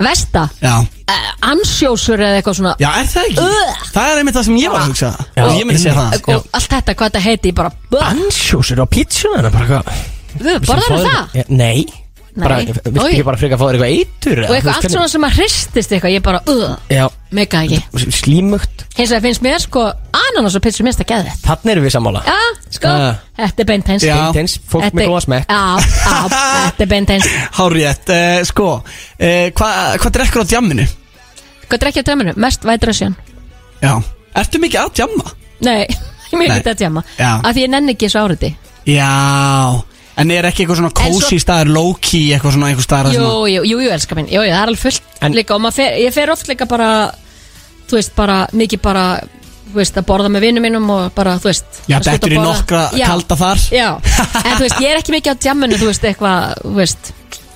Vesta? 0.07 0.45
Já. 0.63 0.75
Uh, 1.13 1.31
Ansjósur 1.53 2.23
eða 2.23 2.41
eitthvað 2.41 2.59
svona? 2.61 2.75
Já, 2.83 2.89
er 3.01 3.11
það 3.13 3.29
ekki? 3.31 3.47
Ugh. 3.47 3.83
Það 3.93 4.13
er 4.13 4.23
einmitt 4.23 4.39
það 4.39 4.47
sem 4.49 4.61
ég 4.63 4.73
var 4.75 4.83
að 4.85 4.93
hugsa. 4.93 5.11
Já. 5.37 5.43
Og 5.45 5.59
ég 5.59 5.69
myndi 5.69 5.83
segja 5.83 5.97
það. 5.99 6.31
Og 6.35 6.47
allt 6.59 6.77
þetta, 6.77 6.97
hvað 6.99 7.11
þetta 7.13 7.25
heiti, 7.27 7.53
ég 7.53 7.59
bara 7.63 7.73
uh, 7.73 8.07
Ansjósur 8.13 8.83
á 8.83 8.87
pítsuna 8.91 9.53
bara 9.53 9.69
hvað? 9.71 9.93
Borðar 10.67 11.05
það? 11.09 11.43
Nei 11.53 12.02
bara, 12.33 12.57
Oj. 12.63 13.11
ekki 13.11 13.25
bara 13.27 13.37
freka 13.37 13.57
að 13.57 13.61
fá 13.61 13.67
þér 13.67 13.77
eitthvað 13.77 13.93
eitur 13.93 14.39
Og 14.47 14.53
eitthvað 14.57 14.77
allt 14.79 14.93
svona 14.95 15.09
sem 15.13 15.25
að 15.27 15.35
hristist 15.37 15.91
eitthvað 15.93 16.15
Ég 16.15 16.23
bara, 16.25 16.39
uh, 16.49 17.09
mega 17.37 17.61
ekki. 17.67 17.81
Slímugt. 18.17 18.85
Hins 18.97 19.11
vegar 19.13 19.25
finnst 19.27 19.45
mér 19.45 19.59
sko 19.61 19.83
Ananas 20.17 20.57
og 20.57 20.65
pizza 20.65 20.85
minnst 20.87 21.03
að 21.05 21.11
geða 21.13 21.27
þetta 21.29 21.51
Þannig 21.51 21.73
erum 21.75 21.85
við 21.89 21.95
sammála. 21.97 22.23
Já, 22.25 22.39
sko, 22.79 22.89
Ah. 22.89 23.21
þetta 23.37 23.65
er 23.65 23.69
beintens. 23.73 24.07
Beintens, 24.09 24.57
fólk 24.73 24.89
með 24.97 25.11
góða 25.13 25.21
smekk 25.27 25.53
Já, 25.53 25.61
já, 25.83 26.17
þetta 26.33 26.87
er 26.87 26.91
beintens 26.95 27.29
Hárétt, 27.59 28.15
uh, 28.17 28.41
sko 28.49 28.69
uh, 28.81 29.47
Hvað 29.53 30.01
hva 30.07 30.15
drekkur 30.19 30.45
á 30.45 30.47
djamminu? 30.55 30.89
Hvað 31.69 31.85
drekkja 31.87 32.03
dæminu? 32.05 32.33
Mest 32.37 32.65
væt 32.69 32.85
Russian 32.89 33.15
Já. 33.83 33.95
Ertu 34.37 34.61
mikið 34.61 34.81
að 34.87 34.93
djamma? 35.01 35.31
Nei, 35.69 35.87
ekki 36.33 36.71
að 36.73 36.79
djama 36.81 37.05
Já. 37.19 37.31
Af 37.45 37.53
því 37.53 37.65
ég 37.67 37.73
nenni 37.73 37.93
ekki 37.97 38.09
þessu 38.09 38.21
áriti. 38.25 38.55
Já 38.89 39.83
En 40.17 40.31
er 40.31 40.45
ekki 40.45 40.65
eitthvað 40.67 40.77
svona 40.83 40.91
En 40.93 41.13
svo- 41.13 41.21
cozy 41.23 41.39
staður, 41.41 41.71
low-key 41.73 42.33
Eitthvað 42.37 42.53
svona 42.57 42.69
einhver 42.69 42.85
staður 42.85 43.15
Jú, 43.17 43.29
jú, 43.49 43.63
jú, 43.65 43.79
jú, 43.81 43.91
elskar 43.95 44.19
minn 44.19 44.27
Jú, 44.29 44.43
jú, 44.45 44.51
það 44.53 44.59
er 44.63 44.67
alveg 44.69 44.83
fullt 44.83 45.03
En- 45.23 45.33
líka 45.39 45.55
Og 45.57 45.61
maður 45.65 45.79
fer, 45.81 45.95
ég 46.03 46.13
fer 46.13 46.31
oft 46.35 46.49
líka 46.53 46.67
bara 46.69 46.89
Þú 47.89 47.97
veist, 47.99 48.13
bara, 48.17 48.37
mikið 48.53 48.83
bara 48.85 49.05
Þú 49.73 49.79
veist, 49.81 49.97
að 49.97 50.05
borða 50.11 50.29
með 50.29 50.45
vinnum 50.45 50.63
mínum 50.67 50.91
Og 50.93 51.15
bara, 51.17 51.39
þú 51.41 51.49
veist 51.49 51.81
Já, 51.89 51.97
að 51.99 52.11
dettur 52.11 52.35
í 52.35 52.37
að 52.37 52.43
borða. 52.45 52.59
nokkra 52.61 52.83
Já, 53.01 53.07
kalda 53.09 53.37
þar. 53.41 53.59
Já, 53.73 53.89
en 54.45 54.53
þú 54.59 54.63
veist, 54.67 54.81
ég 54.85 54.91
er 54.93 55.01
ekki 55.01 55.15
mikið 55.17 55.33
á 55.33 55.37
djamminu 55.47 55.79
Þú 55.81 55.89
veist, 55.89 56.05
eitthvað, 56.11 56.55
þú 56.63 56.75
veist. 56.77 57.13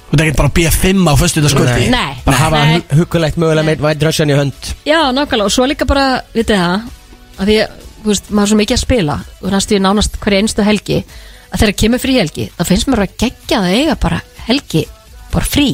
Þú 0.07 0.15
ert 0.17 0.23
ekkert 0.25 0.37
bara 0.41 0.53
B5 0.57 1.05
á 1.11 1.15
föstu 1.21 1.43
þetta 1.43 1.53
skuldi 1.53 1.89
Nei, 1.93 2.15
Bara 2.25 2.37
hafa 2.41 2.65
nei. 2.65 2.77
hu- 2.81 3.01
hugulegt 3.03 3.37
mögulega 3.43 3.67
með 3.69 3.81
White 3.85 4.07
Russian 4.07 4.31
í 4.33 4.37
hönd. 4.39 4.73
Já, 4.87 5.01
nákvæmlega, 5.13 5.45
og 5.45 5.53
svo 5.53 5.67
líka 5.69 5.85
bara, 5.85 6.23
vitið 6.33 6.57
það 6.57 6.83
að 7.37 7.51
því, 7.51 7.57
þú 8.05 8.13
veist, 8.13 8.31
maður 8.31 8.47
er 8.47 8.51
svo 8.53 8.59
mikið 8.63 8.77
að 8.79 8.85
spila. 8.87 9.17
Og 9.43 9.51
næstu 9.53 9.77
í 9.77 9.81
nánast 9.83 10.17
hverja 10.23 10.41
einstu 10.45 10.65
helgi 10.65 11.01
að 11.57 11.65
þegar 11.65 11.79
kemur 11.83 12.03
frí 12.05 12.21
helgi, 12.21 12.49
þá 12.53 12.65
finnst 12.69 12.89
mér 12.93 13.07
að 13.07 13.19
gegja 13.25 13.61
það 13.65 13.77
eiga 13.81 13.99
bara 14.05 14.23
helgi 14.47 14.87
bara 15.33 15.49
frí, 15.49 15.71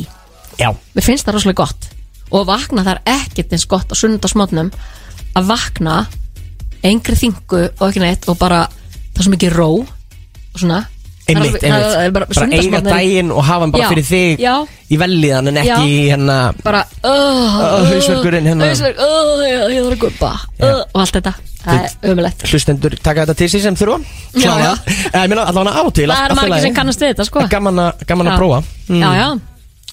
Já. 0.61 0.71
Mér 0.95 1.05
finnst 1.05 1.27
það 1.27 1.39
rosalega 1.39 1.65
gott. 1.65 1.89
Og 2.33 2.47
vakna 2.49 2.85
það 2.85 2.93
er 2.95 3.17
ekkert 3.19 3.55
eins 3.55 3.69
gott 3.69 3.93
á 3.93 3.95
sunnundasmotnum 3.97 4.71
að 5.39 5.49
vakna 5.49 5.97
engri 6.85 7.17
þingu 7.19 7.63
og 7.71 7.85
ekki 7.89 8.03
neitt 8.03 8.29
og 8.29 8.39
bara, 8.41 8.67
það 9.13 9.21
er 9.21 9.27
svo 9.27 9.35
mikið 9.35 9.57
ró 9.57 9.69
og 9.83 10.61
svona 10.61 10.83
Einmitt, 11.31 11.63
er 11.63 11.71
einmitt. 11.73 12.13
bara, 12.17 12.27
Bara 12.35 12.47
eiga 12.59 12.81
daginn 12.83 13.31
og 13.31 13.45
hafa 13.47 13.63
hann 13.63 13.73
bara 13.73 13.85
Já, 13.85 13.91
fyrir 13.93 14.07
þig 14.09 14.41
já. 14.43 14.55
Í 14.91 14.99
velliðan 14.99 15.51
en 15.53 15.61
ekki 15.63 15.85
í 15.87 16.01
hérna 16.11 16.39
bara 16.65 16.81
hausverkurinn 17.03 18.49
hérna. 18.51 18.67
hausverk, 18.73 18.99
ég, 19.47 19.63
þarf 19.63 19.93
að 19.93 20.01
guppa 20.03 20.33
og 20.67 20.99
allt 21.05 21.19
þetta, 21.19 21.33
það 21.63 21.79
er 21.87 22.11
ömulegt 22.13 22.43
Hlustendur 22.51 22.97
taka 22.99 23.25
þetta 23.25 23.39
til 23.39 23.49
sig 23.55 23.63
sem 23.63 23.79
þurfa. 23.79 24.01
Ég 24.35 25.31
meina 25.31 25.47
allavega 25.47 25.79
á 25.79 25.83
og 25.87 25.95
til 25.95 26.09
Það 26.11 26.27
er 26.27 26.37
margir 26.41 26.67
sem 26.67 26.77
kannast 26.81 27.07
við 27.07 27.15
þetta 27.15 27.29
sko. 27.31 27.45
En 27.47 27.55
Gaman 27.55 27.83
að 27.87 28.05
gaman 28.11 28.27
að 28.27 28.35
Já. 28.35 28.39
prófa. 28.43 28.61
Mm. 28.89 29.01
Já, 29.01 29.11
já 29.23 29.29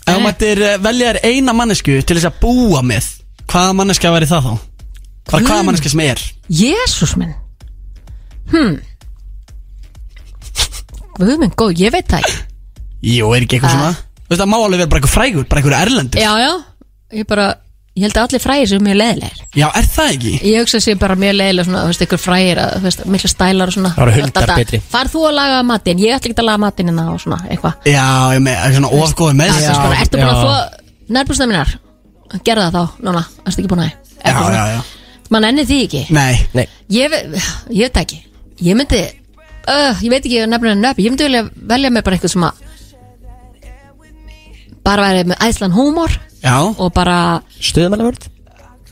Ef 0.09 0.15
þú 0.15 0.19
mættir 0.25 0.61
eh, 0.65 0.77
velja 0.81 1.13
þér 1.13 1.19
eina 1.29 1.53
mannesku 1.53 2.01
til 2.01 2.17
þess 2.17 2.31
að 2.31 2.39
búa 2.41 2.81
með 2.81 3.13
Hvaða 3.49 3.73
manneska 3.77 4.11
væri 4.17 4.25
það 4.29 4.47
þá? 4.49 4.53
Hvaða 5.29 5.63
manneska 5.67 5.89
sem 5.93 6.01
er? 6.09 6.21
Jésús 6.49 7.13
minn. 7.21 7.35
Hmm 8.49 8.79
Guð 11.19 11.37
minn 11.41 11.51
góð, 11.59 11.73
ég 11.83 11.91
veit 11.95 12.07
það 12.07 12.23
ekki. 12.23 12.37
Jú, 13.13 13.31
er 13.35 13.43
ekki 13.45 13.57
eitthvað 13.59 13.73
Ah. 13.73 13.79
svona? 13.79 13.95
Þú 14.29 14.29
veist 14.35 14.41
það 14.43 14.49
má 14.51 14.57
alveg 14.59 14.77
vera 14.79 14.89
bara 14.91 15.01
eitthvað 15.01 15.15
frægur 15.17 15.47
Bara 15.49 15.61
eitthvað 15.61 15.81
erlendur. 15.85 16.19
Já, 16.21 16.31
já, 16.39 16.51
ég 17.19 17.27
bara 17.27 17.47
Ég 17.97 18.03
held 18.05 18.15
að 18.15 18.25
allir 18.29 18.39
frægir 18.43 18.67
séu 18.69 18.79
mjög 18.85 18.95
leðilegir 18.99 19.39
Já, 19.59 19.65
er 19.75 19.83
það 19.91 20.11
ekki? 20.13 20.33
Ég 20.45 20.59
hugsa 20.61 20.79
sér 20.79 20.99
bara 21.01 21.15
mjög 21.19 21.33
leðileg 21.35 21.65
svona, 21.65 21.79
þú 21.83 21.89
veist, 21.89 22.03
ykkur 22.05 22.21
frægir 22.21 22.59
að, 22.61 22.69
þú 22.77 22.85
veist, 22.85 23.01
mikla 23.11 23.29
stælar 23.33 23.67
og 23.67 23.73
svona. 23.75 23.89
Það 23.95 24.03
eru 24.03 24.13
hundar 24.21 24.43
Alltaf, 24.45 24.59
betri. 24.61 24.79
Far 24.93 25.09
þú 25.09 25.23
að 25.27 25.33
laga 25.35 25.57
matinn, 25.67 25.99
ég 25.99 26.13
ætla 26.15 26.29
ekki 26.29 26.39
að 26.39 26.47
laga 26.47 26.61
matinn 26.63 26.87
hérna 26.91 27.05
og 27.11 27.19
svona, 27.19 27.39
eitthvað. 27.49 27.73
Já, 27.89 28.05
ég 28.37 28.43
með 28.45 28.77
svona 28.77 28.91
ofgóði 29.01 29.35
með 29.41 29.49
Það 29.49 29.59
sér 29.59 29.73
er 29.73 29.81
bara, 29.83 29.97
ertu 30.05 30.17
búin 30.21 30.29
að 30.29 30.37
já. 30.37 30.43
þó 30.45 30.53
nærbúrsna 31.17 31.47
mínar? 31.49 31.73
Gerða 32.45 32.69
það 32.69 32.77
þá, 32.77 33.03
núna, 33.09 33.25
ertu 33.49 33.59
ekki 33.63 33.71
búin 33.73 33.83
að 33.83 33.89
því 33.89 33.93
Já, 34.23 34.53
já, 34.53 34.63
já. 34.69 34.81
Man 35.29 35.43
enni 35.49 35.65
því 35.65 35.79
ekki? 35.89 36.03
Nei, 36.13 36.47
Nei, 36.53 36.67
Ég, 36.89 37.09
ve- 37.09 37.25
ég 37.73 37.89
veit 37.89 37.93
það 37.97 38.05
ekki. 38.05 38.21
Ég 38.69 38.75
myndi 38.79 39.01
uh, 39.69 40.01
Ég 40.03 40.09
veit 40.13 40.25
ekki 40.25 40.41
nefnilega 40.49 40.79
nöfn. 40.79 41.03
Ég 41.03 41.13
myndi 41.13 41.27
vilja 41.27 41.43
velja 41.73 41.93
mér 41.93 42.05
bara 42.07 42.17
eitthvað 42.17 42.33
sem 42.35 42.47
að 42.49 42.65
Bara 44.85 45.07
væri 45.09 45.29
með 45.29 45.41
æslan 45.45 45.75
húmor 45.75 46.13
já. 46.41 46.55
Og 46.79 46.91
bara 46.95 47.17
stöðumælavörð 47.59 48.29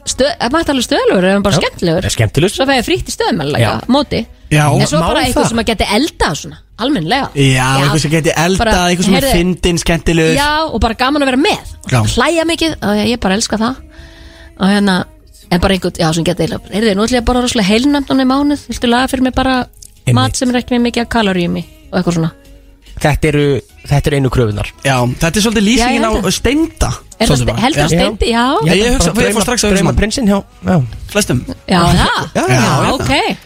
stöð, 0.07 0.31
Er 0.35 0.51
maður 0.53 0.69
tala 0.71 0.81
um 0.83 0.87
stöðlugur 0.87 1.27
Eða 1.31 1.43
bara 1.45 1.59
skemmtilegur? 1.61 2.09
Skemmtilegur. 2.13 2.53
Svo 2.53 2.67
fæði 2.69 2.85
frítt 2.87 3.09
í 3.09 3.15
stöðumæla 3.15 3.61
Já. 3.61 3.71
Móti. 3.91 4.23
Já, 4.51 4.65
En 4.71 4.87
svo 4.87 5.01
má 5.01 5.09
bara 5.09 5.21
það? 5.21 5.27
eitthvað 5.27 5.49
sem 5.51 5.61
að 5.63 5.69
geti 5.71 5.89
elda 5.97 6.31
svona 6.39 6.61
Almennlega 6.77 7.29
Já, 7.33 7.67
eitthvað 7.81 8.01
sem 8.03 8.13
geti 8.13 8.33
eldað, 8.37 8.61
bara, 8.61 8.77
eitthvað 8.91 9.07
sem 9.07 9.17
er 9.17 9.25
heyrðu, 9.25 9.37
fyndin, 9.39 9.79
skemmtilegur. 9.81 10.35
Já, 10.37 10.49
og 10.69 10.81
bara 10.83 10.97
gaman 10.99 11.25
að 11.25 11.31
vera 11.31 11.39
með. 11.41 11.71
Já. 11.89 11.99
Hlæja 12.13 12.43
mikið, 12.45 12.75
og 12.85 12.99
ég 13.01 13.21
bara 13.23 13.37
elska 13.39 13.57
það. 13.57 13.79
Og 14.61 14.73
hérna 14.75 14.97
En 15.47 15.61
bara 15.63 15.77
einhvern, 15.77 15.95
já, 15.95 16.09
sem 16.13 16.25
geti 16.27 16.47
Heyrðu, 16.51 16.93
nú 16.93 17.05
ætlum 17.07 17.17
ég 17.21 17.25
bara 17.25 17.41
rosalega 17.41 17.69
heilnæmt 17.71 18.09
núna 18.11 18.25
í 18.25 18.27
mánuð. 18.27 18.65
Viltu 18.67 18.89
laga 18.91 19.07
fyrir 19.07 19.23
mig 19.23 19.35
bara. 19.37 19.55
Mat 20.13 20.35
sem 20.35 20.49
er 20.49 20.55
ekki 20.61 20.75
með 20.77 20.81
mikið 20.87 21.01
af 21.01 21.09
kaloríum 21.09 21.57
í 21.57 21.63
Og 21.91 21.97
eitthvað 21.99 22.13
svona. 22.17 22.31
Þetta 22.97 23.27
eru, 23.29 23.43
þetta 23.87 24.07
eru 24.09 24.17
einu 24.17 24.29
kröfunar 24.33 24.67
Já, 24.83 24.95
þetta 25.19 25.37
er 25.37 25.43
svolítið 25.45 25.61
Já, 25.61 25.67
lýsingin 25.69 26.01
ég 26.01 26.07
á 26.07 26.11
held 26.11 26.23
það. 26.25 26.33
steinda. 26.37 26.89
Er 27.19 27.27
það 27.27 27.37
ste- 27.41 27.57
heldur 27.61 27.87
steindi? 27.91 28.25
Já, 28.31 28.45
Já, 28.65 28.73
ég 28.73 28.95
hugsa- 28.95 29.13
ég 29.13 29.33
fór 29.35 29.41
strax 29.45 29.63
að 29.63 29.71
hugsa 29.71 29.85
um- 29.89 29.95
prinsinn 29.95 30.27
hjá 30.27 30.39
Já, 30.65 30.77
Flestum. 31.11 31.45
Já, 31.67 31.79
það 31.81 31.95
Já, 32.37 32.43
Já, 32.47 32.57
já. 32.57 32.91
ok 32.93 33.37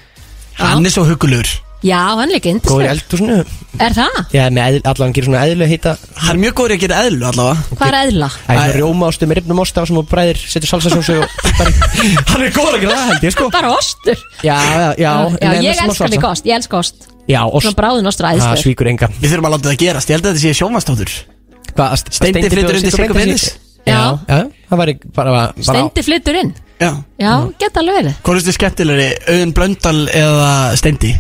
Hann 0.62 0.86
er 0.86 0.90
svo 0.92 1.04
hugulur 1.08 1.48
Já, 1.82 1.98
hann 2.14 2.30
er 2.30 2.36
líka 2.36 2.52
góður 2.62 2.86
í 2.86 2.90
eldhúsinu 2.92 3.38
Er 3.82 3.94
það? 3.96 4.18
Já, 4.36 4.42
með 4.54 4.62
eðl, 4.68 4.82
allan 4.92 5.14
gerir 5.16 5.28
svona 5.30 5.44
eðlu 5.48 5.68
heita 5.72 5.94
Hann 6.22 6.36
er 6.36 6.42
mjög 6.44 6.56
góður 6.60 6.74
í 6.74 6.76
að 6.76 6.84
gera 6.84 7.00
eðlu 7.08 7.26
allavega. 7.32 7.78
Hvað 7.80 7.88
er 7.88 7.98
eðla? 8.02 8.28
Það 8.36 8.52
er 8.52 8.60
svona 8.62 8.76
rjóma 8.78 9.08
ástu 9.10 9.30
með 9.30 9.40
rifnum 9.40 9.62
osta 9.64 9.86
sem 9.90 9.98
þú 9.98 10.04
bræðir, 10.12 10.42
setur 10.52 10.72
salsasósu 10.72 11.16
og 11.24 11.38
bara 11.58 11.74
Hann 12.32 12.46
er 12.46 12.54
góður 12.54 12.78
að 12.78 12.84
gera 12.84 13.00
það 13.00 13.10
held 13.10 13.26
ég 13.26 13.36
sko. 13.36 13.48
Bara 13.56 13.72
ostur. 13.74 14.22
Já, 14.46 14.58
já, 14.62 14.86
já 15.02 15.12
Já, 15.42 15.50
ég 15.58 15.80
smá 15.80 15.88
elska 15.88 15.98
salsa. 15.98 16.12
líka 16.14 16.30
ost, 16.30 16.46
ég 16.52 16.60
elska 16.60 16.82
ost. 16.84 17.10
Já, 17.26 17.42
ost. 17.48 17.66
Svona 17.66 17.80
bráðin 17.80 18.12
ostur 18.12 18.28
Það 18.28 18.38
æðislegur 18.38 18.64
svíkur 18.68 18.92
engan. 18.92 19.18
Við 19.18 19.34
þurfum 19.34 19.50
að 19.50 19.56
láta 19.56 19.72
það 19.72 19.82
gerast, 19.82 20.12
ég 20.12 20.20
held 20.20 20.28
að 20.28 20.38
þetta 20.38 20.44
sé 20.46 21.82
að 21.82 22.12
Steindi 22.12 22.50
flytur 22.52 22.76
undir 22.78 22.92
Sigga 22.92 23.16
Bryndís? 23.16 23.46
Já, 23.82 23.94
Já. 23.96 24.20
já, 24.28 24.40
það 24.70 24.82
væri 24.84 24.94
bara, 25.16 25.32
bara 25.32 25.66
Steindi 25.66 26.04
flyttur 26.06 26.38
inn. 26.44 26.54
Já. 26.82 26.92
Já, 27.22 27.32
geta 27.62 27.82
alveg 27.82 27.98
verið. 28.02 28.16
Hvað 28.26 28.36
er 28.36 28.42
þetta 28.42 28.56
skemmtilegri, 28.58 29.10
Auðun 29.32 29.54
Blöndal 29.58 29.98
eða 30.10 30.50
Steindi? 30.82 31.14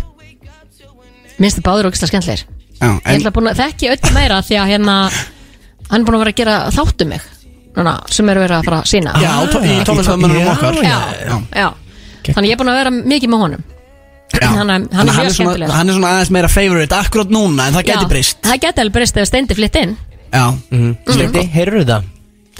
Minnst 1.41 1.57
þið 1.59 1.65
báður 1.67 1.89
ógislega 1.91 2.11
skemmtlegir 2.13 2.43
Já, 2.81 2.87
Ég 3.11 3.19
ætla 3.19 3.31
búin 3.35 3.49
að 3.51 3.59
þekki 3.61 3.89
öll 3.93 4.13
meira 4.15 4.39
því 4.45 4.57
að 4.61 4.71
hérna 4.75 4.95
Hann 5.91 6.01
er 6.01 6.05
búin 6.07 6.15
að 6.17 6.23
vera 6.23 6.33
að 6.33 6.39
gera 6.41 6.55
þáttu 6.75 7.07
mig 7.11 7.27
Núna, 7.75 7.93
sem 8.11 8.29
eru 8.33 8.41
verið 8.43 8.57
að 8.59 8.65
fara 8.67 8.79
að 8.81 8.89
sína 8.91 9.11
Já, 9.21 9.31
tó- 9.53 9.61
í 9.63 9.75
tónlistamönnum 9.87 10.39
Já, 10.41 10.49
okkar 10.53 10.79
já, 10.83 10.97
já. 11.27 11.35
já. 11.61 11.67
Þannig 12.35 12.49
ég 12.49 12.55
er 12.55 12.59
búin 12.61 12.71
að 12.73 12.79
vera 12.81 12.91
mikið 12.95 13.31
með 13.33 13.43
honum 13.45 13.63
Já. 14.31 14.47
Hann 14.47 14.69
er- 14.69 14.73
hann 14.73 14.81
er 14.81 14.89
Þannig 14.91 14.97
að 14.97 15.05
mjög 15.05 15.11
er 15.11 15.15
svona, 15.15 15.35
skemmtilegur. 15.35 15.73
hann 15.75 15.89
er 15.89 15.93
svona 15.97 16.11
aðeins 16.15 16.31
meira 16.35 16.47
favorite 16.51 16.95
akkurát 16.95 17.31
núna 17.35 17.67
En 17.67 17.73
það 17.77 17.85
geti 17.89 18.05
Já, 18.05 18.09
breyst 18.11 18.41
Það 18.47 18.59
geti 18.65 18.81
alveg 18.83 18.93
breyst 18.97 19.17
ef 19.23 19.27
Steindi 19.31 19.57
flytt 19.57 19.75
inn 19.81 19.95
Já, 20.31 20.43
Steindi, 21.11 21.45
heyrður 21.55 21.85
það? 21.89 22.03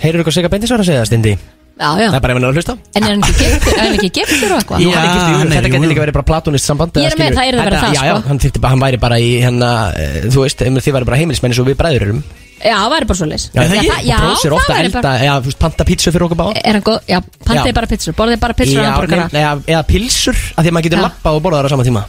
Heyrður 0.01 0.25
hvað 0.27 0.35
Sigga 0.37 0.49
Bendis 0.51 0.71
var 0.73 0.83
að 0.83 0.89
segja, 0.91 1.05
Steindi? 1.07 1.35
Já, 1.79 1.87
já 1.97 2.07
Það 2.11 2.15
er 2.17 2.21
bara 2.25 2.33
hann 2.35 2.43
er 2.43 2.51
að 2.51 2.57
hlusta 2.59 2.73
En 2.95 3.03
er 3.07 3.13
hann 3.15 3.23
ekki 3.25 3.37
giftur, 3.41 3.71
er 3.71 3.79
hann 3.81 3.95
ekki 3.97 4.09
giftur 4.17 4.51
og 4.51 4.57
eitthvað? 4.61 4.81
Jú, 4.83 4.89
hann 4.91 5.01
er 5.01 5.07
Já, 5.07 5.13
giftur, 5.15 5.31
jú, 5.31 5.51
Þetta 5.55 5.71
jú. 5.81 5.89
líka 5.91 6.03
verið 6.03 6.15
bara 6.17 6.27
platónist 6.27 6.67
samband 6.69 6.91
Ég 6.99 7.07
er 7.07 7.15
eða 7.15 7.17
með, 7.17 7.31
skilur- 7.31 7.37
það 7.39 7.47
yrði 7.51 7.61
að 7.61 7.67
vera 7.69 7.79
það, 7.81 7.95
Já, 7.95 8.03
já, 8.05 8.13
sko. 8.17 8.27
hann, 8.27 8.39
þyrfti 8.43 8.61
bara- 8.61 8.71
hann 8.75 8.83
væri 8.85 8.99
bara 9.01 9.17
í 9.17 9.29
hérna 9.41 9.69
eh, 9.97 10.21
Þú 10.27 10.43
veist, 10.45 10.61
ef 10.61 10.85
þið 10.85 10.95
væri 10.97 11.07
bara 11.09 11.19
heimilismenn 11.21 11.51
eins 11.55 11.61
og 11.63 11.67
við 11.71 11.77
bræður 11.81 12.05
erum 12.07 12.21
Já, 12.61 12.75
það 12.77 12.91
væri 12.93 13.07
bara 13.09 13.17
svo 13.17 13.27
leys 13.31 13.45
Já, 13.49 13.61
það 13.61 13.75
ekki? 13.81 14.05
Já, 14.05 14.17
það 14.21 14.53
ofta 14.59 14.73
væri 14.75 14.85
elda, 14.91 15.01
bara 15.01 15.25
já, 15.25 15.33
þú 15.41 15.49
veist, 15.49 15.59
panta 15.63 15.83
pítsu 15.89 16.11
fyrir 16.13 16.25
okkur 16.27 16.37
bá 16.37 16.45
Er 16.61 16.73
hann 16.77 16.85
góð, 16.85 16.99
já, 17.09 17.19
Já. 17.21 17.73
bara 17.73 17.87
pizzur 17.89 18.13
Borðið 18.19 18.39
bara 18.43 18.53
pizzur 18.53 18.77
og 18.77 18.85
Já, 18.85 18.91
hambúrgara 18.91 19.29
nei, 19.33 19.41
eða, 19.41 19.53
eða 19.65 19.83
pilsur, 19.89 20.37
af 20.53 20.61
því 20.61 20.69
að 20.69 20.75
maður 20.77 20.85
getur 20.85 21.01
Já. 21.01 21.05
lappa 21.07 21.33
og 21.33 21.41
borða 21.41 21.57
þar 21.63 21.65
á 21.65 21.73
sama 21.73 21.87
tíma 21.87 22.03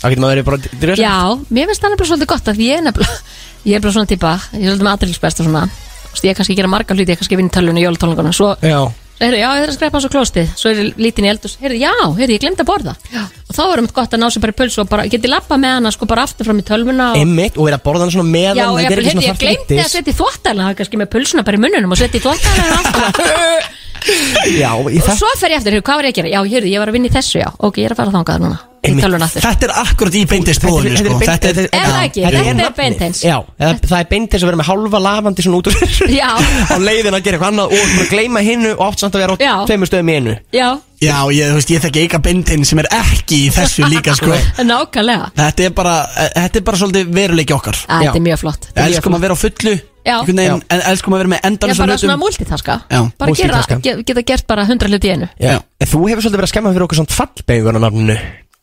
Það 0.00 0.10
getur 0.12 0.22
maður 0.26 0.34
verið 0.36 0.48
bara 0.50 0.58
drjóðsett 0.60 1.00
Já, 1.00 1.16
mér 1.56 1.70
finnst 1.70 1.80
það 1.80 1.94
nefnilega 1.94 2.10
svolítið 2.12 2.30
gott 2.34 2.50
að 2.52 2.60
því 2.60 2.68
ég 2.68 2.76
er 2.76 2.84
nefnilega 2.90 3.16
Ég 3.70 3.76
er 3.76 3.80
bara 3.84 3.92
svona 3.96 4.08
típa, 4.12 4.32
ég 4.52 4.60
er 4.60 4.76
svolítið 4.76 4.84
með 4.84 4.94
aðrilsbest 5.00 5.40
og 5.40 5.48
svona 5.48 5.64
veist, 6.10 6.24
Ég 6.26 6.32
er 6.34 6.40
kannski 6.40 6.56
að 6.56 6.60
gera 6.62 6.72
marga 6.72 6.96
hluti, 6.96 7.06
ég 7.08 7.16
er 7.16 7.20
kannski 7.22 7.38
vinna 7.40 7.54
tölvunni 7.54 7.82
í 7.82 7.86
jólatónleikana 7.86 8.32
Svo, 8.36 8.52
Já, 8.64 8.80
heyrðu, 9.20 9.40
já, 9.40 9.48
ég 9.50 9.60
þarf 9.60 9.70
að 9.70 9.76
skrepa 9.76 9.98
hans 9.98 10.06
á 10.08 10.14
klóstið 10.14 10.52
Svo 10.56 10.70
er 10.70 10.80
ég 10.80 11.00
lítinn 11.04 11.26
í 11.26 11.32
eldus, 11.32 11.56
heyrðu, 11.60 11.80
já, 11.82 11.92
heyrðu, 12.16 12.36
ég 12.36 12.44
glemd 12.44 12.62
að 12.62 12.68
borða. 12.70 12.94
Já. 13.12 13.24
Og 13.50 13.56
þá 13.56 13.62
er 13.66 13.82
um 13.82 13.90
gott 13.98 14.14
að 14.16 14.22
ná 14.22 14.26
sér 14.30 14.44
bara 14.44 14.54
í 14.54 14.58
pulsu 14.60 14.80
og 14.84 14.88
bara, 14.90 15.04
geti 15.10 15.30
lappa 15.30 15.58
með 15.60 15.76
hana 15.76 15.92
sko 15.92 16.08
bara 16.08 16.24
aftur 16.28 16.48
fram 16.48 16.62
í 16.62 16.64
tölvuna 16.66 17.10
og, 17.12 17.20
Einmitt, 17.20 17.58
og 17.58 17.66
vera 17.66 17.80
að 17.80 17.84
borða 17.88 18.06
hann 18.06 18.14
svona 18.14 18.30
meðan 18.30 18.60
Já, 18.60 18.66
og 18.70 18.78
þetta 18.78 18.86
ég, 18.86 18.94
er 18.94 19.02
ekki 19.02 19.10
heyrðu, 19.10 19.18
svona 19.18 19.26
ég 19.26 19.42
glemdi 19.42 19.76
að 19.76 19.82
þarft 19.82 19.96
setja 19.98 20.14
í 20.14 20.18
er 20.70 20.78
kannski 20.80 21.02
með 21.02 21.12
pulsuna 21.16 21.44
bara 21.48 21.58
í 21.58 21.64
munnunum 21.66 21.96
og 21.96 22.00
setja 22.00 22.20
í 22.20 22.24
aftur 22.24 23.76
Já, 24.04 24.72
í 24.80 24.96
Og 24.96 25.04
þetta 25.04 25.18
svo 25.20 25.30
fer 25.40 25.54
ég 25.54 25.60
eftir, 25.60 25.78
hvað 25.82 26.00
var 26.00 26.08
ég 26.08 26.14
að 26.14 26.18
gera? 26.22 26.32
Já, 26.34 26.40
heyrðu, 26.54 26.72
ég 26.74 26.82
var 26.82 26.90
að 26.92 26.98
vinna 26.98 27.10
í 27.10 27.14
þessu, 27.14 27.38
já, 27.42 27.48
ok, 27.58 27.80
ég 27.82 27.88
er 27.90 27.94
að 27.96 28.00
fara 28.02 28.14
þangað 28.18 28.44
núna 28.46 28.58
Í 28.80 28.88
Einmitt. 28.88 29.04
tölvuna 29.04 29.26
aftur 29.28 29.44
Þetta 29.44 29.66
er 29.66 29.72
akkurat 29.76 30.14
í 30.16 30.20
beintist 30.24 30.62
bróðinu 30.64 30.96
sko. 30.96 31.16
Þetta 31.20 31.48
er 31.50 31.58
Er 31.68 31.82
það 31.84 32.04
ekki? 32.06 32.22
Þetta 32.24 32.38
er 32.40 32.54
nafnið. 32.56 32.76
beinteins. 32.78 33.18
Já, 33.26 33.34
það 33.60 33.82
það 33.90 33.96
er 33.98 34.06
beinteins 34.08 34.40
að 34.40 34.48
vera 34.48 34.60
með 34.62 34.68
hálfa 34.70 35.00
lafandi 35.04 35.44
svona 35.44 35.58
út 35.60 35.68
úr 35.68 35.76
sér 35.76 36.14
Já. 36.16 36.30
Á 36.72 36.76
leiðin 36.80 37.12
að 37.18 37.26
gera 37.26 37.36
eitthvað 37.36 37.50
annað 37.50 37.74
og 37.76 37.92
bara 37.98 38.08
gleyma 38.14 38.40
hinnu 38.46 38.70
og 38.78 38.80
átt 38.88 39.04
samt 39.04 39.18
að 39.18 39.24
vera 39.26 39.36
á 39.36 39.38
Já. 39.44 39.52
tveimur 39.68 39.90
stöðum 39.92 40.08
í 40.08 40.16
einu 40.16 40.36
Já, 40.56 40.68
Já, 41.04 41.16
ég, 41.36 41.52
þú 41.52 41.58
veist, 41.60 41.74
ég 41.76 41.84
þekki 41.84 42.06
eika 42.06 42.22
beintinn 42.24 42.64
sem 42.68 42.80
er 42.80 42.88
ekki 43.02 43.42
í 43.44 43.52
þessu 43.52 43.84
líka 43.92 44.16
sko. 44.16 44.32
nákvæmlega 44.72 45.28
Þetta 45.36 45.68
er 45.68 45.76
bara, 45.76 45.94
þetta 46.40 46.60
er 46.62 46.66
bara 46.72 46.80
svolítið 46.80 47.12
veruleiki 47.20 47.56
okkar 47.60 47.76
Æ, 47.84 47.94
Þetta 48.06 48.16
er 48.16 48.26
mjög 48.30 48.42
flott 48.46 48.64
Þetta 48.70 48.80
er 48.80 48.88
mjög 48.88 48.96
Elskum 48.96 49.16
að 49.20 49.24
vera 49.28 49.36
á 49.36 49.42
fullu 49.44 49.76
veginn, 50.04 50.62
en 50.70 50.84
elskum 50.90 51.14
að 51.16 51.22
vera 51.24 51.32
með 51.34 51.48
endan 51.50 51.70
er 51.74 51.80
bara 51.82 51.96
svona 52.00 52.18
multitaska 52.20 52.78
Já, 52.90 53.00
Bara 53.20 53.34
gera, 53.36 53.62
geta 54.04 54.22
gert 54.26 54.46
bara 54.50 54.64
hundra 54.68 54.88
hluti 54.92 55.10
í 55.10 55.16
einu 55.16 55.28
Já. 55.40 55.58
En 55.80 55.86
Þú 55.90 56.04
hefur 56.08 56.22
svolítið 56.24 56.38
verið 56.40 56.48
að 56.48 56.54
skemma 56.54 56.72
fyrir 56.76 56.86
okkur 56.88 57.00
svona 57.02 57.16
fallbegur 57.18 57.76
á 57.76 57.80
nafninu 57.86 58.16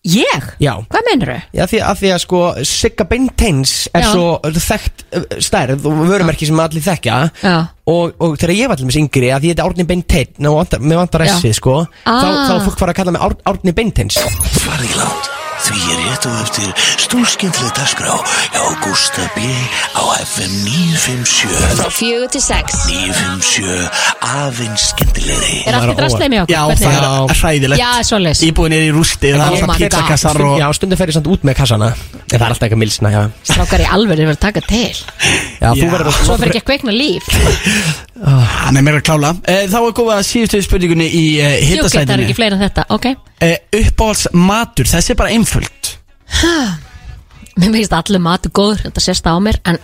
Ég? 0.08 0.44
Já 0.62 0.72
Hvað 0.88 1.08
meinur 1.10 1.30
þau? 1.34 1.40
Já, 1.58 1.64
því 1.68 1.80
að, 1.84 1.96
því 2.00 2.10
að 2.14 2.20
sko 2.24 2.42
Sigga 2.70 3.06
Beinteins 3.10 3.72
er 3.98 4.06
Já. 4.06 4.12
svo 4.14 4.28
þekkt 4.68 5.02
uh, 5.18 5.26
stærð 5.44 5.88
og 5.90 5.98
vörumerki 6.08 6.48
sem 6.48 6.62
allir 6.64 6.86
þekkja 6.86 7.18
Já. 7.42 7.56
og, 7.92 8.14
og 8.24 8.38
þegar 8.40 8.54
ég 8.56 8.70
var 8.72 8.78
allir 8.78 8.88
með 8.92 9.00
yngri 9.02 9.32
að 9.36 9.42
því 9.44 9.52
þetta 9.52 9.66
er 9.66 9.72
Árni 9.74 9.88
Beintein 9.90 10.48
og 10.52 10.60
vantar, 10.62 10.86
mér 10.86 11.02
vantar 11.02 11.26
Já. 11.28 11.34
essið 11.34 11.58
sko 11.60 11.76
Ah. 12.06 12.22
þá, 12.22 12.28
þá 12.48 12.54
er 12.56 12.64
fólk 12.70 12.80
fara 12.80 12.94
að 12.96 13.00
kalla 13.02 13.16
mig 13.18 13.26
Ár, 13.28 13.36
Árni 13.52 13.74
Beinteins 13.82 14.22
Fariland, 14.62 15.28
því 15.66 15.78
ég 15.92 16.02
rétt 16.06 16.26
á 16.28 16.32
eftir 16.44 16.70
stúlskindlega 17.02 17.72
dagskrá 17.78 18.14
hjá 18.54 18.64
Gústa 18.84 19.26
B. 19.36 19.46
á 19.98 20.04
FM 20.24 20.54
957 20.68 21.80
Frá 21.80 21.90
fjögur 21.94 22.30
til 22.36 22.44
sex. 22.44 22.78
957 22.92 23.90
aðeins 24.28 24.88
skemmtilegri. 24.94 25.64
Er 25.68 25.80
allt 25.80 25.94
í 25.94 25.98
drastlega 25.98 26.32
með 26.34 26.44
okkur? 26.46 26.56
Já, 26.56 26.62
Hvernig? 26.68 26.86
það 26.86 27.34
er 27.34 27.42
hræðilegt. 27.42 27.82
Já, 27.82 27.92
svoleiðis. 28.12 28.46
Íbúin 28.52 28.78
er 28.78 28.86
í 28.88 28.94
rústi, 28.96 29.34
það 29.34 29.42
er 29.42 29.58
alltaf 29.58 29.82
pizzakassar 29.84 30.42
og 30.48 30.58
Já, 30.62 30.68
stundum 30.78 31.02
fer 31.02 31.12
ég 31.14 31.18
samt 31.20 31.32
út 31.34 31.48
með 31.48 31.60
kassana 31.62 31.92
það 32.28 32.38
er 32.42 32.46
alltaf 32.48 32.66
eitthvað 32.68 32.82
milsna, 32.82 33.12
já. 33.14 33.20
Strákar 33.48 33.84
í 33.84 33.88
alveg 33.98 34.18
er 34.20 34.28
verið 34.28 34.38
að 34.38 34.42
taka 34.44 34.64
til. 34.68 34.96
Já, 35.62 35.70
þú 35.72 35.90
verður 35.94 36.10
að 36.12 36.18
Svo 36.28 36.38
fer 36.42 36.52
ekki 36.52 36.62
að 36.62 36.68
kveikna 36.72 36.96
líf. 36.96 37.30
Hann 38.64 38.80
er 38.80 38.86
meira 38.88 39.00
að 39.02 39.06
klála. 39.08 39.32
Eh, 39.48 39.64
Þá 39.72 39.78
er 39.80 39.94
góða 40.02 40.18
síðustu 40.28 40.62
spurningunni 40.66 41.08
í 41.08 41.24
uh, 41.40 41.46
Jú, 41.46 41.46
það 41.46 41.54
er 41.54 41.70
hittasætinu 41.72 42.26
ekki 42.28 42.38
fleira 42.40 42.58
en 42.58 42.64
þetta, 42.66 42.88
ok. 42.98 43.08
Uh, 43.38 43.56
Uppáhalds 43.84 44.26
matur, 44.34 44.90
þessi 44.90 45.14
er 45.14 45.20
bara 45.22 45.34
einföld. 45.38 45.94
Mér 47.58 47.74
finnst 47.74 47.96
allir 47.98 48.22
matur 48.22 48.52
góður, 48.54 48.84
þetta 48.86 49.02
sést 49.02 49.26
á 49.26 49.34
mér 49.42 49.58
En 49.66 49.80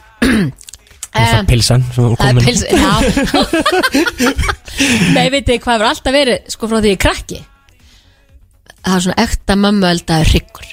Það 1.13 1.35
er 1.37 1.45
pilsan 1.49 1.83
sem 1.93 2.03
hún 2.05 2.15
Það 2.17 2.27
er 2.27 2.33
komin 2.33 2.45
pils, 2.47 2.61
já. 2.73 2.93
Nei, 5.15 5.27
veit 5.33 5.45
þið 5.47 5.59
hvað 5.61 5.75
hefur 5.75 5.89
alltaf 5.89 6.15
verið 6.15 6.53
Sko 6.53 6.69
frá 6.71 6.79
því 6.81 6.93
ég 6.93 7.01
krakki? 7.03 7.39
Það 8.83 8.95
er 8.97 9.03
svona 9.05 9.23
ekta 9.27 9.57
mömmu 9.61 9.89
eldaður 9.89 10.31
hryggur 10.33 10.71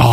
Ó, 0.00 0.06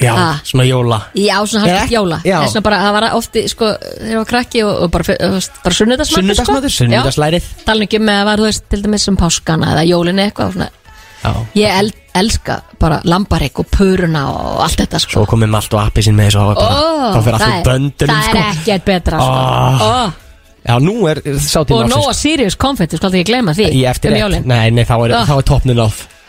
já, 0.00 0.12
Ah. 0.16 0.38
svona 0.44 0.64
jóla 0.64 0.98
Já, 1.14 1.36
svona 1.46 1.66
halvt 1.68 1.90
jóla. 1.92 2.20
Það 2.24 2.92
var 2.96 3.04
ofti, 3.18 3.42
sko, 3.48 3.66
þegar 3.76 4.10
ég 4.12 4.16
var 4.22 4.24
krakki 4.30 4.62
og, 4.64 4.82
og 4.86 4.90
bara, 4.94 5.04
bara 5.18 5.74
sunnudagsmatur 5.74 6.22
Sunnudagsmatur, 6.22 6.70
sko. 6.70 6.84
sunnudagslærið 6.84 7.42
Já, 7.50 7.64
Tala 7.66 7.84
ekki 7.84 8.00
um 8.00 8.06
með 8.08 8.20
að 8.22 8.24
var, 8.30 8.38
þú 8.42 8.48
veist, 8.48 8.64
til 8.70 8.82
dæmis 8.82 9.08
um 9.12 9.16
páskana 9.20 9.74
eða 9.74 9.84
jólinni 9.90 10.24
eitthvað 10.30 10.46
og 10.46 10.52
svona. 10.58 10.70
Já 11.24 11.32
Ég 11.56 11.78
el, 11.78 11.92
elska 12.14 12.58
bara 12.80 13.00
lambarik 13.04 13.58
og 13.58 13.66
puruna 13.72 14.24
og 14.30 14.60
allt 14.66 14.76
þetta 14.82 14.98
sko 15.00 15.10
Svo 15.20 15.26
komið 15.26 15.48
malt 15.54 15.72
og 15.74 15.80
appi 15.80 16.02
sín 16.04 16.14
með 16.18 16.30
þessu 16.30 16.42
þá 17.14 17.22
fyrir 17.24 17.38
allt 17.38 17.48
er- 17.48 17.64
böndunum 17.70 18.14
Það 18.14 18.28
sko 18.28 18.38
er 18.38 18.50
ekkert 18.54 18.84
betra 18.84 19.20
sko 19.20 19.32
Ó. 19.32 19.78
Ó, 19.80 20.12
Já, 20.64 20.78
nú 20.80 20.94
er 21.10 21.20
sá 21.40 21.60
tíma 21.64 21.84
Og 21.84 21.90
ársins. 21.90 21.96
Nóa 21.96 22.12
Sirius 22.14 22.56
konfetti, 22.56 22.96
sko 22.96 23.06
aldrei 23.08 23.20
ekki 23.24 23.32
gleyma 23.32 23.52
því 23.56 23.66
Um 24.40 24.48
Nei, 24.48 24.70
nei, 24.70 24.84
þá 24.84 24.94
er, 25.04 25.14
Ah. 25.14 25.24
þá 25.26 25.42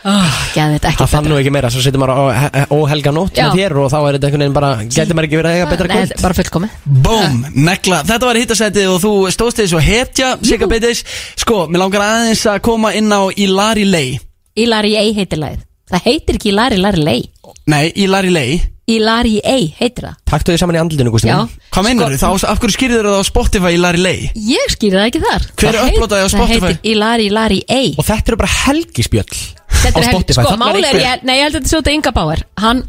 þetta 0.06 0.80
Það 0.80 0.90
ekki 0.92 1.06
fann 1.12 1.26
nú 1.30 1.38
ekki 1.40 1.52
meira, 1.54 1.70
svo 1.72 1.82
setur 1.84 2.02
maður 2.02 2.68
óhelga 2.76 3.12
nótt 3.14 3.38
með 3.40 3.56
þér 3.58 3.74
og 3.82 3.88
þá 3.92 3.96
er 3.98 4.16
þetta 4.18 4.28
einhvern 4.28 4.44
veginn 4.44 4.56
bara 4.56 4.70
Gæti 4.86 5.16
maður 5.16 5.28
ekki 5.28 5.40
verið 5.40 5.50
að 5.50 5.56
eiga 5.58 5.70
betra 5.72 5.88
kvöld? 5.90 6.14
bara 6.22 6.36
fullkomið. 6.38 6.76
Bóm, 7.06 7.40
negla, 7.66 8.02
þetta 8.06 8.30
var 8.30 8.40
hittasætið 8.40 8.92
og 8.92 9.00
þú 9.02 9.12
stóðst 9.34 9.62
þig 9.62 9.72
svo 9.72 9.82
hetja, 9.82 10.30
Sigga 10.46 10.68
Beitis. 10.70 11.02
Sko, 11.42 11.64
mér 11.70 11.82
langar 11.84 12.06
aðeins 12.06 12.44
að 12.52 12.62
koma 12.68 12.94
inn 12.96 13.10
á 13.10 13.22
Ilari 13.34 13.84
Lei 13.88 14.20
Ilari 14.56 14.94
Ei 14.96 15.10
heitir 15.16 15.42
lagið. 15.42 15.66
Það 15.90 16.06
heitir 16.08 16.38
ekki 16.38 16.50
Ilari 16.54 16.80
Ilari 16.80 17.02
Lei 17.06 17.20
Nei, 17.66 17.84
Ilari 18.06 18.30
Lei 18.32 18.62
Ilari 18.86 19.40
Ei 19.42 19.66
heitir 19.80 20.06
það. 20.06 20.16
Taktu 20.30 20.52
þið 20.54 20.60
saman 20.62 20.76
í 20.76 20.80
andlutinu, 20.84 21.10
Já. 21.26 21.38
Hvað 21.74 21.84
meinar 21.88 22.12
Sko- 22.14 22.36
þú? 22.38 22.46
Af 22.46 22.60
hverju 22.62 22.76
skýrður 22.76 23.08
það 23.10 23.18
á 23.18 23.24
Spotify 23.26 23.72
Ilari 23.74 23.98
Lei? 23.98 24.30
Ég 24.38 24.70
skýri 24.70 24.94
það 24.94 25.08
ekki 25.10 25.22
þar. 25.26 25.46
Hver 25.58 25.78
uploadaði 25.82 26.22
á 26.22 26.28
Spotify? 26.30 26.60
Það 26.60 26.68
heitir 26.70 26.90
Ilari 26.94 27.26
Ilari 27.26 27.60
Ei 27.66 27.94
Og 27.98 28.06
þetta 28.06 28.30
eru 28.30 28.38
bara 28.44 28.54
helgispjöll 28.62 29.55
á 29.84 29.98
er 30.00 30.08
Spotify. 30.10 30.40
sko, 30.40 30.48
Þarna 30.54 30.70
er 30.70 30.88
er 30.94 31.00
ég, 31.02 31.22
nei 31.28 31.34
ég 31.38 31.42
held 31.46 31.54
að 31.54 31.60
þetta 31.60 31.72
sé 31.72 31.78
út 31.80 31.86
af 31.90 31.92
Inga 31.96 32.12
Bauer. 32.16 32.42
Hann, 32.58 32.82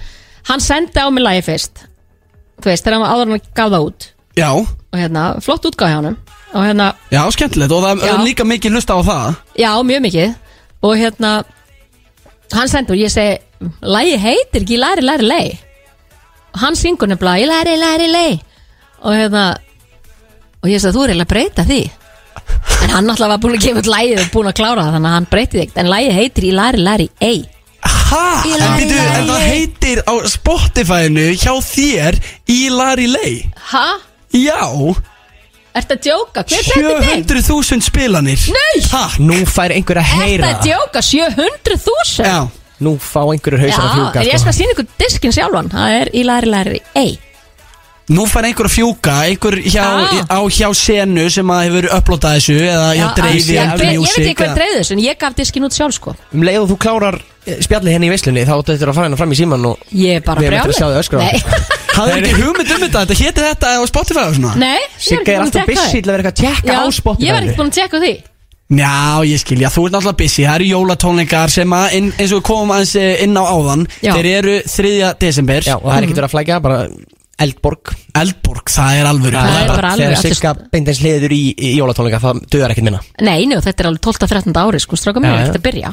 hann 0.49 0.59
sendi 0.63 0.99
á 1.03 1.07
mig 1.11 1.23
lagi 1.23 1.41
fyrst. 1.45 1.83
Þú 2.61 2.71
veist, 2.71 2.83
þegar 2.85 2.97
hann 3.01 3.11
áður 3.13 3.31
hann 3.35 3.41
gaf 3.53 3.69
það 3.75 3.87
út. 3.91 4.07
Já, 4.37 4.49
Og 4.93 4.99
hérna, 4.99 5.23
flott 5.43 5.65
útgáð 5.67 5.91
hjá 5.91 5.97
honum. 5.99 6.17
Og 6.55 6.63
hérna, 6.63 6.93
já, 7.11 7.21
skemmtilegt 7.35 7.71
og 7.75 7.83
það 7.83 8.01
Já. 8.07 8.13
er 8.13 8.23
líka 8.23 8.43
mikið 8.47 8.71
lusta 8.77 8.95
á 8.95 9.01
það. 9.03 9.35
Já, 9.59 9.71
mjög 9.83 10.01
mikið. 10.07 10.35
Og 10.81 10.95
hérna 10.97 11.31
Hann 12.53 12.69
sendi 12.71 12.93
og 12.93 12.97
ég 13.01 13.11
segi 13.11 13.37
Lagi 13.81 14.15
heitir 14.17 14.61
ekki 14.63 14.77
Lari 14.79 15.01
Lari 15.03 15.25
Lei. 15.27 15.59
Og 16.53 16.59
hann 16.61 16.75
syngur 16.79 17.09
nefnilega 17.11 17.43
í 17.43 17.47
Lari 17.49 17.75
Lari 17.77 18.07
Lei. 18.07 18.39
Og 19.03 19.11
hérna 19.13 19.57
Og 20.63 20.69
ég 20.71 20.79
sagði, 20.79 20.95
þú 20.95 21.03
er 21.03 21.09
eiginlega 21.11 21.27
að 21.27 21.33
breyta 21.33 21.65
því 21.67 21.81
En 22.83 22.89
hann 22.93 23.07
náttúrulega 23.09 23.33
var 23.33 23.41
búin 23.43 23.55
að 23.57 23.63
gefa 23.65 23.81
út 23.83 23.89
lagið 23.91 24.19
og 24.23 24.31
búin 24.35 24.49
að 24.51 24.57
klára 24.59 24.83
það 24.85 24.95
Þannig 24.97 25.09
að 25.11 25.15
hann 25.17 25.27
breytið 25.31 25.61
ekkert 25.63 25.79
En 25.83 25.89
lagið 25.91 26.17
heitir 26.21 26.47
í 26.47 26.51
Lari 26.55 26.81
Lari 26.85 27.07
Ei 27.21 27.37
Ha? 28.07 28.21
En, 28.43 28.49
Ilari 28.53 28.85
byrju, 28.87 28.97
Lei. 28.97 29.15
en 29.17 29.27
það 29.27 29.43
heitir 29.51 29.99
á 30.07 30.13
Spotify-nu 30.31 31.25
hjá 31.39 31.53
þér 31.67 32.17
Ilari 32.55 33.07
Lei 33.11 33.33
Ha? 33.73 33.85
Já, 34.35 34.61
Ertu 35.77 35.93
að 35.93 35.99
djóka? 36.07 36.43
Hver 36.49 36.63
sendi 36.65 36.93
þig? 37.05 37.25
700.000 37.27 37.85
spilanir 37.85 38.45
Nei! 38.55 38.79
Takk 38.87 39.19
Nú 39.21 39.41
fær 39.49 39.73
einhver 39.75 39.99
að 40.01 40.07
Ertu 40.09 40.23
heyra 40.23 40.53
að 40.55 40.63
djóka? 40.65 41.03
700.000? 41.05 42.25
Já, 42.25 42.39
Nú 42.87 42.95
fá 43.01 43.21
einhverjur 43.33 43.61
hausar 43.65 43.83
að 43.83 43.87
Já, 43.87 43.95
fjúka 43.97 44.21
en 44.23 44.27
ég 44.31 44.35
sko. 44.37 44.43
skal 44.45 44.55
sína 44.57 44.73
ykkur 44.75 44.89
diskin 45.01 45.35
sjálfan 45.35 45.69
Það 45.73 45.95
er 46.01 46.11
í 46.17 46.23
lari 46.27 46.51
lari 46.53 46.81
ei 46.97 47.11
nú 48.15 48.23
fær 48.29 48.45
einhver 48.47 48.67
að 48.69 48.73
fjúka 48.77 49.15
einhver 49.27 49.57
hjá, 49.67 49.83
Ah. 49.83 50.25
á 50.31 50.39
hjá 50.47 50.67
senu 50.75 51.25
sem 51.29 51.47
að 51.51 51.63
hefur 51.67 51.87
upplotað 51.97 52.37
þessu 52.37 52.55
eða 52.61 52.89
hjá 52.95 53.01
Já, 53.03 53.07
dreifi 53.17 53.53
ég, 53.53 53.57
ég, 53.57 53.79
veit 53.81 54.27
ekki 54.31 54.45
eða- 54.45 54.55
dreifði 54.55 54.77
þessu 54.79 54.91
En 54.95 55.01
ég 55.03 55.17
gaf 55.19 55.35
diskin 55.35 55.63
út 55.67 55.75
sjálf 55.75 55.93
sko. 55.97 56.15
Um 56.33 56.41
leið 56.47 56.61
og 56.61 56.69
þú 56.71 56.77
klárar 56.85 57.17
eh, 57.45 57.57
spjallið 57.59 57.91
henni 57.97 58.07
í 58.07 58.13
veislunni 58.13 58.45
Þá 58.47 58.53
áttu 58.55 58.71
þetta 58.77 58.87
að 58.87 58.95
fara 58.95 59.07
henni 59.09 59.17
fram 59.19 59.31
í 59.31 59.39
síman 59.41 59.65
og 59.67 59.77
Ég 59.91 60.15
er 60.15 60.21
bara 60.23 60.39
Við 60.41 60.47
erum 60.47 60.59
eftir 60.59 60.71
að 60.71 60.79
sjá 60.79 60.87
þig 60.87 61.01
öskra 61.03 61.19
á. 61.19 61.23
Nei, 61.27 61.43
Hafðu 61.97 62.15
ekki 62.21 62.33
hugmynd 62.37 62.71
um 62.71 62.81
þetta, 62.85 62.99
þetta 63.03 63.17
héti 63.23 63.41
þetta 63.47 63.67
á 63.75 63.81
Spotify 63.91 64.23
og 64.23 64.35
svona? 64.37 64.55
Nei, 64.55 64.79
ég 64.79 65.03
Sigga 65.03 65.19
ekki 65.19 65.31
er 65.31 65.37
búin 65.37 65.41
að 65.41 65.47
alltaf 65.47 65.65
tekka 65.65 65.71
busy 65.73 66.01
til 66.01 66.07
að 66.07 66.13
vera 66.13 66.23
eitthvað 66.23 66.35
að 66.35 66.41
tjekka 66.43 66.71
Já, 66.71 66.77
á 66.77 66.87
Spotify. 66.93 67.25
Ég 67.27 67.33
var 67.33 67.41
ekki 67.47 67.57
búin 67.57 67.71
að 67.71 67.77
tjekka 67.77 68.01
því. 68.03 68.13
Já, 68.67 68.95
ég 69.23 69.39
skilja, 69.41 69.69
þú 69.71 69.83
ert 69.87 69.93
náttúrulega 69.95 70.17
busy, 70.21 70.43
það 70.43 70.55
eru 70.59 70.67
jólatónleikar 70.75 71.49
sem 71.49 71.69
að, 71.73 71.93
inn, 71.97 72.09
eins 72.19 72.31
og 72.35 72.41
við 72.41 72.45
komum 72.51 72.73
aðeins 72.75 72.95
eh, 72.99 73.23
inn 73.23 73.37
á 73.39 73.43
áðan 73.47 73.85
Já. 74.03 74.11
Þeir 74.13 74.27
eru 74.37 74.55
3. 74.67 75.13
desember. 75.23 75.61
Já, 75.63 75.75
og 75.79 75.87
það 75.87 75.97
er 75.97 76.03
ekkert 76.07 76.19
verið 76.19 76.27
að 76.27 76.33
flækja, 76.35 76.57
bara 76.61 76.79
Eldborg. 77.37 77.91
Eldborg, 78.17 78.65
það 78.73 78.97
er 78.97 79.07
alvöru. 79.11 79.37
Það 79.37 79.59
er 79.61 79.67
bara 79.69 79.91
alveg 79.93 80.07
Þegar 80.07 80.17
allir- 80.17 80.35
Sigga 80.39 80.53
beindins 80.73 81.01
liður 81.05 81.35
í, 81.35 81.41
í 81.53 81.69
jólatónleika 81.77 82.19
Það 82.23 82.39
döðar 82.49 82.73
ekkert 82.73 82.87
minna. 82.89 83.01
Nei, 83.21 83.45
nú, 83.45 83.59
þetta 83.61 83.83
er 83.83 83.89
alveg 83.91 84.01
12-13 84.07 84.57
ári 84.63 84.79
sko 84.81 84.97
Stráka 84.97 85.21
mér 85.21 85.29
Já, 85.29 85.33
er 85.35 85.37
já. 85.37 85.45
ekkert 85.51 85.61
að 85.61 85.67
byrja. 85.69 85.91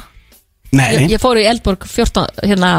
Nei, 0.74 0.88
Ég, 0.96 1.10
ég 1.14 1.20
fór 1.22 1.38
í 1.38 1.44
Eldborg 1.46 1.84
14, 1.86 2.24
hérna 2.48 2.70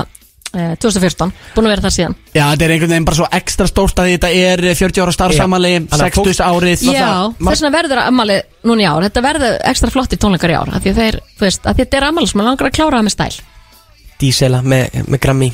eh, 0.56 0.74
2014, 0.82 1.32
búin 1.56 1.68
að 1.70 1.74
vera 1.76 1.86
þar 1.86 1.94
síðan. 1.96 2.16
Já, 2.34 2.44
þetta 2.50 2.66
er 2.66 2.74
einhvern 2.76 2.92
veginn 2.96 3.06
bara 3.08 3.20
svo 3.22 3.28
ekstra 3.38 3.68
stórt 3.70 4.02
að 4.02 4.10
þetta 4.16 4.32
er 4.36 4.66
40 4.82 5.04
ára 5.06 5.14
starfsamali, 5.16 5.72
Já. 5.76 5.80
Þannig 5.94 6.06
að 6.10 6.20
60 6.26 6.44
árið 6.50 6.86
Já, 6.90 7.10
þess 7.40 7.62
vegna 7.62 7.72
verður 7.78 8.02
ammali 8.04 8.40
núna 8.66 8.82
í 8.82 8.88
ár. 8.90 9.06
Þetta 9.08 9.24
verður 9.30 9.58
ekstra 9.72 9.94
flottir 9.94 10.20
tónleikar 10.26 10.52
í 10.52 10.58
ár 10.58 10.74
af 10.76 10.82
Því 10.84 10.92
að 10.96 11.00
þeir, 11.04 11.20
þú 11.38 11.46
veist, 11.48 11.62
af 11.62 11.76
því 11.76 11.78
að 11.78 11.86
þetta 11.86 11.98
er 12.02 12.08
ammali 12.10 12.28
sem 12.34 12.42
langar 12.50 12.68
að 12.72 12.76
klára 12.82 12.98
það 13.00 13.08
með 13.08 13.16
stæl. 13.16 13.36
Dísela 14.20 14.62
með, 14.64 15.00
með 15.12 15.20
Grammy 15.22 15.50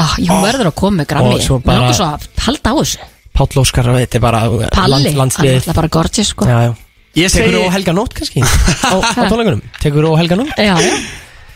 ah, 0.00 0.14
Jú, 0.18 0.32
oh. 0.34 0.42
verður 0.44 0.70
að 0.72 0.76
koma 0.80 1.02
með 1.02 1.08
grammi 1.14 1.34
Og 1.36 1.42
svo 1.44 1.58
Mér 1.60 1.66
bara- 1.68 1.80
langar 1.84 1.98
svo 2.00 2.08
að 2.10 2.28
halda 2.46 2.72
á 2.72 2.74
þessu. 2.80 3.08
Páll 3.40 3.60
Óskar, 3.62 3.90
þetta 3.94 4.18
er 4.18 4.22
bara 4.24 4.40
uh, 4.48 4.66
Palli, 4.74 4.90
land, 4.90 5.06
hann 5.06 5.12
er 5.14 5.18
landsliðið. 5.22 5.58
alltaf 5.62 5.76
bara 5.80 5.88
gorgeous 5.96 6.30
sko. 6.34 6.48
Já, 6.50 6.58
já. 6.66 6.72
Ég 7.20 7.26
Tekur 7.34 7.50
segi, 7.50 7.56
þú 7.56 7.70
Helga 7.74 7.92
Nótt 7.96 8.14
kannski? 8.18 8.42
Á, 8.42 8.94
á 8.94 9.22
tónleikunum? 9.30 9.62
Tekur 9.82 10.06
þú 10.06 10.12
Helga 10.20 10.36
Nótt? 10.40 10.54
Já, 10.58 10.74
já 10.80 10.92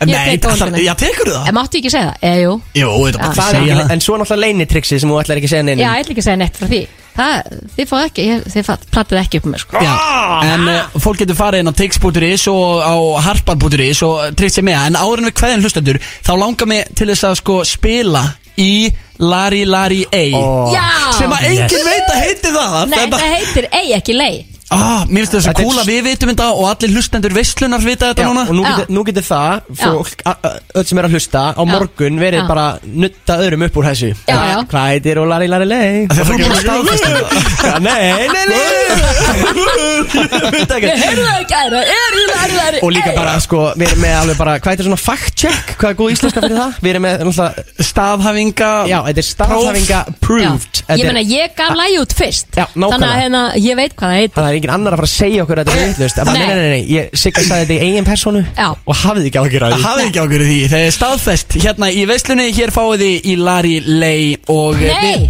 Ég 0.05 0.11
nei, 0.11 0.37
tek 0.37 0.59
það, 0.59 0.75
já, 0.85 0.93
tekur 1.01 1.29
það? 1.31 1.45
En 1.49 1.55
máttu 1.57 1.79
ekki 1.79 1.91
segja 1.95 2.09
það? 2.11 2.25
Eh, 2.29 2.39
jú. 2.43 2.55
Jú, 2.77 2.89
þetta 3.07 3.15
er 3.15 3.23
bara 3.23 3.37
Það 3.39 3.47
er 3.47 3.55
segja 3.61 3.77
það. 3.79 3.93
en 3.95 4.01
svo 4.05 4.17
náttúrulega 4.21 4.43
leinitriksi 4.45 4.99
sem 5.01 5.13
þú 5.15 5.21
ætlar 5.23 5.39
ekki 5.41 5.49
að 5.49 5.53
segja 5.55 5.65
neina 5.69 5.81
Já, 5.81 5.87
ég 5.95 6.03
ætla 6.05 6.13
ekki 6.17 6.25
að 6.25 6.27
segja 6.27 6.41
neitt 6.43 6.59
frá 6.59 6.67
því 6.73 6.81
það, 7.17 7.59
þið 7.77 7.89
fáið 7.91 8.05
ekki, 8.09 8.27
ég, 8.31 8.45
þið 8.55 8.67
fá- 8.69 8.87
platið 8.95 9.21
ekki 9.23 9.41
upp 9.43 9.49
með 9.53 9.63
sko. 9.65 9.83
Já, 9.85 9.95
en 10.55 10.69
uh, 10.73 10.97
fólk 11.05 11.21
getur 11.23 11.39
farið 11.39 11.65
inn 11.65 11.73
á 11.73 11.79
tix.is 11.81 12.47
og 12.53 12.85
á 12.85 12.95
harpan.is 13.29 14.03
og 14.07 14.37
tryggt 14.39 14.59
sér 14.59 14.67
með. 14.71 14.81
En 14.91 14.99
áður 15.01 15.23
en 15.25 15.29
við 15.31 15.37
kveðin 15.41 15.65
hlustendur 15.67 16.01
þá 16.27 16.33
langar 16.41 16.71
mig 16.71 16.89
til 16.99 17.11
þess 17.13 17.29
að 17.31 17.39
sko 17.43 17.61
spila 17.69 18.25
í 18.61 18.73
Lari 19.23 19.63
Lari 19.67 20.03
A. 20.11 20.25
Já! 20.75 20.85
sem 21.19 21.31
að 21.31 21.47
enginn 21.53 21.87
veit 21.87 22.09
að 22.11 22.21
heiti 22.25 22.51
það. 22.55 22.77
Nei, 22.91 22.99
Þetta- 22.99 23.21
það 23.23 23.35
heitir 23.39 23.69
ei 23.79 23.93
ekki 23.99 24.17
lei 24.19 24.35
Ah, 24.75 25.05
mér 25.09 25.27
finnst 25.31 25.47
Þetta 25.49 25.63
er 25.63 25.69
kúla 25.69 25.85
við 25.87 26.01
vitum 26.09 26.31
þetta 26.33 26.47
og 26.55 26.65
allir 26.71 26.91
hlustendur 26.97 27.33
veistlunar 27.37 27.81
vita 27.85 28.11
þetta 28.13 28.23
Já, 28.25 28.29
núna 28.31 28.43
og 28.49 28.55
nú 28.59 28.63
Já. 28.65 28.71
getur, 28.75 28.95
nú 28.97 29.05
getur 29.09 29.27
það 29.29 29.55
fólk, 29.81 30.25
a- 30.27 30.39
öll 30.75 30.85
sem 30.89 30.99
er 30.99 31.05
að 31.09 31.15
hlusta 31.15 31.43
á 31.55 31.63
morgun 31.69 32.19
verið 32.21 32.41
Já. 32.43 32.47
bara 32.49 32.67
nutta 32.85 33.35
öðrum 33.45 33.67
upp 33.69 33.77
úr 33.81 33.89
þessu 33.91 34.11
Já, 34.29 34.35
já. 34.35 34.59
Hvað 34.73 34.87
heitir 34.95 35.21
og 35.23 35.29
lari 35.31 35.49
lari 35.53 35.69
lei 35.71 36.07
Þegar 36.11 36.25
þú 36.25 36.33
er 36.35 36.39
búin 36.43 36.55
að 36.55 36.63
staðfesta 36.65 37.09
þetta 37.15 37.31
Ja, 37.65 37.79
Nei, 37.85 38.29
nei, 38.29 38.45
nei. 38.51 39.75
Ég 40.85 41.01
heyrðu 41.01 41.25
það 41.25 41.39
ekki 41.41 41.57
aðra, 41.59 41.81
er 41.95 42.17
í 42.19 42.25
lari 42.29 42.57
lari 42.59 42.81
Og 42.85 42.93
líka 42.95 43.13
bara, 43.17 43.35
sko, 43.43 43.61
við 43.79 43.89
erum 43.93 44.03
með 44.05 44.15
alveg 44.21 44.39
bara 44.41 44.55
Hvað 44.61 44.75
heitir 44.75 44.87
svona 44.89 45.01
fact 45.01 45.35
check? 45.41 45.75
Hvað 45.81 45.91
er 45.93 45.99
góð 46.01 46.13
íslenska 46.15 46.43
fyrir 46.45 46.59
það? 46.61 46.77
Við 46.85 46.91
erum 46.93 47.05
með, 47.07 47.15
náttúrulega 47.25 47.87
Staðhæfinga 47.89 48.71
Já, 48.91 48.99
þetta 49.09 49.23
er 49.25 49.29
staðhæfinga 49.29 50.01
proved 50.25 50.45
Já, 50.45 50.51
ég 50.51 50.85
Þetta 50.85 50.99
er- 50.99 51.09
meina, 51.11 51.25
ég 51.35 51.55
gaf 51.59 51.75
lægi 51.79 51.99
út 52.03 52.15
fyrst 52.19 52.59
Já, 52.59 52.65
nákvæmlega. 52.75 52.93
Þannig 52.95 53.09
að 53.09 53.23
hérna, 53.25 53.43
ég 53.65 53.79
veit 53.81 53.95
hvað 53.97 54.09
það 54.15 54.19
heitir 54.21 54.39
Það 54.41 54.49
er 54.51 54.59
engin 54.65 54.73
annar 54.75 54.95
að 54.95 55.01
fara 55.03 55.09
að 55.09 55.15
segja 55.15 55.45
okkur 55.45 55.61
að 55.61 55.71
þetta 55.71 56.05
er 56.05 56.13
bara, 56.15 56.35
Nei. 56.35 56.47
Nei, 56.47 56.57
nei, 56.57 56.69
nei, 56.73 56.83
ég 56.95 57.19
Sigga 57.19 57.45
sagði 57.45 57.65
þetta 57.65 57.75
í 57.75 57.89
eigin 57.89 58.07
personu 58.09 58.43
Já. 58.57 58.69
Og 58.73 58.99
hafði 59.03 59.31
ekki 59.31 59.41
af 59.41 59.49
Það 59.55 59.75
því 59.75 59.85
hafði 59.85 60.07
ekki 60.09 60.23
ákveður 60.25 60.47
því. 60.49 60.59
Þegar 60.73 60.87
er 60.89 60.95
staðfest. 60.97 61.57
Hérna 61.65 61.91
í 61.91 62.05
veislunni 62.09 62.47
Hér 62.57 62.75
fáið 62.75 63.05
þið 63.05 63.29
í 63.31 63.37
Lari 63.41 63.75
Lei 63.85 64.25
og 64.55 64.81
eh, 64.81 65.05
Nei, 65.05 65.21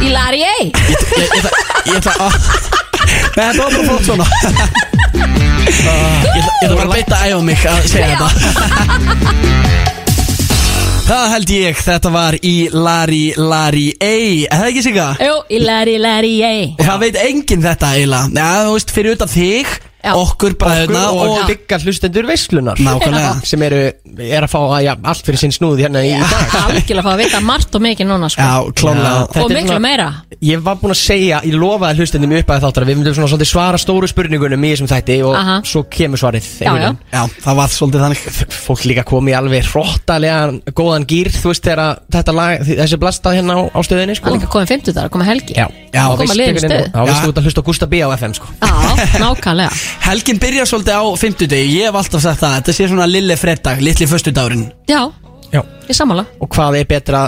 í 0.00 0.12
lari 0.14 0.42
ei 0.44 0.66
Ég 0.70 0.74
ég 1.20 1.38
ætla 1.38 1.52
Ég 1.86 1.96
ætla 2.00 2.16
að 2.26 2.32
Nei, 3.10 3.44
þetta 3.46 3.62
var 3.62 3.70
bara 3.70 3.84
flott 3.86 4.04
svona. 4.06 4.26
Ég 5.60 5.76
ætla 5.76 5.94
ég 6.30 6.44
ætla 6.66 6.76
bara 6.76 6.88
að 6.88 6.94
beita 6.94 7.20
að 7.20 7.30
æfa 7.30 7.42
mig 7.46 7.66
að 7.70 7.88
segja 7.90 8.14
þetta 8.20 9.90
Það 11.10 11.24
held 11.32 11.50
ég, 11.50 11.78
þetta 11.82 12.10
var 12.14 12.36
í 12.46 12.52
Lari 12.70 13.32
Lari 13.34 13.88
Ei 13.98 14.44
Er 14.46 14.60
það 14.60 14.66
ekki 14.68 14.82
sigga? 14.84 15.06
Jú, 15.18 15.40
í 15.50 15.58
lari 15.58 15.96
lari 15.98 16.36
ei 16.46 16.68
Og 16.76 16.84
það 16.86 17.00
veit 17.02 17.18
enginn 17.24 17.64
þetta 17.64 17.88
eiginlega. 17.96 18.28
Já, 18.38 18.68
þú 18.68 18.76
veist, 18.76 18.92
fyrir 18.94 19.16
utan 19.16 19.32
þig 19.32 19.72
Já. 20.00 20.14
Okkur 20.16 20.54
bræðuna 20.60 21.02
og, 21.12 21.18
og, 21.20 21.32
og 21.42 21.48
byggja 21.50 21.76
hlustendur 21.84 22.24
veislunar 22.30 22.78
Nákvæmlega. 22.80 23.32
sem 23.50 23.62
eru, 23.66 23.80
er 24.24 24.46
að 24.46 24.52
fá 24.52 24.58
að, 24.62 24.78
ja, 24.86 24.94
allt 25.12 25.26
fyrir 25.26 25.40
sinn 25.42 25.52
snúð 25.52 25.82
hérna 25.84 26.00
í 26.06 26.14
dag 26.16 26.54
Algjörlega 26.70 27.04
fá 27.04 27.10
að 27.12 27.20
vita 27.24 27.40
margt 27.44 27.76
og 27.76 27.84
mikið 27.84 28.08
núna 28.08 28.30
sko. 28.32 28.40
Já, 28.40 28.70
Þetta 28.80 29.44
Og 29.44 29.52
miklu 29.52 29.66
svona- 29.68 29.82
meira 29.84 30.06
ég 30.40 30.62
var 30.64 30.78
búinn 30.80 30.94
að 30.94 31.00
segja, 31.02 31.42
ég 31.44 31.52
lofaði 31.60 32.00
hlustendum 32.00 32.32
upp 32.38 32.52
að 32.54 32.64
þáttar 32.64 32.86
að 32.86 32.90
við 32.92 32.98
myndum 33.00 33.16
svona 33.18 33.28
svolítið 33.34 33.50
svara 33.50 33.80
stóru 33.82 34.08
spurningunum 34.08 34.64
í 34.64 34.70
þessum 34.72 34.88
þætti 34.90 35.18
og 35.28 35.34
Aha. 35.36 35.56
svo 35.68 35.82
kemur 35.92 36.22
svarið 36.22 36.48
Já, 36.64 36.72
já. 36.80 36.88
Já, 37.12 37.20
það 37.44 37.58
var 37.60 37.74
svolítið 37.76 38.04
þannig 38.06 38.24
fólk 38.56 38.86
líka 38.88 39.04
komið 39.10 39.34
í 39.34 39.36
alveg 39.36 39.68
hróttalega 39.68 40.72
góðan 40.80 41.06
gýr, 41.12 41.28
þú 41.36 41.52
veist 41.52 41.66
þegar 41.68 41.82
að 41.84 42.00
þetta 42.16 42.36
lag, 42.40 42.64
þessi 42.70 43.00
blastað 43.04 43.36
hérna 43.40 43.58
á, 43.58 43.60
á 43.68 43.80
stöðinni 43.84 44.16
Það 44.16 44.20
sko. 44.22 44.32
er 44.32 44.38
líka 44.40 44.52
komið 44.56 44.72
50 44.74 44.96
dagar, 44.96 45.12
komið 45.12 45.30
helgi 45.34 45.58
Já, 45.60 45.66
Já. 45.92 46.00
Já, 46.00 46.16
veistu 46.16 46.70
Já. 46.70 47.28
út 47.28 47.40
að 47.40 47.44
hlusta 47.50 47.60
á 47.60 47.66
Gústa 47.68 47.86
B 47.90 48.00
á 48.00 48.08
FM 48.16 48.34
sko. 48.38 48.46
Já, 48.62 48.72
nákvæmlega 49.20 49.70
Helgin 50.04 50.40
byrjar 50.42 50.68
svolítið 50.68 50.96
á 50.96 51.04
50 51.22 51.56
Ég 51.60 51.88
hef 51.88 51.98
alltaf 52.00 52.22
sagt 52.24 52.42
það 52.42 52.56
Þetta 52.58 52.76
sé 52.76 52.88
svona 52.90 53.08
lille 53.10 53.36
freddag, 53.40 53.82
litli 53.84 54.08
föstudagurinn 54.10 54.68
Já, 54.90 55.02
Já. 55.52 55.62
ég 55.88 55.96
sammála 55.96 56.26
og 56.40 56.50
hvað 56.54 56.80
er 56.80 56.88
betra 56.90 57.24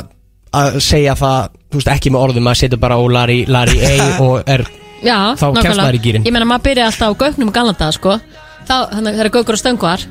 að 0.52 0.78
segja 0.84 1.14
það, 1.16 1.54
þú 1.72 1.80
veist 1.80 1.90
ekki 1.94 2.12
með 2.12 2.24
orðum 2.26 2.48
að 2.52 2.58
setja 2.60 2.78
bara 2.80 2.98
á 3.00 3.02
Larry, 3.08 3.42
Larry 3.48 3.78
A 3.88 4.08
og 4.26 4.42
er 4.46 4.66
Já, 5.02 5.34
Þá 5.34 5.46
kemst 5.58 5.80
maður 5.80 5.96
í 5.98 6.00
gírinn. 6.04 6.26
Ég 6.28 6.34
meina, 6.34 6.46
maður 6.46 6.68
byrja 6.68 6.84
alltaf 6.86 7.10
á 7.10 7.20
gögnum 7.24 7.48
í 7.50 7.54
galanda 7.56 7.88
sko. 7.90 8.12
Þá, 8.68 8.74
þannig 8.92 9.08
að 9.08 9.16
það 9.16 9.22
eru 9.24 9.32
gögur 9.34 9.56
og 9.56 9.58
stönguar 9.58 10.04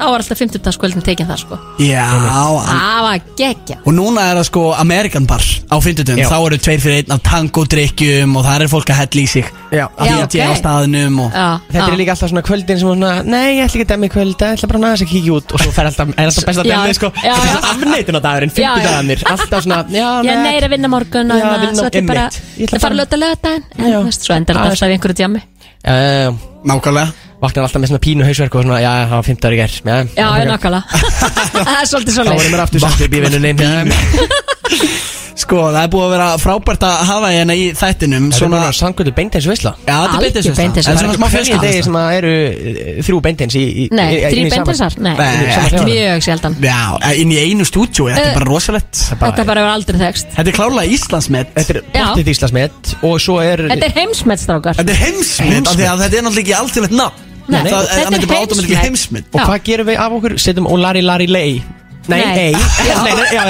Þá 0.00 0.06
var 0.08 0.22
alltaf 0.22 0.38
50 0.40 0.62
dagskvöldin 0.64 1.02
tekin 1.04 1.26
það 1.28 1.38
sko. 1.42 1.58
Já, 1.84 2.04
an- 2.08 2.68
Það 2.70 3.02
var 3.04 3.18
geggja 3.36 3.76
og 3.84 3.92
núna 3.92 4.22
er 4.30 4.38
það 4.40 4.46
sko 4.48 4.62
American 4.80 5.26
bar 5.28 5.44
á 5.44 5.76
50 5.76 6.16
Já. 6.16 6.28
Þá 6.30 6.36
eru 6.46 6.58
tveir 6.58 6.80
fyrir 6.80 6.96
einn 7.02 7.12
af 7.12 7.20
tango-drikkjum 7.28 8.36
Og 8.40 8.44
það 8.46 8.62
er 8.64 8.70
fólk 8.72 8.90
að 8.94 8.98
hella 9.00 9.20
í 9.20 9.26
sig 9.28 9.44
Já. 9.70 9.86
Að 9.98 10.06
Já, 10.08 10.12
því 10.12 10.16
að 10.16 10.24
ok. 10.24 10.34
ég 10.40 10.48
á 10.50 10.54
staðnum 10.60 11.18
og 11.20 11.30
Já, 11.36 11.48
Þetta 11.70 11.84
já. 11.86 11.92
er 11.92 11.98
líka 12.00 12.14
alltaf 12.16 12.30
svona 12.32 12.42
kvöldin 12.48 12.80
sem 12.80 12.88
er 12.88 12.94
svona 12.96 13.12
Nei, 13.24 13.44
ég 13.58 13.64
ætla 13.66 13.76
ekki 13.76 13.84
að 13.86 13.92
demmi 13.92 14.08
kvöld, 14.10 14.34
ég 14.40 14.56
ætla 14.56 14.68
bara 14.72 14.80
aðeins 14.80 15.04
að 15.04 15.10
kíkja 15.12 15.36
út 15.36 15.52
Og 15.54 15.60
svo 15.60 15.70
fer 15.76 15.86
alltaf, 15.90 16.08
er 16.16 16.24
alltaf 16.30 16.48
besta 16.50 16.64
Já, 16.64 16.72
demmi 16.80 16.94
sko 16.98 17.12
já, 17.20 17.34
já. 17.36 17.54
Afneitin 17.70 18.16
á 18.16 18.20
dagurinn, 18.24 18.52
Já, 18.56 18.60
já. 18.60 18.74
50 18.74 18.88
dagarnir 18.88 19.24
Alltaf 19.30 19.64
svona, 19.64 19.78
já, 19.92 20.08
Ég 20.24 20.32
er 20.32 20.42
neyri 20.48 20.66
að 20.66 20.74
vinna 20.74 20.88
morgun 20.88 21.30
og 21.30 21.38
Já, 21.38 21.48
vinna- 21.60 21.74
svo 21.76 21.86
ætlum 21.90 22.00
ég 22.02 22.06
bara 22.10 22.24
einmitt. 22.26 22.42
Ég 22.58 22.66
ætla 22.66 22.78
að 22.78 22.80
fara 22.80 22.94
bara- 22.94 22.94
að 22.94 23.00
löta 23.04 23.16
lögadaginn 23.20 23.64
En 23.78 23.90
Já. 23.92 24.00
svo 24.10 24.34
endur 24.34 24.54
þetta 24.54 24.60
Aðeins. 24.60 24.82
alltaf 24.82 24.88
í 24.88 24.94
einhverju 24.96 25.18
djami 25.20 25.40
Já, 25.80 25.92
já, 25.92 26.10
já 26.24 26.34
Nákvæmlega 26.64 27.12
Vaknar 27.40 27.64
alltaf 27.64 27.80
með 27.80 27.88
svona 27.92 28.02
pínu 28.04 28.26
hausverk 28.28 28.56
og 28.58 28.66
svona, 28.66 28.80
já, 28.84 28.90
það 29.08 29.14
var 29.16 29.28
50 29.30 29.40
dagar 29.44 29.54
í 29.56 29.60
ger 29.62 29.76
Já, 29.78 30.10
Já, 30.18 30.26
ég 30.42 30.50
nákvæmlega. 30.50 30.82
Það 31.70 31.72
er 31.78 31.88
svolítið 31.88 32.12
Þá 32.12 32.18
svolítið 32.18 32.42
erum 32.44 32.52
við 32.52 32.64
aftur 32.66 33.06
upp 33.06 33.16
í 33.16 33.22
vinnunni 33.24 33.54
Sko, 35.40 35.58
það 35.72 35.78
er 35.80 35.90
búið 35.92 36.04
að 36.06 36.10
vera 36.14 36.26
frábært 36.42 36.82
að 36.84 36.96
hafa 37.08 37.28
hérna 37.32 37.54
í 37.56 37.62
þættinum 37.78 38.26
Svona 38.34 38.58
Svona 38.60 38.72
Sangöldu 38.76 39.12
beintens 39.16 39.46
veisla 39.48 39.72
Já, 39.86 39.96
þetta 40.20 40.42
er 40.42 40.48
En 40.50 40.74
Það 40.74 40.84
svona 40.84 41.12
er 41.12 41.16
smá 41.16 41.26
ekki 41.26 41.36
hverjum 41.36 41.62
degi 41.62 41.70
fjölskylda 41.70 41.84
sem 41.86 41.96
að 42.00 42.10
eru 42.18 42.32
eh, 42.34 43.00
þrjú 43.06 43.20
beintens 43.24 43.56
í, 43.56 43.62
í 43.64 43.86
Nei, 43.94 44.08
sama- 44.20 44.66
bendisar, 44.66 44.96
nei, 45.06 45.14
ekki 45.54 45.84
mjög 45.86 46.24
sjaldan. 46.26 46.56
Já, 46.64 46.80
inn 47.22 47.32
í 47.32 47.38
einu 47.40 47.66
stúdíu, 47.68 48.08
þetta 48.10 48.20
er 48.26 48.30
Eh, 48.30 48.36
bara 48.36 48.48
rosalett 48.50 49.00
Þetta 49.10 49.46
bara 49.48 49.64
var 49.64 49.72
aldrei 49.78 49.98
þekst 50.02 50.36
Þetta 50.36 50.52
er 50.52 50.58
klárlega 50.60 50.94
Íslandsmet. 50.98 51.54
Þetta 51.56 51.74
er 51.76 51.80
Já. 51.94 52.04
bóttið 52.10 52.30
Íslandsmet 52.34 52.94
og 53.08 53.16
svo 53.24 53.40
er 53.42 53.64
Þetta 53.72 53.88
er 53.90 53.96
heimsmettstrákar 54.00 54.80
Þetta 54.82 54.94
er 54.96 55.02
heimsmet, 55.06 55.66
af 55.72 55.76
því 55.80 55.88
að 55.90 56.04
þetta 56.04 56.20
er 56.20 56.24
náttúrulega 56.28 56.44
ekki 56.44 56.56
alltilegt 56.60 56.96
nafn. 57.00 57.26
Nei, 57.50 57.58
Það 57.64 57.66
þetta 57.66 57.80
það 57.80 58.00
er 58.00 58.26
bara 58.30 58.40
heimsmet. 58.40 58.78
heimsmet. 58.84 59.24
Og 59.34 59.40
hvað 59.40 59.62
gerum 59.66 59.88
við 59.90 59.96
af 60.04 60.12
okkur? 60.20 60.34
Setjum 60.38 60.66
Olari 60.70 61.02
Lari 61.02 61.26
Lei 61.26 61.62
Nei, 62.08 62.18
Nei. 62.24 62.38
ei 62.38 62.52
Nei, 63.04 63.12
nei, 63.14 63.26
já, 63.36 63.42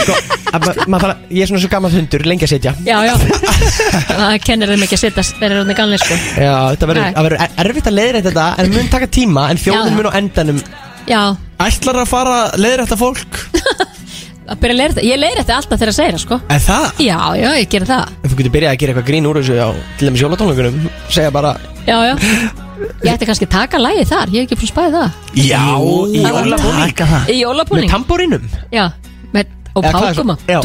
Sko, 0.00 0.14
að 0.56 0.68
að- 0.70 1.18
Ég 1.30 1.42
er 1.44 1.50
svona 1.50 1.60
svo 1.62 1.68
gammal 1.70 1.90
hundur, 1.94 2.24
lengi 2.26 2.46
að 2.46 2.52
setja 2.54 2.72
Já, 2.86 2.96
já. 3.06 3.14
Það 4.08 4.36
kennir 4.46 4.72
þeim 4.72 4.84
ekki 4.86 4.96
að 4.96 5.02
setja 5.04 5.24
þeir 5.28 5.46
eru 5.50 5.60
orðnir 5.62 5.78
gamlir 5.78 6.02
sko. 6.02 6.16
Já, 6.40 6.54
Nei. 6.72 6.78
það 6.80 6.90
verður 6.90 7.36
er- 7.44 7.54
erfitt 7.66 7.90
að 7.90 7.96
leiðra 7.98 8.22
þetta 8.24 8.46
En 8.64 8.72
mun 8.74 8.88
taka 8.94 9.06
tíma 9.18 9.44
En 9.52 9.60
já. 9.60 9.76
mun 9.94 10.08
á 10.08 10.12
endanum. 10.18 10.62
Já, 11.10 11.20
Ætlar 11.60 12.00
að 12.02 12.08
fara 12.10 12.38
leiðir 12.56 12.82
þetta 12.86 12.98
fólk? 13.00 13.40
að 14.50 14.58
byrja 14.64 14.74
að 14.80 14.90
þetta 14.94 15.04
Ég 15.06 15.20
leira 15.20 15.44
þetta 15.44 15.58
alltaf 15.60 15.78
þegar 15.78 15.92
að 15.92 15.98
segja 16.00 16.14
það 16.16 16.24
sko. 16.24 16.40
Er 16.56 16.64
það? 16.66 16.88
Já, 17.06 17.18
já, 17.38 17.48
ég 17.60 17.68
gerir 17.70 17.90
það. 17.92 18.16
Ef 18.24 18.32
þú 18.32 18.40
getur 18.40 18.54
byrjað 18.56 18.72
að 18.74 18.80
gera 18.82 18.94
eitthvað 18.94 19.08
grín 19.12 19.28
úr 19.30 19.38
þessu 19.42 19.60
á 19.60 19.68
Til 20.00 20.08
dæmis 20.10 20.24
jólatónleikunum 20.24 20.90
Segja 21.12 21.30
bara 21.36 21.54
Já, 21.86 21.96
já 22.10 22.14
Ég 23.04 23.12
ætti 23.14 23.26
kannski 23.28 23.46
að 23.48 23.52
taka 23.54 23.78
lægi 23.78 24.04
þar, 24.10 24.28
ég 24.34 24.40
hef 24.40 24.46
ekki 24.46 24.56
búin 24.60 24.68
að 24.68 24.72
spæði 24.72 24.92
það. 24.96 25.10
Já, 25.34 25.64
í 26.16 26.22
það 26.24 26.32
var 26.32 26.44
jólabúning. 26.46 26.86
taka 26.86 27.04
það. 27.10 27.22
Í 27.30 27.34
Með 27.34 27.40
jólapúning 27.44 27.90
tambórinum 27.90 28.44
Já, 28.72 28.84
með, 29.34 29.44
og 29.74 29.84
Eða 29.84 29.92
hvað 29.92 30.08
er 30.08 30.14
pákuma 30.14 30.36
Já. 30.48 30.58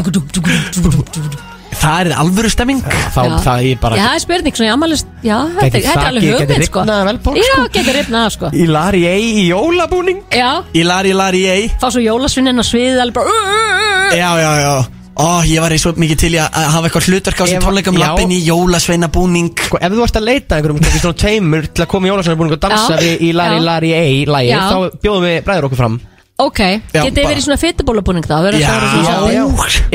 Það 1.75 1.99
er 2.07 2.13
alvöru 2.17 2.49
stemming. 2.49 2.79
Þá, 3.13 3.19
Já. 3.27 3.33
það 3.43 3.65
er 3.69 3.79
bara 3.81 3.97
Já, 3.99 4.03
það 4.07 4.15
er 4.15 4.21
spurning, 4.23 4.55
svona 4.55 4.69
ég 4.69 4.73
amalist 4.77 5.07
Já, 5.25 5.35
þetta, 5.57 5.65
þetta 5.75 5.91
er 5.91 6.07
alveg 6.09 6.23
þakið- 6.23 6.31
gæti 6.31 6.45
hugmynd 6.45 6.65
sko. 6.69 6.79
rifnað 6.85 7.05
vel 7.09 7.17
bók, 7.25 7.35
Já, 7.37 7.43
sko. 7.51 7.65
getur 7.75 7.97
rifnað 7.99 8.29
sko. 8.35 8.49
Í 8.55 8.67
Lari 8.71 9.01
ei 9.05 9.25
í 9.43 9.43
jólabúning. 9.51 10.21
Já, 10.31 10.51
Í 10.73 10.83
lari, 10.87 11.13
lari, 11.13 11.43
ei 11.51 11.67
fá 11.81 11.87
svo 11.91 11.99
jólasvinninn 12.01 12.57
á 12.57 12.65
sviðið 12.65 13.01
alveg 13.03 13.13
bara. 13.13 14.15
Já, 14.15 14.29
já, 14.39 14.51
já 14.63 14.73
Ó, 15.15 15.41
ég 15.47 15.61
var 15.63 15.71
í 15.71 15.77
svo 15.79 15.93
mikið 15.95 16.17
til 16.19 16.33
í 16.35 16.39
að 16.43 16.65
hafa 16.73 16.89
eitthvað 16.89 17.05
hlutverk 17.07 17.39
á 17.39 17.45
sem 17.47 17.61
tónleikum 17.63 17.95
lappin 17.99 18.33
í 18.35 18.39
jólasveinabúning. 18.43 19.53
Sko, 19.67 19.79
ef 19.79 19.93
þú 19.93 20.01
varst 20.03 20.17
að 20.19 20.25
leita 20.27 20.55
að 20.55 20.57
einhverjum 20.59 20.81
kannski 20.83 20.99
svona 21.05 21.19
tveimur 21.23 21.69
til 21.71 21.85
að 21.85 21.91
koma 21.93 22.07
í 22.07 22.11
jólasveinabúning 22.11 22.57
og 22.57 22.59
dansa 22.65 22.97
Já. 22.97 22.99
við 22.99 23.23
í 23.23 23.29
Lari. 23.35 23.61
Lari 23.63 23.93
ei 23.95 24.25
lagi, 24.27 24.49
Já. 24.51 24.59
þá 24.71 24.99
bjóðum 25.05 25.23
við 25.29 25.37
bræður 25.47 25.67
okkur 25.69 25.79
fram. 25.79 25.95
Ok, 26.35 26.59
getið 26.59 26.91
þið 26.91 27.15
bara- 27.15 27.27
verið 27.31 27.39
í 27.39 27.43
svona 27.45 27.57
fytubólabúning 27.61 28.25
þá? 28.27 28.35
Já, 28.59 28.73
já, 29.31 29.43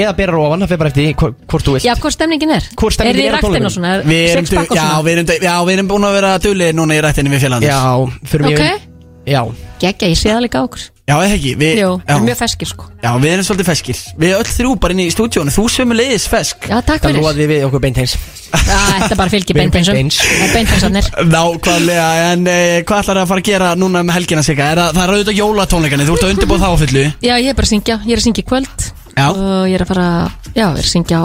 Eða 0.01 0.12
bera 0.16 0.38
ofan, 0.40 0.60
það 0.62 0.68
fyrir 0.70 0.78
bara 0.80 0.88
eftir 0.88 1.05
því 1.05 1.14
hvor- 1.20 1.34
hvort 1.51 1.64
þú 1.66 1.72
vilt. 1.74 1.84
Já, 1.84 1.94
hvort 2.01 2.14
stemningin 2.16 2.51
er? 2.56 2.62
Hvor 2.80 2.90
stemningin 2.97 3.20
Er 3.20 3.28
er 3.28 3.34
á 3.36 3.36
þið 3.36 3.36
í 3.36 3.36
ræktin 3.36 3.51
tónleikunum? 3.51 3.66
og 3.66 3.72
svona, 3.76 3.90
er 3.92 4.02
Við 4.09 4.28
erum, 4.30 4.47
sex 4.47 4.56
pakk 4.56 4.70
og 4.70 4.76
já, 4.76 4.80
svona 4.88 5.05
við 5.05 5.12
erum, 5.12 5.26
já, 5.44 5.55
við 5.68 5.72
erum 5.76 5.88
búin 5.88 6.06
að 6.09 6.12
vera 6.16 6.38
duglir 6.38 6.72
núna 6.72 6.97
í 6.97 7.01
rættinni 7.05 7.28
við 7.28 7.40
félagarnir 7.44 7.68
Já, 7.68 7.84
fyrir 8.24 8.42
mig 8.48 8.56
Ok, 8.56 8.80
Já, 9.26 9.42
geggja, 9.84 10.09
ég 10.09 10.16
sé 10.16 10.30
það 10.32 10.42
líka 10.48 10.56
á 10.56 10.64
okkur 10.64 10.80
Já, 11.11 11.16
eða 11.19 11.35
ekki 11.35 11.53
við, 11.59 11.78
Jú, 11.81 11.87
já, 11.99 12.05
við 12.07 12.12
erum 12.15 12.27
mjög 12.28 12.37
feskir 12.39 12.69
sko. 12.70 12.85
Já, 13.03 13.09
við 13.19 13.32
erum 13.32 13.47
svolítið 13.49 13.66
feskir. 13.66 14.01
Við 14.20 14.35
öll 14.37 14.47
þrjú 14.47 14.74
bara 14.85 14.95
inn 14.95 15.01
í 15.03 15.07
stúdíónu 15.11 15.55
Þú 15.55 15.65
sömu 15.74 15.97
leiðis 15.99 16.27
fesk. 16.31 16.69
Já, 16.70 16.77
takk 16.87 17.01
það 17.03 17.09
fyrir. 17.09 17.19
lofaði 17.19 17.47
við 17.51 17.65
okkur 17.66 17.82
beint 17.82 17.99
eins. 17.99 18.15
Já, 18.51 18.78
þetta 19.01 19.19
bara 19.19 19.32
fylgir 19.32 19.57
Við 19.57 19.62
erum 19.65 19.73
beinteinsum 19.74 19.97
beint 19.99 20.05
eins. 20.05 20.20
Það 20.20 20.45
er 20.45 20.55
beinteinsarnir 20.55 21.09
Nákvæmlega, 21.32 22.07
en 22.31 22.47
eh, 22.53 22.77
hvað 22.87 23.03
ætlar 23.03 23.20
að 23.23 23.28
fara 23.32 23.43
að 23.43 23.51
gera 23.51 23.70
núna 23.78 24.03
með 24.07 24.19
helgina 24.20 24.45
sig? 24.47 24.62
Er 24.62 24.82
að, 24.85 24.93
það 24.99 25.03
er 25.03 25.12
auðvitað 25.15 25.41
jólatónleikani, 25.41 26.07
þú 26.07 26.16
ert 26.16 26.27
að 26.27 26.35
undirbúið 26.35 26.65
það 26.65 26.74
á 26.74 26.81
fullu. 26.85 27.05
Já, 27.27 27.35
ég 27.35 27.49
er 27.51 27.59
bara 27.59 27.69
að 27.69 27.73
syngja, 27.73 27.97
ég 28.07 28.15
er 28.15 28.23
að 28.23 28.27
syngja 28.27 28.43
í 28.43 28.49
kvöld. 28.51 28.87
Já. 29.16 29.24
Og 29.31 29.65
ég 29.70 29.78
er 29.78 29.87
að 29.87 29.91
fara, 29.91 30.09
já, 30.51 30.66
ég 30.66 30.69
er 30.69 30.85
að 30.85 30.91
syngja 30.91 31.23
á, 31.23 31.24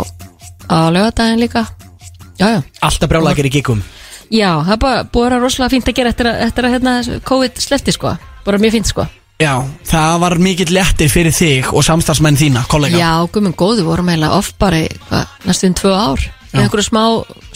á 0.70 0.78
laugardaginn 0.94 1.44
líka. 1.46 1.66
Já, 2.42 2.48
já. 2.56 2.60
Alltaf 2.86 3.12
brjálækir 3.12 3.48
í 3.48 3.54
giggum 3.60 3.84
Já, 4.34 4.50
það 4.66 4.74
er 4.74 4.82
bara 4.82 5.04
búið 5.06 5.22
að 5.22 5.30
vera 5.30 5.44
rosalega 5.44 5.72
fínt 5.76 5.92
að 5.92 6.00
gera 6.02 6.12
eftir 6.12 6.30
að, 6.32 6.40
eftir 6.50 6.68
að 6.68 6.74
hérna, 6.76 6.96
COVID 7.30 7.62
slefti 7.62 7.94
sko. 7.96 8.16
Bara 8.46 8.60
mjög 8.60 8.76
fínt 8.80 8.90
sko 8.92 9.06
Já, 9.42 9.52
það 9.84 10.14
var 10.24 10.38
mikill 10.40 10.72
léttir 10.72 11.12
fyrir 11.12 11.36
þig 11.36 11.74
og 11.76 11.84
samstagsmenn 11.84 12.40
þína, 12.40 12.64
kollega. 12.72 13.00
Já, 13.02 13.28
guðmund 13.34 13.58
góðu 13.60 13.84
vorum 13.84 14.08
eiginlega 14.14 14.38
off 14.38 14.54
bara 14.62 14.86
í, 14.86 14.88
hvað, 15.10 15.36
næstuðum 15.44 15.78
tvö 15.82 15.92
ár. 15.92 16.26
Með 16.56 16.62
einhverju 16.64 16.86
smá, 16.88 17.04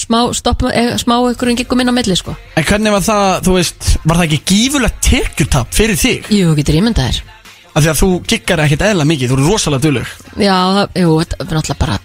smá 0.04 0.18
stopp, 0.36 0.66
eh, 0.76 0.92
smá 1.00 1.16
einhverjum 1.22 1.56
giggum 1.62 1.80
inn 1.80 1.92
á 1.92 1.96
milli 1.96 2.18
sko. 2.20 2.36
En 2.60 2.68
hvernig 2.68 2.92
var 2.92 3.06
það, 3.06 3.28
þú 3.48 3.56
veist, 3.56 3.92
var 4.04 4.20
það 4.20 4.28
ekki 4.28 4.42
gífurlegt 4.52 5.02
tekjutap 5.08 5.72
fyrir 5.72 5.96
þig? 5.96 6.28
Jú, 6.36 6.52
getur 6.60 6.82
ímyndað 6.82 7.14
þér. 7.14 7.22
Af 7.70 7.84
því 7.84 7.92
að 7.92 8.00
þú 8.00 8.10
giggar 8.28 8.64
ekkert 8.66 8.86
eðla 8.90 9.06
mikið, 9.08 9.30
þú 9.30 9.38
eru 9.38 9.52
rosalega 9.54 9.86
dulug 9.86 10.14
Já, 10.42 10.56
það, 10.76 10.86
jú, 11.00 11.12
þetta 11.22 11.38
er 11.40 11.58
náttúrulega 11.58 11.80
bara 11.84 12.00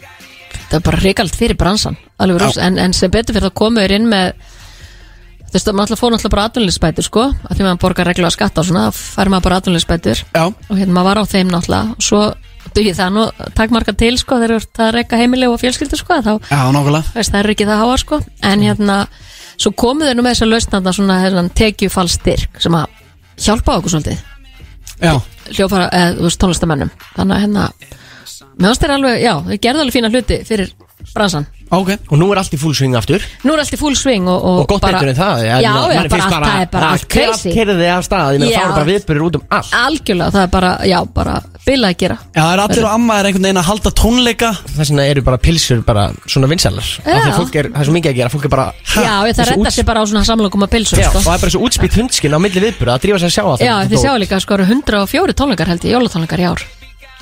þetta 0.55 0.77
er 0.79 0.85
bara 0.89 1.01
ríkald 1.01 1.39
fyrir 1.39 1.59
bransan 1.61 1.97
alveg 2.23 2.43
rosa, 2.43 2.61
en, 2.67 2.79
en 2.79 2.95
sem 2.97 3.13
betur 3.13 3.37
fyrir 3.37 3.49
það 3.49 3.57
komu 3.59 3.83
þér 3.83 3.97
inn 3.97 4.11
með 4.13 4.53
þú 5.55 5.59
veist, 5.61 5.69
maður 5.71 5.79
náttúrulega 5.79 6.01
fór 6.01 6.13
náttúrulega 6.15 6.35
bara 6.35 6.47
atvinnulegsbætur 6.49 7.07
sko, 7.07 7.25
að 7.31 7.55
því 7.55 7.67
maður 7.69 7.83
borgar 7.85 8.09
reglulega 8.11 8.35
skatta 8.35 8.63
og 8.63 8.67
svona, 8.67 8.89
þá 8.91 8.99
fær 9.15 9.31
maður 9.31 9.45
bara 9.47 9.59
atvinnulegsbætur 9.61 10.23
Já, 10.25 10.43
og 10.51 10.81
hérna 10.81 10.97
maður 10.97 11.09
var 11.11 11.21
á 11.23 11.25
þeim 11.31 11.53
náttúrulega 11.53 11.95
og 11.95 12.07
svo 12.09 12.23
dugir 12.75 12.97
það 12.99 13.13
nú 13.15 13.25
takk 13.55 13.75
marga 13.75 13.95
til 13.95 14.17
sko, 14.19 14.41
þegar 14.41 14.55
þú 14.55 14.59
ert 14.65 14.83
að 14.83 14.93
rekka 14.97 15.21
heimili 15.21 15.47
og 15.47 15.61
fjölskyldu 15.63 16.01
sko, 16.01 16.19
þá 16.25 16.33
já, 16.51 16.59
veist, 17.15 17.31
það 17.31 17.41
er 17.41 17.51
ekki 17.55 17.69
það 17.69 17.83
háa 17.85 17.99
sko. 18.03 18.21
En 18.51 18.65
hérna, 18.65 18.97
svo 19.55 19.75
komu 19.79 20.09
þau 20.09 20.17
nú 20.19 20.25
með 20.25 20.35
þess 20.35 20.47
að 20.47 20.53
lausnanda 20.55 20.95
svona 20.97 21.45
tekjufallstyrk 21.61 22.63
sem 22.65 22.75
að 22.75 22.89
hjálpa 23.45 23.79
okkur 23.79 23.95
svolítið. 23.95 24.25
Hljófara, 25.55 25.91
eða 25.93 26.17
þú 26.17 26.27
veist, 26.27 26.41
tónlistamennum 26.41 26.91
þannig 27.15 27.37
að 27.37 27.45
hérna 27.45 27.69
finnst 28.55 28.85
þér 28.85 28.95
alveg, 28.97 29.21
já, 29.21 29.33
þau 29.45 29.57
gerðu 29.67 29.85
alveg 29.85 29.97
fína 29.99 30.11
hluti 30.13 30.41
fyrir 30.49 30.75
bransan 31.13 31.47
ok. 31.71 31.91
Og 32.11 32.21
nú 32.21 32.29
er 32.33 32.43
allt 32.43 32.55
í 32.55 32.61
full 32.61 32.75
swing 32.77 32.95
aftur. 32.99 33.25
Nú 33.45 33.55
er 33.55 33.65
allt 33.65 33.75
í 33.75 33.81
full 33.81 33.97
swing 33.97 34.29
og, 34.29 34.37
og, 34.39 34.61
Og 34.65 34.69
gott 34.75 34.85
bara, 34.85 35.01
betur 35.01 35.15
en 35.15 35.19
það 35.19 35.45
já, 35.49 35.73
bara, 35.73 36.09
það 36.29 36.61
er 36.61 36.69
bara 36.75 36.93
allt 36.93 37.09
crazy. 37.09 37.55
Kerði 37.55 37.89
af 37.95 38.05
stað, 38.05 38.39
það 38.39 38.53
eru 38.53 38.77
bara 38.77 38.89
viðbyrður 38.91 39.27
út 39.29 39.41
um 39.41 39.45
allt. 39.49 39.73
Algjörlega, 39.81 40.31
það 40.37 40.43
er 40.45 40.53
bara, 40.59 40.71
já, 40.91 40.99
bara 41.17 41.35
bila 41.65 41.89
að 41.89 41.97
gera. 42.05 42.17
Já, 42.35 42.43
það 42.43 42.53
er 42.53 42.61
allir 42.67 42.85
og 42.85 42.93
amma 42.93 43.15
er 43.17 43.25
einhvern 43.31 43.47
veginn 43.49 43.63
að 43.63 43.69
halda 43.71 43.91
tónleika. 43.97 44.51
Þess 44.75 44.91
vegna 44.93 45.07
eru 45.09 45.25
bara 45.25 45.41
pilsur 45.41 45.81
bara 45.87 46.05
svona 46.29 46.51
vinsælar. 46.51 46.91
Að 47.05 47.13
er, 47.17 47.71
það 47.73 47.81
er 47.81 47.89
svo 47.89 47.95
mikið 47.97 48.13
að 48.13 48.19
gera 48.21 48.33
Fólk 48.35 48.49
er 48.49 48.53
bara 48.53 48.67
já, 48.75 49.01
ég, 49.01 49.35
það 49.35 49.39
þessi 49.39 49.51
redda 49.51 49.65
úts- 49.65 49.77
sér 49.79 49.89
bara 49.89 50.03
á 50.03 50.05
svona 50.11 50.25
samlokkum 50.27 50.67
að 50.67 50.73
pilsum 50.75 50.99
Já, 51.01 51.09
og 51.09 51.13
sko. 51.15 51.25
það 51.25 51.35
er 51.37 51.43
bara 51.45 51.55
svo 51.55 51.63
útspýtt 51.69 51.99
hundskinn 52.01 52.35
á 52.35 52.39
milli 52.43 52.61
viðbyrða 52.65 52.97
að 52.99 53.03
drífa 53.05 53.19
sér 53.23 53.31
að 53.31 53.37
sjá 53.37 53.45
það 53.45 53.63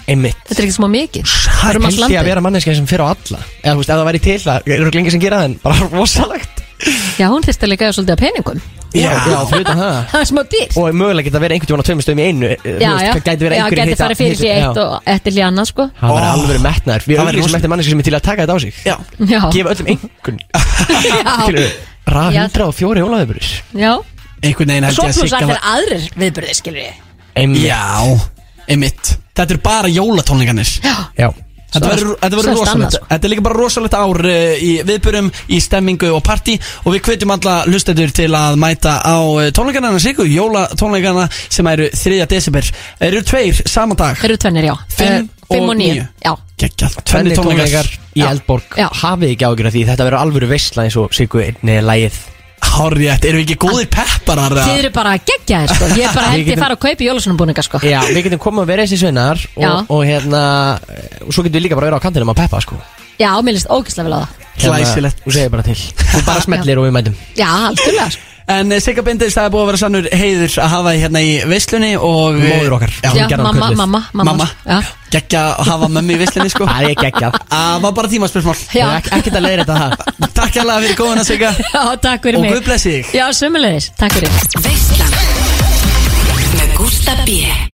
já, 0.07 0.11
þið 0.11 0.11
sjáu 0.11 0.11
líka, 0.11 0.11
eru 0.11 0.11
104 0.11 0.11
tónleikar 0.11 0.11
held 0.11 0.11
ég, 0.11 0.11
jólatónleikar 0.11 0.11
í 0.11 0.11
ár 0.11 0.11
Einmitt. 0.13 0.43
Þetta 0.49 0.59
er 0.59 0.67
ekki 0.67 0.77
smá 0.77 0.89
mikið. 0.93 1.25
Það 1.63 1.77
um 1.77 1.87
allt 1.87 2.01
Held 2.03 2.11
ég 2.13 2.21
að 2.21 2.29
vera 2.33 2.41
manneskja 2.43 2.75
sem 2.75 2.87
fyrir 2.91 3.03
á 3.03 3.09
alla. 3.13 3.39
Eða 3.63 3.73
þú 3.73 3.79
veist, 3.79 3.91
ef 3.91 3.97
það 3.97 4.07
væri 4.11 4.21
til, 4.27 4.39
það 4.43 4.59
eru 4.77 4.91
lengi 4.97 5.11
sem 5.15 5.21
gera 5.23 5.37
það 5.39 5.49
en 5.49 5.59
bara 5.63 5.89
rosalegt. 5.97 6.57
Já, 7.15 7.27
hún 7.31 7.45
þyrst 7.47 7.63
að 7.63 7.71
líka 7.71 7.93
svolítið 7.95 8.15
að 8.17 8.23
peningum. 8.23 8.59
Já, 8.93 9.09
já 9.15 9.39
fyrir 9.49 9.63
utan 9.63 9.79
það. 9.79 9.95
Það 10.13 10.21
er 10.21 10.27
smá 10.29 10.41
dýrt. 10.53 10.75
Og 10.77 10.97
mögulega 10.99 11.25
geta 11.31 11.41
verið 11.41 11.55
einhvern 11.55 11.69
tímann 11.71 11.81
á 11.81 11.87
tveimur 11.87 12.05
stöðum 12.05 12.21
í 12.21 12.27
einu 12.29 12.49
eh, 12.51 12.57
þú 12.61 12.73
já, 12.73 12.91
veist, 12.93 13.05
já, 13.07 13.13
það 13.13 13.23
Gæti 13.23 13.45
verið 13.47 13.57
já, 13.57 13.63
einhverjir 13.63 13.87
gæti 13.89 14.01
farið 14.03 14.19
fyrir 14.21 14.37
hitta- 14.37 14.53
eitt 14.53 14.81
og 14.83 14.91
eftir 15.15 15.33
líka 15.33 15.47
annað 15.49 15.67
sko. 15.71 15.87
Það 16.03 16.11
Ó. 16.13 16.19
alveg 16.33 16.59
metnaður. 16.67 17.07
Við 17.07 17.17
erum 17.23 17.31
sem 17.33 17.39
rosa- 17.41 17.57
eftir 17.63 17.71
manneski 17.73 17.91
sem 17.95 18.03
er 18.03 18.09
til 18.11 18.17
að 18.19 18.25
taka 18.27 18.43
þetta 18.43 18.53
á 18.53 18.59
sig. 18.61 18.75
Já, 18.85 18.97
já, 19.33 19.41
Gefa 19.55 19.73
öllum 19.73 19.89
einhvern 19.95 20.39
Já. 22.35 22.45
104 22.51 23.01
jólaðuburis 23.01 23.51
já. 23.73 23.93
einhvern 24.43 24.69
veginn 24.75 24.85
held 24.91 24.97
svo 24.99 25.07
ég 25.07 25.15
að 25.15 25.19
pluss 25.23 25.31
sigga 25.31 25.39
allir 25.47 25.61
aðrir 25.73 26.07
viðbyrði, 26.19 26.55
skilur 26.59 26.83
ég 26.83 26.95
Einmitt. 27.33 27.63
Já, 27.65 27.81
einmitt 28.69 29.15
Þetta 29.37 29.55
er 29.57 29.63
bara 29.65 29.89
jólatónleikanir 29.89 30.69
Já. 31.17 31.31
Þetta 31.73 31.89
verður 31.89 32.09
þetta 32.21 32.37
verður 32.37 32.43
Svo 32.45 32.53
er 32.53 32.59
rosalegt 32.67 32.95
sko. 32.99 33.07
Þetta 33.09 33.25
er 33.27 33.31
líka 33.33 33.43
bara 33.47 33.57
rosalegt 33.57 33.95
ár 33.97 34.19
uh, 34.29 34.33
í 34.61 34.73
viðbörum, 34.85 35.31
í 35.49 35.61
stemmingu 35.65 36.11
og 36.13 36.21
partí. 36.27 36.59
Og 36.85 36.93
við 36.93 37.01
hvetjum 37.07 37.33
alla 37.33 37.55
hlustendur 37.65 38.13
til 38.13 38.29
að 38.37 38.59
mæta 38.61 38.99
á 39.01 39.17
uh, 39.25 39.47
tónleikana 39.57 39.95
sigur, 40.05 40.29
jólatónleikana 40.29 41.25
sem 41.49 41.71
eru 41.73 41.87
3. 41.97 42.19
desember. 42.29 42.69
Eru 43.01 43.23
tveir 43.25 43.63
saman 43.65 43.97
dag? 43.97 44.21
Eru 44.29 44.37
tvennir, 44.37 44.69
já. 44.69 44.77
Fimm 44.93 45.31
Eh, 45.53 45.57
fimm 45.57 45.65
og 45.65 45.73
og 45.73 45.81
níu. 45.81 45.95
níu. 45.97 46.05
Já, 46.25 46.33
Geggjað, 46.61 46.95
Tvenni 47.09 47.35
tónleikar. 47.37 47.89
í. 48.17 48.21
Eldborg. 48.25 48.77
Já. 48.77 48.87
Hafið 49.03 49.33
ekki 49.35 49.49
ágjur 49.49 49.67
af 49.69 49.75
því. 49.75 49.87
Þetta 49.89 50.07
verður 50.11 50.21
alvöru 50.27 50.49
veistla 50.53 50.85
eins 50.87 50.97
og 51.01 51.13
Sigur 51.17 51.43
einni 51.45 51.81
lægið 51.85 52.21
Hárrétt, 52.63 53.25
erum 53.29 53.41
við 53.43 53.45
ekki 53.51 53.57
góðir 53.67 53.89
pepparar 53.93 54.55
þið 54.57 54.79
eru 54.79 54.91
bara 54.95 55.13
geggjaðir 55.19 55.73
sko. 55.75 55.89
Ég 55.99 56.07
er 56.09 56.15
bara 56.17 56.31
ég 56.39 56.47
getum- 56.47 56.63
fara 56.65 56.77
að 56.79 56.83
kaupa 56.87 57.07
jólasunarbúninga 57.09 57.65
sko. 57.67 57.81
Já, 57.85 57.99
við 58.09 58.23
getum 58.29 58.43
komið 58.47 58.63
að 58.65 58.71
vera 58.73 58.87
þessi 58.87 59.01
sveinar 59.03 59.43
Já. 59.59 59.69
og, 59.73 59.91
og 59.97 60.03
hérna 60.09 60.43
Og 61.27 61.33
svo 61.35 61.45
getum 61.45 61.59
við 61.59 61.67
líka 61.67 61.77
bara 61.79 61.89
að 61.89 61.93
vera 61.93 62.01
á 62.01 62.05
kantinum 62.07 62.33
að 62.33 62.41
peppa 62.45 62.61
sko. 62.65 62.79
Já, 63.21 63.31
mér 63.45 63.59
líst 63.59 63.69
ógæslega 63.71 64.09
vel 64.09 64.17
á 64.17 64.21
það. 64.23 64.39
Hérna, 64.53 64.77
Glæsilegt. 64.79 65.21
Og 65.27 65.35
segir 65.37 65.51
bara 65.53 65.63
til. 65.67 65.77
Þú 66.01 66.23
bara 66.27 66.45
smellir 66.47 66.81
og 66.81 66.87
við 66.89 66.95
mætum. 66.97 67.19
Já, 67.39 67.51
sko 67.77 68.32
En 68.53 68.73
uh, 68.73 68.79
Sigga 68.83 69.05
Bindis, 69.07 69.35
það 69.37 69.49
er 69.49 69.53
búið 69.55 69.63
að 69.65 69.71
vera 69.71 69.81
sannur 69.81 70.09
heiður 70.13 70.57
að 70.63 70.73
hafa 70.75 70.93
þið 70.93 71.05
hérna 71.05 71.23
í 71.25 71.33
veislunni 71.53 71.93
og 71.99 72.39
eh, 72.39 72.45
Móðir 72.51 72.77
okkar. 72.77 72.95
Já, 73.03 73.11
Já, 73.17 73.39
mamma, 73.41 73.71
mamma, 73.79 74.03
mamma, 74.23 74.49
geggja 75.13 75.43
að 75.53 75.73
hafa 75.73 75.91
mömmu 75.97 76.17
í 76.17 76.21
veislunni 76.23 76.53
sko. 76.53 76.69
Það 76.73 76.89
er 76.91 77.01
geggjað 77.03 77.41
Það 77.53 77.83
var 77.87 77.97
bara 77.99 78.13
tímaspörsmál 78.13 78.57
Já. 78.77 78.87
Ek, 78.99 79.11
Ekkert 79.19 79.41
að 79.41 79.49
leiðra 79.49 79.67
þetta 79.67 79.81
það. 79.83 80.31
Takk 80.39 80.61
hérlega 80.61 80.87
fyrir 80.87 81.03
góðuna 81.03 81.27
Sigga. 81.29 81.53
Já, 81.75 81.83
takk 82.07 82.25
fyrir 82.29 82.41
Og 82.41 82.47
mig. 82.47 82.57
Guð 82.57 82.65
blessi 82.71 82.97
þig. 82.99 83.13
Já, 83.21 83.27
sömulegis, 83.43 83.93
takk 84.01 84.17
fyrir. 84.19 84.41
Veislan. 84.65 85.21
Með 86.57 86.75
Gústa 86.81 87.21
B 87.27 87.72